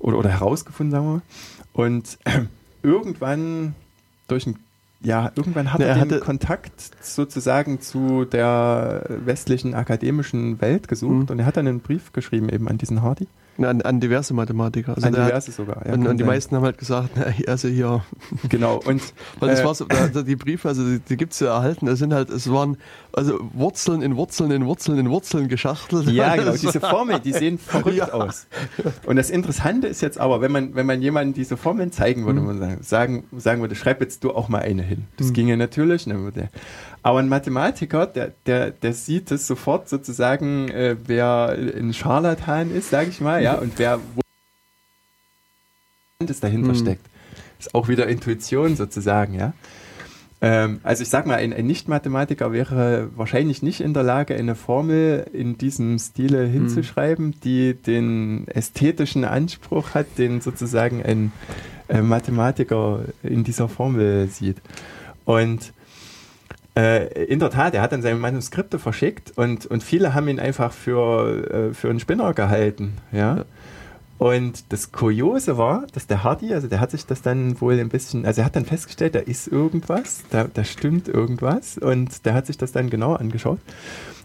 oder, 0.00 0.18
oder 0.18 0.30
herausgefunden, 0.30 0.90
sagen 0.90 1.06
wir 1.06 1.12
mal. 1.12 1.22
Und 1.72 2.18
irgendwann 2.82 3.74
durch 4.26 4.46
ein 4.46 4.56
ja, 5.00 5.30
irgendwann 5.36 5.72
hat 5.72 5.80
er, 5.80 5.96
er 5.96 6.06
den 6.06 6.18
Kontakt 6.18 6.90
sozusagen 7.00 7.80
zu 7.80 8.24
der 8.24 9.04
westlichen 9.08 9.74
akademischen 9.74 10.60
Welt 10.60 10.88
gesucht 10.88 11.28
mhm. 11.28 11.30
und 11.30 11.38
er 11.38 11.46
hat 11.46 11.56
dann 11.56 11.68
einen 11.68 11.80
Brief 11.80 12.12
geschrieben 12.12 12.48
eben 12.48 12.66
an 12.66 12.78
diesen 12.78 13.00
Hardy 13.00 13.28
an, 13.64 13.82
an 13.82 14.00
diverse 14.00 14.34
Mathematiker. 14.34 14.94
Also 14.94 15.06
an 15.06 15.14
diverse 15.14 15.48
hat, 15.48 15.54
sogar, 15.54 15.86
ja. 15.86 15.92
Und, 15.92 16.06
und 16.06 16.18
die 16.18 16.24
meisten 16.24 16.54
haben 16.56 16.64
halt 16.64 16.78
gesagt, 16.78 17.10
na, 17.16 17.26
also 17.46 17.68
hier. 17.68 18.04
Genau, 18.48 18.80
und. 18.84 19.02
Weil 19.40 19.50
das 19.50 19.60
äh, 19.60 19.64
war 19.64 19.74
so, 19.74 19.86
die 19.86 20.36
Briefe, 20.36 20.68
also 20.68 20.84
die, 20.84 21.00
die 21.00 21.16
gibt 21.16 21.32
es 21.32 21.40
ja 21.40 21.48
erhalten, 21.48 21.86
das 21.86 21.98
sind 21.98 22.12
halt, 22.12 22.30
es 22.30 22.50
waren 22.50 22.76
also 23.12 23.38
Wurzeln 23.52 24.02
in 24.02 24.16
Wurzeln 24.16 24.50
in 24.50 24.66
Wurzeln 24.66 24.98
in 24.98 25.10
Wurzeln 25.10 25.48
geschachtelt. 25.48 26.08
Ja, 26.08 26.36
genau, 26.36 26.52
diese 26.52 26.80
Formeln, 26.80 27.20
die 27.22 27.32
sehen 27.32 27.58
verrückt 27.58 27.96
ja. 27.96 28.12
aus. 28.12 28.46
Und 29.06 29.16
das 29.16 29.30
Interessante 29.30 29.86
ist 29.86 30.02
jetzt 30.02 30.18
aber, 30.18 30.40
wenn 30.40 30.52
man, 30.52 30.74
wenn 30.74 30.86
man 30.86 31.02
jemandem 31.02 31.34
diese 31.34 31.56
Formeln 31.56 31.90
zeigen 31.90 32.26
würde, 32.26 32.40
mhm. 32.40 32.58
man 32.58 32.82
sagen, 32.82 33.24
sagen 33.36 33.60
würde, 33.60 33.74
schreib 33.74 34.00
jetzt 34.00 34.22
du 34.24 34.32
auch 34.32 34.48
mal 34.48 34.60
eine 34.60 34.82
hin. 34.82 35.04
Das 35.16 35.28
mhm. 35.28 35.32
ginge 35.32 35.56
natürlich, 35.56 36.06
würde 36.06 36.48
aber 37.02 37.20
ein 37.20 37.28
Mathematiker, 37.28 38.06
der, 38.06 38.32
der, 38.46 38.70
der 38.70 38.92
sieht 38.92 39.30
es 39.30 39.46
sofort 39.46 39.88
sozusagen, 39.88 40.68
äh, 40.68 40.96
wer 41.06 41.56
ein 41.76 41.92
Scharlatan 41.92 42.74
ist, 42.74 42.90
sage 42.90 43.10
ich 43.10 43.20
mal, 43.20 43.42
ja, 43.42 43.54
und 43.54 43.78
wer 43.78 44.00
wo 44.14 44.20
das 46.26 46.40
dahinter 46.40 46.72
mhm. 46.72 46.76
steckt. 46.76 47.06
Ist 47.58 47.74
auch 47.74 47.88
wieder 47.88 48.06
Intuition 48.08 48.76
sozusagen, 48.76 49.34
ja. 49.34 49.52
Ähm, 50.40 50.80
also 50.84 51.02
ich 51.02 51.08
sag 51.08 51.26
mal, 51.26 51.36
ein, 51.36 51.52
ein 51.52 51.66
Nicht-Mathematiker 51.66 52.52
wäre 52.52 53.10
wahrscheinlich 53.16 53.62
nicht 53.62 53.80
in 53.80 53.94
der 53.94 54.04
Lage, 54.04 54.36
eine 54.36 54.54
Formel 54.54 55.26
in 55.32 55.58
diesem 55.58 55.98
Stile 55.98 56.46
mhm. 56.46 56.52
hinzuschreiben, 56.52 57.40
die 57.42 57.74
den 57.74 58.46
ästhetischen 58.48 59.24
Anspruch 59.24 59.94
hat, 59.94 60.06
den 60.16 60.40
sozusagen 60.40 61.02
ein 61.02 61.32
äh, 61.88 62.02
Mathematiker 62.02 63.00
in 63.22 63.42
dieser 63.42 63.68
Formel 63.68 64.28
sieht. 64.28 64.58
Und 65.24 65.72
äh, 66.78 67.24
in 67.24 67.40
der 67.40 67.50
Tat, 67.50 67.74
er 67.74 67.82
hat 67.82 67.90
dann 67.90 68.02
seine 68.02 68.18
Manuskripte 68.18 68.78
verschickt 68.78 69.32
und, 69.36 69.66
und 69.66 69.82
viele 69.82 70.14
haben 70.14 70.28
ihn 70.28 70.38
einfach 70.38 70.72
für, 70.72 71.70
äh, 71.70 71.74
für 71.74 71.90
einen 71.90 71.98
Spinner 71.98 72.32
gehalten. 72.34 72.92
Ja? 73.10 73.44
Und 74.18 74.72
das 74.72 74.92
Kuriose 74.92 75.58
war, 75.58 75.86
dass 75.92 76.06
der 76.06 76.22
Hardy, 76.22 76.54
also 76.54 76.68
der 76.68 76.78
hat 76.80 76.92
sich 76.92 77.04
das 77.04 77.20
dann 77.20 77.60
wohl 77.60 77.78
ein 77.80 77.88
bisschen, 77.88 78.24
also 78.24 78.42
er 78.42 78.44
hat 78.44 78.54
dann 78.54 78.64
festgestellt, 78.64 79.16
da 79.16 79.20
ist 79.20 79.48
irgendwas, 79.48 80.22
da, 80.30 80.46
da 80.52 80.62
stimmt 80.62 81.08
irgendwas 81.08 81.78
und 81.78 82.24
der 82.24 82.34
hat 82.34 82.46
sich 82.46 82.58
das 82.58 82.70
dann 82.70 82.90
genau 82.90 83.14
angeschaut. 83.14 83.58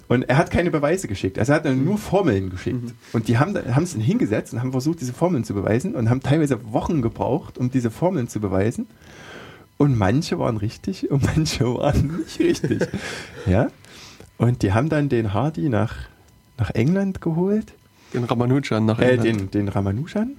Und 0.07 0.23
er 0.23 0.37
hat 0.37 0.51
keine 0.51 0.69
Beweise 0.69 1.07
geschickt. 1.07 1.39
Also 1.39 1.53
er 1.53 1.55
hat 1.55 1.65
dann 1.65 1.85
nur 1.85 1.97
Formeln 1.97 2.51
geschickt. 2.51 2.83
Mhm. 2.83 2.93
Und 3.13 3.29
die 3.29 3.39
haben, 3.39 3.55
haben 3.73 3.83
es 3.83 3.93
dann 3.93 4.01
hingesetzt 4.01 4.53
und 4.53 4.61
haben 4.61 4.71
versucht, 4.71 5.01
diese 5.01 5.13
Formeln 5.13 5.43
zu 5.43 5.55
beweisen 5.55 5.95
und 5.95 6.09
haben 6.09 6.21
teilweise 6.21 6.71
Wochen 6.71 7.01
gebraucht, 7.01 7.57
um 7.57 7.71
diese 7.71 7.89
Formeln 7.89 8.27
zu 8.27 8.39
beweisen. 8.39 8.85
Und 9.77 9.97
manche 9.97 10.39
waren 10.39 10.57
richtig 10.57 11.09
und 11.11 11.23
manche 11.23 11.65
waren 11.65 12.19
nicht 12.19 12.39
richtig. 12.39 12.87
ja. 13.45 13.67
Und 14.37 14.61
die 14.61 14.73
haben 14.73 14.89
dann 14.89 15.09
den 15.09 15.33
Hardy 15.33 15.69
nach 15.69 15.95
nach 16.57 16.69
England 16.71 17.19
geholt. 17.21 17.73
Den 18.13 18.23
Ramanujan 18.25 18.85
nach 18.85 18.99
Äh, 18.99 19.15
England. 19.15 19.25
den, 19.25 19.51
den 19.51 19.67
Ramanujan. 19.69 20.33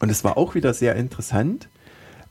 Und 0.00 0.10
es 0.10 0.24
war 0.24 0.36
auch 0.38 0.54
wieder 0.54 0.72
sehr 0.74 0.96
interessant. 0.96 1.68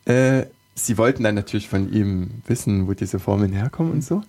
Äh, 0.06 0.46
sie 0.74 0.98
wollten 0.98 1.24
dann 1.24 1.36
natürlich 1.36 1.70
von 1.70 1.92
ihm 1.94 2.42
wissen, 2.48 2.88
wo 2.88 2.94
diese 2.94 3.20
Formeln 3.20 3.54
herkommen 3.54 3.92
und 3.92 4.04
so. 4.04 4.24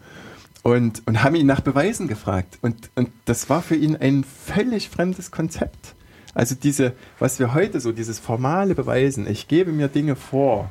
Und, 0.62 1.02
und 1.06 1.22
haben 1.22 1.34
ihn 1.36 1.46
nach 1.46 1.60
Beweisen 1.60 2.08
gefragt. 2.08 2.58
Und, 2.60 2.90
und 2.94 3.08
das 3.24 3.48
war 3.48 3.62
für 3.62 3.76
ihn 3.76 3.96
ein 3.96 4.24
völlig 4.24 4.88
fremdes 4.90 5.30
Konzept. 5.30 5.94
Also 6.34 6.54
diese, 6.54 6.92
was 7.18 7.38
wir 7.38 7.54
heute 7.54 7.80
so, 7.80 7.92
dieses 7.92 8.18
formale 8.18 8.74
Beweisen, 8.74 9.26
ich 9.30 9.48
gebe 9.48 9.72
mir 9.72 9.88
Dinge 9.88 10.16
vor, 10.16 10.70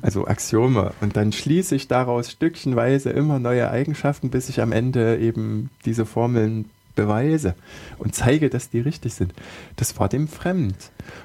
also 0.00 0.26
Axiome, 0.26 0.92
und 1.00 1.16
dann 1.16 1.32
schließe 1.32 1.74
ich 1.74 1.88
daraus 1.88 2.30
stückchenweise 2.30 3.10
immer 3.10 3.38
neue 3.38 3.70
Eigenschaften, 3.70 4.30
bis 4.30 4.48
ich 4.48 4.60
am 4.60 4.72
Ende 4.72 5.18
eben 5.18 5.70
diese 5.84 6.06
Formeln 6.06 6.66
beweise 6.94 7.54
und 7.98 8.14
zeige, 8.14 8.50
dass 8.50 8.70
die 8.70 8.80
richtig 8.80 9.14
sind. 9.14 9.32
Das 9.76 9.98
war 9.98 10.08
dem 10.08 10.28
fremd. 10.28 10.76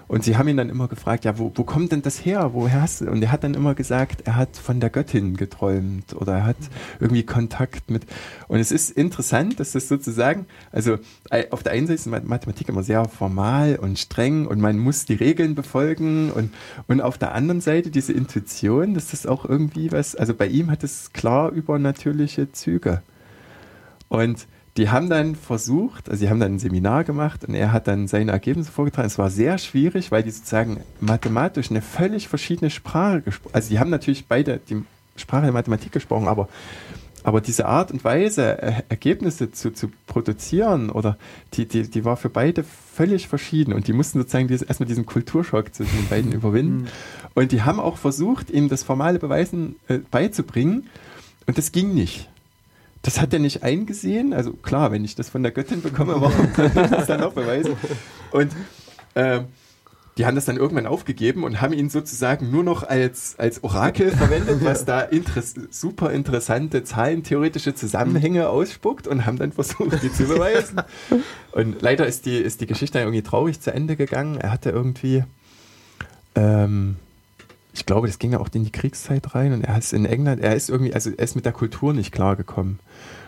Und 0.07 0.23
sie 0.23 0.37
haben 0.37 0.47
ihn 0.47 0.57
dann 0.57 0.69
immer 0.69 0.87
gefragt, 0.87 1.25
ja, 1.25 1.37
wo, 1.37 1.51
wo 1.53 1.63
kommt 1.63 1.91
denn 1.91 2.01
das 2.01 2.25
her? 2.25 2.51
Woher 2.53 2.81
hast 2.81 3.01
du? 3.01 3.11
Und 3.11 3.21
er 3.21 3.31
hat 3.31 3.43
dann 3.43 3.53
immer 3.53 3.75
gesagt, 3.75 4.21
er 4.25 4.35
hat 4.35 4.55
von 4.57 4.79
der 4.79 4.89
Göttin 4.89 5.35
geträumt 5.35 6.13
oder 6.15 6.37
er 6.37 6.45
hat 6.45 6.57
irgendwie 6.99 7.23
Kontakt 7.23 7.89
mit. 7.89 8.05
Und 8.47 8.59
es 8.59 8.71
ist 8.71 8.91
interessant, 8.91 9.59
dass 9.59 9.73
das 9.73 9.87
sozusagen, 9.87 10.45
also 10.71 10.97
äh, 11.29 11.49
auf 11.51 11.63
der 11.63 11.73
einen 11.73 11.87
Seite 11.87 11.95
ist 11.95 12.07
Mathematik 12.07 12.69
immer 12.69 12.83
sehr 12.83 13.05
formal 13.05 13.77
und 13.77 13.99
streng 13.99 14.47
und 14.47 14.59
man 14.59 14.77
muss 14.77 15.05
die 15.05 15.15
Regeln 15.15 15.55
befolgen 15.55 16.31
und, 16.31 16.53
und 16.87 17.01
auf 17.01 17.17
der 17.17 17.33
anderen 17.33 17.61
Seite 17.61 17.91
diese 17.91 18.13
Intuition, 18.13 18.93
dass 18.93 19.11
das 19.11 19.25
auch 19.25 19.45
irgendwie 19.45 19.91
was, 19.91 20.15
also 20.15 20.33
bei 20.33 20.47
ihm 20.47 20.71
hat 20.71 20.83
es 20.83 21.11
klar 21.13 21.51
übernatürliche 21.51 22.51
Züge. 22.51 23.01
Und 24.09 24.47
die 24.77 24.89
haben 24.89 25.09
dann 25.09 25.35
versucht, 25.35 26.07
also 26.07 26.19
sie 26.19 26.29
haben 26.29 26.39
dann 26.39 26.53
ein 26.53 26.59
Seminar 26.59 27.03
gemacht 27.03 27.43
und 27.43 27.55
er 27.55 27.71
hat 27.71 27.87
dann 27.87 28.07
seine 28.07 28.31
Ergebnisse 28.31 28.71
vorgetragen. 28.71 29.07
Es 29.07 29.17
war 29.17 29.31
sehr 29.31 29.57
schwierig, 29.57 30.11
weil 30.11 30.21
die 30.21 30.29
sozusagen 30.29 30.81
mathematisch 30.99 31.71
eine 31.71 31.81
völlig 31.81 32.27
verschiedene 32.27 32.69
Sprache 32.69 33.21
gesprochen 33.21 33.55
Also 33.55 33.69
die 33.69 33.79
haben 33.79 33.89
natürlich 33.89 34.27
beide 34.27 34.59
die 34.69 34.83
Sprache 35.15 35.43
der 35.43 35.51
Mathematik 35.51 35.91
gesprochen, 35.91 36.27
aber, 36.27 36.47
aber 37.23 37.41
diese 37.41 37.65
Art 37.65 37.91
und 37.91 38.03
Weise, 38.03 38.61
äh, 38.61 38.73
Ergebnisse 38.87 39.51
zu, 39.51 39.73
zu 39.73 39.89
produzieren, 40.05 40.91
oder 40.91 41.17
die, 41.55 41.67
die, 41.67 41.89
die 41.89 42.05
war 42.05 42.15
für 42.15 42.29
beide 42.29 42.63
völlig 42.63 43.27
verschieden. 43.27 43.73
Und 43.73 43.87
die 43.87 43.93
mussten 43.93 44.19
sozusagen 44.19 44.47
dieses, 44.47 44.67
erstmal 44.67 44.87
diesen 44.87 45.07
Kulturschock 45.07 45.73
zwischen 45.73 45.97
den 45.97 46.07
beiden 46.07 46.31
überwinden. 46.31 46.87
Und 47.33 47.51
die 47.51 47.63
haben 47.63 47.79
auch 47.79 47.97
versucht, 47.97 48.51
ihm 48.51 48.69
das 48.69 48.83
formale 48.83 49.17
Beweisen 49.17 49.77
äh, 49.87 49.97
beizubringen. 50.11 50.87
Und 51.47 51.57
das 51.57 51.71
ging 51.71 51.95
nicht. 51.95 52.29
Das 53.07 53.21
hat 53.21 53.31
er 53.31 53.39
nicht 53.39 53.63
eingesehen. 53.63 54.33
Also 54.33 54.51
klar, 54.51 54.91
wenn 54.91 55.05
ich 55.05 55.15
das 55.15 55.29
von 55.29 55.41
der 55.41 55.53
Göttin 55.53 55.81
bekomme, 55.81 56.19
warum 56.19 56.53
soll 56.53 56.65
ich 56.65 56.73
das 56.73 57.07
dann 57.07 57.21
noch 57.21 57.31
beweisen? 57.31 57.77
Und 58.31 58.51
äh, 59.13 59.43
die 60.17 60.25
haben 60.25 60.35
das 60.35 60.43
dann 60.43 60.57
irgendwann 60.57 60.85
aufgegeben 60.85 61.45
und 61.45 61.61
haben 61.61 61.71
ihn 61.71 61.89
sozusagen 61.89 62.51
nur 62.51 62.65
noch 62.65 62.83
als, 62.83 63.35
als 63.37 63.63
Orakel 63.63 64.11
verwendet, 64.11 64.57
was 64.61 64.83
da 64.83 64.99
interess 64.99 65.55
super 65.69 66.11
interessante 66.11 66.83
zahlentheoretische 66.83 67.73
Zusammenhänge 67.73 68.49
ausspuckt 68.49 69.07
und 69.07 69.25
haben 69.25 69.37
dann 69.37 69.53
versucht, 69.53 70.03
die 70.03 70.11
zu 70.11 70.25
beweisen. 70.25 70.81
Und 71.53 71.81
leider 71.81 72.07
ist 72.07 72.25
die, 72.25 72.35
ist 72.35 72.59
die 72.59 72.67
Geschichte 72.67 72.99
irgendwie 72.99 73.21
traurig 73.21 73.61
zu 73.61 73.73
Ende 73.73 73.95
gegangen. 73.95 74.37
Er 74.37 74.51
hatte 74.51 74.71
irgendwie, 74.71 75.23
ähm, 76.35 76.97
ich 77.77 77.85
glaube, 77.85 78.07
das 78.07 78.17
ging 78.19 78.31
ja 78.31 78.39
auch 78.39 78.49
in 78.53 78.63
die 78.63 78.71
Kriegszeit 78.71 79.35
rein 79.35 79.53
und 79.53 79.63
er 79.63 79.77
ist 79.77 79.93
in 79.93 80.05
England, 80.05 80.41
er 80.41 80.55
ist 80.55 80.69
irgendwie, 80.69 80.93
also 80.93 81.11
er 81.11 81.23
ist 81.23 81.35
mit 81.35 81.45
der 81.45 81.53
Kultur 81.53 81.93
nicht 81.93 82.11
klargekommen. 82.11 82.79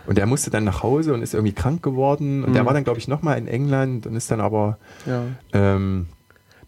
Und 0.08 0.18
er 0.18 0.26
musste 0.26 0.50
dann 0.50 0.64
nach 0.64 0.82
Hause 0.82 1.14
und 1.14 1.22
ist 1.22 1.36
irgendwie 1.36 1.54
krank 1.54 1.84
geworden. 1.84 2.44
Und 2.44 2.50
Mhm. 2.52 2.56
er 2.56 2.66
war 2.66 2.74
dann, 2.74 2.84
glaube 2.84 2.98
ich, 3.00 3.08
nochmal 3.08 3.38
in 3.38 3.48
England 3.48 4.08
und 4.08 4.16
ist 4.16 4.32
dann 4.32 4.42
aber 4.42 4.80
ja. 5.06 5.22
ähm, 5.54 6.08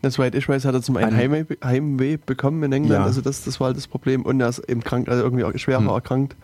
Das 0.04 0.14
soweit 0.16 0.36
ich 0.36 0.48
weiß, 0.48 0.66
hat 0.66 0.76
er 0.76 0.82
zum 0.84 0.98
einen 0.98 1.16
Heimweh, 1.18 1.46
Heimweh 1.64 2.18
bekommen 2.24 2.62
in 2.64 2.72
England. 2.72 3.02
Ja. 3.02 3.04
Also 3.06 3.22
das, 3.22 3.44
das 3.44 3.60
war 3.60 3.68
halt 3.68 3.78
das 3.78 3.88
Problem. 3.88 4.22
Und 4.24 4.40
er 4.42 4.50
ist 4.50 4.60
eben 4.70 4.84
krank, 4.84 5.10
also 5.10 5.24
irgendwie 5.24 5.58
schwerer 5.60 5.80
Hm. 5.80 5.88
erkrankt. 5.90 6.36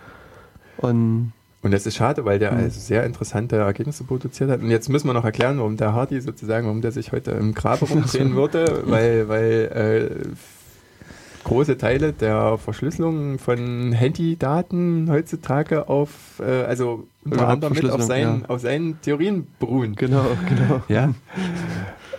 Und 0.77 1.33
Und 1.63 1.71
das 1.71 1.85
ist 1.85 1.95
schade, 1.95 2.23
weil 2.25 2.39
der 2.39 2.51
Mhm. 2.53 2.59
also 2.59 2.79
sehr 2.79 3.03
interessante 3.03 3.57
Ergebnisse 3.57 4.03
produziert 4.03 4.49
hat. 4.49 4.61
Und 4.61 4.69
jetzt 4.69 4.89
müssen 4.89 5.07
wir 5.07 5.13
noch 5.13 5.25
erklären, 5.25 5.57
warum 5.57 5.75
der 5.77 5.93
Hardy 5.93 6.21
sozusagen, 6.21 6.65
warum 6.67 6.81
der 6.81 6.91
sich 6.91 7.11
heute 7.11 7.31
im 7.31 7.53
Grabe 7.53 7.85
rumdrehen 7.89 8.35
würde, 8.35 8.83
weil, 8.85 9.27
weil 9.27 10.11
äh, 10.23 10.27
große 11.47 11.77
Teile 11.77 12.13
der 12.13 12.57
Verschlüsselung 12.57 13.39
von 13.39 13.91
Handydaten 13.93 15.09
heutzutage 15.09 15.87
auf, 15.89 16.39
äh, 16.39 16.63
also 16.63 17.07
unter 17.23 17.37
Überhaupt 17.37 17.51
anderem 17.63 17.73
mit 17.73 17.89
auf 17.89 18.01
seinen, 18.03 18.41
ja. 18.41 18.49
auf 18.49 18.61
seinen 18.61 19.01
Theorien 19.01 19.47
beruhen. 19.59 19.95
genau, 19.95 20.25
genau. 20.47 20.81
Ja. 20.89 21.13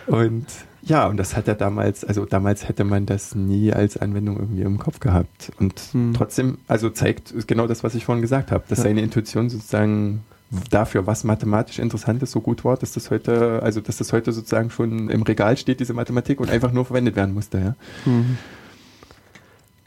Und 0.07 0.45
ja, 0.81 1.05
und 1.07 1.17
das 1.17 1.35
hat 1.35 1.47
er 1.47 1.55
damals, 1.55 2.03
also 2.05 2.25
damals 2.25 2.67
hätte 2.67 2.83
man 2.83 3.05
das 3.05 3.35
nie 3.35 3.71
als 3.71 3.97
Anwendung 3.97 4.37
irgendwie 4.37 4.61
im 4.63 4.79
Kopf 4.79 4.99
gehabt. 4.99 5.51
Und 5.59 5.79
Hm. 5.91 6.13
trotzdem, 6.15 6.57
also 6.67 6.89
zeigt 6.89 7.33
genau 7.47 7.67
das, 7.67 7.83
was 7.83 7.93
ich 7.95 8.05
vorhin 8.05 8.21
gesagt 8.21 8.51
habe, 8.51 8.63
dass 8.67 8.79
Ja. 8.79 8.85
seine 8.85 9.01
Intuition 9.01 9.49
sozusagen 9.49 10.23
dafür, 10.71 11.05
was 11.05 11.23
mathematisch 11.23 11.77
interessant 11.77 12.23
ist, 12.23 12.31
so 12.31 12.41
gut 12.41 12.65
war, 12.65 12.75
dass 12.77 12.93
das 12.93 13.11
heute, 13.11 13.61
also 13.61 13.81
dass 13.81 13.97
das 13.97 14.11
heute 14.13 14.31
sozusagen 14.31 14.71
schon 14.71 15.09
im 15.09 15.21
Regal 15.21 15.57
steht, 15.57 15.79
diese 15.79 15.93
Mathematik, 15.93 16.39
und 16.39 16.49
einfach 16.49 16.71
nur 16.71 16.85
verwendet 16.85 17.15
werden 17.15 17.35
musste, 17.35 17.59
ja. 17.59 17.75
Mhm. 18.11 18.37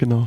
Genau. 0.02 0.26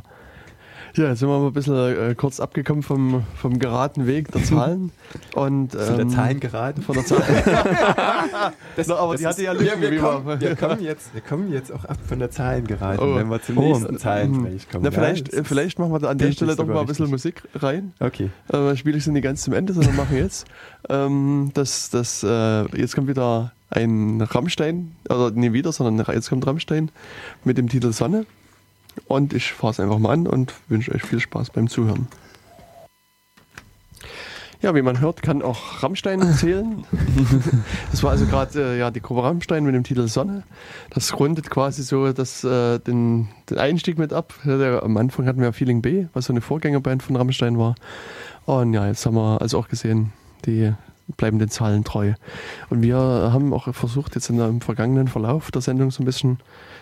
Ja, 0.93 1.09
jetzt 1.09 1.19
sind 1.19 1.27
wir 1.27 1.37
mal 1.37 1.47
ein 1.47 1.51
bisschen 1.51 1.75
äh, 1.75 2.15
kurz 2.15 2.39
abgekommen 2.39 2.81
vom, 2.81 3.25
vom 3.35 3.59
geraden 3.59 4.07
Weg 4.07 4.31
der 4.31 4.41
Zahlen. 4.41 4.93
Und, 5.35 5.73
Von 5.73 5.95
der 5.97 5.99
ähm, 5.99 6.09
Zahlen 6.09 6.39
geraten. 6.39 6.81
Von 6.81 6.95
der 6.95 7.05
Zahl. 7.05 7.21
Das, 8.77 8.87
Na, 8.87 8.95
aber 8.95 9.11
das 9.13 9.19
die 9.21 9.27
hatte 9.27 9.43
ja 9.43 9.51
Lücken, 9.51 9.81
wir, 9.81 9.91
wir, 9.91 9.99
kommen, 9.99 10.39
wir, 10.39 10.55
kommen 10.55 10.81
jetzt, 10.81 11.13
wir 11.13 11.19
kommen 11.19 11.51
jetzt 11.51 11.73
auch 11.73 11.83
ab 11.83 11.97
von 12.07 12.19
der 12.19 12.31
Zahlen 12.31 12.65
geraten, 12.67 13.01
Oh. 13.03 13.15
wenn 13.17 13.27
wir 13.27 13.41
zum 13.41 13.57
Oh. 13.57 13.61
nächsten 13.63 13.97
Zahlenbereich 13.97 14.69
kommen. 14.69 14.85
Na, 14.85 14.91
ja. 14.91 14.91
vielleicht, 14.91 15.33
äh, 15.33 15.43
vielleicht 15.43 15.77
machen 15.77 15.91
wir 15.91 15.99
da 15.99 16.09
an 16.09 16.17
der 16.19 16.31
Stelle 16.31 16.55
doch 16.55 16.65
mal 16.65 16.79
ein 16.79 16.85
bisschen 16.85 17.11
richtig. 17.13 17.43
Musik 17.43 17.61
rein. 17.61 17.91
Okay. 17.99 18.29
Äh, 18.53 18.77
spiele 18.77 18.97
ich 18.97 19.03
sie 19.03 19.11
nicht 19.11 19.23
ganz 19.23 19.41
zum 19.43 19.53
Ende, 19.53 19.73
sondern 19.73 19.97
mache 19.97 20.15
jetzt. 20.15 20.47
Ähm, 20.87 21.51
das, 21.53 21.89
das, 21.89 22.23
äh, 22.23 22.63
jetzt 22.77 22.95
kommt 22.95 23.09
wieder 23.09 23.51
ein 23.69 24.21
Rammstein, 24.21 24.95
oder 25.09 25.31
nie 25.31 25.51
wieder, 25.51 25.73
sondern 25.73 26.05
jetzt 26.15 26.29
kommt 26.29 26.47
Rammstein 26.47 26.89
mit 27.43 27.57
dem 27.57 27.67
Titel 27.67 27.91
Sonne. 27.91 28.25
Und 29.07 29.33
ich 29.33 29.53
fahre 29.53 29.71
es 29.71 29.79
einfach 29.79 29.99
mal 29.99 30.11
an 30.11 30.27
und 30.27 30.53
wünsche 30.67 30.93
euch 30.93 31.03
viel 31.03 31.19
Spaß 31.19 31.51
beim 31.51 31.67
Zuhören. 31.67 32.07
Ja, 34.61 34.73
wie 34.73 34.81
man 34.81 34.99
hört, 34.99 35.21
kann 35.21 35.41
auch 35.43 35.83
Rammstein 35.83 36.33
zählen. 36.37 36.85
das 37.91 38.01
war 38.01 38.11
also 38.11 38.25
gerade 38.25 38.73
äh, 38.73 38.79
ja, 38.79 38.89
die 38.89 39.01
Gruppe 39.01 39.23
Rammstein 39.23 39.63
mit 39.63 39.75
dem 39.75 39.83
Titel 39.83 40.07
Sonne. 40.07 40.43
Das 40.89 41.19
rundet 41.19 41.49
quasi 41.49 41.83
so 41.83 42.11
das, 42.13 42.43
äh, 42.43 42.79
den, 42.79 43.27
den 43.49 43.57
Einstieg 43.59 43.99
mit 43.99 44.11
ab. 44.11 44.33
Ja, 44.43 44.81
am 44.81 44.97
Anfang 44.97 45.27
hatten 45.27 45.41
wir 45.41 45.53
Feeling 45.53 45.81
B, 45.81 46.07
was 46.13 46.25
so 46.25 46.33
eine 46.33 46.41
Vorgängerband 46.41 47.03
von 47.03 47.15
Rammstein 47.15 47.59
war. 47.59 47.75
Und 48.45 48.73
ja, 48.73 48.87
jetzt 48.87 49.05
haben 49.05 49.15
wir 49.15 49.39
also 49.41 49.59
auch 49.59 49.67
gesehen, 49.67 50.13
die 50.45 50.73
bleiben 51.17 51.37
den 51.37 51.49
Zahlen 51.49 51.83
treu. 51.83 52.13
Und 52.69 52.81
wir 52.81 52.97
haben 52.97 53.53
auch 53.53 53.73
versucht, 53.73 54.15
jetzt 54.15 54.29
in 54.29 54.37
der, 54.37 54.47
im 54.47 54.61
vergangenen 54.61 55.07
Verlauf 55.07 55.51
der 55.51 55.61
Sendung 55.61 55.91
so 55.91 56.01
ein 56.01 56.05
bisschen 56.05 56.39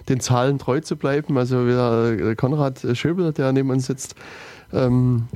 den 0.09 0.19
Zahlen 0.19 0.59
treu 0.59 0.79
zu 0.79 0.95
bleiben. 0.95 1.37
Also 1.37 1.65
wir, 1.65 2.17
äh, 2.19 2.35
Konrad 2.35 2.85
Schöbel, 2.93 3.33
der 3.33 3.51
neben 3.51 3.69
uns 3.69 3.85
sitzt, 3.85 4.15
ähm, 4.71 5.27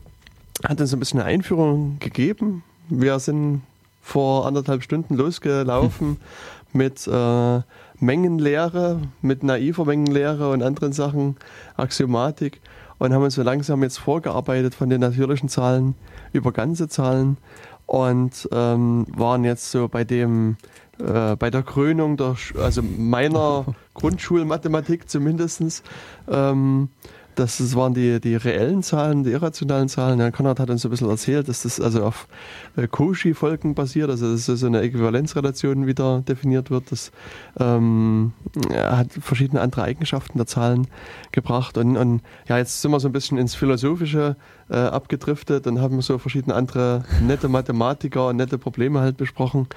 hat 0.63 0.81
uns 0.81 0.93
ein 0.93 0.99
bisschen 0.99 1.19
eine 1.19 1.29
Einführung 1.29 1.97
gegeben. 1.99 2.63
Wir 2.89 3.19
sind 3.19 3.61
vor 4.01 4.45
anderthalb 4.45 4.83
Stunden 4.83 5.15
losgelaufen 5.15 6.17
mit 6.73 7.07
äh, 7.07 7.61
Mengenlehre, 7.99 9.01
mit 9.21 9.43
naiver 9.43 9.85
Mengenlehre 9.85 10.51
und 10.51 10.63
anderen 10.63 10.93
Sachen, 10.93 11.35
Axiomatik 11.75 12.61
und 12.99 13.13
haben 13.13 13.23
uns 13.23 13.35
so 13.35 13.43
langsam 13.43 13.83
jetzt 13.83 13.99
vorgearbeitet 13.99 14.75
von 14.75 14.89
den 14.89 15.01
natürlichen 15.01 15.49
Zahlen 15.49 15.95
über 16.33 16.51
ganze 16.51 16.87
Zahlen 16.87 17.37
und 17.85 18.47
ähm, 18.51 19.07
waren 19.15 19.43
jetzt 19.43 19.71
so 19.71 19.87
bei 19.87 20.03
dem 20.03 20.57
äh, 20.99 21.35
bei 21.35 21.49
der 21.49 21.63
Krönung 21.63 22.17
der, 22.17 22.35
also 22.59 22.81
meiner 22.81 23.65
Grundschulmathematik 23.93 25.09
zumindestens. 25.09 25.83
Ähm, 26.27 26.89
das, 27.39 27.57
das 27.57 27.75
waren 27.75 27.93
die, 27.93 28.19
die 28.19 28.35
reellen 28.35 28.81
Zahlen, 28.81 29.23
die 29.23 29.31
irrationalen 29.31 29.89
Zahlen. 29.89 30.19
Herr 30.19 30.31
Konrad 30.31 30.59
hat 30.59 30.69
uns 30.69 30.83
ein 30.85 30.89
bisschen 30.89 31.09
erzählt, 31.09 31.47
dass 31.47 31.61
das 31.61 31.79
also 31.79 32.03
auf 32.03 32.27
äh, 32.75 32.87
Cauchy-Folgen 32.87 33.75
basiert, 33.75 34.09
also 34.09 34.31
dass 34.31 34.45
so 34.45 34.65
eine 34.65 34.81
Äquivalenzrelation 34.81 35.85
wieder 35.85 36.21
definiert 36.21 36.71
wird. 36.71 36.91
Das 36.91 37.11
ähm, 37.59 38.33
er 38.71 38.97
hat 38.97 39.11
verschiedene 39.11 39.61
andere 39.61 39.83
Eigenschaften 39.83 40.37
der 40.37 40.47
Zahlen 40.47 40.87
gebracht. 41.31 41.77
Und, 41.77 41.95
und 41.95 42.21
ja, 42.47 42.57
jetzt 42.57 42.81
sind 42.81 42.91
wir 42.91 42.99
so 42.99 43.07
ein 43.07 43.13
bisschen 43.13 43.37
ins 43.37 43.53
Philosophische 43.53 44.35
äh, 44.69 44.77
abgedriftet 44.77 45.67
und 45.67 45.79
haben 45.79 46.01
so 46.01 46.17
verschiedene 46.17 46.55
andere 46.55 47.03
nette 47.21 47.49
Mathematiker 47.49 48.27
und 48.27 48.37
nette 48.37 48.57
Probleme 48.57 48.99
halt 48.99 49.17
besprochen. 49.17 49.67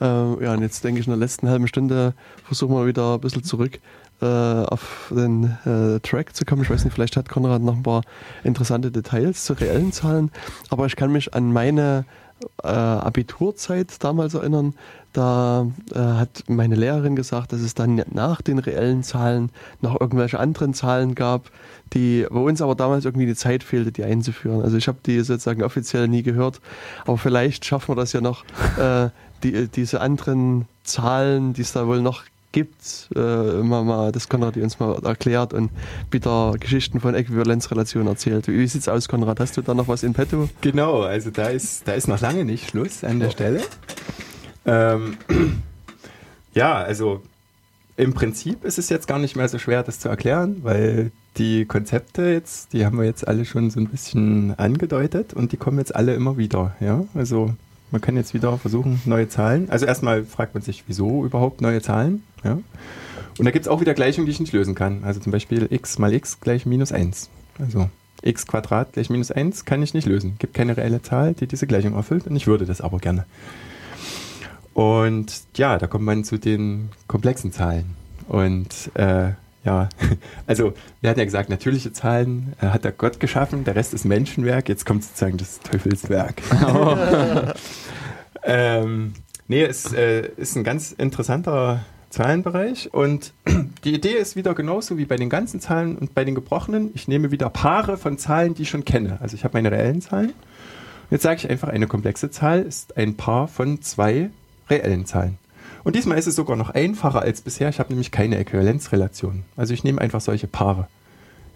Äh, 0.00 0.04
ja, 0.04 0.54
und 0.54 0.62
jetzt 0.62 0.84
denke 0.84 1.00
ich, 1.00 1.06
in 1.06 1.10
der 1.10 1.18
letzten 1.18 1.48
halben 1.48 1.66
Stunde 1.66 2.14
versuchen 2.44 2.74
wir 2.74 2.86
wieder 2.86 3.14
ein 3.14 3.20
bisschen 3.20 3.42
zurück 3.42 3.80
äh, 4.20 4.26
auf 4.26 5.12
den 5.14 5.56
äh, 5.64 6.00
Track 6.00 6.34
zu 6.34 6.44
kommen. 6.44 6.62
Ich 6.62 6.70
weiß 6.70 6.84
nicht, 6.84 6.94
vielleicht 6.94 7.16
hat 7.16 7.28
Konrad 7.28 7.62
noch 7.62 7.76
ein 7.76 7.82
paar 7.82 8.02
interessante 8.44 8.90
Details 8.90 9.44
zu 9.44 9.54
reellen 9.54 9.92
Zahlen, 9.92 10.30
aber 10.68 10.86
ich 10.86 10.96
kann 10.96 11.12
mich 11.12 11.34
an 11.34 11.52
meine 11.52 12.04
äh, 12.62 12.68
Abiturzeit 12.68 14.02
damals 14.02 14.34
erinnern. 14.34 14.74
Da 15.12 15.66
äh, 15.92 15.98
hat 15.98 16.44
meine 16.46 16.76
Lehrerin 16.76 17.16
gesagt, 17.16 17.52
dass 17.52 17.60
es 17.60 17.74
dann 17.74 18.02
nach 18.12 18.42
den 18.42 18.58
reellen 18.58 19.02
Zahlen 19.02 19.50
noch 19.80 20.00
irgendwelche 20.00 20.38
anderen 20.38 20.72
Zahlen 20.72 21.16
gab, 21.16 21.50
die 21.92 22.26
bei 22.30 22.38
uns 22.38 22.62
aber 22.62 22.76
damals 22.76 23.04
irgendwie 23.04 23.26
die 23.26 23.34
Zeit 23.34 23.64
fehlte, 23.64 23.90
die 23.90 24.04
einzuführen. 24.04 24.62
Also 24.62 24.76
ich 24.76 24.86
habe 24.86 24.98
die 25.04 25.20
sozusagen 25.20 25.64
offiziell 25.64 26.06
nie 26.06 26.22
gehört, 26.22 26.60
aber 27.06 27.18
vielleicht 27.18 27.64
schaffen 27.64 27.88
wir 27.88 27.96
das 27.96 28.12
ja 28.12 28.20
noch, 28.20 28.44
äh, 28.78 29.10
die, 29.42 29.68
diese 29.68 30.00
anderen 30.00 30.66
Zahlen, 30.84 31.54
die 31.54 31.62
es 31.62 31.72
da 31.72 31.86
wohl 31.86 32.02
noch 32.02 32.24
gibt, 32.52 33.08
äh, 33.14 33.60
immer 33.60 33.84
mal, 33.84 34.12
das 34.12 34.28
Konrad 34.28 34.56
uns 34.56 34.78
mal 34.80 34.98
erklärt 35.04 35.52
und 35.52 35.70
wieder 36.10 36.54
Geschichten 36.58 37.00
von 37.00 37.14
Äquivalenzrelationen 37.14 38.08
erzählt. 38.08 38.48
Wie 38.48 38.66
sieht's 38.66 38.88
aus, 38.88 39.08
Konrad? 39.08 39.40
Hast 39.40 39.56
du 39.56 39.62
da 39.62 39.74
noch 39.74 39.88
was 39.88 40.02
in 40.02 40.12
petto? 40.12 40.48
Genau, 40.60 41.02
also 41.02 41.30
da 41.30 41.48
ist, 41.48 41.86
da 41.86 41.92
ist 41.92 42.08
noch 42.08 42.20
lange 42.20 42.44
nicht 42.44 42.70
Schluss 42.70 43.04
an 43.04 43.20
der 43.20 43.28
oh. 43.28 43.32
Stelle. 43.32 43.60
Ähm, 44.66 45.16
ja, 46.54 46.74
also 46.76 47.22
im 47.96 48.14
Prinzip 48.14 48.64
ist 48.64 48.78
es 48.78 48.88
jetzt 48.88 49.06
gar 49.06 49.18
nicht 49.18 49.36
mehr 49.36 49.48
so 49.48 49.58
schwer, 49.58 49.82
das 49.82 50.00
zu 50.00 50.08
erklären, 50.08 50.58
weil 50.62 51.12
die 51.36 51.66
Konzepte 51.66 52.22
jetzt, 52.22 52.72
die 52.72 52.84
haben 52.84 52.98
wir 52.98 53.04
jetzt 53.04 53.28
alle 53.28 53.44
schon 53.44 53.70
so 53.70 53.78
ein 53.78 53.88
bisschen 53.88 54.58
angedeutet 54.58 55.34
und 55.34 55.52
die 55.52 55.56
kommen 55.56 55.78
jetzt 55.78 55.94
alle 55.94 56.14
immer 56.14 56.36
wieder. 56.36 56.74
Ja, 56.80 57.04
also 57.14 57.54
man 57.90 58.00
kann 58.00 58.16
jetzt 58.16 58.34
wieder 58.34 58.56
versuchen, 58.58 59.00
neue 59.04 59.28
Zahlen. 59.28 59.68
Also 59.70 59.86
erstmal 59.86 60.24
fragt 60.24 60.54
man 60.54 60.62
sich, 60.62 60.84
wieso 60.86 61.24
überhaupt 61.24 61.60
neue 61.60 61.82
Zahlen? 61.82 62.22
Ja? 62.44 62.58
Und 63.38 63.44
da 63.44 63.50
gibt 63.50 63.64
es 63.64 63.68
auch 63.68 63.80
wieder 63.80 63.94
Gleichungen, 63.94 64.26
die 64.26 64.32
ich 64.32 64.40
nicht 64.40 64.52
lösen 64.52 64.74
kann. 64.74 65.04
Also 65.04 65.20
zum 65.20 65.32
Beispiel 65.32 65.66
x 65.70 65.98
mal 65.98 66.12
x 66.12 66.40
gleich 66.40 66.66
minus 66.66 66.92
1. 66.92 67.30
Also 67.58 67.88
x 68.22 68.46
Quadrat 68.46 68.92
gleich 68.92 69.10
minus 69.10 69.30
1 69.30 69.64
kann 69.64 69.82
ich 69.82 69.94
nicht 69.94 70.06
lösen. 70.06 70.36
Gibt 70.38 70.54
keine 70.54 70.76
reelle 70.76 71.02
Zahl, 71.02 71.34
die 71.34 71.46
diese 71.46 71.66
Gleichung 71.66 71.94
erfüllt 71.94 72.26
und 72.26 72.36
ich 72.36 72.46
würde 72.46 72.66
das 72.66 72.80
aber 72.80 72.98
gerne. 72.98 73.24
Und 74.74 75.42
ja, 75.56 75.78
da 75.78 75.86
kommt 75.86 76.04
man 76.04 76.24
zu 76.24 76.38
den 76.38 76.90
komplexen 77.06 77.52
Zahlen. 77.52 77.96
Und 78.28 78.90
äh, 78.94 79.30
ja, 79.64 79.88
also 80.46 80.72
wir 81.00 81.10
hatten 81.10 81.18
ja 81.18 81.24
gesagt, 81.24 81.50
natürliche 81.50 81.92
Zahlen 81.92 82.54
äh, 82.60 82.66
hat 82.66 82.84
der 82.84 82.92
Gott 82.92 83.20
geschaffen, 83.20 83.64
der 83.64 83.76
Rest 83.76 83.94
ist 83.94 84.04
Menschenwerk, 84.04 84.68
jetzt 84.68 84.86
kommt 84.86 85.04
sozusagen 85.04 85.36
das 85.36 85.60
Teufelswerk. 85.60 86.42
Oh. 86.66 86.96
ähm, 88.44 89.14
nee, 89.48 89.64
es 89.64 89.92
äh, 89.92 90.28
ist 90.36 90.56
ein 90.56 90.64
ganz 90.64 90.92
interessanter 90.92 91.80
Zahlenbereich 92.10 92.92
und 92.92 93.32
die 93.84 93.94
Idee 93.94 94.14
ist 94.14 94.36
wieder 94.36 94.54
genauso 94.54 94.98
wie 94.98 95.04
bei 95.04 95.16
den 95.16 95.30
ganzen 95.30 95.60
Zahlen 95.60 95.96
und 95.96 96.14
bei 96.14 96.24
den 96.24 96.34
gebrochenen. 96.34 96.90
Ich 96.94 97.08
nehme 97.08 97.30
wieder 97.30 97.50
Paare 97.50 97.96
von 97.96 98.18
Zahlen, 98.18 98.54
die 98.54 98.62
ich 98.62 98.70
schon 98.70 98.84
kenne. 98.84 99.18
Also 99.20 99.34
ich 99.36 99.44
habe 99.44 99.56
meine 99.56 99.70
reellen 99.70 100.00
Zahlen. 100.00 100.32
Jetzt 101.10 101.22
sage 101.22 101.38
ich 101.38 101.50
einfach, 101.50 101.68
eine 101.68 101.86
komplexe 101.86 102.30
Zahl 102.30 102.62
ist 102.62 102.96
ein 102.96 103.16
Paar 103.16 103.48
von 103.48 103.82
zwei 103.82 104.30
reellen 104.68 105.06
Zahlen. 105.06 105.38
Und 105.84 105.96
diesmal 105.96 106.18
ist 106.18 106.26
es 106.26 106.36
sogar 106.36 106.56
noch 106.56 106.70
einfacher 106.70 107.22
als 107.22 107.40
bisher. 107.40 107.68
Ich 107.68 107.78
habe 107.78 107.90
nämlich 107.90 108.10
keine 108.10 108.38
Äquivalenzrelation. 108.38 109.44
Also 109.56 109.74
ich 109.74 109.84
nehme 109.84 110.00
einfach 110.00 110.20
solche 110.20 110.46
Paare. 110.46 110.88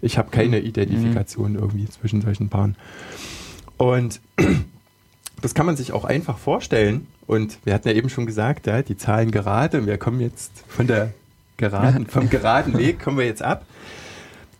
Ich 0.01 0.17
habe 0.17 0.31
keine 0.31 0.59
mhm. 0.59 0.65
Identifikation 0.65 1.53
mhm. 1.53 1.59
irgendwie 1.59 1.89
zwischen 1.89 2.21
solchen 2.21 2.49
Paaren. 2.49 2.75
Und 3.77 4.19
das 5.41 5.53
kann 5.53 5.65
man 5.65 5.77
sich 5.77 5.91
auch 5.91 6.05
einfach 6.05 6.37
vorstellen. 6.37 7.07
Und 7.27 7.59
wir 7.63 7.73
hatten 7.73 7.87
ja 7.87 7.93
eben 7.93 8.09
schon 8.09 8.25
gesagt, 8.25 8.67
ja, 8.67 8.81
die 8.81 8.97
Zahlen 8.97 9.31
gerade. 9.31 9.85
Wir 9.85 9.97
kommen 9.97 10.21
jetzt 10.21 10.51
von 10.67 10.87
der 10.87 11.13
geraden, 11.57 12.05
vom 12.07 12.29
geraden 12.29 12.77
Weg 12.77 12.99
kommen 12.99 13.17
wir 13.17 13.25
jetzt 13.25 13.41
ab. 13.41 13.65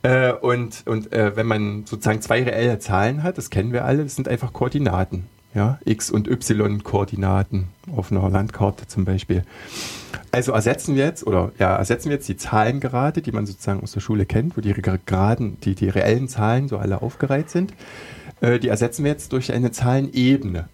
Äh, 0.03 0.33
und 0.33 0.83
und 0.85 1.11
äh, 1.11 1.35
wenn 1.35 1.47
man 1.47 1.85
sozusagen 1.85 2.21
zwei 2.21 2.43
reelle 2.43 2.79
Zahlen 2.79 3.23
hat, 3.23 3.37
das 3.37 3.49
kennen 3.49 3.73
wir 3.73 3.85
alle, 3.85 4.03
das 4.03 4.15
sind 4.15 4.27
einfach 4.27 4.53
Koordinaten 4.53 5.27
ja, 5.56 5.80
X- 5.86 6.11
und 6.11 6.27
Y-Koordinaten 6.27 7.69
auf 7.95 8.11
einer 8.11 8.30
Landkarte 8.30 8.88
zum 8.88 9.06
Beispiel. 9.06 9.44
Also 10.32 10.52
ersetzen 10.52 10.95
wir 10.95 11.06
jetzt, 11.06 11.26
oder 11.26 11.52
ja, 11.57 11.76
ersetzen 11.76 12.10
wir 12.10 12.18
jetzt 12.18 12.27
die 12.27 12.36
Zahlen 12.36 12.82
gerade, 12.82 13.22
die 13.22 13.32
man 13.32 13.45
sozusagen 13.45 13.82
aus 13.82 13.94
der 13.94 14.02
Schule 14.02 14.26
kennt, 14.26 14.57
wo 14.57 14.61
die 14.61 14.73
geraden, 14.73 15.57
die, 15.64 15.73
die 15.73 15.88
reellen 15.88 16.27
Zahlen 16.27 16.68
so 16.68 16.77
alle 16.77 17.02
aufgereiht 17.02 17.49
sind, 17.49 17.73
äh, 18.41 18.60
die 18.60 18.68
ersetzen 18.68 19.06
wir 19.06 19.11
jetzt 19.11 19.32
durch 19.32 19.53
eine 19.53 19.72
Zahlenebene. 19.72 20.68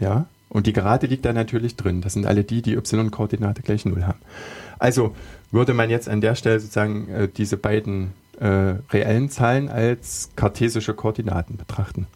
Ja, 0.00 0.26
und 0.48 0.66
die 0.66 0.72
Gerade 0.72 1.06
liegt 1.06 1.24
da 1.24 1.32
natürlich 1.32 1.76
drin. 1.76 2.00
Das 2.00 2.14
sind 2.14 2.26
alle 2.26 2.42
die, 2.42 2.62
die 2.62 2.74
Y-Koordinate 2.74 3.62
gleich 3.62 3.84
Null 3.84 4.04
haben. 4.04 4.18
Also 4.78 5.14
würde 5.52 5.72
man 5.72 5.88
jetzt 5.88 6.08
an 6.08 6.20
der 6.20 6.34
Stelle 6.34 6.58
sozusagen 6.58 7.08
äh, 7.08 7.28
diese 7.28 7.56
beiden 7.56 8.10
äh, 8.40 8.74
reellen 8.92 9.30
Zahlen 9.30 9.68
als 9.68 10.30
kartesische 10.34 10.94
Koordinaten 10.94 11.56
betrachten. 11.56 12.08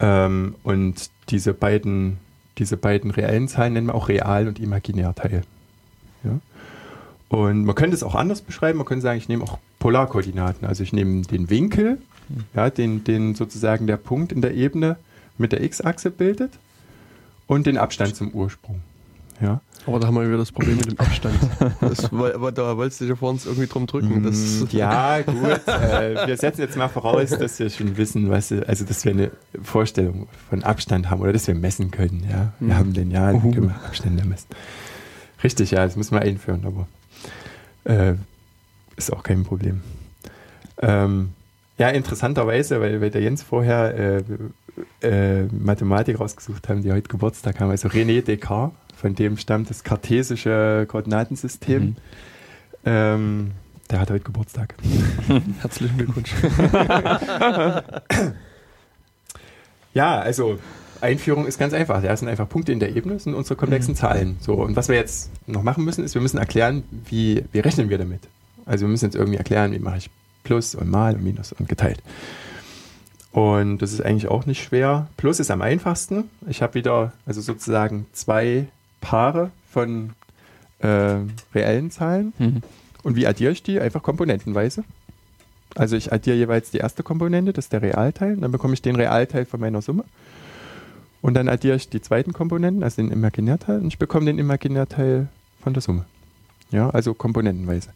Ähm, 0.00 0.54
und 0.62 1.10
diese 1.30 1.54
beiden, 1.54 2.18
diese 2.58 2.76
beiden 2.76 3.10
reellen 3.10 3.48
Zahlen 3.48 3.74
nennen 3.74 3.86
wir 3.88 3.94
auch 3.94 4.08
Real- 4.08 4.48
und 4.48 4.58
Imaginärteil. 4.58 5.42
Ja? 6.24 6.38
Und 7.28 7.64
man 7.64 7.74
könnte 7.74 7.96
es 7.96 8.02
auch 8.02 8.14
anders 8.14 8.40
beschreiben. 8.40 8.78
Man 8.78 8.86
könnte 8.86 9.02
sagen, 9.02 9.18
ich 9.18 9.28
nehme 9.28 9.44
auch 9.44 9.58
Polarkoordinaten. 9.78 10.66
Also 10.66 10.82
ich 10.82 10.92
nehme 10.92 11.22
den 11.22 11.50
Winkel, 11.50 11.98
ja, 12.54 12.70
den, 12.70 13.04
den 13.04 13.34
sozusagen 13.34 13.86
der 13.86 13.96
Punkt 13.96 14.32
in 14.32 14.42
der 14.42 14.54
Ebene 14.54 14.96
mit 15.38 15.52
der 15.52 15.62
x-Achse 15.62 16.10
bildet 16.10 16.52
und 17.46 17.66
den 17.66 17.78
Abstand 17.78 18.16
zum 18.16 18.30
Ursprung. 18.32 18.80
Ja. 19.40 19.60
Aber 19.86 20.00
da 20.00 20.08
haben 20.08 20.14
wir 20.14 20.26
wieder 20.26 20.38
das 20.38 20.50
Problem 20.50 20.76
mit 20.76 20.90
dem 20.90 20.98
Abstand. 20.98 21.36
Das, 21.80 22.12
aber 22.12 22.52
da 22.52 22.76
wolltest 22.76 23.00
du 23.00 23.04
dich 23.04 23.10
ja 23.10 23.16
vor 23.16 23.30
uns 23.30 23.46
irgendwie 23.46 23.66
drum 23.66 23.86
drücken. 23.86 24.22
Mm, 24.22 24.66
ja, 24.70 25.20
gut. 25.22 25.66
Äh, 25.66 26.26
wir 26.26 26.36
setzen 26.36 26.62
jetzt 26.62 26.76
mal 26.76 26.88
voraus, 26.88 27.30
dass 27.30 27.58
wir 27.58 27.70
schon 27.70 27.96
wissen, 27.96 28.30
was, 28.30 28.50
also 28.50 28.84
dass 28.84 29.04
wir 29.04 29.12
eine 29.12 29.30
Vorstellung 29.62 30.26
von 30.48 30.64
Abstand 30.64 31.10
haben 31.10 31.20
oder 31.20 31.32
dass 31.32 31.46
wir 31.46 31.54
messen 31.54 31.90
können. 31.90 32.26
Ja, 32.28 32.52
wir 32.58 32.74
mhm. 32.74 32.78
haben 32.78 32.92
Lineal, 32.92 33.34
uh 33.34 33.40
können 33.40 33.68
wir 33.68 33.76
Abstände 33.84 34.24
messen. 34.24 34.48
Richtig, 35.44 35.70
ja, 35.70 35.84
das 35.84 35.96
müssen 35.96 36.14
wir 36.14 36.22
einführen, 36.22 36.64
aber 36.64 36.88
äh, 37.84 38.14
ist 38.96 39.12
auch 39.12 39.22
kein 39.22 39.44
Problem. 39.44 39.82
Ähm, 40.82 41.30
ja, 41.78 41.90
interessanterweise, 41.90 42.80
weil, 42.80 43.00
weil 43.00 43.10
der 43.10 43.20
Jens 43.20 43.42
vorher 43.42 43.94
äh, 43.94 44.22
äh, 45.02 45.44
Mathematik 45.52 46.18
rausgesucht 46.18 46.68
haben, 46.68 46.82
die 46.82 46.90
heute 46.90 47.08
Geburtstag 47.08 47.60
haben, 47.60 47.70
also 47.70 47.88
René 47.88 48.22
Descartes 48.22 48.74
von 48.96 49.14
dem 49.14 49.36
stammt 49.36 49.70
das 49.70 49.84
kartesische 49.84 50.86
Koordinatensystem. 50.88 51.82
Mhm. 51.82 51.96
Ähm, 52.84 53.52
der 53.90 54.00
hat 54.00 54.10
heute 54.10 54.24
Geburtstag. 54.24 54.74
Herzlichen 55.60 55.96
Glückwunsch. 55.98 56.32
ja, 59.94 60.18
also 60.18 60.58
Einführung 61.00 61.46
ist 61.46 61.58
ganz 61.58 61.72
einfach. 61.74 62.02
Da 62.02 62.16
sind 62.16 62.28
einfach 62.28 62.48
Punkte 62.48 62.72
in 62.72 62.80
der 62.80 62.96
Ebene, 62.96 63.18
sind 63.18 63.34
unsere 63.34 63.54
komplexen 63.56 63.92
mhm. 63.92 63.96
Zahlen. 63.96 64.36
So, 64.40 64.54
und 64.54 64.74
was 64.76 64.88
wir 64.88 64.96
jetzt 64.96 65.30
noch 65.46 65.62
machen 65.62 65.84
müssen, 65.84 66.02
ist, 66.02 66.14
wir 66.14 66.22
müssen 66.22 66.38
erklären, 66.38 66.82
wie, 67.08 67.44
wie 67.52 67.60
rechnen 67.60 67.90
wir 67.90 67.98
damit. 67.98 68.22
Also 68.64 68.86
wir 68.86 68.90
müssen 68.90 69.04
jetzt 69.04 69.14
irgendwie 69.14 69.38
erklären, 69.38 69.72
wie 69.72 69.78
mache 69.78 69.98
ich 69.98 70.10
Plus 70.42 70.74
und 70.74 70.90
Mal 70.90 71.14
und 71.14 71.22
Minus 71.22 71.52
und 71.52 71.68
geteilt. 71.68 72.02
Und 73.30 73.78
das 73.78 73.92
ist 73.92 74.00
eigentlich 74.00 74.28
auch 74.28 74.46
nicht 74.46 74.62
schwer. 74.62 75.08
Plus 75.18 75.38
ist 75.38 75.50
am 75.50 75.60
einfachsten. 75.60 76.30
Ich 76.48 76.62
habe 76.62 76.74
wieder, 76.74 77.12
also 77.26 77.42
sozusagen 77.42 78.06
zwei 78.12 78.66
Paare 79.06 79.52
von 79.70 80.10
äh, 80.80 81.18
reellen 81.54 81.92
Zahlen. 81.92 82.32
Mhm. 82.38 82.62
Und 83.04 83.14
wie 83.14 83.28
addiere 83.28 83.52
ich 83.52 83.62
die? 83.62 83.80
Einfach 83.80 84.02
komponentenweise. 84.02 84.82
Also 85.76 85.94
ich 85.94 86.12
addiere 86.12 86.36
jeweils 86.36 86.72
die 86.72 86.78
erste 86.78 87.04
Komponente, 87.04 87.52
das 87.52 87.66
ist 87.66 87.72
der 87.72 87.82
Realteil, 87.82 88.34
und 88.34 88.40
dann 88.40 88.50
bekomme 88.50 88.74
ich 88.74 88.82
den 88.82 88.96
Realteil 88.96 89.44
von 89.44 89.60
meiner 89.60 89.80
Summe. 89.80 90.04
Und 91.22 91.34
dann 91.34 91.48
addiere 91.48 91.76
ich 91.76 91.88
die 91.88 92.00
zweiten 92.00 92.32
Komponenten, 92.32 92.82
also 92.82 93.00
den 93.00 93.12
Imaginärteil, 93.12 93.78
und 93.78 93.86
ich 93.86 93.98
bekomme 93.98 94.26
den 94.26 94.40
Imaginärteil 94.40 95.28
von 95.62 95.72
der 95.72 95.82
Summe. 95.82 96.04
Ja, 96.72 96.90
also 96.90 97.14
komponentenweise. 97.14 97.90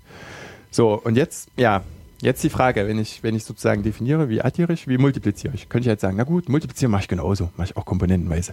So, 0.71 0.95
und 0.95 1.17
jetzt, 1.17 1.49
ja, 1.57 1.83
jetzt 2.23 2.45
die 2.45 2.51
Frage, 2.51 2.87
wenn 2.87 3.01
ich, 3.01 3.25
wenn 3.25 3.35
ich 3.35 3.45
sozusagen 3.45 3.83
definiere, 3.83 4.29
wie 4.29 4.43
addiere 4.43 4.75
ich, 4.75 4.87
wie 4.87 4.99
multipliziere 4.99 5.55
ich, 5.55 5.69
könnte 5.69 5.89
ich 5.89 5.91
jetzt 5.91 6.03
sagen, 6.03 6.17
na 6.17 6.25
gut, 6.25 6.49
multiplizieren 6.49 6.93
mache 6.93 7.03
ich 7.03 7.09
genauso, 7.09 7.51
mache 7.57 7.71
ich 7.71 7.77
auch 7.77 7.85
komponentenweise. 7.85 8.53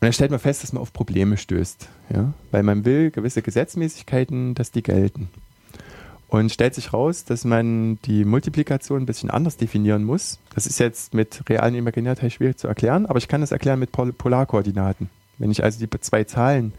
Und 0.00 0.06
dann 0.06 0.12
stellt 0.14 0.30
man 0.30 0.40
fest, 0.40 0.62
dass 0.62 0.72
man 0.72 0.80
auf 0.80 0.94
Probleme 0.94 1.36
stößt, 1.36 1.86
ja? 2.14 2.32
weil 2.52 2.62
man 2.62 2.86
will 2.86 3.10
gewisse 3.10 3.42
Gesetzmäßigkeiten, 3.42 4.54
dass 4.54 4.70
die 4.70 4.82
gelten. 4.82 5.28
Und 6.28 6.50
stellt 6.50 6.74
sich 6.74 6.94
raus, 6.94 7.26
dass 7.26 7.44
man 7.44 7.98
die 8.06 8.24
Multiplikation 8.24 9.02
ein 9.02 9.06
bisschen 9.06 9.30
anders 9.30 9.58
definieren 9.58 10.04
muss. 10.04 10.38
Das 10.54 10.66
ist 10.66 10.78
jetzt 10.78 11.12
mit 11.12 11.42
realen 11.50 11.74
Imaginärteil 11.74 12.30
schwierig 12.30 12.56
zu 12.56 12.66
erklären, 12.66 13.04
aber 13.04 13.18
ich 13.18 13.28
kann 13.28 13.42
das 13.42 13.52
erklären 13.52 13.78
mit 13.78 13.92
Pol 13.92 14.12
Polarkoordinaten. 14.14 15.10
Wenn 15.36 15.50
ich 15.50 15.62
also 15.62 15.84
die 15.84 16.00
zwei 16.00 16.24
Zahlen 16.24 16.72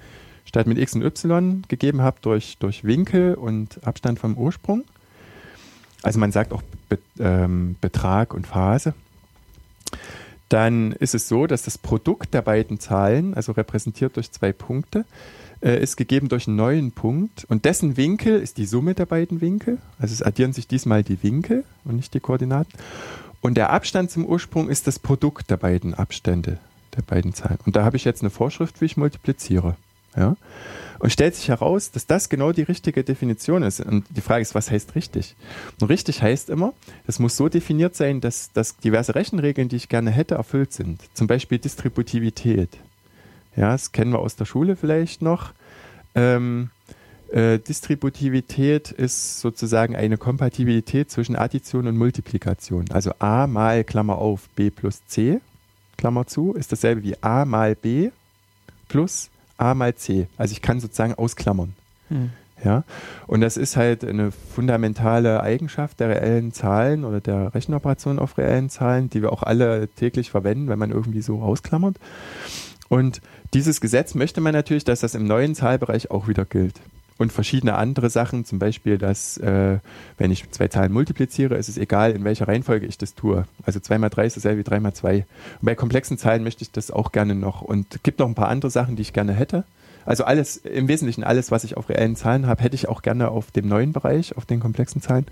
statt 0.45 0.65
mit 0.65 0.79
x 0.79 0.95
und 0.95 1.03
y 1.03 1.61
gegeben 1.67 2.01
habe 2.01 2.17
durch, 2.21 2.57
durch 2.57 2.83
Winkel 2.85 3.35
und 3.35 3.85
Abstand 3.85 4.17
vom 4.17 4.35
Ursprung, 4.35 4.83
also 6.01 6.17
man 6.17 6.31
sagt 6.31 6.53
auch 6.53 6.63
Be 6.89 6.97
ähm, 7.19 7.75
Betrag 7.81 8.33
und 8.33 8.47
Phase, 8.47 8.95
dann 10.53 10.91
ist 10.93 11.15
es 11.15 11.27
so, 11.27 11.47
dass 11.47 11.63
das 11.63 11.77
Produkt 11.77 12.33
der 12.33 12.41
beiden 12.41 12.79
Zahlen, 12.79 13.33
also 13.33 13.53
repräsentiert 13.53 14.15
durch 14.15 14.31
zwei 14.31 14.51
Punkte, 14.51 15.05
äh, 15.61 15.81
ist 15.81 15.95
gegeben 15.95 16.29
durch 16.29 16.47
einen 16.47 16.57
neuen 16.57 16.91
Punkt 16.91 17.45
und 17.45 17.65
dessen 17.65 17.97
Winkel 17.97 18.39
ist 18.39 18.57
die 18.57 18.65
Summe 18.65 18.93
der 18.93 19.05
beiden 19.05 19.41
Winkel. 19.41 19.77
Also 19.99 20.13
es 20.13 20.21
addieren 20.21 20.53
sich 20.53 20.67
diesmal 20.67 21.03
die 21.03 21.21
Winkel 21.23 21.63
und 21.85 21.95
nicht 21.95 22.13
die 22.13 22.19
Koordinaten. 22.19 22.73
Und 23.41 23.55
der 23.55 23.71
Abstand 23.71 24.11
zum 24.11 24.25
Ursprung 24.25 24.69
ist 24.69 24.87
das 24.87 24.99
Produkt 24.99 25.49
der 25.49 25.57
beiden 25.57 25.93
Abstände. 25.93 26.59
der 26.95 27.01
beiden 27.03 27.33
Zahlen. 27.33 27.59
Und 27.65 27.75
da 27.75 27.85
habe 27.85 27.95
ich 27.95 28.03
jetzt 28.03 28.21
eine 28.21 28.29
Vorschrift, 28.29 28.81
wie 28.81 28.85
ich 28.85 28.97
multipliziere. 28.97 29.77
Ja? 30.15 30.35
Und 30.99 31.11
stellt 31.11 31.35
sich 31.35 31.49
heraus, 31.49 31.89
dass 31.89 32.05
das 32.05 32.29
genau 32.29 32.51
die 32.51 32.61
richtige 32.61 33.03
Definition 33.03 33.63
ist. 33.63 33.79
Und 33.79 34.05
die 34.09 34.21
Frage 34.21 34.43
ist, 34.43 34.53
was 34.53 34.69
heißt 34.69 34.93
richtig? 34.93 35.35
Und 35.79 35.87
richtig 35.87 36.21
heißt 36.21 36.49
immer, 36.49 36.73
es 37.07 37.17
muss 37.17 37.35
so 37.35 37.49
definiert 37.49 37.95
sein, 37.95 38.21
dass, 38.21 38.51
dass 38.53 38.77
diverse 38.77 39.15
Rechenregeln, 39.15 39.67
die 39.67 39.77
ich 39.77 39.89
gerne 39.89 40.11
hätte, 40.11 40.35
erfüllt 40.35 40.73
sind. 40.73 41.01
Zum 41.15 41.25
Beispiel 41.25 41.57
Distributivität. 41.57 42.77
Ja, 43.55 43.71
das 43.71 43.91
kennen 43.91 44.11
wir 44.11 44.19
aus 44.19 44.35
der 44.35 44.45
Schule 44.45 44.75
vielleicht 44.75 45.23
noch. 45.23 45.53
Ähm, 46.13 46.69
äh, 47.31 47.59
Distributivität 47.59 48.91
ist 48.91 49.39
sozusagen 49.39 49.95
eine 49.95 50.17
Kompatibilität 50.17 51.09
zwischen 51.09 51.35
Addition 51.35 51.87
und 51.87 51.97
Multiplikation. 51.97 52.85
Also 52.91 53.13
a 53.19 53.47
mal 53.47 53.83
Klammer 53.83 54.17
auf 54.17 54.49
b 54.49 54.69
plus 54.69 55.01
c 55.07 55.39
Klammer 55.97 56.27
zu 56.27 56.53
ist 56.53 56.71
dasselbe 56.71 57.03
wie 57.03 57.15
a 57.21 57.45
mal 57.45 57.75
b 57.75 58.11
plus 58.89 59.29
a 59.61 59.73
mal 59.75 59.95
c. 59.95 60.27
Also 60.37 60.51
ich 60.53 60.61
kann 60.61 60.79
sozusagen 60.79 61.15
ausklammern. 61.15 61.73
Hm. 62.09 62.31
Ja, 62.63 62.83
und 63.25 63.41
das 63.41 63.57
ist 63.57 63.75
halt 63.75 64.05
eine 64.05 64.31
fundamentale 64.31 65.41
Eigenschaft 65.41 65.99
der 65.99 66.09
reellen 66.09 66.51
Zahlen 66.51 67.05
oder 67.05 67.19
der 67.19 67.55
Rechenoperationen 67.55 68.19
auf 68.19 68.37
reellen 68.37 68.69
Zahlen, 68.69 69.09
die 69.09 69.23
wir 69.23 69.33
auch 69.33 69.41
alle 69.41 69.87
täglich 69.87 70.29
verwenden, 70.29 70.67
wenn 70.67 70.77
man 70.77 70.91
irgendwie 70.91 71.23
so 71.23 71.41
ausklammert. 71.41 71.95
Und 72.87 73.21
dieses 73.55 73.81
Gesetz 73.81 74.13
möchte 74.13 74.41
man 74.41 74.53
natürlich, 74.53 74.83
dass 74.83 74.99
das 74.99 75.15
im 75.15 75.25
neuen 75.25 75.55
Zahlbereich 75.55 76.11
auch 76.11 76.27
wieder 76.27 76.45
gilt 76.45 76.79
und 77.21 77.31
verschiedene 77.31 77.75
andere 77.75 78.09
Sachen, 78.09 78.45
zum 78.45 78.57
Beispiel, 78.57 78.97
dass 78.97 79.37
äh, 79.37 79.77
wenn 80.17 80.31
ich 80.31 80.49
zwei 80.49 80.67
Zahlen 80.69 80.91
multipliziere, 80.91 81.55
ist 81.55 81.69
es 81.69 81.77
egal, 81.77 82.11
in 82.13 82.23
welcher 82.23 82.47
Reihenfolge 82.47 82.87
ich 82.87 82.97
das 82.97 83.13
tue. 83.13 83.45
Also 83.63 83.79
2 83.79 83.99
mal 83.99 84.09
3 84.09 84.25
ist 84.25 84.37
dasselbe 84.37 84.59
wie 84.59 84.63
3 84.63 84.79
mal 84.79 84.93
2. 84.93 85.17
Und 85.17 85.25
bei 85.61 85.75
komplexen 85.75 86.17
Zahlen 86.17 86.43
möchte 86.43 86.63
ich 86.63 86.71
das 86.71 86.89
auch 86.89 87.11
gerne 87.11 87.35
noch. 87.35 87.61
Und 87.61 87.93
es 87.93 88.01
gibt 88.01 88.17
noch 88.17 88.27
ein 88.27 88.33
paar 88.33 88.49
andere 88.49 88.71
Sachen, 88.71 88.95
die 88.95 89.03
ich 89.03 89.13
gerne 89.13 89.33
hätte. 89.33 89.65
Also 90.03 90.23
alles, 90.23 90.57
im 90.57 90.87
Wesentlichen 90.87 91.23
alles, 91.23 91.51
was 91.51 91.63
ich 91.63 91.77
auf 91.77 91.89
reellen 91.89 92.15
Zahlen 92.15 92.47
habe, 92.47 92.63
hätte 92.63 92.73
ich 92.75 92.89
auch 92.89 93.03
gerne 93.03 93.29
auf 93.29 93.51
dem 93.51 93.67
neuen 93.67 93.93
Bereich, 93.93 94.35
auf 94.35 94.45
den 94.45 94.59
komplexen 94.59 95.03
Zahlen. 95.03 95.27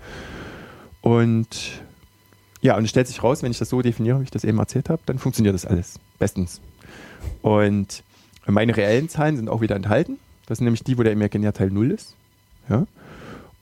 Und 1.00 1.82
ja, 2.60 2.76
und 2.76 2.84
es 2.84 2.90
stellt 2.90 3.08
sich 3.08 3.24
raus, 3.24 3.42
wenn 3.42 3.50
ich 3.50 3.58
das 3.58 3.68
so 3.68 3.82
definiere, 3.82 4.20
wie 4.20 4.24
ich 4.24 4.30
das 4.30 4.44
eben 4.44 4.58
erzählt 4.58 4.90
habe, 4.90 5.02
dann 5.06 5.18
funktioniert 5.18 5.56
das 5.56 5.66
alles 5.66 5.98
bestens. 6.20 6.60
Und 7.42 8.04
meine 8.46 8.76
reellen 8.76 9.08
Zahlen 9.08 9.36
sind 9.36 9.48
auch 9.48 9.60
wieder 9.60 9.74
enthalten. 9.74 10.18
Das 10.50 10.58
sind 10.58 10.64
nämlich 10.64 10.82
die, 10.82 10.98
wo 10.98 11.04
der 11.04 11.12
Imaginärteil 11.12 11.70
0 11.70 11.92
ist. 11.92 12.16
Ja? 12.68 12.84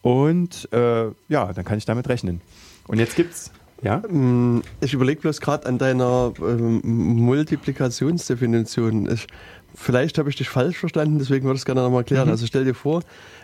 Und 0.01 0.73
äh, 0.73 1.09
ja, 1.29 1.53
dann 1.53 1.65
kann 1.67 1.77
ich 1.77 1.85
damit 1.85 2.09
rechnen. 2.09 2.41
Und 2.87 2.99
jetzt 2.99 3.15
gibt's. 3.15 3.53
Ja? 3.83 3.99
Mm, 3.99 4.63
ich 4.81 4.95
überlege 4.95 5.21
bloß 5.21 5.43
gerade 5.43 5.67
an 5.67 5.77
deiner 5.77 6.33
ähm, 6.41 6.81
Multiplikationsdefinition. 6.83 9.13
Ich, 9.13 9.27
vielleicht 9.75 10.17
habe 10.17 10.31
ich 10.31 10.37
dich 10.37 10.49
falsch 10.49 10.79
verstanden, 10.79 11.19
deswegen 11.19 11.45
würde 11.45 11.57
ich 11.57 11.61
es 11.61 11.67
gerne 11.67 11.83
nochmal 11.83 12.01
erklären. 12.01 12.29
Mhm. 12.29 12.33
Also 12.33 12.47
stell 12.47 12.65
dir 12.65 12.73
vor, 12.73 13.03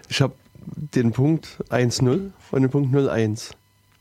ich 0.09 0.23
habe 0.23 0.33
den 0.95 1.12
Punkt 1.12 1.59
1,0 1.69 2.31
und 2.51 2.62
den 2.62 2.71
Punkt 2.71 2.97
0,1. 2.97 3.51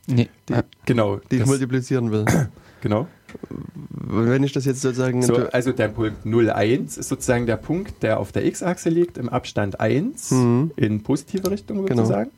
Nee, 0.08 0.30
die, 0.48 0.54
genau. 0.86 1.18
Die 1.32 1.36
ich 1.36 1.46
multiplizieren 1.46 2.12
will. 2.12 2.24
Genau. 2.80 3.10
Wenn 3.90 4.44
ich 4.44 4.52
das 4.52 4.66
jetzt 4.66 4.82
sozusagen. 4.82 5.22
So, 5.22 5.48
also 5.52 5.72
der 5.72 5.88
Punkt 5.88 6.26
01 6.26 6.98
ist 6.98 7.10
sozusagen 7.10 7.46
der 7.46 7.58
Punkt, 7.58 8.04
der 8.04 8.20
auf 8.20 8.32
der 8.32 8.46
x-Achse 8.46 8.90
liegt, 8.90 9.18
im 9.18 9.30
Abstand 9.30 9.80
1 9.80 10.32
mhm. 10.32 10.72
in 10.76 11.04
positive 11.04 11.50
Richtung 11.50 11.86
genau. 11.86 12.04
sozusagen. 12.04 12.32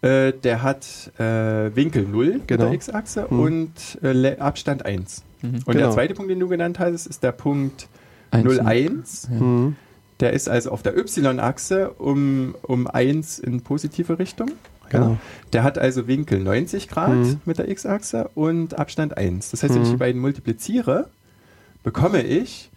Genau. 0.00 0.14
Äh, 0.14 0.32
der 0.32 0.62
hat 0.62 1.12
äh, 1.18 1.74
Winkel 1.74 2.04
0 2.04 2.40
genau. 2.46 2.64
der 2.64 2.72
x-Achse 2.74 3.26
mhm. 3.28 3.40
und 3.40 3.98
äh, 4.02 4.36
Abstand 4.38 4.84
1. 4.84 5.24
Mhm. 5.42 5.48
Und 5.48 5.64
genau. 5.66 5.78
der 5.78 5.90
zweite 5.90 6.14
Punkt, 6.14 6.30
den 6.30 6.40
du 6.40 6.48
genannt 6.48 6.78
hast, 6.78 7.06
ist 7.06 7.22
der 7.22 7.32
Punkt 7.32 7.88
01. 8.30 9.28
Ja. 9.30 9.40
Mhm. 9.40 9.76
Der 10.20 10.32
ist 10.32 10.48
also 10.48 10.70
auf 10.72 10.82
der 10.82 10.96
y-Achse 10.96 11.90
um, 11.90 12.54
um 12.62 12.86
1 12.86 13.38
in 13.38 13.60
positive 13.62 14.18
Richtung. 14.18 14.50
Genau. 14.90 15.18
Der 15.52 15.62
hat 15.62 15.78
also 15.78 16.06
Winkel 16.06 16.40
90 16.40 16.88
Grad 16.88 17.10
mhm. 17.10 17.40
mit 17.44 17.58
der 17.58 17.68
x-Achse 17.68 18.30
und 18.34 18.78
Abstand 18.78 19.16
1. 19.16 19.50
Das 19.50 19.62
heißt, 19.62 19.74
wenn 19.74 19.82
ich 19.82 19.88
die 19.88 19.94
mhm. 19.94 19.98
beiden 19.98 20.20
multipliziere, 20.20 21.08
bekomme 21.82 22.22
ich 22.22 22.70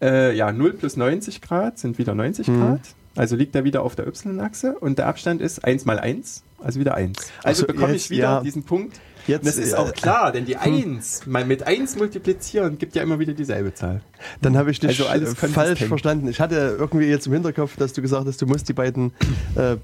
äh, 0.00 0.36
ja 0.36 0.52
0 0.52 0.74
plus 0.74 0.96
90 0.96 1.40
Grad 1.40 1.78
sind 1.78 1.98
wieder 1.98 2.14
90 2.14 2.48
mhm. 2.48 2.60
Grad. 2.60 2.80
Also 3.16 3.34
liegt 3.34 3.54
er 3.54 3.64
wieder 3.64 3.82
auf 3.82 3.96
der 3.96 4.06
y-Achse 4.06 4.76
und 4.78 4.98
der 4.98 5.06
Abstand 5.06 5.40
ist 5.40 5.64
1 5.64 5.86
mal 5.86 5.98
1, 5.98 6.42
also 6.62 6.78
wieder 6.78 6.94
1. 6.94 7.16
Also 7.42 7.62
so, 7.62 7.66
bekomme 7.66 7.92
jetzt, 7.92 8.04
ich 8.04 8.10
wieder 8.10 8.22
ja. 8.22 8.40
diesen 8.42 8.64
Punkt. 8.64 9.00
Jetzt, 9.26 9.46
das 9.46 9.56
ist 9.56 9.74
auch 9.74 9.92
klar, 9.92 10.30
denn 10.30 10.44
die 10.44 10.56
1 10.56 11.24
hm. 11.24 11.32
mal 11.32 11.44
mit 11.44 11.66
1 11.66 11.96
multiplizieren 11.96 12.78
gibt 12.78 12.94
ja 12.94 13.02
immer 13.02 13.18
wieder 13.18 13.32
dieselbe 13.32 13.74
Zahl. 13.74 14.02
Dann 14.40 14.56
habe 14.56 14.70
ich 14.70 14.78
dich 14.78 14.90
also 14.90 15.06
alles 15.06 15.34
falsch 15.34 15.84
verstanden. 15.84 16.28
Ich 16.28 16.40
hatte 16.40 16.76
irgendwie 16.78 17.06
jetzt 17.06 17.26
im 17.26 17.32
Hinterkopf, 17.32 17.76
dass 17.76 17.92
du 17.92 18.02
gesagt 18.02 18.26
hast, 18.26 18.40
du 18.40 18.46
musst 18.46 18.68
die 18.68 18.74
beiden 18.74 19.12
äh, 19.56 19.76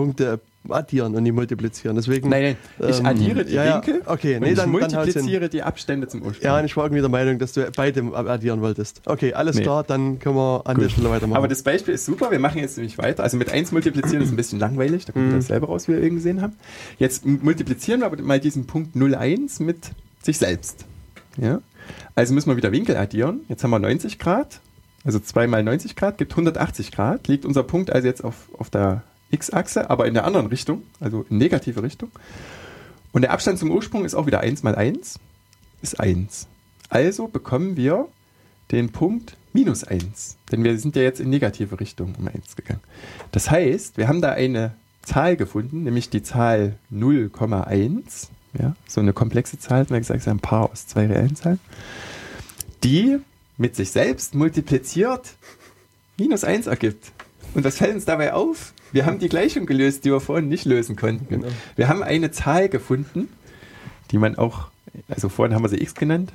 Punkte 0.00 0.40
addieren 0.68 1.14
und 1.14 1.22
nicht 1.22 1.34
multiplizieren. 1.34 1.96
Deswegen, 1.96 2.28
nein, 2.30 2.56
nein, 2.78 2.90
ich 2.90 3.00
ähm, 3.00 3.06
addiere 3.06 3.44
die 3.44 3.54
ja, 3.54 3.74
Winkel 3.74 4.02
okay, 4.06 4.38
nee, 4.40 4.50
und 4.50 4.58
dann, 4.58 4.66
ich 4.66 4.72
multipliziere 4.72 5.40
dann 5.40 5.50
die 5.50 5.62
Abstände 5.62 6.08
zum 6.08 6.22
Ursprung. 6.22 6.44
Ja, 6.44 6.58
und 6.58 6.64
ich 6.64 6.76
war 6.76 6.84
irgendwie 6.84 7.00
der 7.00 7.10
Meinung, 7.10 7.38
dass 7.38 7.52
du 7.52 7.70
beide 7.74 8.02
addieren 8.14 8.62
wolltest. 8.62 9.02
Okay, 9.04 9.34
alles 9.34 9.56
nee. 9.56 9.62
klar, 9.62 9.84
dann 9.84 10.18
können 10.18 10.36
wir 10.36 10.62
an 10.64 10.76
Gut. 10.76 10.84
der 10.84 10.88
Stelle 10.90 11.10
weitermachen. 11.10 11.36
Aber 11.36 11.48
das 11.48 11.62
Beispiel 11.62 11.94
ist 11.94 12.06
super, 12.06 12.30
wir 12.30 12.38
machen 12.38 12.60
jetzt 12.60 12.78
nämlich 12.78 12.96
weiter. 12.96 13.22
Also 13.22 13.36
mit 13.36 13.50
1 13.50 13.72
multiplizieren 13.72 14.22
ist 14.22 14.30
ein 14.30 14.36
bisschen 14.36 14.58
langweilig, 14.58 15.04
da 15.04 15.12
kommt 15.12 15.28
mhm. 15.28 15.36
das 15.36 15.48
selber 15.48 15.66
raus, 15.66 15.86
wie 15.86 15.92
wir 15.92 16.02
eben 16.02 16.16
gesehen 16.16 16.40
haben. 16.40 16.54
Jetzt 16.98 17.26
multiplizieren 17.26 18.00
wir 18.00 18.06
aber 18.06 18.22
mal 18.22 18.40
diesen 18.40 18.66
Punkt 18.66 18.96
01 18.96 19.60
mit 19.60 19.90
sich 20.22 20.38
selbst. 20.38 20.86
Ja? 21.36 21.60
Also 22.14 22.32
müssen 22.32 22.48
wir 22.48 22.56
wieder 22.56 22.72
Winkel 22.72 22.96
addieren. 22.96 23.40
Jetzt 23.48 23.64
haben 23.64 23.70
wir 23.70 23.78
90 23.78 24.18
Grad, 24.18 24.60
also 25.04 25.18
2 25.18 25.46
mal 25.46 25.62
90 25.62 25.96
Grad 25.96 26.18
gibt 26.18 26.32
180 26.32 26.92
Grad. 26.92 27.28
Liegt 27.28 27.44
unser 27.44 27.62
Punkt 27.62 27.90
also 27.90 28.06
jetzt 28.06 28.22
auf, 28.22 28.34
auf 28.58 28.68
der 28.68 29.02
x-Achse, 29.30 29.90
aber 29.90 30.06
in 30.06 30.14
der 30.14 30.24
anderen 30.24 30.46
Richtung, 30.46 30.82
also 31.00 31.24
in 31.30 31.38
negative 31.38 31.82
Richtung. 31.82 32.10
Und 33.12 33.22
der 33.22 33.32
Abstand 33.32 33.58
zum 33.58 33.70
Ursprung 33.70 34.04
ist 34.04 34.14
auch 34.14 34.26
wieder 34.26 34.40
1 34.40 34.62
mal 34.62 34.74
1, 34.74 35.18
ist 35.82 36.00
1. 36.00 36.46
Also 36.88 37.28
bekommen 37.28 37.76
wir 37.76 38.08
den 38.70 38.90
Punkt 38.90 39.36
minus 39.52 39.84
1, 39.84 40.36
denn 40.52 40.62
wir 40.62 40.78
sind 40.78 40.96
ja 40.96 41.02
jetzt 41.02 41.20
in 41.20 41.30
negative 41.30 41.80
Richtung 41.80 42.14
um 42.18 42.28
1 42.28 42.56
gegangen. 42.56 42.80
Das 43.32 43.50
heißt, 43.50 43.96
wir 43.96 44.08
haben 44.08 44.20
da 44.20 44.32
eine 44.32 44.74
Zahl 45.02 45.36
gefunden, 45.36 45.82
nämlich 45.82 46.10
die 46.10 46.22
Zahl 46.22 46.76
0,1, 46.92 48.28
ja, 48.58 48.74
so 48.86 49.00
eine 49.00 49.12
komplexe 49.12 49.58
Zahl, 49.58 49.88
wie 49.90 49.98
gesagt, 49.98 50.20
ist 50.20 50.28
ein 50.28 50.40
Paar 50.40 50.70
aus 50.70 50.86
zwei 50.86 51.06
reellen 51.06 51.36
Zahlen, 51.36 51.60
die 52.84 53.18
mit 53.56 53.76
sich 53.76 53.90
selbst 53.90 54.34
multipliziert 54.34 55.34
minus 56.16 56.44
1 56.44 56.66
ergibt. 56.66 57.12
Und 57.54 57.64
was 57.64 57.78
fällt 57.78 57.94
uns 57.94 58.04
dabei 58.04 58.32
auf? 58.32 58.72
Wir 58.92 59.06
haben 59.06 59.18
die 59.18 59.28
Gleichung 59.28 59.66
gelöst, 59.66 60.04
die 60.04 60.10
wir 60.10 60.20
vorhin 60.20 60.48
nicht 60.48 60.64
lösen 60.64 60.96
konnten. 60.96 61.28
Genau. 61.28 61.48
Wir 61.76 61.88
haben 61.88 62.02
eine 62.02 62.30
Zahl 62.30 62.68
gefunden, 62.68 63.28
die 64.10 64.18
man 64.18 64.36
auch, 64.36 64.68
also 65.08 65.28
vorhin 65.28 65.54
haben 65.54 65.62
wir 65.62 65.68
sie 65.68 65.80
x 65.80 65.94
genannt, 65.94 66.32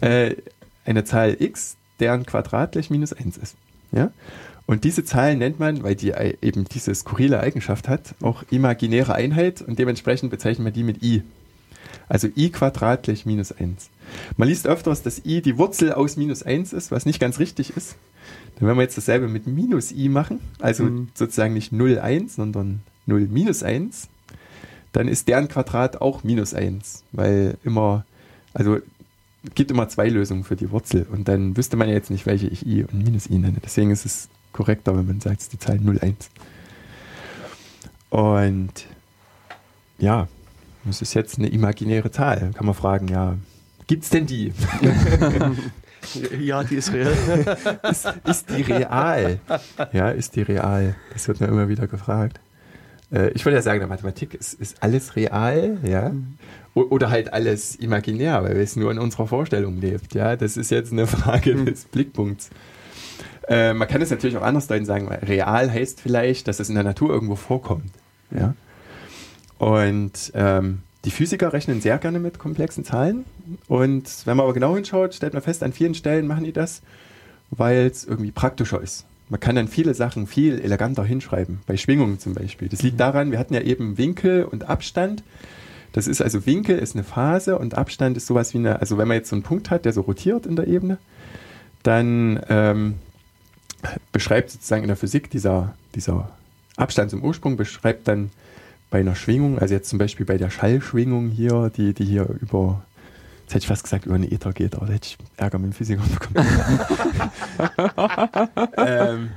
äh, 0.00 0.36
eine 0.84 1.04
Zahl 1.04 1.36
x, 1.38 1.76
deren 2.00 2.26
Quadrat 2.26 2.72
gleich 2.72 2.90
minus 2.90 3.12
1 3.12 3.36
ist. 3.36 3.56
Ja? 3.92 4.10
Und 4.66 4.84
diese 4.84 5.04
Zahl 5.04 5.36
nennt 5.36 5.60
man, 5.60 5.82
weil 5.82 5.94
die 5.94 6.12
eben 6.40 6.64
diese 6.64 6.94
skurrile 6.94 7.40
Eigenschaft 7.40 7.88
hat, 7.88 8.14
auch 8.22 8.44
imaginäre 8.50 9.14
Einheit 9.14 9.60
und 9.60 9.78
dementsprechend 9.78 10.30
bezeichnet 10.30 10.64
man 10.64 10.72
die 10.72 10.82
mit 10.82 11.02
i. 11.02 11.22
Also 12.08 12.28
i 12.36 12.50
Quadrat 12.50 13.02
gleich 13.02 13.26
minus 13.26 13.52
1. 13.52 13.90
Man 14.36 14.48
liest 14.48 14.66
öfters, 14.66 15.02
dass 15.02 15.24
i 15.24 15.42
die 15.42 15.58
Wurzel 15.58 15.92
aus 15.92 16.16
minus 16.16 16.42
1 16.42 16.72
ist, 16.72 16.90
was 16.90 17.06
nicht 17.06 17.20
ganz 17.20 17.38
richtig 17.38 17.76
ist. 17.76 17.96
Dann 18.58 18.68
wenn 18.68 18.76
wir 18.76 18.82
jetzt 18.82 18.96
dasselbe 18.96 19.28
mit 19.28 19.46
minus 19.46 19.92
i 19.92 20.08
machen, 20.08 20.40
also 20.60 20.84
mhm. 20.84 21.08
sozusagen 21.14 21.54
nicht 21.54 21.72
0, 21.72 21.98
1, 21.98 22.36
sondern 22.36 22.80
0 23.06 23.28
minus 23.28 23.62
1, 23.62 24.08
dann 24.92 25.08
ist 25.08 25.28
deren 25.28 25.48
Quadrat 25.48 26.00
auch 26.00 26.22
minus 26.22 26.54
1, 26.54 27.04
weil 27.12 27.56
immer, 27.64 28.04
also 28.52 28.78
gibt 29.54 29.70
immer 29.70 29.88
zwei 29.88 30.08
Lösungen 30.08 30.44
für 30.44 30.56
die 30.56 30.70
Wurzel 30.70 31.06
und 31.10 31.28
dann 31.28 31.56
wüsste 31.56 31.76
man 31.76 31.88
ja 31.88 31.94
jetzt 31.94 32.10
nicht, 32.10 32.26
welche 32.26 32.46
ich 32.46 32.66
i 32.66 32.84
und 32.84 32.94
minus 32.94 33.28
i 33.28 33.38
nenne. 33.38 33.58
Deswegen 33.62 33.90
ist 33.90 34.06
es 34.06 34.28
korrekter, 34.52 34.96
wenn 34.96 35.06
man 35.06 35.20
sagt, 35.20 35.40
es 35.40 35.44
ist 35.44 35.52
die 35.52 35.58
Zahl 35.58 35.78
0, 35.78 35.98
1. 35.98 36.30
Und 38.10 38.86
ja, 39.98 40.28
das 40.84 41.02
ist 41.02 41.14
jetzt 41.14 41.38
eine 41.38 41.48
imaginäre 41.48 42.10
Zahl. 42.10 42.52
Kann 42.54 42.66
man 42.66 42.74
fragen, 42.74 43.08
ja, 43.08 43.36
gibt 43.86 44.04
es 44.04 44.10
denn 44.10 44.26
die? 44.26 44.52
Ja, 46.40 46.62
die 46.62 46.76
ist 46.76 46.92
real. 46.92 47.12
ist, 47.90 48.12
ist, 48.24 48.50
die 48.50 48.62
real? 48.62 49.38
Ja, 49.92 50.10
ist 50.10 50.36
die 50.36 50.42
real? 50.42 50.94
Das 51.12 51.28
wird 51.28 51.40
mir 51.40 51.46
immer 51.46 51.68
wieder 51.68 51.86
gefragt. 51.86 52.40
Äh, 53.12 53.30
ich 53.30 53.44
würde 53.44 53.56
ja 53.56 53.62
sagen, 53.62 53.76
in 53.76 53.80
der 53.80 53.88
Mathematik 53.88 54.34
ist, 54.34 54.54
ist 54.54 54.82
alles 54.82 55.16
real, 55.16 55.78
ja. 55.82 56.10
Mhm. 56.10 56.38
Oder 56.74 57.10
halt 57.10 57.32
alles 57.32 57.76
imaginär, 57.76 58.42
weil 58.42 58.56
es 58.56 58.74
nur 58.74 58.90
in 58.90 58.98
unserer 58.98 59.28
Vorstellung 59.28 59.80
lebt. 59.80 60.14
Ja, 60.14 60.34
das 60.34 60.56
ist 60.56 60.70
jetzt 60.70 60.92
eine 60.92 61.06
Frage 61.06 61.54
mhm. 61.54 61.66
des 61.66 61.84
Blickpunkts. 61.84 62.50
Äh, 63.48 63.74
man 63.74 63.86
kann 63.86 64.02
es 64.02 64.10
natürlich 64.10 64.36
auch 64.36 64.42
anders 64.42 64.66
deuten, 64.66 64.84
sagen, 64.84 65.08
real 65.08 65.70
heißt 65.72 66.00
vielleicht, 66.00 66.48
dass 66.48 66.60
es 66.60 66.68
in 66.68 66.74
der 66.74 66.84
Natur 66.84 67.10
irgendwo 67.10 67.36
vorkommt. 67.36 67.92
Ja. 68.30 68.54
Und 69.58 70.32
ähm, 70.34 70.82
die 71.04 71.10
Physiker 71.10 71.52
rechnen 71.52 71.80
sehr 71.80 71.98
gerne 71.98 72.18
mit 72.18 72.38
komplexen 72.38 72.84
Zahlen. 72.84 73.24
Und 73.68 74.08
wenn 74.24 74.36
man 74.36 74.44
aber 74.44 74.54
genau 74.54 74.74
hinschaut, 74.74 75.14
stellt 75.14 75.34
man 75.34 75.42
fest, 75.42 75.62
an 75.62 75.72
vielen 75.72 75.94
Stellen 75.94 76.26
machen 76.26 76.44
die 76.44 76.52
das, 76.52 76.82
weil 77.50 77.86
es 77.86 78.04
irgendwie 78.04 78.30
praktischer 78.30 78.80
ist. 78.80 79.04
Man 79.28 79.40
kann 79.40 79.56
dann 79.56 79.68
viele 79.68 79.94
Sachen 79.94 80.26
viel 80.26 80.60
eleganter 80.60 81.04
hinschreiben, 81.04 81.60
bei 81.66 81.76
Schwingungen 81.76 82.18
zum 82.18 82.34
Beispiel. 82.34 82.68
Das 82.68 82.82
liegt 82.82 83.00
daran, 83.00 83.30
wir 83.30 83.38
hatten 83.38 83.54
ja 83.54 83.62
eben 83.62 83.96
Winkel 83.96 84.44
und 84.44 84.68
Abstand. 84.68 85.22
Das 85.92 86.06
ist 86.06 86.20
also 86.20 86.44
Winkel 86.46 86.78
ist 86.78 86.94
eine 86.94 87.04
Phase 87.04 87.58
und 87.58 87.74
Abstand 87.74 88.16
ist 88.16 88.26
sowas 88.26 88.52
wie 88.52 88.58
eine, 88.58 88.80
also 88.80 88.98
wenn 88.98 89.08
man 89.08 89.16
jetzt 89.16 89.30
so 89.30 89.36
einen 89.36 89.42
Punkt 89.42 89.70
hat, 89.70 89.84
der 89.84 89.92
so 89.92 90.02
rotiert 90.02 90.44
in 90.44 90.56
der 90.56 90.66
Ebene, 90.66 90.98
dann 91.82 92.40
ähm, 92.48 92.94
beschreibt 94.12 94.50
sozusagen 94.50 94.82
in 94.82 94.88
der 94.88 94.96
Physik 94.96 95.30
dieser, 95.30 95.74
dieser 95.94 96.30
Abstand 96.76 97.10
zum 97.10 97.22
Ursprung, 97.22 97.56
beschreibt 97.56 98.08
dann 98.08 98.30
bei 98.90 99.00
einer 99.00 99.14
Schwingung, 99.14 99.58
also 99.58 99.74
jetzt 99.74 99.88
zum 99.88 99.98
Beispiel 99.98 100.26
bei 100.26 100.38
der 100.38 100.50
Schallschwingung 100.50 101.30
hier, 101.30 101.70
die, 101.76 101.94
die 101.94 102.04
hier 102.04 102.28
über, 102.40 102.84
jetzt 103.42 103.54
hätte 103.54 103.64
ich 103.64 103.68
fast 103.68 103.84
gesagt, 103.84 104.06
über 104.06 104.14
eine 104.14 104.30
Ether 104.30 104.52
geht, 104.52 104.76
aber 104.76 104.86
da 104.86 104.92
hätte 104.92 105.08
ich 105.08 105.18
Ärger 105.36 105.58
mit 105.58 105.72
dem 105.72 105.74
Physiker 105.74 106.02
bekommen. 106.02 106.46
ähm, 108.76 109.30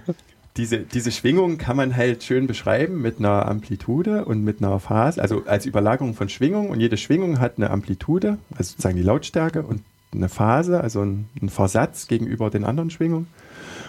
diese, 0.57 0.79
diese 0.79 1.11
Schwingung 1.11 1.57
kann 1.57 1.77
man 1.77 1.95
halt 1.95 2.23
schön 2.23 2.47
beschreiben 2.47 3.01
mit 3.01 3.19
einer 3.19 3.47
Amplitude 3.47 4.25
und 4.25 4.43
mit 4.43 4.61
einer 4.61 4.79
Phase, 4.79 5.21
also 5.21 5.43
als 5.45 5.65
Überlagerung 5.65 6.15
von 6.15 6.29
Schwingung 6.29 6.69
und 6.69 6.79
jede 6.79 6.97
Schwingung 6.97 7.39
hat 7.39 7.57
eine 7.57 7.69
Amplitude, 7.69 8.39
also 8.51 8.71
sozusagen 8.71 8.97
die 8.97 9.03
Lautstärke 9.03 9.61
und 9.61 9.83
eine 10.13 10.29
Phase, 10.29 10.81
also 10.81 11.01
ein, 11.01 11.29
ein 11.41 11.49
Versatz 11.49 12.07
gegenüber 12.07 12.49
den 12.49 12.63
anderen 12.63 12.89
Schwingungen. 12.89 13.27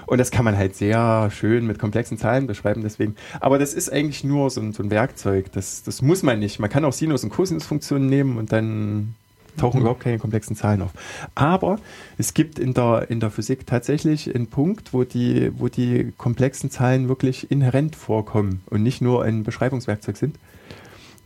Und 0.08 0.16
das 0.16 0.30
kann 0.30 0.42
man 0.42 0.56
halt 0.56 0.74
sehr 0.74 1.30
schön 1.30 1.66
mit 1.66 1.78
komplexen 1.78 2.16
Zahlen 2.16 2.46
beschreiben, 2.46 2.80
deswegen. 2.82 3.14
Aber 3.40 3.58
das 3.58 3.74
ist 3.74 3.92
eigentlich 3.92 4.24
nur 4.24 4.48
so 4.48 4.62
ein, 4.62 4.72
so 4.72 4.82
ein 4.82 4.90
Werkzeug. 4.90 5.52
Das, 5.52 5.82
das 5.82 6.00
muss 6.00 6.22
man 6.22 6.38
nicht. 6.38 6.58
Man 6.58 6.70
kann 6.70 6.86
auch 6.86 6.94
Sinus- 6.94 7.24
und 7.24 7.30
Cosinusfunktionen 7.30 8.08
nehmen 8.08 8.38
und 8.38 8.50
dann 8.50 9.14
tauchen 9.58 9.80
mhm. 9.80 9.82
überhaupt 9.82 10.00
keine 10.00 10.18
komplexen 10.18 10.56
Zahlen 10.56 10.80
auf. 10.80 10.92
Aber 11.34 11.78
es 12.16 12.32
gibt 12.32 12.58
in 12.58 12.72
der, 12.72 13.10
in 13.10 13.20
der 13.20 13.30
Physik 13.30 13.66
tatsächlich 13.66 14.34
einen 14.34 14.46
Punkt, 14.46 14.94
wo 14.94 15.04
die, 15.04 15.52
wo 15.58 15.68
die 15.68 16.14
komplexen 16.16 16.70
Zahlen 16.70 17.08
wirklich 17.08 17.50
inhärent 17.50 17.94
vorkommen 17.94 18.62
und 18.70 18.82
nicht 18.82 19.02
nur 19.02 19.24
ein 19.24 19.42
Beschreibungswerkzeug 19.42 20.16
sind. 20.16 20.36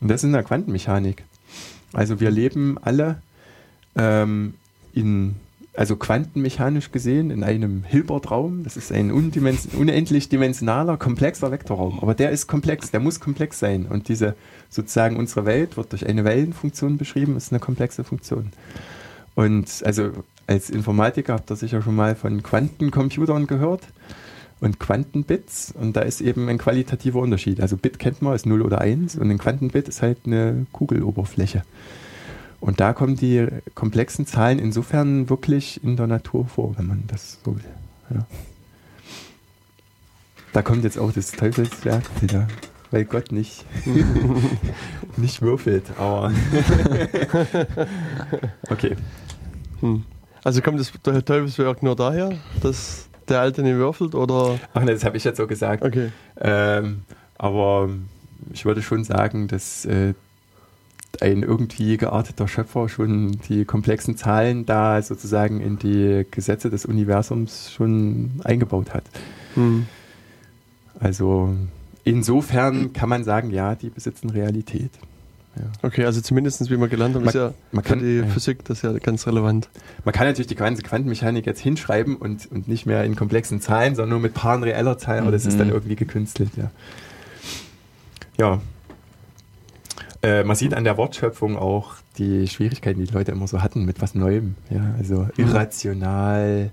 Und 0.01 0.09
das 0.09 0.23
ist 0.23 0.25
in 0.25 0.33
der 0.33 0.43
Quantenmechanik. 0.43 1.23
Also 1.93 2.19
wir 2.19 2.33
leben 2.33 2.79
alle 2.83 3.23
ähm, 3.95 4.55
in 4.93 5.37
also 5.75 5.97
quantenmechanisch 5.97 6.93
gesehen, 6.93 7.31
in 7.31 7.43
einem 7.43 7.83
Hilbert-Raum. 7.85 8.63
Das 8.63 8.77
ist 8.77 8.93
ein 8.93 9.11
unendlich 9.11 10.29
dimensionaler, 10.29 10.99
komplexer 10.99 11.51
Vektorraum. 11.51 12.01
Aber 12.01 12.15
der 12.15 12.31
ist 12.31 12.47
komplex, 12.47 12.91
der 12.91 13.01
muss 13.01 13.21
komplex 13.21 13.59
sein. 13.59 13.87
Und 13.87 14.09
diese 14.09 14.35
sozusagen 14.69 15.17
unsere 15.17 15.47
Welt 15.47 15.77
wird 15.77 15.93
durch 15.93 16.07
eine 16.07 16.25
Wellenfunktion 16.25 16.99
beschrieben, 16.99 17.37
ist 17.37 17.53
eine 17.53 17.61
komplexe 17.61 18.05
Funktion. 18.05 18.53
Und 19.35 19.83
also 19.85 20.11
als 20.47 20.69
Informatiker 20.69 21.35
habt 21.35 21.51
ihr 21.51 21.57
sicher 21.57 21.81
schon 21.81 21.97
mal 21.97 22.17
von 22.17 22.43
Quantencomputern 22.43 23.47
gehört 23.47 23.83
und 24.61 24.79
Quantenbits. 24.79 25.73
Und 25.73 25.97
da 25.97 26.03
ist 26.03 26.21
eben 26.21 26.51
ein 26.51 26.59
qualitativer 26.59 27.21
Unterschied. 27.21 27.63
Also 27.63 27.79
Bit 27.79 27.99
kennt 27.99 28.21
man, 28.21 28.35
ist 28.35 28.45
0 28.45 28.61
oder 28.61 28.83
1 28.83 29.17
und 29.17 29.31
ein 29.31 29.39
Quantenbit 29.39 29.89
ist 29.89 30.03
halt 30.03 30.19
eine 30.27 30.67
Kugeloberfläche. 30.73 31.63
Und 32.63 32.79
da 32.79 32.93
kommen 32.93 33.17
die 33.17 33.49
komplexen 33.75 34.25
Zahlen 34.25 34.61
insofern 34.61 35.29
wirklich 35.29 35.83
in 35.83 35.97
der 35.97 36.07
Natur 36.07 36.47
vor, 36.47 36.79
wenn 36.79 36.87
man 36.87 37.03
das 37.09 37.41
so 37.45 37.57
will. 37.57 37.65
Ja. 38.15 38.25
Da 40.53 40.63
kommt 40.63 40.85
jetzt 40.85 40.97
auch 40.97 41.11
das 41.11 41.33
Teufelswerk 41.33 42.05
wieder, 42.21 42.47
weil 42.93 43.05
Gott 43.05 43.33
nicht, 43.33 43.65
nicht 45.17 45.43
würfelt, 45.43 45.87
aber. 45.99 46.33
okay. 48.71 48.95
Hm. 49.81 50.05
Also 50.45 50.63
kommt 50.63 50.79
das 50.79 50.93
Teufelswerk 51.03 51.83
nur 51.83 51.97
daher, 51.97 52.31
dass 52.61 53.09
der 53.29 53.41
Alte 53.41 53.65
nicht 53.65 53.75
würfelt 53.75 54.15
oder? 54.15 54.61
Ach 54.73 54.85
ne, 54.85 54.93
das 54.93 55.05
habe 55.05 55.17
ich 55.17 55.25
jetzt 55.25 55.39
so 55.39 55.49
gesagt. 55.49 55.83
Okay. 55.83 56.13
Ähm, 56.41 57.03
aber 57.39 57.89
ich 58.53 58.65
würde 58.65 58.83
schon 58.83 59.03
sagen, 59.03 59.49
dass 59.49 59.85
äh, 59.85 60.15
ein 61.21 61.43
irgendwie 61.43 61.97
gearteter 61.97 62.49
Schöpfer 62.49 62.89
schon 62.89 63.39
die 63.49 63.65
komplexen 63.65 64.17
Zahlen 64.17 64.65
da 64.67 65.01
sozusagen 65.03 65.61
in 65.61 65.79
die 65.79 66.27
Gesetze 66.31 66.71
des 66.71 66.87
Universums 66.87 67.71
schon 67.73 68.41
eingebaut 68.45 68.95
hat. 68.95 69.05
Hm. 69.55 69.87
Also 70.99 71.55
insofern 72.05 72.93
kann 72.93 73.09
man 73.09 73.25
sagen, 73.25 73.51
ja, 73.51 73.75
die 73.75 73.91
besitzen 73.91 74.31
Realität. 74.31 74.91
Ja. 75.57 75.65
Okay, 75.83 76.07
also 76.07 76.23
zumindest 76.23 76.71
wie 76.71 76.79
wir 76.79 76.89
gelernt 76.89 77.15
haben, 77.15 77.25
man, 77.25 77.29
ist 77.29 77.35
ja 77.35 77.53
man 77.73 77.85
kann, 77.85 77.99
die. 77.99 78.23
Physik 78.23 78.65
das 78.65 78.79
ist 78.79 78.85
ja 78.85 78.93
ganz 78.99 79.27
relevant. 79.27 79.69
Man 80.05 80.15
kann 80.15 80.27
natürlich 80.27 80.47
die 80.47 80.55
ganze 80.55 80.83
Quantenmechanik 80.83 81.45
jetzt 81.45 81.61
hinschreiben 81.61 82.17
und, 82.17 82.51
und 82.51 82.69
nicht 82.69 82.87
mehr 82.87 83.05
in 83.05 83.17
komplexen 83.17 83.61
Zahlen, 83.61 83.95
sondern 83.95 84.11
nur 84.11 84.21
mit 84.21 84.33
Paaren 84.33 84.63
reeller 84.63 84.97
Zahlen, 84.97 85.23
aber 85.23 85.33
das 85.33 85.45
ist 85.45 85.59
dann 85.59 85.67
mhm. 85.67 85.75
irgendwie 85.75 85.97
gekünstelt, 85.97 86.53
ja. 86.57 86.71
Ja, 88.39 88.63
äh, 90.23 90.45
man 90.45 90.57
sieht 90.57 90.75
an 90.75 90.85
der 90.85 90.97
Wortschöpfung 90.97 91.57
auch 91.57 91.95
die 92.19 92.47
Schwierigkeiten, 92.47 93.01
die, 93.01 93.07
die 93.07 93.13
Leute 93.13 93.33
immer 93.33 93.49
so 93.49 93.63
hatten 93.63 93.85
mit 93.85 94.01
was 94.01 94.15
Neuem. 94.15 94.55
Ja, 94.71 94.95
also 94.99 95.29
irrational, 95.37 96.71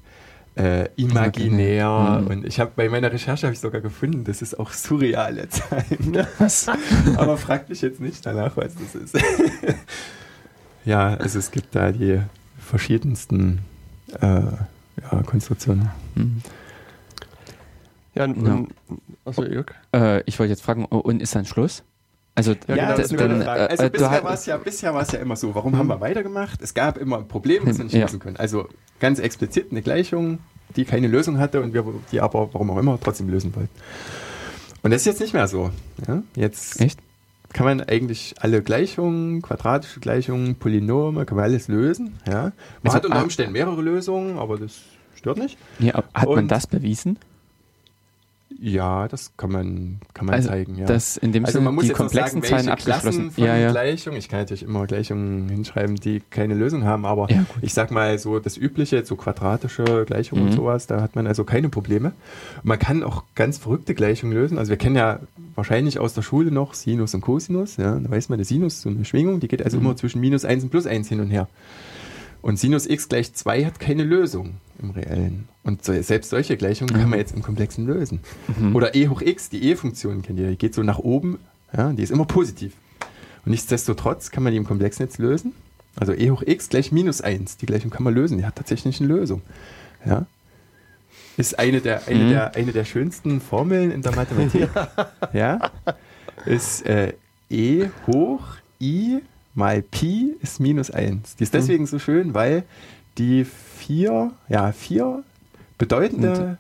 äh, 0.55 0.89
imaginär. 0.97 2.21
Mhm. 2.21 2.27
Und 2.27 2.45
ich 2.45 2.59
habe 2.59 2.71
bei 2.75 2.89
meiner 2.89 3.11
Recherche 3.11 3.47
habe 3.47 3.53
ich 3.53 3.59
sogar 3.59 3.81
gefunden, 3.81 4.23
das 4.23 4.41
ist 4.41 4.59
auch 4.59 4.71
surreale 4.71 5.49
Zahlen. 6.47 7.17
Aber 7.17 7.37
fragt 7.37 7.69
mich 7.69 7.81
jetzt 7.81 7.99
nicht 7.99 8.25
danach, 8.25 8.55
was 8.55 8.73
das 8.75 8.95
ist. 8.95 9.17
ja, 10.85 11.15
also 11.15 11.39
es 11.39 11.49
gibt 11.49 11.73
da 11.75 11.91
die 11.91 12.21
verschiedensten 12.59 13.59
äh, 14.21 14.25
ja, 14.25 15.23
Konstruktionen. 15.25 15.89
Mhm. 16.15 16.41
Ja, 18.15 18.25
ja. 18.25 18.65
Achso, 19.23 19.43
Jörg? 19.43 19.73
Äh, 19.93 20.23
ich 20.25 20.37
wollte 20.39 20.51
jetzt 20.51 20.61
fragen, 20.61 20.85
und 20.85 21.21
ist 21.21 21.35
dann 21.35 21.45
Schluss? 21.45 21.83
Also, 22.39 22.51
ja, 22.69 22.75
genau, 22.75 22.95
das 22.95 23.11
ist 23.11 23.21
eine 23.21 23.43
Frage. 23.43 23.69
Also 23.69 23.83
äh, 23.83 23.89
bisher 23.89 24.23
war 24.23 24.33
es 24.33 24.45
ja, 24.45 24.57
bisher 24.57 24.93
ja 24.93 25.19
immer 25.19 25.35
so. 25.35 25.53
Warum 25.55 25.77
haben 25.77 25.87
wir 25.87 25.99
weitergemacht? 25.99 26.61
Es 26.61 26.73
gab 26.73 26.97
immer 26.97 27.21
Probleme, 27.21 27.69
die 27.69 27.77
wir 27.77 27.83
nicht 27.83 27.95
lösen 27.95 28.19
können. 28.19 28.37
Also 28.37 28.69
ganz 29.01 29.19
explizit 29.19 29.71
eine 29.71 29.81
Gleichung, 29.81 30.39
die 30.77 30.85
keine 30.85 31.07
Lösung 31.07 31.37
hatte 31.37 31.61
und 31.61 31.73
wir 31.73 31.83
die 32.13 32.21
aber, 32.21 32.53
warum 32.53 32.71
auch 32.71 32.77
immer, 32.77 32.97
trotzdem 32.97 33.27
lösen 33.27 33.53
wollten. 33.57 33.69
Und 34.83 34.91
das 34.91 35.01
ist 35.01 35.05
jetzt 35.07 35.19
nicht 35.19 35.33
mehr 35.33 35.49
so. 35.49 35.71
Ja? 36.07 36.23
Jetzt 36.33 36.79
Echt? 36.79 37.01
kann 37.51 37.65
man 37.65 37.81
eigentlich 37.81 38.35
alle 38.39 38.61
Gleichungen, 38.61 39.41
quadratische 39.41 39.99
Gleichungen, 39.99 40.55
Polynome, 40.55 41.25
kann 41.25 41.35
man 41.35 41.43
alles 41.43 41.67
lösen. 41.67 42.19
Ja? 42.25 42.43
Man 42.43 42.53
also, 42.85 42.95
hat 42.95 43.05
unter. 43.05 43.21
Umständen 43.21 43.51
mehrere 43.51 43.81
Lösungen, 43.81 44.39
aber 44.39 44.57
das 44.57 44.79
stört 45.13 45.39
nicht. 45.39 45.57
Ja, 45.79 46.01
hat 46.13 46.27
und 46.27 46.35
man 46.35 46.47
das 46.47 46.67
bewiesen? 46.67 47.19
Ja, 48.61 49.07
das 49.07 49.31
kann 49.37 49.51
man, 49.51 49.99
kann 50.13 50.25
man 50.25 50.35
also 50.35 50.49
zeigen. 50.49 50.75
Ja. 50.75 50.85
Das 50.85 51.15
in 51.15 51.31
dem 51.31 51.45
also 51.45 51.53
Sinne 51.53 51.65
man 51.65 51.75
muss 51.75 51.85
die 51.85 51.91
komplexen 51.91 52.41
sagen, 52.41 52.49
Zahlen 52.49 52.69
abgeschlossen. 52.69 53.31
Von 53.31 53.43
ja, 53.43 53.55
ja. 53.55 53.71
Gleichung. 53.71 54.15
Ich 54.15 54.27
kann 54.27 54.39
natürlich 54.39 54.63
immer 54.63 54.85
Gleichungen 54.85 55.47
hinschreiben, 55.47 55.95
die 55.95 56.21
keine 56.29 56.55
Lösung 56.55 56.83
haben, 56.83 57.05
aber 57.05 57.31
ja, 57.31 57.45
ich 57.61 57.73
sag 57.73 57.91
mal 57.91 58.19
so 58.19 58.39
das 58.39 58.57
übliche, 58.57 59.05
so 59.05 59.15
quadratische 59.15 60.03
Gleichungen 60.05 60.43
mhm. 60.43 60.49
und 60.49 60.55
sowas, 60.55 60.87
da 60.87 61.01
hat 61.01 61.15
man 61.15 61.25
also 61.25 61.45
keine 61.45 61.69
Probleme. 61.69 62.11
man 62.63 62.77
kann 62.77 63.03
auch 63.03 63.23
ganz 63.35 63.57
verrückte 63.57 63.95
Gleichungen 63.95 64.33
lösen. 64.33 64.57
Also 64.57 64.71
wir 64.71 64.77
kennen 64.77 64.95
ja 64.97 65.19
wahrscheinlich 65.55 65.99
aus 65.99 66.13
der 66.13 66.21
Schule 66.21 66.51
noch 66.51 66.73
Sinus 66.73 67.13
und 67.13 67.21
Cosinus. 67.21 67.77
Ja, 67.77 67.97
da 67.97 68.09
weiß 68.09 68.27
man, 68.27 68.39
der 68.39 68.45
Sinus 68.45 68.75
ist 68.75 68.81
so 68.81 68.89
eine 68.89 69.05
Schwingung, 69.05 69.39
die 69.39 69.47
geht 69.47 69.63
also 69.63 69.77
mhm. 69.77 69.85
immer 69.85 69.95
zwischen 69.95 70.19
minus 70.19 70.43
1 70.43 70.65
und 70.65 70.69
plus 70.69 70.85
1 70.85 71.07
hin 71.07 71.21
und 71.21 71.29
her. 71.29 71.47
Und 72.41 72.57
Sinus 72.57 72.87
x 72.87 73.09
gleich 73.09 73.33
2 73.33 73.65
hat 73.65 73.79
keine 73.79 74.03
Lösung 74.03 74.55
im 74.81 74.91
Reellen. 74.91 75.49
Und 75.63 75.83
so, 75.83 75.99
selbst 76.01 76.29
solche 76.29 76.57
Gleichungen 76.57 76.95
mhm. 76.95 76.99
kann 77.01 77.09
man 77.09 77.19
jetzt 77.19 77.35
im 77.35 77.41
Komplexen 77.41 77.85
lösen. 77.85 78.21
Mhm. 78.57 78.75
Oder 78.75 78.95
e 78.95 79.07
hoch 79.07 79.21
x, 79.21 79.49
die 79.49 79.69
e-Funktion 79.69 80.21
kennt 80.21 80.39
ihr, 80.39 80.49
die 80.49 80.57
geht 80.57 80.73
so 80.73 80.83
nach 80.83 80.99
oben, 80.99 81.39
ja, 81.75 81.91
die 81.91 82.03
ist 82.03 82.11
immer 82.11 82.25
positiv. 82.25 82.73
Und 83.45 83.51
nichtsdestotrotz 83.51 84.31
kann 84.31 84.43
man 84.43 84.51
die 84.51 84.57
im 84.57 84.65
Komplexen 84.65 85.05
jetzt 85.05 85.17
lösen. 85.17 85.53
Also 85.95 86.13
e 86.13 86.31
hoch 86.31 86.43
x 86.45 86.69
gleich 86.69 86.91
minus 86.91 87.21
1, 87.21 87.57
die 87.57 87.65
Gleichung 87.65 87.91
kann 87.91 88.03
man 88.03 88.13
lösen, 88.13 88.37
die 88.37 88.45
hat 88.45 88.55
tatsächlich 88.55 88.99
eine 88.99 89.09
Lösung. 89.09 89.41
Ja. 90.05 90.25
Ist 91.35 91.57
eine 91.57 91.81
der, 91.81 92.07
eine, 92.07 92.23
mhm. 92.23 92.29
der, 92.29 92.55
eine 92.55 92.71
der 92.71 92.85
schönsten 92.85 93.41
Formeln 93.41 93.91
in 93.91 94.01
der 94.01 94.15
Mathematik. 94.15 94.69
ja. 95.33 95.71
Ist 96.45 96.85
äh, 96.85 97.13
e 97.49 97.89
hoch 98.07 98.43
i 98.81 99.19
mal 99.53 99.81
Pi 99.81 100.35
ist 100.41 100.59
minus 100.59 100.91
1. 100.91 101.35
Die 101.35 101.43
ist 101.43 101.53
mhm. 101.53 101.57
deswegen 101.57 101.85
so 101.87 101.99
schön, 101.99 102.33
weil 102.33 102.63
die 103.17 103.45
vier, 103.45 104.31
ja, 104.47 104.71
vier 104.71 105.23
bedeutende 105.77 106.57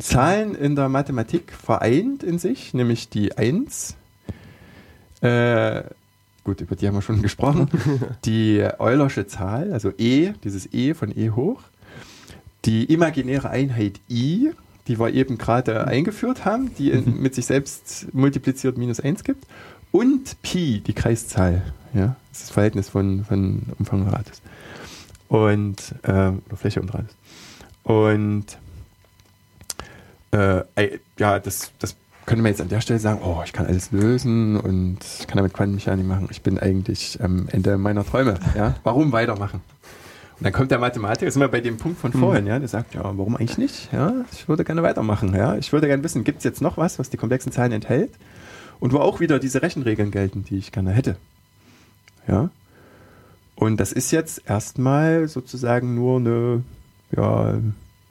Zahlen 0.00 0.54
in 0.54 0.76
der 0.76 0.88
Mathematik 0.88 1.52
vereint 1.52 2.22
in 2.22 2.38
sich, 2.38 2.74
nämlich 2.74 3.08
die 3.08 3.36
1. 3.36 3.96
Äh, 5.20 5.82
gut, 6.44 6.60
über 6.60 6.76
die 6.76 6.86
haben 6.86 6.94
wir 6.94 7.02
schon 7.02 7.22
gesprochen. 7.22 7.68
die 8.24 8.66
Eulersche 8.78 9.26
Zahl, 9.26 9.72
also 9.72 9.92
E, 9.98 10.32
dieses 10.44 10.72
E 10.72 10.94
von 10.94 11.16
E 11.16 11.30
hoch. 11.30 11.62
Die 12.64 12.84
imaginäre 12.84 13.50
Einheit 13.50 14.00
I, 14.08 14.52
die 14.86 14.98
wir 14.98 15.12
eben 15.12 15.38
gerade 15.38 15.86
eingeführt 15.86 16.44
haben, 16.44 16.74
die 16.76 16.92
mit 17.06 17.34
sich 17.34 17.46
selbst 17.46 18.12
multipliziert 18.12 18.78
minus 18.78 19.00
1 19.00 19.24
gibt. 19.24 19.46
Und 19.90 20.40
Pi, 20.42 20.80
die 20.80 20.94
Kreiszahl. 20.94 21.62
Ja? 21.92 22.16
Das 22.32 22.40
ist 22.40 22.48
das 22.48 22.54
Verhältnis 22.54 22.88
von, 22.88 23.24
von 23.24 23.62
Umfang 23.78 24.02
und 24.02 24.08
Radius. 24.08 24.40
Und, 25.28 25.76
äh, 26.02 26.32
oder 26.46 26.56
Fläche 26.56 26.80
und 26.80 26.92
Radius. 26.92 27.14
Und 27.84 28.58
äh, 30.30 30.62
ja, 31.18 31.38
das, 31.38 31.72
das 31.78 31.94
könnte 32.24 32.42
man 32.42 32.52
jetzt 32.52 32.62
an 32.62 32.70
der 32.70 32.80
Stelle 32.80 33.00
sagen, 33.00 33.20
oh, 33.22 33.42
ich 33.44 33.52
kann 33.52 33.66
alles 33.66 33.92
lösen 33.92 34.56
und 34.56 34.98
ich 35.20 35.26
kann 35.26 35.36
damit 35.36 35.52
Quantenmechanik 35.52 36.06
machen. 36.06 36.28
Ich 36.30 36.40
bin 36.40 36.58
eigentlich 36.58 37.22
am 37.22 37.48
Ende 37.48 37.76
meiner 37.76 38.04
Träume. 38.04 38.38
Ja? 38.56 38.76
Warum 38.82 39.12
weitermachen? 39.12 39.60
Und 40.38 40.44
dann 40.44 40.52
kommt 40.54 40.70
der 40.70 40.78
Mathematiker, 40.78 41.30
sind 41.30 41.42
wir 41.42 41.48
bei 41.48 41.60
dem 41.60 41.76
Punkt 41.76 42.00
von 42.00 42.12
vorhin, 42.12 42.44
mhm. 42.44 42.50
ja, 42.50 42.58
der 42.58 42.68
sagt, 42.68 42.94
ja, 42.94 43.02
warum 43.02 43.36
eigentlich 43.36 43.58
nicht? 43.58 43.92
Ja, 43.92 44.24
ich 44.32 44.48
würde 44.48 44.64
gerne 44.64 44.82
weitermachen. 44.82 45.34
Ja? 45.34 45.56
Ich 45.56 45.72
würde 45.72 45.86
gerne 45.86 46.02
wissen, 46.02 46.24
gibt 46.24 46.38
es 46.38 46.44
jetzt 46.44 46.62
noch 46.62 46.78
was, 46.78 46.98
was 46.98 47.10
die 47.10 47.18
komplexen 47.18 47.52
Zahlen 47.52 47.72
enthält? 47.72 48.12
Und 48.80 48.92
wo 48.92 48.98
auch 48.98 49.20
wieder 49.20 49.38
diese 49.38 49.62
Rechenregeln 49.62 50.10
gelten, 50.10 50.44
die 50.44 50.56
ich 50.56 50.72
gerne 50.72 50.90
hätte. 50.90 51.16
Ja. 52.28 52.50
Und 53.54 53.78
das 53.78 53.92
ist 53.92 54.10
jetzt 54.10 54.42
erstmal 54.48 55.28
sozusagen 55.28 55.94
nur 55.94 56.18
eine 56.18 56.62
ja, 57.16 57.54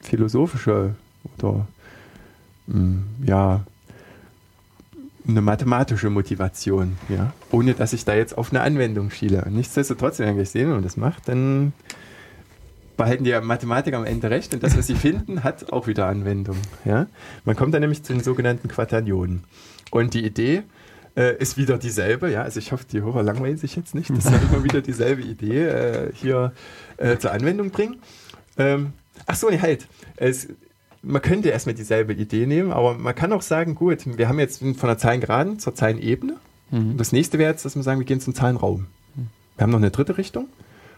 philosophische 0.00 0.94
oder 1.38 1.66
hm, 2.68 3.04
ja, 3.24 3.64
eine 5.26 5.40
mathematische 5.40 6.10
Motivation, 6.10 6.96
ja, 7.08 7.32
ohne 7.50 7.74
dass 7.74 7.92
ich 7.92 8.04
da 8.04 8.14
jetzt 8.14 8.36
auf 8.36 8.50
eine 8.50 8.62
Anwendung 8.62 9.10
schiele. 9.10 9.46
Nichtsdestotrotz, 9.50 10.18
wenn 10.18 10.38
ich 10.38 10.50
sehe, 10.50 10.74
und 10.74 10.84
das 10.84 10.96
macht, 10.96 11.28
dann 11.28 11.72
behalten 12.96 13.24
die 13.24 13.38
Mathematiker 13.40 13.96
am 13.96 14.04
Ende 14.04 14.30
recht 14.30 14.52
und 14.54 14.62
das, 14.62 14.76
was 14.76 14.86
sie 14.86 14.94
finden, 14.94 15.44
hat 15.44 15.72
auch 15.72 15.86
wieder 15.86 16.06
Anwendung. 16.06 16.56
Ja? 16.84 17.06
Man 17.44 17.56
kommt 17.56 17.74
dann 17.74 17.80
nämlich 17.80 18.02
zu 18.02 18.12
den 18.12 18.22
sogenannten 18.22 18.68
Quaternionen. 18.68 19.44
Und 19.90 20.14
die 20.14 20.24
Idee 20.24 20.62
äh, 21.16 21.36
ist 21.36 21.56
wieder 21.56 21.78
dieselbe, 21.78 22.30
ja, 22.30 22.42
also 22.42 22.58
ich 22.58 22.72
hoffe, 22.72 22.84
die 22.90 23.02
Hörer 23.02 23.22
langweilen 23.22 23.56
sich 23.56 23.76
jetzt 23.76 23.94
nicht, 23.94 24.10
dass 24.10 24.30
wir 24.30 24.40
immer 24.50 24.64
wieder 24.64 24.80
dieselbe 24.80 25.22
Idee 25.22 25.66
äh, 25.66 26.12
hier 26.14 26.52
äh, 26.96 27.18
zur 27.18 27.32
Anwendung 27.32 27.70
bringen. 27.70 27.96
Ähm, 28.56 28.92
ach 29.26 29.36
so, 29.36 29.50
nee, 29.50 29.60
halt. 29.60 29.86
Es, 30.16 30.48
man 31.02 31.20
könnte 31.20 31.48
erstmal 31.48 31.74
dieselbe 31.74 32.14
Idee 32.14 32.46
nehmen, 32.46 32.72
aber 32.72 32.94
man 32.94 33.14
kann 33.14 33.32
auch 33.32 33.42
sagen, 33.42 33.74
gut, 33.74 34.18
wir 34.18 34.28
haben 34.28 34.38
jetzt 34.38 34.60
von 34.60 34.88
der 34.88 34.98
Zahlengeraden 34.98 35.58
zur 35.58 35.74
Zahlenebene. 35.74 36.36
Mhm. 36.70 36.96
Das 36.96 37.12
nächste 37.12 37.38
wäre 37.38 37.50
jetzt, 37.50 37.64
dass 37.64 37.76
wir 37.76 37.82
sagen, 37.82 38.00
wir 38.00 38.06
gehen 38.06 38.20
zum 38.20 38.34
Zahlenraum. 38.34 38.86
Mhm. 39.14 39.28
Wir 39.56 39.62
haben 39.62 39.70
noch 39.70 39.78
eine 39.78 39.90
dritte 39.90 40.16
Richtung. 40.16 40.48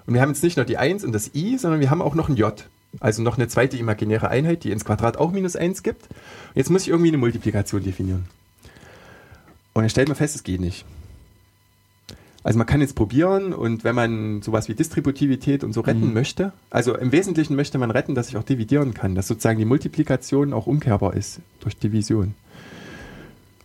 Und 0.07 0.15
wir 0.15 0.21
haben 0.21 0.31
jetzt 0.31 0.43
nicht 0.43 0.57
nur 0.57 0.67
die 0.67 0.77
1 0.77 1.05
und 1.05 1.13
das 1.13 1.35
i, 1.35 1.57
sondern 1.57 1.81
wir 1.81 1.91
haben 1.91 2.03
auch 2.03 2.15
noch 2.15 2.29
ein 2.29 2.37
j. 2.37 2.69
Also 3.01 3.23
noch 3.23 3.39
eine 3.39 3.49
zweite 3.49 3.77
imaginäre 3.77 4.29
Einheit, 4.29 4.65
die 4.65 4.71
ins 4.71 4.85
Quadrat 4.85 5.17
auch 5.17 5.33
minus 5.33 5.57
1 5.57 5.83
gibt. 5.83 6.09
Jetzt 6.55 6.71
muss 6.71 6.83
ich 6.83 6.89
irgendwie 6.89 7.09
eine 7.09 7.19
Multiplikation 7.19 7.83
definieren. 7.83 8.27
Und 9.75 9.83
dann 9.83 9.91
stellt 9.91 10.09
man 10.09 10.17
fest, 10.17 10.37
es 10.37 10.45
geht 10.45 10.61
nicht. 10.61 10.87
Also 12.45 12.59
man 12.59 12.67
kann 12.67 12.83
jetzt 12.83 12.95
probieren 12.95 13.55
und 13.55 13.85
wenn 13.85 13.95
man 13.95 14.43
sowas 14.43 14.69
wie 14.69 14.75
Distributivität 14.75 15.65
und 15.65 15.73
so 15.73 15.81
retten 15.81 16.09
mhm. 16.09 16.13
möchte, 16.13 16.53
also 16.69 16.95
im 16.95 17.11
Wesentlichen 17.11 17.57
möchte 17.57 17.79
man 17.79 17.91
retten, 17.91 18.15
dass 18.15 18.29
ich 18.29 18.37
auch 18.37 18.43
dividieren 18.43 18.93
kann, 18.93 19.15
dass 19.15 19.27
sozusagen 19.27 19.59
die 19.59 19.65
Multiplikation 19.65 20.53
auch 20.53 20.67
umkehrbar 20.67 21.15
ist 21.15 21.41
durch 21.61 21.77
Division. 21.79 22.35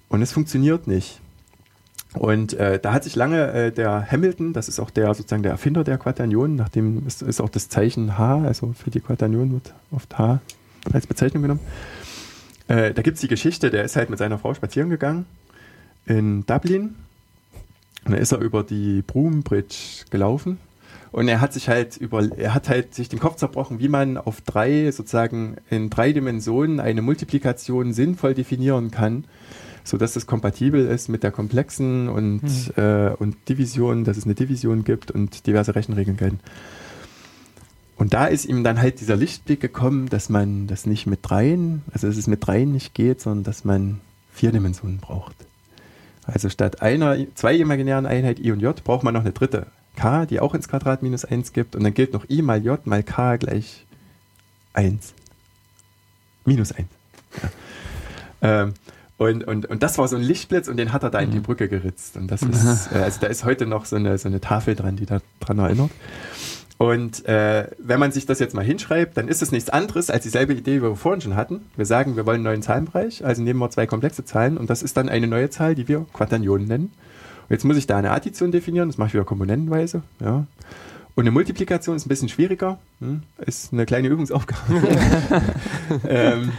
Und 0.07 0.21
es 0.21 0.31
funktioniert 0.31 0.87
nicht. 0.87 1.19
Und 2.13 2.53
äh, 2.53 2.79
da 2.79 2.93
hat 2.93 3.03
sich 3.03 3.17
lange 3.17 3.51
äh, 3.51 3.71
der 3.71 4.09
Hamilton, 4.09 4.53
das 4.53 4.69
ist 4.69 4.79
auch 4.79 4.89
der 4.89 5.13
sozusagen 5.13 5.43
der 5.43 5.51
Erfinder 5.51 5.83
der 5.83 5.97
Quaternionen, 5.97 6.55
nachdem 6.55 7.05
ist, 7.05 7.21
ist 7.21 7.41
auch 7.41 7.49
das 7.49 7.67
Zeichen 7.67 8.17
H, 8.17 8.43
also 8.45 8.73
für 8.73 8.89
die 8.89 9.01
Quaternionen 9.01 9.53
wird 9.53 9.73
oft 9.91 10.17
H 10.17 10.39
als 10.91 11.05
Bezeichnung 11.05 11.43
genommen. 11.43 11.59
Äh, 12.69 12.93
da 12.93 13.01
gibt 13.01 13.15
es 13.15 13.21
die 13.21 13.27
Geschichte, 13.27 13.69
der 13.69 13.83
ist 13.83 13.97
halt 13.97 14.09
mit 14.09 14.17
seiner 14.17 14.39
Frau 14.39 14.53
spazieren 14.53 14.89
gegangen 14.89 15.25
in 16.05 16.45
Dublin 16.45 16.95
und 18.05 18.13
dann 18.13 18.21
ist 18.21 18.31
er 18.31 18.39
über 18.39 18.63
die 18.63 19.01
Broom 19.01 19.43
Bridge 19.43 20.05
gelaufen. 20.09 20.57
Und 21.11 21.27
er 21.27 21.41
hat 21.41 21.53
sich 21.53 21.69
halt 21.69 21.97
über, 21.97 22.27
er 22.37 22.53
hat 22.53 22.69
halt 22.69 22.93
sich 22.93 23.09
den 23.09 23.19
Kopf 23.19 23.37
zerbrochen, 23.37 23.79
wie 23.79 23.87
man 23.87 24.17
auf 24.17 24.41
drei, 24.41 24.91
sozusagen 24.91 25.57
in 25.69 25.89
drei 25.89 26.13
Dimensionen 26.13 26.79
eine 26.79 27.01
Multiplikation 27.01 27.93
sinnvoll 27.93 28.35
definieren 28.35 28.91
kann, 28.91 29.25
sodass 29.83 30.15
es 30.15 30.27
kompatibel 30.27 30.85
ist 30.87 31.09
mit 31.09 31.23
der 31.23 31.31
komplexen 31.31 32.09
und, 32.09 32.41
hm. 32.41 32.83
äh, 32.83 33.09
und 33.15 33.35
Division, 33.49 34.03
dass 34.03 34.17
es 34.17 34.25
eine 34.25 34.35
Division 34.35 34.83
gibt 34.83 35.09
und 35.09 35.47
diverse 35.47 35.73
Rechenregeln 35.73 36.17
gelten. 36.17 36.39
Und 37.95 38.13
da 38.13 38.27
ist 38.27 38.45
ihm 38.45 38.63
dann 38.63 38.79
halt 38.79 39.01
dieser 39.01 39.17
Lichtblick 39.17 39.59
gekommen, 39.59 40.09
dass 40.09 40.29
man 40.29 40.67
das 40.67 40.85
nicht 40.85 41.05
mit 41.05 41.19
dreien, 41.23 41.81
also 41.91 42.07
dass 42.07 42.17
es 42.17 42.27
mit 42.27 42.45
dreien 42.45 42.71
nicht 42.71 42.93
geht, 42.93 43.19
sondern 43.19 43.43
dass 43.43 43.65
man 43.65 43.99
vier 44.31 44.51
Dimensionen 44.51 44.99
braucht. 44.99 45.35
Also 46.33 46.49
statt 46.49 46.81
einer, 46.81 47.17
zwei 47.35 47.55
imaginären 47.55 48.05
Einheit 48.05 48.39
i 48.39 48.51
und 48.51 48.59
j 48.59 48.83
braucht 48.83 49.03
man 49.03 49.13
noch 49.13 49.21
eine 49.21 49.31
dritte 49.31 49.67
k, 49.95 50.25
die 50.25 50.39
auch 50.39 50.53
ins 50.55 50.67
Quadrat 50.67 51.03
minus 51.03 51.25
1 51.25 51.53
gibt. 51.53 51.75
Und 51.75 51.83
dann 51.83 51.93
gilt 51.93 52.13
noch 52.13 52.29
i 52.29 52.41
mal 52.41 52.63
j 52.63 52.85
mal 52.85 53.03
k 53.03 53.37
gleich 53.37 53.85
1. 54.73 55.13
Minus 56.45 56.71
1. 56.71 56.87
Ja. 57.41 58.61
Ähm, 58.63 58.73
und, 59.17 59.43
und, 59.43 59.65
und 59.65 59.83
das 59.83 59.97
war 59.97 60.07
so 60.07 60.15
ein 60.15 60.21
Lichtblitz 60.21 60.69
und 60.69 60.77
den 60.77 60.93
hat 60.93 61.03
er 61.03 61.09
da 61.09 61.19
in 61.19 61.31
die 61.31 61.39
mhm. 61.39 61.43
Brücke 61.43 61.67
geritzt. 61.67 62.15
Und 62.15 62.31
das 62.31 62.41
ist, 62.41 62.91
äh, 62.93 62.99
also 62.99 63.19
da 63.19 63.27
ist 63.27 63.43
heute 63.43 63.65
noch 63.65 63.85
so 63.85 63.97
eine, 63.97 64.17
so 64.17 64.29
eine 64.29 64.39
Tafel 64.39 64.75
dran, 64.75 64.95
die 64.95 65.05
daran 65.05 65.59
erinnert. 65.59 65.91
Und 66.79 67.25
äh, 67.25 67.67
wenn 67.77 67.99
man 67.99 68.13
sich 68.13 68.25
das 68.25 68.39
jetzt 68.39 68.55
mal 68.55 68.63
hinschreibt, 68.63 69.17
dann 69.17 69.27
ist 69.27 69.41
es 69.41 69.51
nichts 69.51 69.69
anderes 69.69 70.09
als 70.09 70.23
dieselbe 70.23 70.53
Idee, 70.53 70.75
die 70.75 70.81
wir 70.81 70.95
vorhin 70.95 71.19
schon 71.19 71.35
hatten. 71.35 71.65
Wir 71.75 71.85
sagen, 71.85 72.15
wir 72.15 72.25
wollen 72.25 72.35
einen 72.35 72.45
neuen 72.45 72.61
Zahlenbereich, 72.61 73.25
also 73.25 73.41
nehmen 73.43 73.59
wir 73.59 73.69
zwei 73.69 73.85
komplexe 73.85 74.23
Zahlen 74.23 74.57
und 74.57 74.69
das 74.69 74.81
ist 74.81 74.95
dann 74.95 75.09
eine 75.09 75.27
neue 75.27 75.49
Zahl, 75.49 75.75
die 75.75 75.89
wir 75.89 76.05
Quaternionen 76.13 76.69
nennen. 76.69 76.85
Und 76.85 77.49
jetzt 77.49 77.65
muss 77.65 77.75
ich 77.75 77.85
da 77.85 77.97
eine 77.97 78.11
Addition 78.11 78.53
definieren, 78.53 78.87
das 78.87 78.97
mache 78.97 79.09
ich 79.09 79.13
wieder 79.13 79.25
komponentenweise. 79.25 80.03
Ja. 80.21 80.45
Und 81.15 81.23
eine 81.23 81.31
Multiplikation 81.31 81.97
ist 81.97 82.05
ein 82.05 82.09
bisschen 82.09 82.29
schwieriger, 82.29 82.79
hm? 83.01 83.23
ist 83.45 83.73
eine 83.73 83.85
kleine 83.85 84.07
Übungsaufgabe. 84.07 84.81
ähm, 86.07 86.53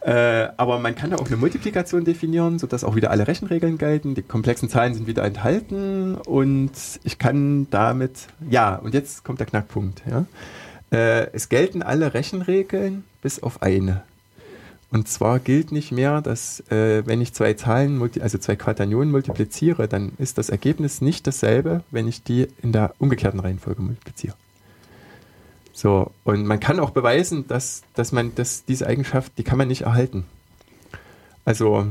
äh, 0.00 0.48
aber 0.56 0.78
man 0.78 0.94
kann 0.94 1.10
da 1.10 1.16
auch 1.16 1.26
eine 1.26 1.36
Multiplikation 1.36 2.04
definieren, 2.04 2.58
sodass 2.58 2.84
auch 2.84 2.94
wieder 2.94 3.10
alle 3.10 3.26
Rechenregeln 3.26 3.78
gelten. 3.78 4.14
Die 4.14 4.22
komplexen 4.22 4.68
Zahlen 4.68 4.94
sind 4.94 5.06
wieder 5.06 5.24
enthalten 5.24 6.16
und 6.16 6.72
ich 7.04 7.18
kann 7.18 7.68
damit, 7.70 8.28
ja, 8.48 8.76
und 8.76 8.94
jetzt 8.94 9.24
kommt 9.24 9.40
der 9.40 9.46
Knackpunkt. 9.46 10.02
Ja. 10.08 10.26
Äh, 10.90 11.30
es 11.32 11.48
gelten 11.48 11.82
alle 11.82 12.14
Rechenregeln 12.14 13.04
bis 13.22 13.42
auf 13.42 13.62
eine. 13.62 14.02
Und 14.90 15.08
zwar 15.08 15.40
gilt 15.40 15.72
nicht 15.72 15.90
mehr, 15.90 16.22
dass 16.22 16.60
äh, 16.70 17.04
wenn 17.06 17.20
ich 17.20 17.32
zwei 17.34 17.54
Zahlen, 17.54 18.00
also 18.20 18.38
zwei 18.38 18.54
Quaternionen 18.54 19.10
multipliziere, 19.10 19.88
dann 19.88 20.12
ist 20.18 20.38
das 20.38 20.48
Ergebnis 20.48 21.00
nicht 21.00 21.26
dasselbe, 21.26 21.82
wenn 21.90 22.06
ich 22.06 22.22
die 22.22 22.46
in 22.62 22.72
der 22.72 22.94
umgekehrten 22.98 23.40
Reihenfolge 23.40 23.82
multipliziere. 23.82 24.36
So, 25.76 26.10
und 26.24 26.46
man 26.46 26.58
kann 26.58 26.80
auch 26.80 26.88
beweisen, 26.88 27.46
dass, 27.48 27.82
dass 27.92 28.10
man 28.10 28.34
dass 28.34 28.64
diese 28.64 28.86
Eigenschaft, 28.86 29.32
die 29.36 29.42
kann 29.42 29.58
man 29.58 29.68
nicht 29.68 29.82
erhalten. 29.82 30.24
Also, 31.44 31.88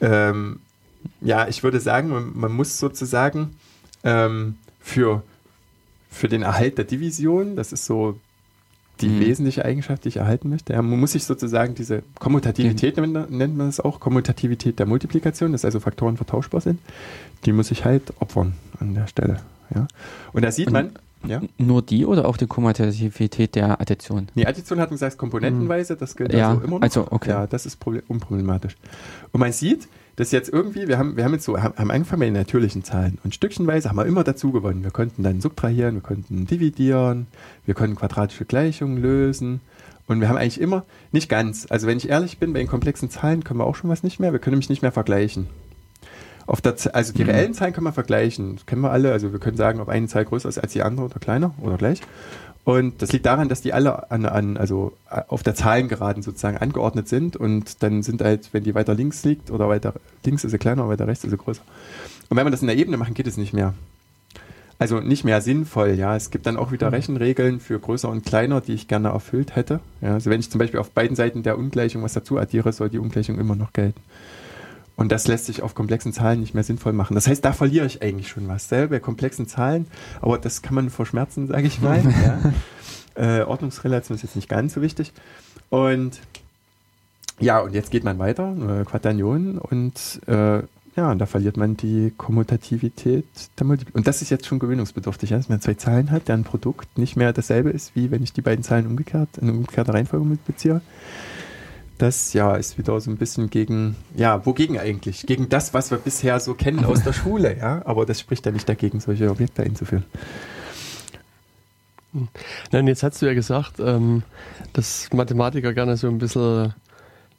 ähm, 0.00 0.60
ja, 1.20 1.46
ich 1.46 1.62
würde 1.62 1.78
sagen, 1.78 2.08
man, 2.08 2.32
man 2.34 2.52
muss 2.52 2.78
sozusagen 2.78 3.54
ähm, 4.02 4.56
für, 4.80 5.22
für 6.10 6.28
den 6.28 6.40
Erhalt 6.40 6.78
der 6.78 6.86
Division, 6.86 7.54
das 7.54 7.74
ist 7.74 7.84
so 7.84 8.18
die 9.02 9.10
mhm. 9.10 9.20
wesentliche 9.20 9.66
Eigenschaft, 9.66 10.04
die 10.04 10.08
ich 10.08 10.16
erhalten 10.16 10.48
möchte. 10.48 10.72
Ja, 10.72 10.80
man 10.80 10.98
muss 10.98 11.12
sich 11.12 11.24
sozusagen 11.24 11.74
diese 11.74 12.02
Kommutativität, 12.18 12.96
mhm. 12.96 13.26
nennt 13.28 13.58
man 13.58 13.66
das 13.66 13.78
auch, 13.78 14.00
Kommutativität 14.00 14.78
der 14.78 14.86
Multiplikation, 14.86 15.52
dass 15.52 15.66
also 15.66 15.80
Faktoren 15.80 16.16
vertauschbar 16.16 16.62
sind, 16.62 16.80
die 17.44 17.52
muss 17.52 17.70
ich 17.70 17.84
halt 17.84 18.14
opfern 18.20 18.54
an 18.80 18.94
der 18.94 19.06
Stelle. 19.06 19.42
Ja. 19.74 19.86
Und 20.32 20.46
da 20.46 20.50
sieht 20.50 20.68
Und 20.68 20.72
man, 20.72 20.98
ja? 21.26 21.40
Nur 21.58 21.82
die 21.82 22.06
oder 22.06 22.26
auch 22.26 22.36
die 22.36 22.46
Kommutativität 22.46 23.54
der 23.54 23.80
Addition? 23.80 24.28
Die 24.34 24.46
Addition 24.46 24.80
hat 24.80 24.90
man 24.90 24.96
gesagt, 24.96 25.18
komponentenweise, 25.18 25.96
das 25.96 26.16
gilt 26.16 26.32
ja, 26.32 26.50
also 26.50 26.62
immer 26.62 26.76
noch. 26.76 26.82
Also, 26.82 27.06
okay. 27.10 27.30
Ja, 27.30 27.46
das 27.46 27.66
ist 27.66 27.78
unproblematisch. 28.08 28.76
Und 29.32 29.40
man 29.40 29.52
sieht, 29.52 29.88
dass 30.16 30.32
jetzt 30.32 30.48
irgendwie, 30.48 30.88
wir 30.88 30.98
haben, 30.98 31.16
wir 31.16 31.24
haben 31.24 31.32
jetzt 31.32 31.44
so, 31.44 31.60
haben 31.62 31.90
angefangen 31.90 32.20
mit 32.20 32.26
den 32.28 32.34
natürlichen 32.34 32.82
Zahlen 32.82 33.18
und 33.22 33.34
stückchenweise 33.34 33.88
haben 33.88 33.96
wir 33.96 34.06
immer 34.06 34.24
dazu 34.24 34.50
gewonnen. 34.50 34.82
Wir 34.82 34.90
konnten 34.90 35.22
dann 35.22 35.40
subtrahieren, 35.40 35.94
wir 35.94 36.02
konnten 36.02 36.46
dividieren, 36.46 37.28
wir 37.66 37.74
konnten 37.74 37.96
quadratische 37.96 38.44
Gleichungen 38.44 38.98
lösen. 38.98 39.60
Und 40.08 40.20
wir 40.20 40.28
haben 40.28 40.38
eigentlich 40.38 40.60
immer, 40.60 40.84
nicht 41.12 41.28
ganz, 41.28 41.66
also 41.68 41.86
wenn 41.86 41.98
ich 41.98 42.08
ehrlich 42.08 42.38
bin, 42.38 42.54
bei 42.54 42.60
den 42.60 42.68
komplexen 42.68 43.10
Zahlen 43.10 43.44
können 43.44 43.60
wir 43.60 43.66
auch 43.66 43.76
schon 43.76 43.90
was 43.90 44.02
nicht 44.02 44.18
mehr, 44.18 44.32
wir 44.32 44.38
können 44.38 44.54
nämlich 44.54 44.70
nicht 44.70 44.80
mehr 44.82 44.90
vergleichen. 44.90 45.48
Auf 46.48 46.62
der, 46.62 46.76
also 46.94 47.12
die 47.12 47.24
mhm. 47.24 47.30
reellen 47.30 47.54
Zahlen 47.54 47.74
kann 47.74 47.84
man 47.84 47.92
vergleichen. 47.92 48.56
Das 48.56 48.64
kennen 48.64 48.80
wir 48.80 48.90
alle. 48.90 49.12
Also 49.12 49.32
wir 49.32 49.38
können 49.38 49.58
sagen, 49.58 49.80
ob 49.80 49.90
eine 49.90 50.08
Zahl 50.08 50.24
größer 50.24 50.48
ist 50.48 50.58
als 50.58 50.72
die 50.72 50.82
andere 50.82 51.04
oder 51.04 51.18
kleiner 51.18 51.52
oder 51.60 51.76
gleich. 51.76 52.00
Und 52.64 53.02
das 53.02 53.12
liegt 53.12 53.26
daran, 53.26 53.50
dass 53.50 53.60
die 53.60 53.74
alle 53.74 54.10
an, 54.10 54.24
an, 54.24 54.56
also 54.56 54.92
auf 55.28 55.42
der 55.42 55.54
Zahlengeraden 55.54 56.22
sozusagen 56.22 56.56
angeordnet 56.56 57.06
sind 57.06 57.36
und 57.36 57.82
dann 57.82 58.02
sind 58.02 58.22
halt, 58.22 58.48
wenn 58.52 58.64
die 58.64 58.74
weiter 58.74 58.94
links 58.94 59.24
liegt 59.24 59.50
oder 59.50 59.68
weiter 59.68 59.94
links 60.24 60.44
ist 60.44 60.50
sie 60.50 60.58
kleiner, 60.58 60.88
weiter 60.88 61.06
rechts 61.06 61.22
ist 61.22 61.30
sie 61.30 61.36
größer. 61.36 61.62
Und 62.30 62.36
wenn 62.36 62.46
wir 62.46 62.50
das 62.50 62.62
in 62.62 62.66
der 62.66 62.76
Ebene 62.76 62.96
machen, 62.96 63.14
geht 63.14 63.26
es 63.26 63.36
nicht 63.36 63.52
mehr. 63.52 63.74
Also 64.78 65.00
nicht 65.00 65.24
mehr 65.24 65.42
sinnvoll, 65.42 65.90
ja. 65.90 66.16
Es 66.16 66.30
gibt 66.30 66.46
dann 66.46 66.56
auch 66.56 66.72
wieder 66.72 66.88
mhm. 66.88 66.94
Rechenregeln 66.94 67.60
für 67.60 67.78
größer 67.78 68.08
und 68.08 68.24
kleiner, 68.24 68.62
die 68.62 68.72
ich 68.72 68.88
gerne 68.88 69.08
erfüllt 69.08 69.54
hätte. 69.54 69.80
Ja, 70.00 70.14
also 70.14 70.30
wenn 70.30 70.40
ich 70.40 70.50
zum 70.50 70.58
Beispiel 70.58 70.80
auf 70.80 70.90
beiden 70.92 71.14
Seiten 71.16 71.42
der 71.42 71.58
Ungleichung 71.58 72.02
was 72.02 72.14
dazu 72.14 72.38
addiere, 72.38 72.72
soll 72.72 72.88
die 72.88 72.98
Ungleichung 72.98 73.38
immer 73.38 73.56
noch 73.56 73.72
gelten. 73.74 74.00
Und 74.98 75.12
das 75.12 75.28
lässt 75.28 75.46
sich 75.46 75.62
auf 75.62 75.76
komplexen 75.76 76.12
Zahlen 76.12 76.40
nicht 76.40 76.54
mehr 76.54 76.64
sinnvoll 76.64 76.92
machen. 76.92 77.14
Das 77.14 77.28
heißt, 77.28 77.44
da 77.44 77.52
verliere 77.52 77.86
ich 77.86 78.02
eigentlich 78.02 78.28
schon 78.28 78.48
was. 78.48 78.68
Selber 78.68 78.96
bei 78.96 78.98
komplexen 78.98 79.46
Zahlen, 79.46 79.86
aber 80.20 80.38
das 80.38 80.60
kann 80.60 80.74
man 80.74 80.90
verschmerzen, 80.90 81.46
sage 81.46 81.68
ich 81.68 81.80
mal. 81.80 82.02
ja. 83.14 83.38
äh, 83.38 83.44
Ordnungsrelation 83.44 84.16
ist 84.16 84.22
jetzt 84.22 84.34
nicht 84.34 84.48
ganz 84.48 84.74
so 84.74 84.82
wichtig. 84.82 85.12
Und 85.70 86.18
ja, 87.38 87.60
und 87.60 87.74
jetzt 87.74 87.92
geht 87.92 88.02
man 88.02 88.18
weiter, 88.18 88.80
äh, 88.80 88.84
Quaternion, 88.84 89.58
und 89.58 90.20
äh, 90.26 90.62
ja, 90.96 91.12
und 91.12 91.20
da 91.20 91.26
verliert 91.26 91.56
man 91.56 91.76
die 91.76 92.12
Kommutativität 92.16 93.24
der 93.56 93.66
Multiplikation. 93.66 94.00
Und 94.00 94.08
das 94.08 94.20
ist 94.20 94.30
jetzt 94.30 94.46
schon 94.46 94.58
gewöhnungsbedürftig, 94.58 95.30
ja, 95.30 95.36
dass 95.36 95.48
man 95.48 95.60
zwei 95.60 95.74
Zahlen 95.74 96.10
hat, 96.10 96.26
deren 96.26 96.42
Produkt 96.42 96.98
nicht 96.98 97.14
mehr 97.14 97.32
dasselbe 97.32 97.70
ist, 97.70 97.94
wie 97.94 98.10
wenn 98.10 98.24
ich 98.24 98.32
die 98.32 98.42
beiden 98.42 98.64
Zahlen 98.64 98.88
umgekehrt, 98.88 99.38
in 99.40 99.48
umgekehrter 99.48 99.94
Reihenfolge 99.94 100.26
multipliziere. 100.26 100.80
Das 101.98 102.32
ja 102.32 102.54
ist 102.54 102.78
wieder 102.78 102.98
so 103.00 103.10
ein 103.10 103.16
bisschen 103.16 103.50
gegen, 103.50 103.96
ja, 104.16 104.46
wogegen 104.46 104.78
eigentlich? 104.78 105.26
Gegen 105.26 105.48
das, 105.48 105.74
was 105.74 105.90
wir 105.90 105.98
bisher 105.98 106.38
so 106.38 106.54
kennen 106.54 106.84
aus 106.84 107.02
der 107.02 107.12
Schule, 107.22 107.56
ja. 107.58 107.82
Aber 107.84 108.06
das 108.06 108.20
spricht 108.20 108.46
ja 108.46 108.52
nicht 108.52 108.68
dagegen, 108.68 109.00
solche 109.00 109.28
Objekte 109.30 109.64
einzuführen. 109.64 110.04
Nein, 112.72 112.86
jetzt 112.86 113.02
hast 113.02 113.20
du 113.20 113.26
ja 113.26 113.34
gesagt, 113.34 113.80
ähm, 113.80 114.22
dass 114.72 115.08
Mathematiker 115.12 115.74
gerne 115.74 115.96
so 115.96 116.08
ein 116.08 116.18
bisschen 116.18 116.72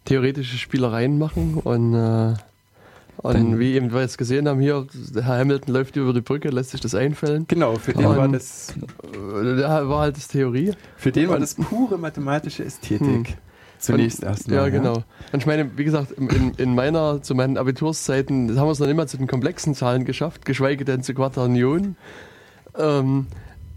theoretische 0.06 0.58
Spielereien 0.58 1.18
machen 1.18 1.56
und, 1.56 1.94
äh, 1.96 2.34
und 3.18 3.34
Dann- 3.34 3.60
wie 3.60 3.74
eben 3.74 3.92
wir 3.92 4.02
jetzt 4.02 4.18
gesehen 4.18 4.48
haben 4.48 4.60
hier, 4.60 4.86
Herr 5.16 5.40
Hamilton 5.40 5.74
läuft 5.74 5.96
über 5.96 6.14
die 6.14 6.22
Brücke, 6.22 6.50
lässt 6.50 6.72
sich 6.72 6.82
das 6.82 6.96
einfällen. 6.96 7.46
Genau, 7.48 7.76
für 7.76 7.94
den 7.94 8.06
Und- 8.06 8.18
war 8.18 8.28
das, 8.28 8.74
Äh, 9.04 9.64
war 9.90 10.02
halt 10.02 10.18
das 10.18 10.28
Theorie. 10.28 10.74
für 10.98 11.12
den 11.12 11.30
war 11.30 11.40
das 11.40 11.56
pure 11.56 11.98
mathematische 11.98 12.64
Ästhetik. 12.64 13.38
Zunächst 13.80 14.24
erstmal. 14.24 14.58
Ja, 14.58 14.70
genau. 14.70 15.04
Und 15.32 15.40
ich 15.40 15.46
meine, 15.46 15.78
wie 15.78 15.86
gesagt, 15.86 16.12
in, 16.12 16.28
in, 16.30 16.54
in 16.56 16.76
meiner, 16.76 17.22
zu 17.22 17.34
meinen 17.34 17.58
Abiturszeiten 17.58 18.60
haben 18.60 18.68
wir 18.68 18.72
es 18.72 18.80
noch 18.80 18.88
nicht 18.88 18.98
mal 18.98 19.08
zu 19.08 19.18
den 19.18 19.28
komplexen 19.28 19.74
Zahlen 19.74 20.04
geschafft, 20.06 20.46
geschweige 20.46 20.84
denn 20.84 21.02
zu 21.02 21.14
Quaternionen. 21.14 21.96
Ähm, 22.78 23.28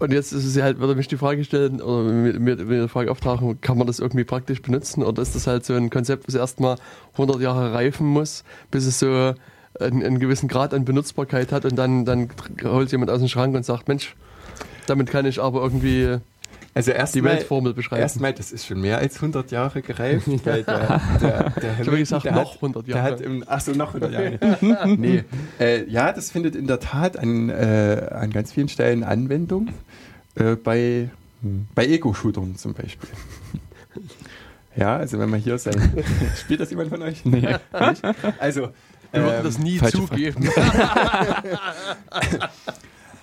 und 0.01 0.13
jetzt 0.13 0.33
ist 0.33 0.45
es 0.45 0.57
ja 0.57 0.65
halt, 0.65 0.81
würde 0.81 0.97
mich 0.97 1.07
die 1.07 1.17
Frage 1.17 1.45
stellen, 1.45 1.81
oder 1.81 2.03
mir, 2.11 2.33
mir, 2.41 2.57
mir 2.57 2.83
die 2.83 2.89
Frage 2.89 3.13
auftauchen, 3.13 3.61
kann 3.61 3.79
man 3.79 3.87
das 3.87 4.01
irgendwie 4.01 4.25
praktisch 4.25 4.61
benutzen? 4.61 5.05
Oder 5.05 5.23
ist 5.23 5.37
das 5.37 5.47
halt 5.47 5.65
so 5.65 5.75
ein 5.75 5.91
Konzept, 5.91 6.27
das 6.27 6.35
erstmal 6.35 6.77
100 7.13 7.41
Jahre 7.41 7.73
reifen 7.73 8.09
muss, 8.09 8.43
bis 8.73 8.85
es 8.85 8.99
so 8.99 9.35
einen, 9.79 10.03
einen 10.03 10.19
gewissen 10.19 10.49
Grad 10.49 10.75
an 10.75 10.85
Benutzbarkeit 10.85 11.53
hat 11.53 11.65
und 11.65 11.77
dann, 11.77 12.05
dann 12.05 12.31
holt 12.65 12.91
jemand 12.91 13.13
aus 13.13 13.21
dem 13.21 13.29
Schrank 13.29 13.55
und 13.55 13.65
sagt, 13.65 13.87
Mensch, 13.87 14.17
damit 14.87 15.09
kann 15.09 15.25
ich 15.25 15.41
aber 15.41 15.63
irgendwie 15.63 16.19
Also 16.75 16.91
die 16.91 16.97
erstmal, 16.97 17.25
Weltformel 17.37 17.75
beschreiben. 17.75 18.01
erstmal, 18.01 18.33
das 18.33 18.51
ist 18.51 18.67
schon 18.67 18.81
mehr 18.81 18.99
als 18.99 19.17
100 19.17 19.51
Jahre 19.51 19.83
gereift, 19.83 20.27
weil 20.45 20.63
der, 20.65 21.03
der, 21.21 21.51
der 21.51 21.81
Ich 21.81 21.87
habe 21.87 21.99
gesagt, 21.99 22.25
der 22.25 22.33
noch 22.33 22.55
hat, 22.55 22.57
100 22.57 22.87
Der 22.87 22.97
Jahre. 22.97 23.13
hat 23.13 23.21
im, 23.21 23.45
ach 23.47 23.61
so, 23.61 23.73
noch 23.73 23.95
100 23.95 24.13
Jahre. 24.13 24.87
nee. 24.97 25.25
Äh, 25.61 25.85
ja, 25.91 26.13
das 26.13 26.31
findet 26.31 26.57
in 26.57 26.67
der 26.67 26.81
Tat 26.81 27.19
an, 27.19 27.51
äh, 27.51 28.09
an 28.11 28.31
ganz 28.31 28.53
vielen 28.53 28.69
Stellen 28.69 29.05
Anwendung. 29.05 29.69
Äh, 30.35 30.57
bei, 30.57 31.11
hm, 31.43 31.67
bei 31.75 31.87
Ego-Shootern 31.87 32.57
zum 32.57 32.75
Beispiel. 32.75 33.11
Ja, 34.75 34.97
also 34.97 35.19
wenn 35.19 35.29
man 35.29 35.39
hier 35.39 35.59
sein. 35.59 35.93
Spielt 36.41 36.61
das 36.61 36.71
jemand 36.71 36.89
von 36.89 37.03
euch? 37.03 37.27
Nee. 37.27 37.47
Also. 38.39 38.71
Wir 39.13 39.23
würden 39.23 39.37
ähm, 39.37 39.45
das 39.45 39.59
nie 39.59 39.77
falsche 39.77 39.99
zugeben. 39.99 40.49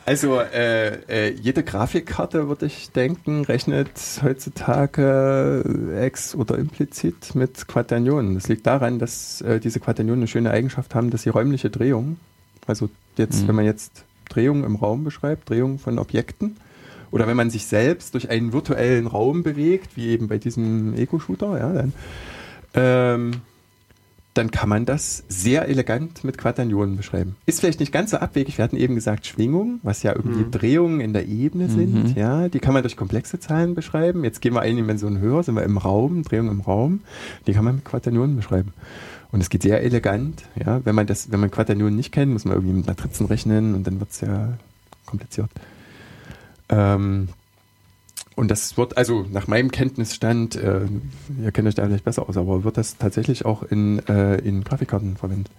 Also 0.09 0.39
äh, 0.39 1.03
äh, 1.07 1.33
jede 1.39 1.61
Grafikkarte, 1.61 2.47
würde 2.47 2.65
ich 2.65 2.89
denken, 2.89 3.43
rechnet 3.45 3.91
heutzutage 4.23 5.63
äh, 5.93 6.03
ex- 6.03 6.33
oder 6.33 6.57
implizit 6.57 7.35
mit 7.35 7.67
Quaternionen. 7.67 8.33
Das 8.33 8.47
liegt 8.47 8.65
daran, 8.65 8.97
dass 8.97 9.41
äh, 9.41 9.59
diese 9.59 9.79
Quaternionen 9.79 10.21
eine 10.21 10.27
schöne 10.27 10.49
Eigenschaft 10.49 10.95
haben, 10.95 11.11
dass 11.11 11.21
sie 11.21 11.29
räumliche 11.29 11.69
Drehung, 11.69 12.17
also 12.65 12.89
jetzt, 13.17 13.43
Mhm. 13.43 13.49
wenn 13.49 13.55
man 13.57 13.65
jetzt 13.65 14.03
Drehung 14.29 14.63
im 14.63 14.77
Raum 14.77 15.03
beschreibt, 15.03 15.47
Drehung 15.47 15.77
von 15.77 15.99
Objekten, 15.99 16.57
oder 17.11 17.27
wenn 17.27 17.37
man 17.37 17.51
sich 17.51 17.67
selbst 17.67 18.15
durch 18.15 18.31
einen 18.31 18.51
virtuellen 18.51 19.05
Raum 19.05 19.43
bewegt, 19.43 19.91
wie 19.95 20.07
eben 20.07 20.27
bei 20.27 20.39
diesem 20.39 20.95
Ego-Shooter, 20.95 21.59
ja, 21.59 21.71
dann, 21.71 21.93
ähm, 22.73 23.31
dann 24.39 24.51
kann 24.51 24.69
man 24.69 24.85
das 24.85 25.23
sehr 25.27 25.67
elegant 25.67 26.23
mit 26.23 26.37
Quaternionen 26.37 26.95
beschreiben. 26.95 27.35
Ist 27.45 27.59
vielleicht 27.59 27.81
nicht 27.81 27.91
ganz 27.91 28.11
so 28.11 28.17
abwegig. 28.17 28.57
Wir 28.57 28.63
hatten 28.63 28.77
eben 28.77 28.95
gesagt 28.95 29.27
Schwingung, 29.27 29.79
was 29.83 30.01
ja 30.01 30.15
irgendwie 30.15 30.45
Mhm. 30.45 30.51
Drehungen 30.51 31.01
in 31.01 31.11
der 31.11 31.27
Ebene 31.27 31.67
sind. 31.69 32.11
Mhm. 32.11 32.13
Ja, 32.15 32.47
die 32.47 32.59
kann 32.59 32.73
man 32.73 32.81
durch 32.83 32.95
komplexe 32.95 33.39
Zahlen 33.39 33.75
beschreiben. 33.75 34.23
Jetzt 34.23 34.41
gehen 34.41 34.53
wir 34.53 34.61
eine 34.61 34.77
Dimension 34.77 35.19
höher, 35.19 35.43
sind 35.43 35.55
wir 35.55 35.63
im 35.63 35.77
Raum, 35.77 36.23
Drehung 36.23 36.49
im 36.49 36.61
Raum. 36.61 37.01
Die 37.47 37.53
kann 37.53 37.65
man 37.65 37.75
mit 37.75 37.85
Quaternionen 37.85 38.37
beschreiben. 38.37 38.73
Und 39.31 39.41
es 39.41 39.49
geht 39.49 39.61
sehr 39.61 39.83
elegant. 39.83 40.43
Ja, 40.55 40.79
wenn 40.85 40.95
man 40.95 41.05
das, 41.05 41.31
wenn 41.31 41.41
man 41.41 41.51
Quaternionen 41.51 41.95
nicht 41.97 42.13
kennt, 42.13 42.31
muss 42.31 42.45
man 42.45 42.55
irgendwie 42.55 42.73
mit 42.73 42.87
Matrizen 42.87 43.25
rechnen 43.25 43.75
und 43.75 43.85
dann 43.85 43.99
wird 43.99 44.09
es 44.11 44.21
ja 44.21 44.53
kompliziert. 45.05 45.49
Ähm, 46.69 47.27
und 48.39 48.49
das 48.49 48.77
wird, 48.77 48.97
also 48.97 49.25
nach 49.29 49.47
meinem 49.47 49.69
Kenntnisstand, 49.69 50.55
äh, 50.55 50.81
ihr 51.43 51.51
kennt 51.51 51.67
euch 51.67 51.75
da 51.75 51.85
vielleicht 51.85 52.05
besser 52.05 52.27
aus, 52.27 52.37
aber 52.37 52.63
wird 52.63 52.77
das 52.77 52.97
tatsächlich 52.97 53.43
auch 53.45 53.63
in, 53.63 53.99
äh, 54.07 54.35
in 54.37 54.63
Grafikkarten 54.63 55.17
verwendet. 55.17 55.51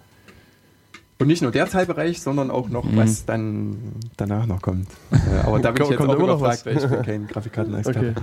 Und 1.18 1.26
nicht 1.26 1.42
nur 1.42 1.50
der 1.50 1.68
Teilbereich, 1.68 2.22
sondern 2.22 2.50
auch 2.50 2.70
noch, 2.70 2.84
Mhm. 2.84 2.96
was 2.96 3.26
dann 3.26 3.76
danach 4.16 4.46
noch 4.46 4.62
kommt. 4.62 4.88
Äh, 5.12 5.46
aber 5.46 5.58
da 5.60 5.72
bin 5.72 5.84
ich 5.84 5.90
jetzt 5.90 6.00
auch 6.00 6.18
überfragt, 6.18 6.64
weil 6.64 6.78
ich 6.78 6.86
bin 6.86 7.02
kein 7.02 7.26
Grafikkartenexperte. 7.28 8.14
Okay. 8.16 8.22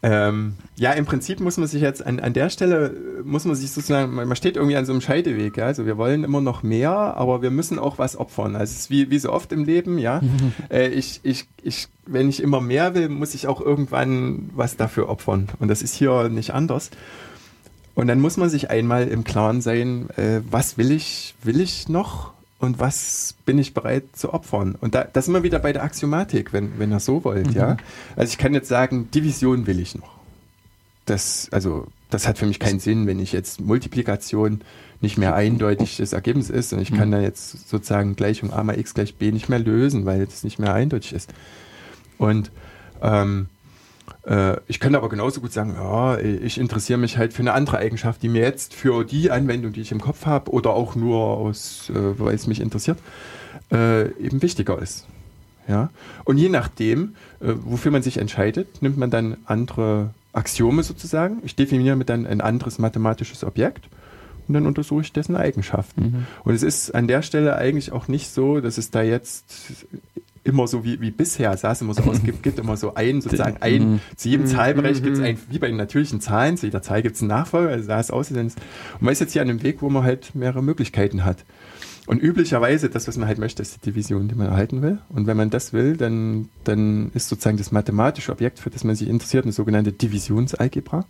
Ähm, 0.00 0.54
ja, 0.76 0.92
im 0.92 1.06
Prinzip 1.06 1.40
muss 1.40 1.56
man 1.56 1.66
sich 1.66 1.82
jetzt 1.82 2.06
an, 2.06 2.20
an 2.20 2.32
der 2.32 2.50
Stelle, 2.50 2.86
äh, 2.86 3.22
muss 3.24 3.44
man 3.44 3.56
sich 3.56 3.72
sozusagen, 3.72 4.14
man 4.14 4.28
man 4.28 4.36
steht 4.36 4.56
irgendwie 4.56 4.76
an 4.76 4.84
so 4.84 4.92
einem 4.92 5.00
Scheideweg, 5.00 5.56
ja. 5.56 5.66
Also 5.66 5.86
wir 5.86 5.98
wollen 5.98 6.22
immer 6.22 6.40
noch 6.40 6.62
mehr, 6.62 6.92
aber 6.92 7.42
wir 7.42 7.50
müssen 7.50 7.80
auch 7.80 7.98
was 7.98 8.16
opfern. 8.16 8.54
Also 8.54 8.72
es 8.72 8.78
ist 8.80 8.90
wie, 8.90 9.10
wie 9.10 9.18
so 9.18 9.32
oft 9.32 9.50
im 9.52 9.64
Leben, 9.64 9.98
ja. 9.98 10.20
äh, 10.70 10.88
ich, 10.88 11.20
ich, 11.24 11.48
ich, 11.62 11.88
wenn 12.06 12.28
ich 12.28 12.42
immer 12.42 12.60
mehr 12.60 12.94
will, 12.94 13.08
muss 13.08 13.34
ich 13.34 13.48
auch 13.48 13.60
irgendwann 13.60 14.50
was 14.54 14.76
dafür 14.76 15.08
opfern. 15.08 15.48
Und 15.58 15.66
das 15.68 15.82
ist 15.82 15.94
hier 15.94 16.28
nicht 16.28 16.54
anders. 16.54 16.90
Und 17.96 18.06
dann 18.06 18.20
muss 18.20 18.36
man 18.36 18.48
sich 18.48 18.70
einmal 18.70 19.08
im 19.08 19.24
Klaren 19.24 19.60
sein, 19.60 20.10
äh, 20.10 20.40
was 20.48 20.78
will 20.78 20.92
ich, 20.92 21.34
will 21.42 21.60
ich 21.60 21.88
noch 21.88 22.32
und 22.58 22.80
was 22.80 23.34
bin 23.46 23.58
ich 23.58 23.72
bereit 23.72 24.04
zu 24.14 24.34
opfern? 24.34 24.74
Und 24.80 24.94
da, 24.94 25.04
das 25.04 25.26
sind 25.26 25.34
wir 25.34 25.42
wieder 25.42 25.60
bei 25.60 25.72
der 25.72 25.82
Axiomatik, 25.84 26.52
wenn, 26.52 26.78
wenn 26.78 26.90
ihr 26.90 27.00
so 27.00 27.24
wollt, 27.24 27.54
ja. 27.54 27.76
Also 28.16 28.32
ich 28.32 28.38
kann 28.38 28.52
jetzt 28.52 28.68
sagen, 28.68 29.10
Division 29.12 29.66
will 29.66 29.78
ich 29.78 29.94
noch. 29.94 30.18
Das, 31.06 31.48
also, 31.52 31.86
das 32.10 32.26
hat 32.26 32.38
für 32.38 32.46
mich 32.46 32.58
keinen 32.58 32.80
Sinn, 32.80 33.06
wenn 33.06 33.20
ich 33.20 33.32
jetzt 33.32 33.60
Multiplikation 33.60 34.62
nicht 35.00 35.16
mehr 35.16 35.34
eindeutig 35.34 35.98
das 35.98 36.12
Ergebnis 36.12 36.50
ist 36.50 36.72
und 36.72 36.80
ich 36.80 36.92
kann 36.92 37.12
dann 37.12 37.22
jetzt 37.22 37.68
sozusagen 37.68 38.16
Gleichung 38.16 38.52
a 38.52 38.64
mal 38.64 38.78
x 38.78 38.94
gleich 38.94 39.14
b 39.14 39.30
nicht 39.30 39.48
mehr 39.48 39.60
lösen, 39.60 40.06
weil 40.06 40.26
das 40.26 40.42
nicht 40.42 40.58
mehr 40.58 40.74
eindeutig 40.74 41.12
ist. 41.12 41.32
Und 42.18 42.50
ähm, 43.00 43.46
äh, 43.46 43.57
ich 44.66 44.78
könnte 44.78 44.98
aber 44.98 45.08
genauso 45.08 45.40
gut 45.40 45.52
sagen, 45.52 45.74
ja, 45.74 46.18
ich 46.18 46.58
interessiere 46.58 46.98
mich 46.98 47.16
halt 47.16 47.32
für 47.32 47.40
eine 47.40 47.54
andere 47.54 47.78
Eigenschaft, 47.78 48.22
die 48.22 48.28
mir 48.28 48.42
jetzt 48.42 48.74
für 48.74 49.04
die 49.04 49.30
Anwendung, 49.30 49.72
die 49.72 49.80
ich 49.80 49.90
im 49.90 50.02
Kopf 50.02 50.26
habe, 50.26 50.50
oder 50.50 50.74
auch 50.74 50.94
nur 50.94 51.16
aus, 51.16 51.90
äh, 51.90 52.18
weil 52.18 52.34
es 52.34 52.46
mich 52.46 52.60
interessiert, 52.60 52.98
äh, 53.72 54.10
eben 54.20 54.42
wichtiger 54.42 54.80
ist. 54.82 55.06
Ja? 55.66 55.90
Und 56.24 56.38
je 56.38 56.48
nachdem, 56.48 57.14
äh, 57.40 57.54
wofür 57.64 57.90
man 57.90 58.02
sich 58.02 58.18
entscheidet, 58.18 58.82
nimmt 58.82 58.98
man 58.98 59.10
dann 59.10 59.38
andere 59.46 60.10
Axiome 60.32 60.82
sozusagen. 60.82 61.38
Ich 61.44 61.56
definiere 61.56 61.96
mir 61.96 62.04
dann 62.04 62.26
ein 62.26 62.40
anderes 62.40 62.78
mathematisches 62.78 63.44
Objekt 63.44 63.88
und 64.46 64.54
dann 64.54 64.66
untersuche 64.66 65.02
ich 65.02 65.12
dessen 65.12 65.36
Eigenschaften. 65.36 66.02
Mhm. 66.02 66.26
Und 66.44 66.54
es 66.54 66.62
ist 66.62 66.94
an 66.94 67.08
der 67.08 67.22
Stelle 67.22 67.56
eigentlich 67.56 67.92
auch 67.92 68.08
nicht 68.08 68.28
so, 68.28 68.60
dass 68.60 68.78
es 68.78 68.90
da 68.90 69.02
jetzt 69.02 69.86
immer 70.44 70.66
so 70.66 70.84
wie, 70.84 71.00
wie 71.00 71.10
bisher 71.10 71.56
sah 71.56 71.72
es 71.72 71.80
immer 71.80 71.94
so 71.94 72.02
aus, 72.02 72.22
gibt, 72.22 72.42
gibt 72.42 72.58
immer 72.58 72.76
so 72.76 72.94
ein, 72.94 73.20
sozusagen 73.22 73.56
ein, 73.60 73.92
Mhm. 73.92 74.00
zu 74.16 74.28
jedem 74.28 74.46
Mhm. 74.46 74.50
Zahlbereich 74.50 75.02
gibt 75.02 75.14
es 75.16 75.20
Mhm. 75.20 75.26
ein, 75.26 75.38
wie 75.50 75.58
bei 75.58 75.68
den 75.68 75.76
natürlichen 75.76 76.20
Zahlen, 76.20 76.56
zu 76.56 76.66
jeder 76.66 76.82
Zahl 76.82 77.02
gibt 77.02 77.16
es 77.16 77.22
einen 77.22 77.28
Nachfolger, 77.28 77.70
also 77.70 77.84
sah 77.86 78.00
es 78.00 78.10
aus, 78.10 78.30
und 78.30 78.54
man 79.00 79.12
ist 79.12 79.20
jetzt 79.20 79.32
hier 79.32 79.42
an 79.42 79.50
einem 79.50 79.62
Weg, 79.62 79.82
wo 79.82 79.90
man 79.90 80.02
halt 80.04 80.34
mehrere 80.34 80.62
Möglichkeiten 80.62 81.24
hat. 81.24 81.44
Und 82.06 82.22
üblicherweise, 82.22 82.88
das, 82.88 83.06
was 83.06 83.18
man 83.18 83.28
halt 83.28 83.38
möchte, 83.38 83.60
ist 83.60 83.76
die 83.84 83.90
Division, 83.90 84.28
die 84.28 84.34
man 84.34 84.46
erhalten 84.46 84.80
will. 84.80 84.96
Und 85.10 85.26
wenn 85.26 85.36
man 85.36 85.50
das 85.50 85.74
will, 85.74 85.94
dann, 85.98 86.48
dann 86.64 87.10
ist 87.12 87.28
sozusagen 87.28 87.58
das 87.58 87.70
mathematische 87.70 88.32
Objekt, 88.32 88.60
für 88.60 88.70
das 88.70 88.82
man 88.82 88.94
sich 88.96 89.08
interessiert, 89.08 89.44
eine 89.44 89.52
sogenannte 89.52 89.92
Divisionsalgebra. 89.92 91.04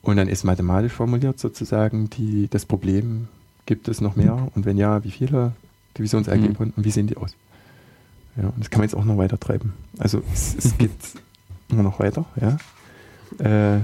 Und 0.00 0.16
dann 0.16 0.28
ist 0.28 0.44
mathematisch 0.44 0.92
formuliert 0.92 1.38
sozusagen 1.38 2.08
die, 2.10 2.48
das 2.48 2.64
Problem, 2.64 3.28
gibt 3.66 3.88
es 3.88 4.00
noch 4.00 4.16
mehr? 4.16 4.48
Und 4.54 4.64
wenn 4.64 4.76
ja, 4.78 5.04
wie 5.04 5.10
viele 5.10 5.52
Divisionsalgebren 5.98 6.72
und 6.76 6.84
wie 6.84 6.90
sehen 6.90 7.06
die 7.06 7.16
aus? 7.16 7.34
Ja, 8.36 8.48
und 8.48 8.58
das 8.58 8.70
kann 8.70 8.80
man 8.80 8.88
jetzt 8.88 8.94
auch 8.96 9.04
noch 9.04 9.16
weiter 9.16 9.38
treiben. 9.38 9.72
Also 9.98 10.22
es, 10.32 10.54
es 10.56 10.76
geht 10.78 10.90
immer 11.68 11.82
noch 11.82 11.98
weiter, 12.00 12.24
ja. 12.40 12.56
Äh, 13.44 13.80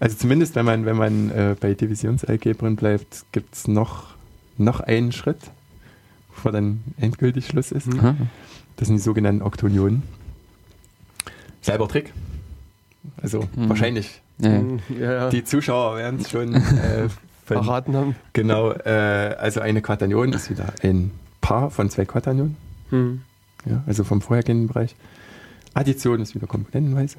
also 0.00 0.16
zumindest 0.16 0.54
wenn 0.54 0.64
man, 0.64 0.84
wenn 0.86 0.96
man 0.96 1.30
äh, 1.30 1.56
bei 1.58 1.74
Divisionsalgebren 1.74 2.76
bleibt, 2.76 3.24
gibt 3.32 3.54
es 3.54 3.66
noch, 3.68 4.14
noch 4.56 4.80
einen 4.80 5.10
Schritt, 5.12 5.38
bevor 6.34 6.52
dann 6.52 6.84
endgültig 7.00 7.46
Schluss 7.48 7.72
ist. 7.72 7.86
Mhm. 7.88 8.28
Das 8.76 8.86
sind 8.86 8.96
die 8.98 9.02
sogenannten 9.02 9.42
Oktonionen. 9.42 10.02
Selber 11.62 11.88
Trick. 11.88 12.12
Also 13.20 13.48
Mhm. 13.56 13.68
wahrscheinlich. 13.68 14.20
ja, 14.38 14.62
ja. 15.00 15.30
Die 15.30 15.42
Zuschauer 15.44 15.96
werden 15.96 16.20
es 16.20 16.30
schon 16.30 16.54
äh, 16.54 17.08
verraten 17.44 17.96
haben. 17.96 18.14
Genau, 18.34 18.70
äh, 18.70 19.34
also 19.38 19.60
eine 19.60 19.82
Quaternion 19.82 20.32
ist 20.32 20.48
wieder 20.50 20.72
ein 20.82 21.10
Paar 21.40 21.70
von 21.70 21.90
zwei 21.90 22.04
Quaternionen. 22.04 22.56
Hm. 22.90 23.22
Ja, 23.68 23.82
also 23.86 24.04
vom 24.04 24.20
vorhergehenden 24.20 24.68
Bereich. 24.68 24.96
Addition 25.74 26.20
ist 26.20 26.34
wieder 26.34 26.46
komponentenweise. 26.46 27.18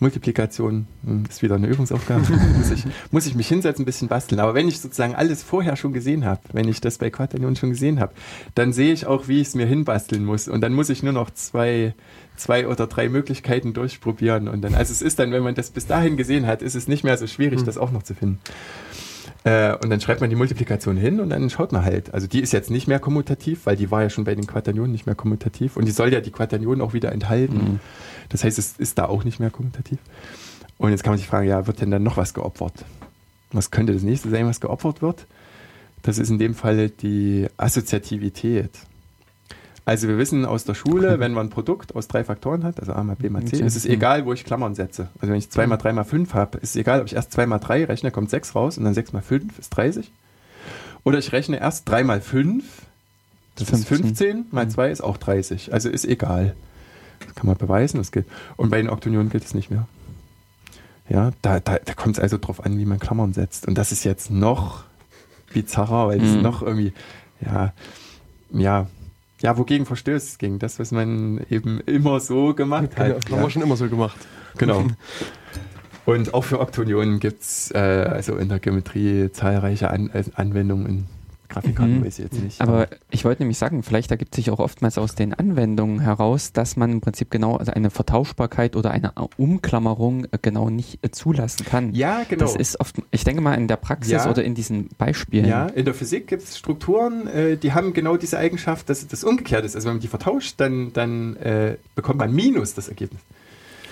Multiplikation 0.00 0.86
hm, 1.04 1.24
ist 1.28 1.42
wieder 1.42 1.56
eine 1.56 1.66
Übungsaufgabe. 1.66 2.22
muss, 2.56 2.70
ich, 2.70 2.84
muss 3.10 3.26
ich 3.26 3.34
mich 3.34 3.48
hinsetzen, 3.48 3.82
ein 3.82 3.86
bisschen 3.86 4.08
basteln. 4.08 4.40
Aber 4.40 4.54
wenn 4.54 4.68
ich 4.68 4.78
sozusagen 4.80 5.14
alles 5.14 5.42
vorher 5.42 5.74
schon 5.76 5.92
gesehen 5.92 6.24
habe, 6.24 6.40
wenn 6.52 6.68
ich 6.68 6.80
das 6.80 6.98
bei 6.98 7.10
Quaternion 7.10 7.56
schon 7.56 7.70
gesehen 7.70 7.98
habe, 7.98 8.12
dann 8.54 8.72
sehe 8.72 8.92
ich 8.92 9.06
auch, 9.06 9.26
wie 9.26 9.40
ich 9.40 9.48
es 9.48 9.54
mir 9.54 9.66
hinbasteln 9.66 10.24
muss. 10.24 10.46
Und 10.46 10.60
dann 10.60 10.72
muss 10.72 10.88
ich 10.88 11.02
nur 11.02 11.12
noch 11.12 11.30
zwei, 11.30 11.94
zwei 12.36 12.68
oder 12.68 12.86
drei 12.86 13.08
Möglichkeiten 13.08 13.72
durchprobieren. 13.72 14.46
Und 14.46 14.62
dann, 14.62 14.74
also 14.74 14.92
es 14.92 15.02
ist 15.02 15.18
dann, 15.18 15.32
wenn 15.32 15.42
man 15.42 15.56
das 15.56 15.70
bis 15.70 15.86
dahin 15.86 16.16
gesehen 16.16 16.46
hat, 16.46 16.62
ist 16.62 16.76
es 16.76 16.86
nicht 16.86 17.02
mehr 17.02 17.16
so 17.18 17.26
schwierig, 17.26 17.60
Hm. 17.60 17.66
das 17.66 17.76
auch 17.76 17.90
noch 17.90 18.04
zu 18.04 18.14
finden. 18.14 18.38
Äh, 19.44 19.74
und 19.76 19.90
dann 19.90 20.00
schreibt 20.00 20.20
man 20.20 20.30
die 20.30 20.36
Multiplikation 20.36 20.96
hin 20.96 21.20
und 21.20 21.30
dann 21.30 21.48
schaut 21.50 21.72
man 21.72 21.84
halt. 21.84 22.12
Also 22.12 22.26
die 22.26 22.40
ist 22.40 22.52
jetzt 22.52 22.70
nicht 22.70 22.88
mehr 22.88 22.98
kommutativ, 22.98 23.66
weil 23.66 23.76
die 23.76 23.90
war 23.90 24.02
ja 24.02 24.10
schon 24.10 24.24
bei 24.24 24.34
den 24.34 24.46
Quaternionen 24.46 24.92
nicht 24.92 25.06
mehr 25.06 25.14
kommutativ. 25.14 25.76
Und 25.76 25.84
die 25.84 25.92
soll 25.92 26.12
ja 26.12 26.20
die 26.20 26.30
Quaternionen 26.30 26.80
auch 26.80 26.92
wieder 26.92 27.12
enthalten. 27.12 27.56
Mhm. 27.56 27.80
Das 28.28 28.44
heißt, 28.44 28.58
es 28.58 28.74
ist 28.78 28.98
da 28.98 29.06
auch 29.06 29.24
nicht 29.24 29.40
mehr 29.40 29.50
kommutativ. 29.50 29.98
Und 30.76 30.90
jetzt 30.90 31.02
kann 31.02 31.12
man 31.12 31.18
sich 31.18 31.28
fragen, 31.28 31.48
ja, 31.48 31.66
wird 31.66 31.80
denn 31.80 31.90
dann 31.90 32.02
noch 32.02 32.16
was 32.16 32.34
geopfert? 32.34 32.84
Was 33.52 33.70
könnte 33.70 33.92
das 33.92 34.02
nächste 34.02 34.30
sein, 34.30 34.46
was 34.46 34.60
geopfert 34.60 35.02
wird? 35.02 35.26
Das 36.02 36.18
ist 36.18 36.30
in 36.30 36.38
dem 36.38 36.54
Falle 36.54 36.90
die 36.90 37.46
Assoziativität. 37.56 38.70
Also 39.88 40.06
wir 40.06 40.18
wissen 40.18 40.44
aus 40.44 40.64
der 40.64 40.74
Schule, 40.74 41.18
wenn 41.18 41.32
man 41.32 41.46
ein 41.46 41.50
Produkt 41.50 41.96
aus 41.96 42.08
drei 42.08 42.22
Faktoren 42.22 42.62
hat, 42.62 42.78
also 42.78 42.92
a 42.92 43.02
mal 43.02 43.16
b 43.16 43.30
mal 43.30 43.42
c, 43.46 43.56
ist 43.56 43.74
es 43.74 43.86
egal, 43.86 44.26
wo 44.26 44.34
ich 44.34 44.44
Klammern 44.44 44.74
setze. 44.74 45.08
Also 45.18 45.32
wenn 45.32 45.38
ich 45.38 45.48
2 45.48 45.66
mal 45.66 45.78
3 45.78 45.94
mal 45.94 46.04
5 46.04 46.34
habe, 46.34 46.58
ist 46.58 46.70
es 46.70 46.76
egal, 46.76 47.00
ob 47.00 47.06
ich 47.06 47.14
erst 47.14 47.32
2 47.32 47.46
mal 47.46 47.58
3 47.58 47.86
rechne, 47.86 48.10
kommt 48.10 48.28
6 48.28 48.54
raus 48.54 48.76
und 48.76 48.84
dann 48.84 48.92
6 48.92 49.14
mal 49.14 49.22
5 49.22 49.58
ist 49.58 49.70
30. 49.70 50.10
Oder 51.04 51.16
ich 51.16 51.32
rechne 51.32 51.58
erst 51.58 51.88
3 51.88 52.04
mal 52.04 52.20
5, 52.20 52.64
das 53.54 53.70
ist 53.70 53.88
15. 53.88 53.96
15, 54.08 54.46
mal 54.50 54.68
2 54.68 54.90
ist 54.90 55.00
auch 55.00 55.16
30. 55.16 55.72
Also 55.72 55.88
ist 55.88 56.04
egal. 56.04 56.54
Das 57.24 57.34
kann 57.34 57.46
man 57.46 57.56
beweisen, 57.56 57.96
das 57.96 58.12
gilt. 58.12 58.26
Und 58.58 58.68
bei 58.68 58.76
den 58.82 58.90
Oktonionen 58.90 59.30
gilt 59.30 59.46
es 59.46 59.54
nicht 59.54 59.70
mehr. 59.70 59.88
Ja, 61.08 61.30
da, 61.40 61.60
da, 61.60 61.78
da 61.82 61.94
kommt 61.94 62.18
es 62.18 62.22
also 62.22 62.36
drauf 62.36 62.62
an, 62.62 62.76
wie 62.78 62.84
man 62.84 62.98
Klammern 62.98 63.32
setzt. 63.32 63.66
Und 63.66 63.78
das 63.78 63.90
ist 63.90 64.04
jetzt 64.04 64.30
noch 64.30 64.84
bizarrer, 65.54 66.08
weil 66.08 66.22
es 66.22 66.36
Mhm. 66.36 66.42
noch 66.42 66.60
irgendwie, 66.60 66.92
ja, 67.40 67.72
ja, 68.50 68.86
ja, 69.40 69.56
wogegen 69.58 69.86
verstößt 69.86 70.28
es? 70.28 70.38
Gegen 70.38 70.58
das, 70.58 70.78
was 70.78 70.90
man 70.90 71.40
eben 71.50 71.80
immer 71.80 72.20
so 72.20 72.54
gemacht 72.54 72.90
Ja, 72.96 73.04
hat. 73.04 73.30
haben 73.30 73.42
wir 73.42 73.50
schon 73.50 73.62
immer 73.62 73.76
so 73.76 73.88
gemacht. 73.88 74.18
Genau. 74.56 74.86
Und 76.04 76.32
auch 76.32 76.44
für 76.44 76.60
Oktonionen 76.60 77.20
gibt 77.20 77.42
es 77.42 77.70
äh, 77.72 77.78
also 77.78 78.36
in 78.36 78.48
der 78.48 78.60
Geometrie 78.60 79.30
zahlreiche 79.30 79.90
An 79.90 80.10
Anwendungen 80.34 81.06
Grafikkarten, 81.48 82.00
Mhm. 82.00 82.04
weiß 82.04 82.18
ich 82.18 82.24
jetzt 82.26 82.42
nicht. 82.42 82.60
Aber 82.60 82.88
ich 83.10 83.24
wollte 83.24 83.42
nämlich 83.42 83.56
sagen, 83.58 83.82
vielleicht 83.82 84.10
ergibt 84.10 84.34
sich 84.34 84.50
auch 84.50 84.58
oftmals 84.58 84.98
aus 84.98 85.14
den 85.14 85.32
Anwendungen 85.34 86.00
heraus, 86.00 86.52
dass 86.52 86.76
man 86.76 86.92
im 86.92 87.00
Prinzip 87.00 87.30
genau 87.30 87.56
also 87.56 87.72
eine 87.72 87.90
Vertauschbarkeit 87.90 88.76
oder 88.76 88.90
eine 88.90 89.12
Umklammerung 89.38 90.26
äh, 90.26 90.38
genau 90.40 90.68
nicht 90.70 90.98
äh, 91.02 91.10
zulassen 91.10 91.64
kann. 91.64 91.94
ja, 91.94 92.22
genau. 92.28 92.44
Das 92.44 92.54
ist 92.56 92.78
oft, 92.80 92.96
ich 93.10 93.24
denke 93.24 93.40
mal, 93.40 93.54
in 93.54 93.66
der 93.68 93.76
Praxis 93.76 94.12
Ja. 94.12 94.30
oder 94.30 94.44
in 94.44 94.54
diesen 94.54 94.88
Beispielen. 94.98 95.46
Ja, 95.46 95.66
in 95.66 95.84
der 95.84 95.94
Physik 95.94 96.26
gibt 96.26 96.42
es 96.42 96.58
Strukturen, 96.58 97.26
äh, 97.26 97.56
die 97.56 97.72
haben 97.72 97.92
genau 97.94 98.16
diese 98.16 98.38
Eigenschaft, 98.38 98.90
dass 98.90 99.06
das 99.06 99.24
umgekehrt 99.24 99.64
ist. 99.64 99.74
Also 99.74 99.86
wenn 99.88 99.94
man 99.94 100.00
die 100.02 100.08
vertauscht, 100.08 100.54
dann, 100.58 100.92
dann 100.92 101.36
äh, 101.36 101.76
bekommt 101.94 102.18
man 102.18 102.32
minus 102.34 102.74
das 102.74 102.88
Ergebnis. 102.88 103.20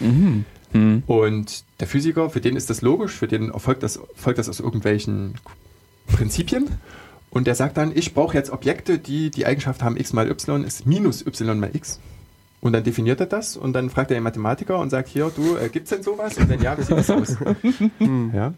Mhm. 0.01 0.45
Mhm. 0.73 1.03
Und 1.07 1.65
der 1.81 1.87
Physiker, 1.87 2.29
für 2.29 2.41
den 2.41 2.57
ist 2.57 2.69
das 2.69 2.83
logisch, 2.83 3.13
für 3.13 3.29
den 3.29 3.51
erfolgt 3.51 3.83
das, 3.83 3.99
folgt 4.15 4.39
das 4.39 4.49
aus 4.49 4.61
irgendwelchen 4.61 5.35
Prinzipien. 6.07 6.67
Und 7.37 7.47
der 7.47 7.55
sagt 7.55 7.77
dann, 7.77 7.93
ich 7.95 8.15
brauche 8.15 8.35
jetzt 8.35 8.49
Objekte, 8.51 8.99
die 8.99 9.29
die 9.31 9.45
Eigenschaft 9.45 9.83
haben, 9.83 9.99
x 9.99 10.15
mal 10.15 10.31
y 10.31 10.65
ist 10.65 10.87
minus 10.87 11.21
y 11.27 11.61
mal 11.61 11.69
x. 11.71 12.01
Und 12.63 12.73
dann 12.73 12.83
definiert 12.83 13.21
er 13.21 13.27
das 13.27 13.59
und 13.59 13.75
dann 13.75 13.91
fragt 13.91 14.11
er 14.11 14.17
den 14.17 14.23
Mathematiker 14.23 14.79
und 14.79 14.89
sagt, 14.89 15.09
hier, 15.11 15.31
du, 15.37 15.55
äh, 15.59 15.69
gibt's 15.69 15.91
denn 15.91 16.03
sowas? 16.03 16.39
Und 16.39 16.49
wenn 16.49 16.63
ja, 16.63 16.79
wie 16.79 16.83
sieht 16.83 16.97
das 16.97 17.11
aus? 17.11 17.37
ja. 18.33 18.55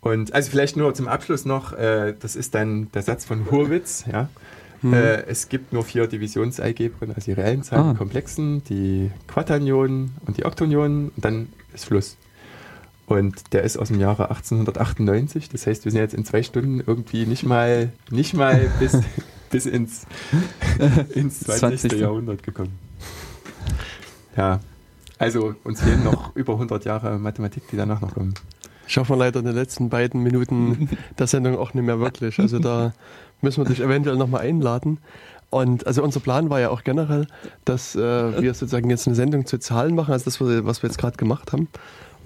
Und 0.00 0.34
also 0.34 0.50
vielleicht 0.50 0.76
nur 0.76 0.92
zum 0.92 1.06
Abschluss 1.06 1.44
noch, 1.44 1.72
äh, 1.74 2.14
das 2.18 2.34
ist 2.34 2.56
dann 2.56 2.90
der 2.94 3.02
Satz 3.02 3.24
von 3.24 3.48
Hurwitz, 3.48 4.04
ja. 4.10 4.28
Äh, 4.82 5.22
es 5.28 5.48
gibt 5.48 5.72
nur 5.72 5.84
vier 5.84 6.08
Divisionsalgebren, 6.08 7.12
also 7.12 7.26
die 7.26 7.32
reellen 7.32 7.62
Zahlen, 7.62 7.90
Ah. 7.90 7.92
die 7.92 7.98
komplexen, 7.98 8.64
die 8.64 9.12
Quaternionen 9.28 10.16
und 10.26 10.36
die 10.36 10.44
Oktonionen 10.44 11.12
und 11.14 11.24
dann 11.24 11.46
ist 11.72 11.86
Schluss. 11.86 12.16
Und 13.06 13.52
der 13.52 13.62
ist 13.62 13.76
aus 13.76 13.88
dem 13.88 14.00
Jahre 14.00 14.30
1898, 14.30 15.48
das 15.48 15.66
heißt, 15.66 15.84
wir 15.84 15.92
sind 15.92 16.00
jetzt 16.00 16.14
in 16.14 16.24
zwei 16.24 16.42
Stunden 16.42 16.82
irgendwie 16.84 17.24
nicht 17.24 17.44
mal, 17.44 17.92
nicht 18.10 18.34
mal 18.34 18.68
bis, 18.80 18.98
bis 19.50 19.66
ins, 19.66 20.06
ins 21.14 21.40
20. 21.40 21.80
20. 21.80 21.92
Jahrhundert 22.00 22.42
gekommen. 22.42 22.76
Ja, 24.36 24.60
also 25.18 25.54
uns 25.64 25.82
fehlen 25.82 26.04
noch 26.04 26.34
über 26.34 26.54
100 26.54 26.84
Jahre 26.84 27.18
Mathematik, 27.18 27.68
die 27.70 27.76
danach 27.76 28.00
noch 28.00 28.14
kommen. 28.14 28.34
Schaffen 28.86 29.16
wir 29.16 29.16
leider 29.16 29.40
in 29.40 29.46
den 29.46 29.54
letzten 29.54 29.88
beiden 29.88 30.22
Minuten 30.22 30.90
der 31.18 31.26
Sendung 31.26 31.56
auch 31.58 31.74
nicht 31.74 31.84
mehr 31.84 31.98
wirklich. 31.98 32.38
Also 32.38 32.58
da 32.58 32.92
müssen 33.40 33.64
wir 33.64 33.68
dich 33.68 33.80
eventuell 33.80 34.16
nochmal 34.16 34.42
einladen. 34.42 34.98
Und 35.50 35.86
also 35.86 36.02
unser 36.02 36.20
Plan 36.20 36.50
war 36.50 36.60
ja 36.60 36.70
auch 36.70 36.84
generell, 36.84 37.26
dass 37.64 37.96
äh, 37.96 38.42
wir 38.42 38.52
sozusagen 38.54 38.90
jetzt 38.90 39.06
eine 39.06 39.16
Sendung 39.16 39.46
zu 39.46 39.58
Zahlen 39.58 39.94
machen, 39.94 40.12
also 40.12 40.24
das, 40.24 40.40
was 40.40 40.82
wir 40.82 40.88
jetzt 40.88 40.98
gerade 40.98 41.16
gemacht 41.16 41.52
haben. 41.52 41.68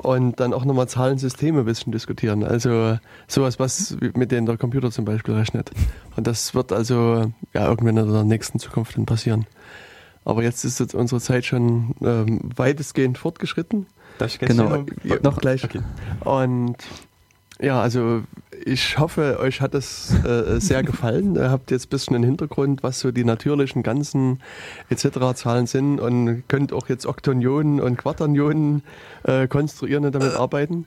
Und 0.03 0.41
dann 0.41 0.55
auch 0.55 0.65
nochmal 0.65 0.89
Zahlensysteme 0.89 1.59
ein 1.61 1.65
bisschen 1.67 1.93
diskutieren. 1.93 2.43
Also 2.43 2.99
sowas, 3.29 3.59
was 3.59 3.97
mit 4.15 4.33
denen 4.33 4.47
der 4.47 4.57
Computer 4.57 4.91
zum 4.91 5.05
Beispiel 5.05 5.35
rechnet. 5.35 5.71
Und 6.17 6.27
das 6.27 6.55
wird 6.55 6.73
also 6.73 7.31
ja 7.53 7.69
irgendwann 7.69 7.99
in 7.99 8.11
der 8.11 8.25
nächsten 8.25 8.59
Zukunft 8.59 8.97
dann 8.97 9.05
passieren. 9.05 9.47
Aber 10.25 10.43
jetzt 10.43 10.65
ist 10.65 10.81
jetzt 10.81 10.95
unsere 10.95 11.21
Zeit 11.21 11.45
schon 11.45 11.95
ähm, 12.03 12.41
weitestgehend 12.57 13.19
fortgeschritten. 13.19 13.87
Ich 14.25 14.39
Genau. 14.39 14.85
Noch- 15.23 15.39
gleich. 15.39 15.65
Okay. 15.65 15.81
Und 16.25 16.77
ja, 17.61 17.81
also 17.83 18.23
ich 18.65 18.99
hoffe, 18.99 19.39
euch 19.41 19.61
hat 19.61 19.75
es 19.75 20.13
äh, 20.25 20.61
sehr 20.61 20.83
gefallen. 20.83 21.37
Ihr 21.37 21.51
habt 21.51 21.71
jetzt 21.71 21.87
ein 21.87 21.91
bisschen 21.91 22.17
einen 22.17 22.25
Hintergrund, 22.25 22.83
was 22.83 23.01
so 23.01 23.11
die 23.11 23.25
natürlichen 23.25 23.83
Ganzen 23.83 24.41
etc. 24.89 25.35
Zahlen 25.35 25.67
sind 25.67 26.01
und 26.01 26.45
könnt 26.49 26.73
auch 26.73 26.89
jetzt 26.89 27.07
Oktonionen 27.07 27.81
und 27.81 27.97
Quaternionen 27.97 28.83
äh, 29.25 29.49
konstruieren 29.49 30.05
und 30.05 30.15
damit 30.15 30.35
arbeiten. 30.35 30.87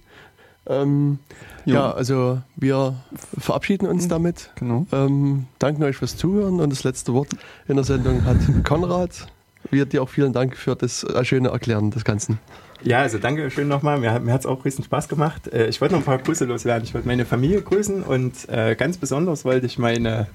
Ähm, 0.66 1.20
ja, 1.66 1.92
also 1.92 2.42
wir 2.56 2.96
verabschieden 3.38 3.88
uns 3.88 4.08
damit. 4.08 4.52
Genau. 4.56 4.86
Ähm, 4.92 5.48
danken 5.60 5.84
euch 5.84 5.98
fürs 5.98 6.16
Zuhören 6.16 6.60
und 6.60 6.70
das 6.70 6.84
letzte 6.84 7.14
Wort 7.14 7.30
in 7.68 7.76
der 7.76 7.86
Sendung 7.86 8.24
hat 8.26 8.38
Konrad. 8.64 9.28
Wir 9.72 9.86
dir 9.86 10.04
auch 10.04 10.10
vielen 10.10 10.34
Dank 10.34 10.56
für 10.56 10.76
das 10.76 11.04
äh, 11.04 11.26
schöne 11.26 11.50
Erklären 11.50 11.92
des 11.92 12.04
Ganzen. 12.04 12.40
Ja, 12.86 13.00
also 13.00 13.18
danke 13.18 13.50
schön 13.50 13.70
nochmal. 13.70 13.98
Mir, 14.00 14.12
hat- 14.12 14.24
mir 14.26 14.34
hat 14.34 14.42
es 14.42 14.46
auch 14.46 14.66
riesen 14.66 14.84
Spaß 14.84 15.08
gemacht. 15.08 15.48
Äh, 15.48 15.68
ich 15.68 15.80
wollte 15.80 15.94
noch 15.94 16.02
ein 16.02 16.06
paar 16.06 16.18
Grüße 16.18 16.44
loswerden. 16.44 16.84
Ich 16.84 16.94
wollte 16.94 17.08
meine 17.08 17.24
Familie 17.26 17.62
grüßen 17.62 18.04
und 18.04 18.50
äh, 18.50 18.76
ganz 18.76 18.98
besonders 18.98 19.46
wollte 19.46 19.66
ich 19.66 19.78
meine 19.80 20.28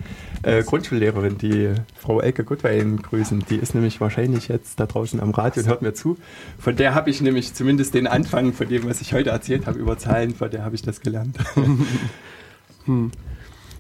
äh, 0.43 0.63
Grundschullehrerin, 0.63 1.37
die 1.37 1.75
Frau 1.99 2.21
Elke 2.21 2.45
Gutwein, 2.45 2.97
grüßen. 3.03 3.45
Die 3.51 3.57
ist 3.57 3.75
nämlich 3.75 4.01
wahrscheinlich 4.01 4.49
jetzt 4.49 4.81
da 4.81 4.87
draußen 4.87 5.21
am 5.21 5.31
Radio 5.31 5.63
und 5.63 5.69
hört 5.69 5.83
mir 5.83 5.93
zu. 5.93 6.17
Von 6.59 6.75
der 6.77 6.95
habe 6.95 7.11
ich 7.11 7.21
nämlich 7.21 7.53
zumindest 7.53 7.93
den 7.93 8.07
Anfang 8.07 8.55
von 8.55 8.67
dem, 8.69 8.89
was 8.89 9.03
ich 9.03 9.13
heute 9.13 9.29
erzählt 9.31 9.67
habe 9.67 9.79
über 9.79 9.99
Zahlen, 9.99 10.35
von 10.35 10.51
der 10.51 10.65
habe 10.65 10.75
ich 10.75 10.83
das 10.83 11.01
gelernt. 11.01 11.37
Hm. 12.87 13.11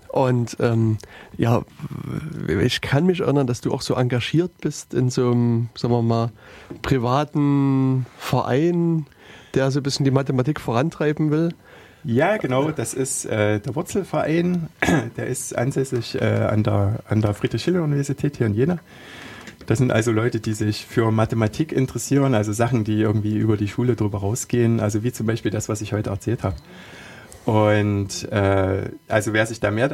Und 0.09 0.57
ähm, 0.61 0.99
ja, 1.37 1.63
ich 2.61 2.81
kann 2.81 3.07
mich 3.07 3.21
erinnern, 3.21 3.47
dass 3.47 3.61
du 3.61 3.73
auch 3.73 3.83
so 3.83 3.95
engagiert 3.95 4.53
bist 4.61 4.95
in 4.95 5.11
so 5.11 5.31
einem, 5.31 5.69
sagen 5.75 5.93
wir 5.93 6.03
mal, 6.03 6.31
privaten 6.83 8.07
Verein, 8.17 9.07
der 9.55 9.71
so 9.71 9.81
ein 9.81 9.83
bisschen 9.83 10.05
die 10.05 10.11
Mathematik 10.11 10.61
vorantreiben 10.61 11.31
will. 11.31 11.51
Ja, 12.05 12.37
genau, 12.39 12.71
das 12.71 12.95
ist 12.95 13.27
äh, 13.27 13.61
der 13.61 13.75
Wurzelverein. 13.75 14.69
Der 15.17 15.27
ist 15.27 15.57
ansässig 15.57 16.15
äh, 16.15 16.25
an 16.25 16.63
der, 16.63 17.01
an 17.09 17.21
der 17.21 17.35
Friedrich-Schiller-Universität 17.35 18.37
hier 18.37 18.47
in 18.47 18.55
Jena. 18.55 18.79
Das 19.67 19.79
sind 19.79 19.93
also 19.93 20.13
Leute, 20.13 20.41
die 20.41 20.55
sich 20.55 20.87
für 20.87 21.11
Mathematik 21.11 21.73
interessieren, 21.73 22.35
also 22.35 22.53
Sachen, 22.53 22.85
die 22.85 23.01
irgendwie 23.01 23.37
über 23.37 23.59
die 23.59 23.69
Schule 23.69 23.97
drüber 23.97 24.21
rausgehen, 24.21 24.81
also 24.81 25.03
wie 25.03 25.13
zum 25.13 25.27
Beispiel 25.27 25.51
das, 25.51 25.69
was 25.69 25.83
ich 25.83 25.93
heute 25.93 26.09
erzählt 26.09 26.43
habe. 26.43 26.57
Und 27.45 28.31
äh, 28.31 28.91
also 29.09 29.33
wer 29.33 29.47
sich 29.47 29.61
da 29.61 29.71
mehr 29.71 29.87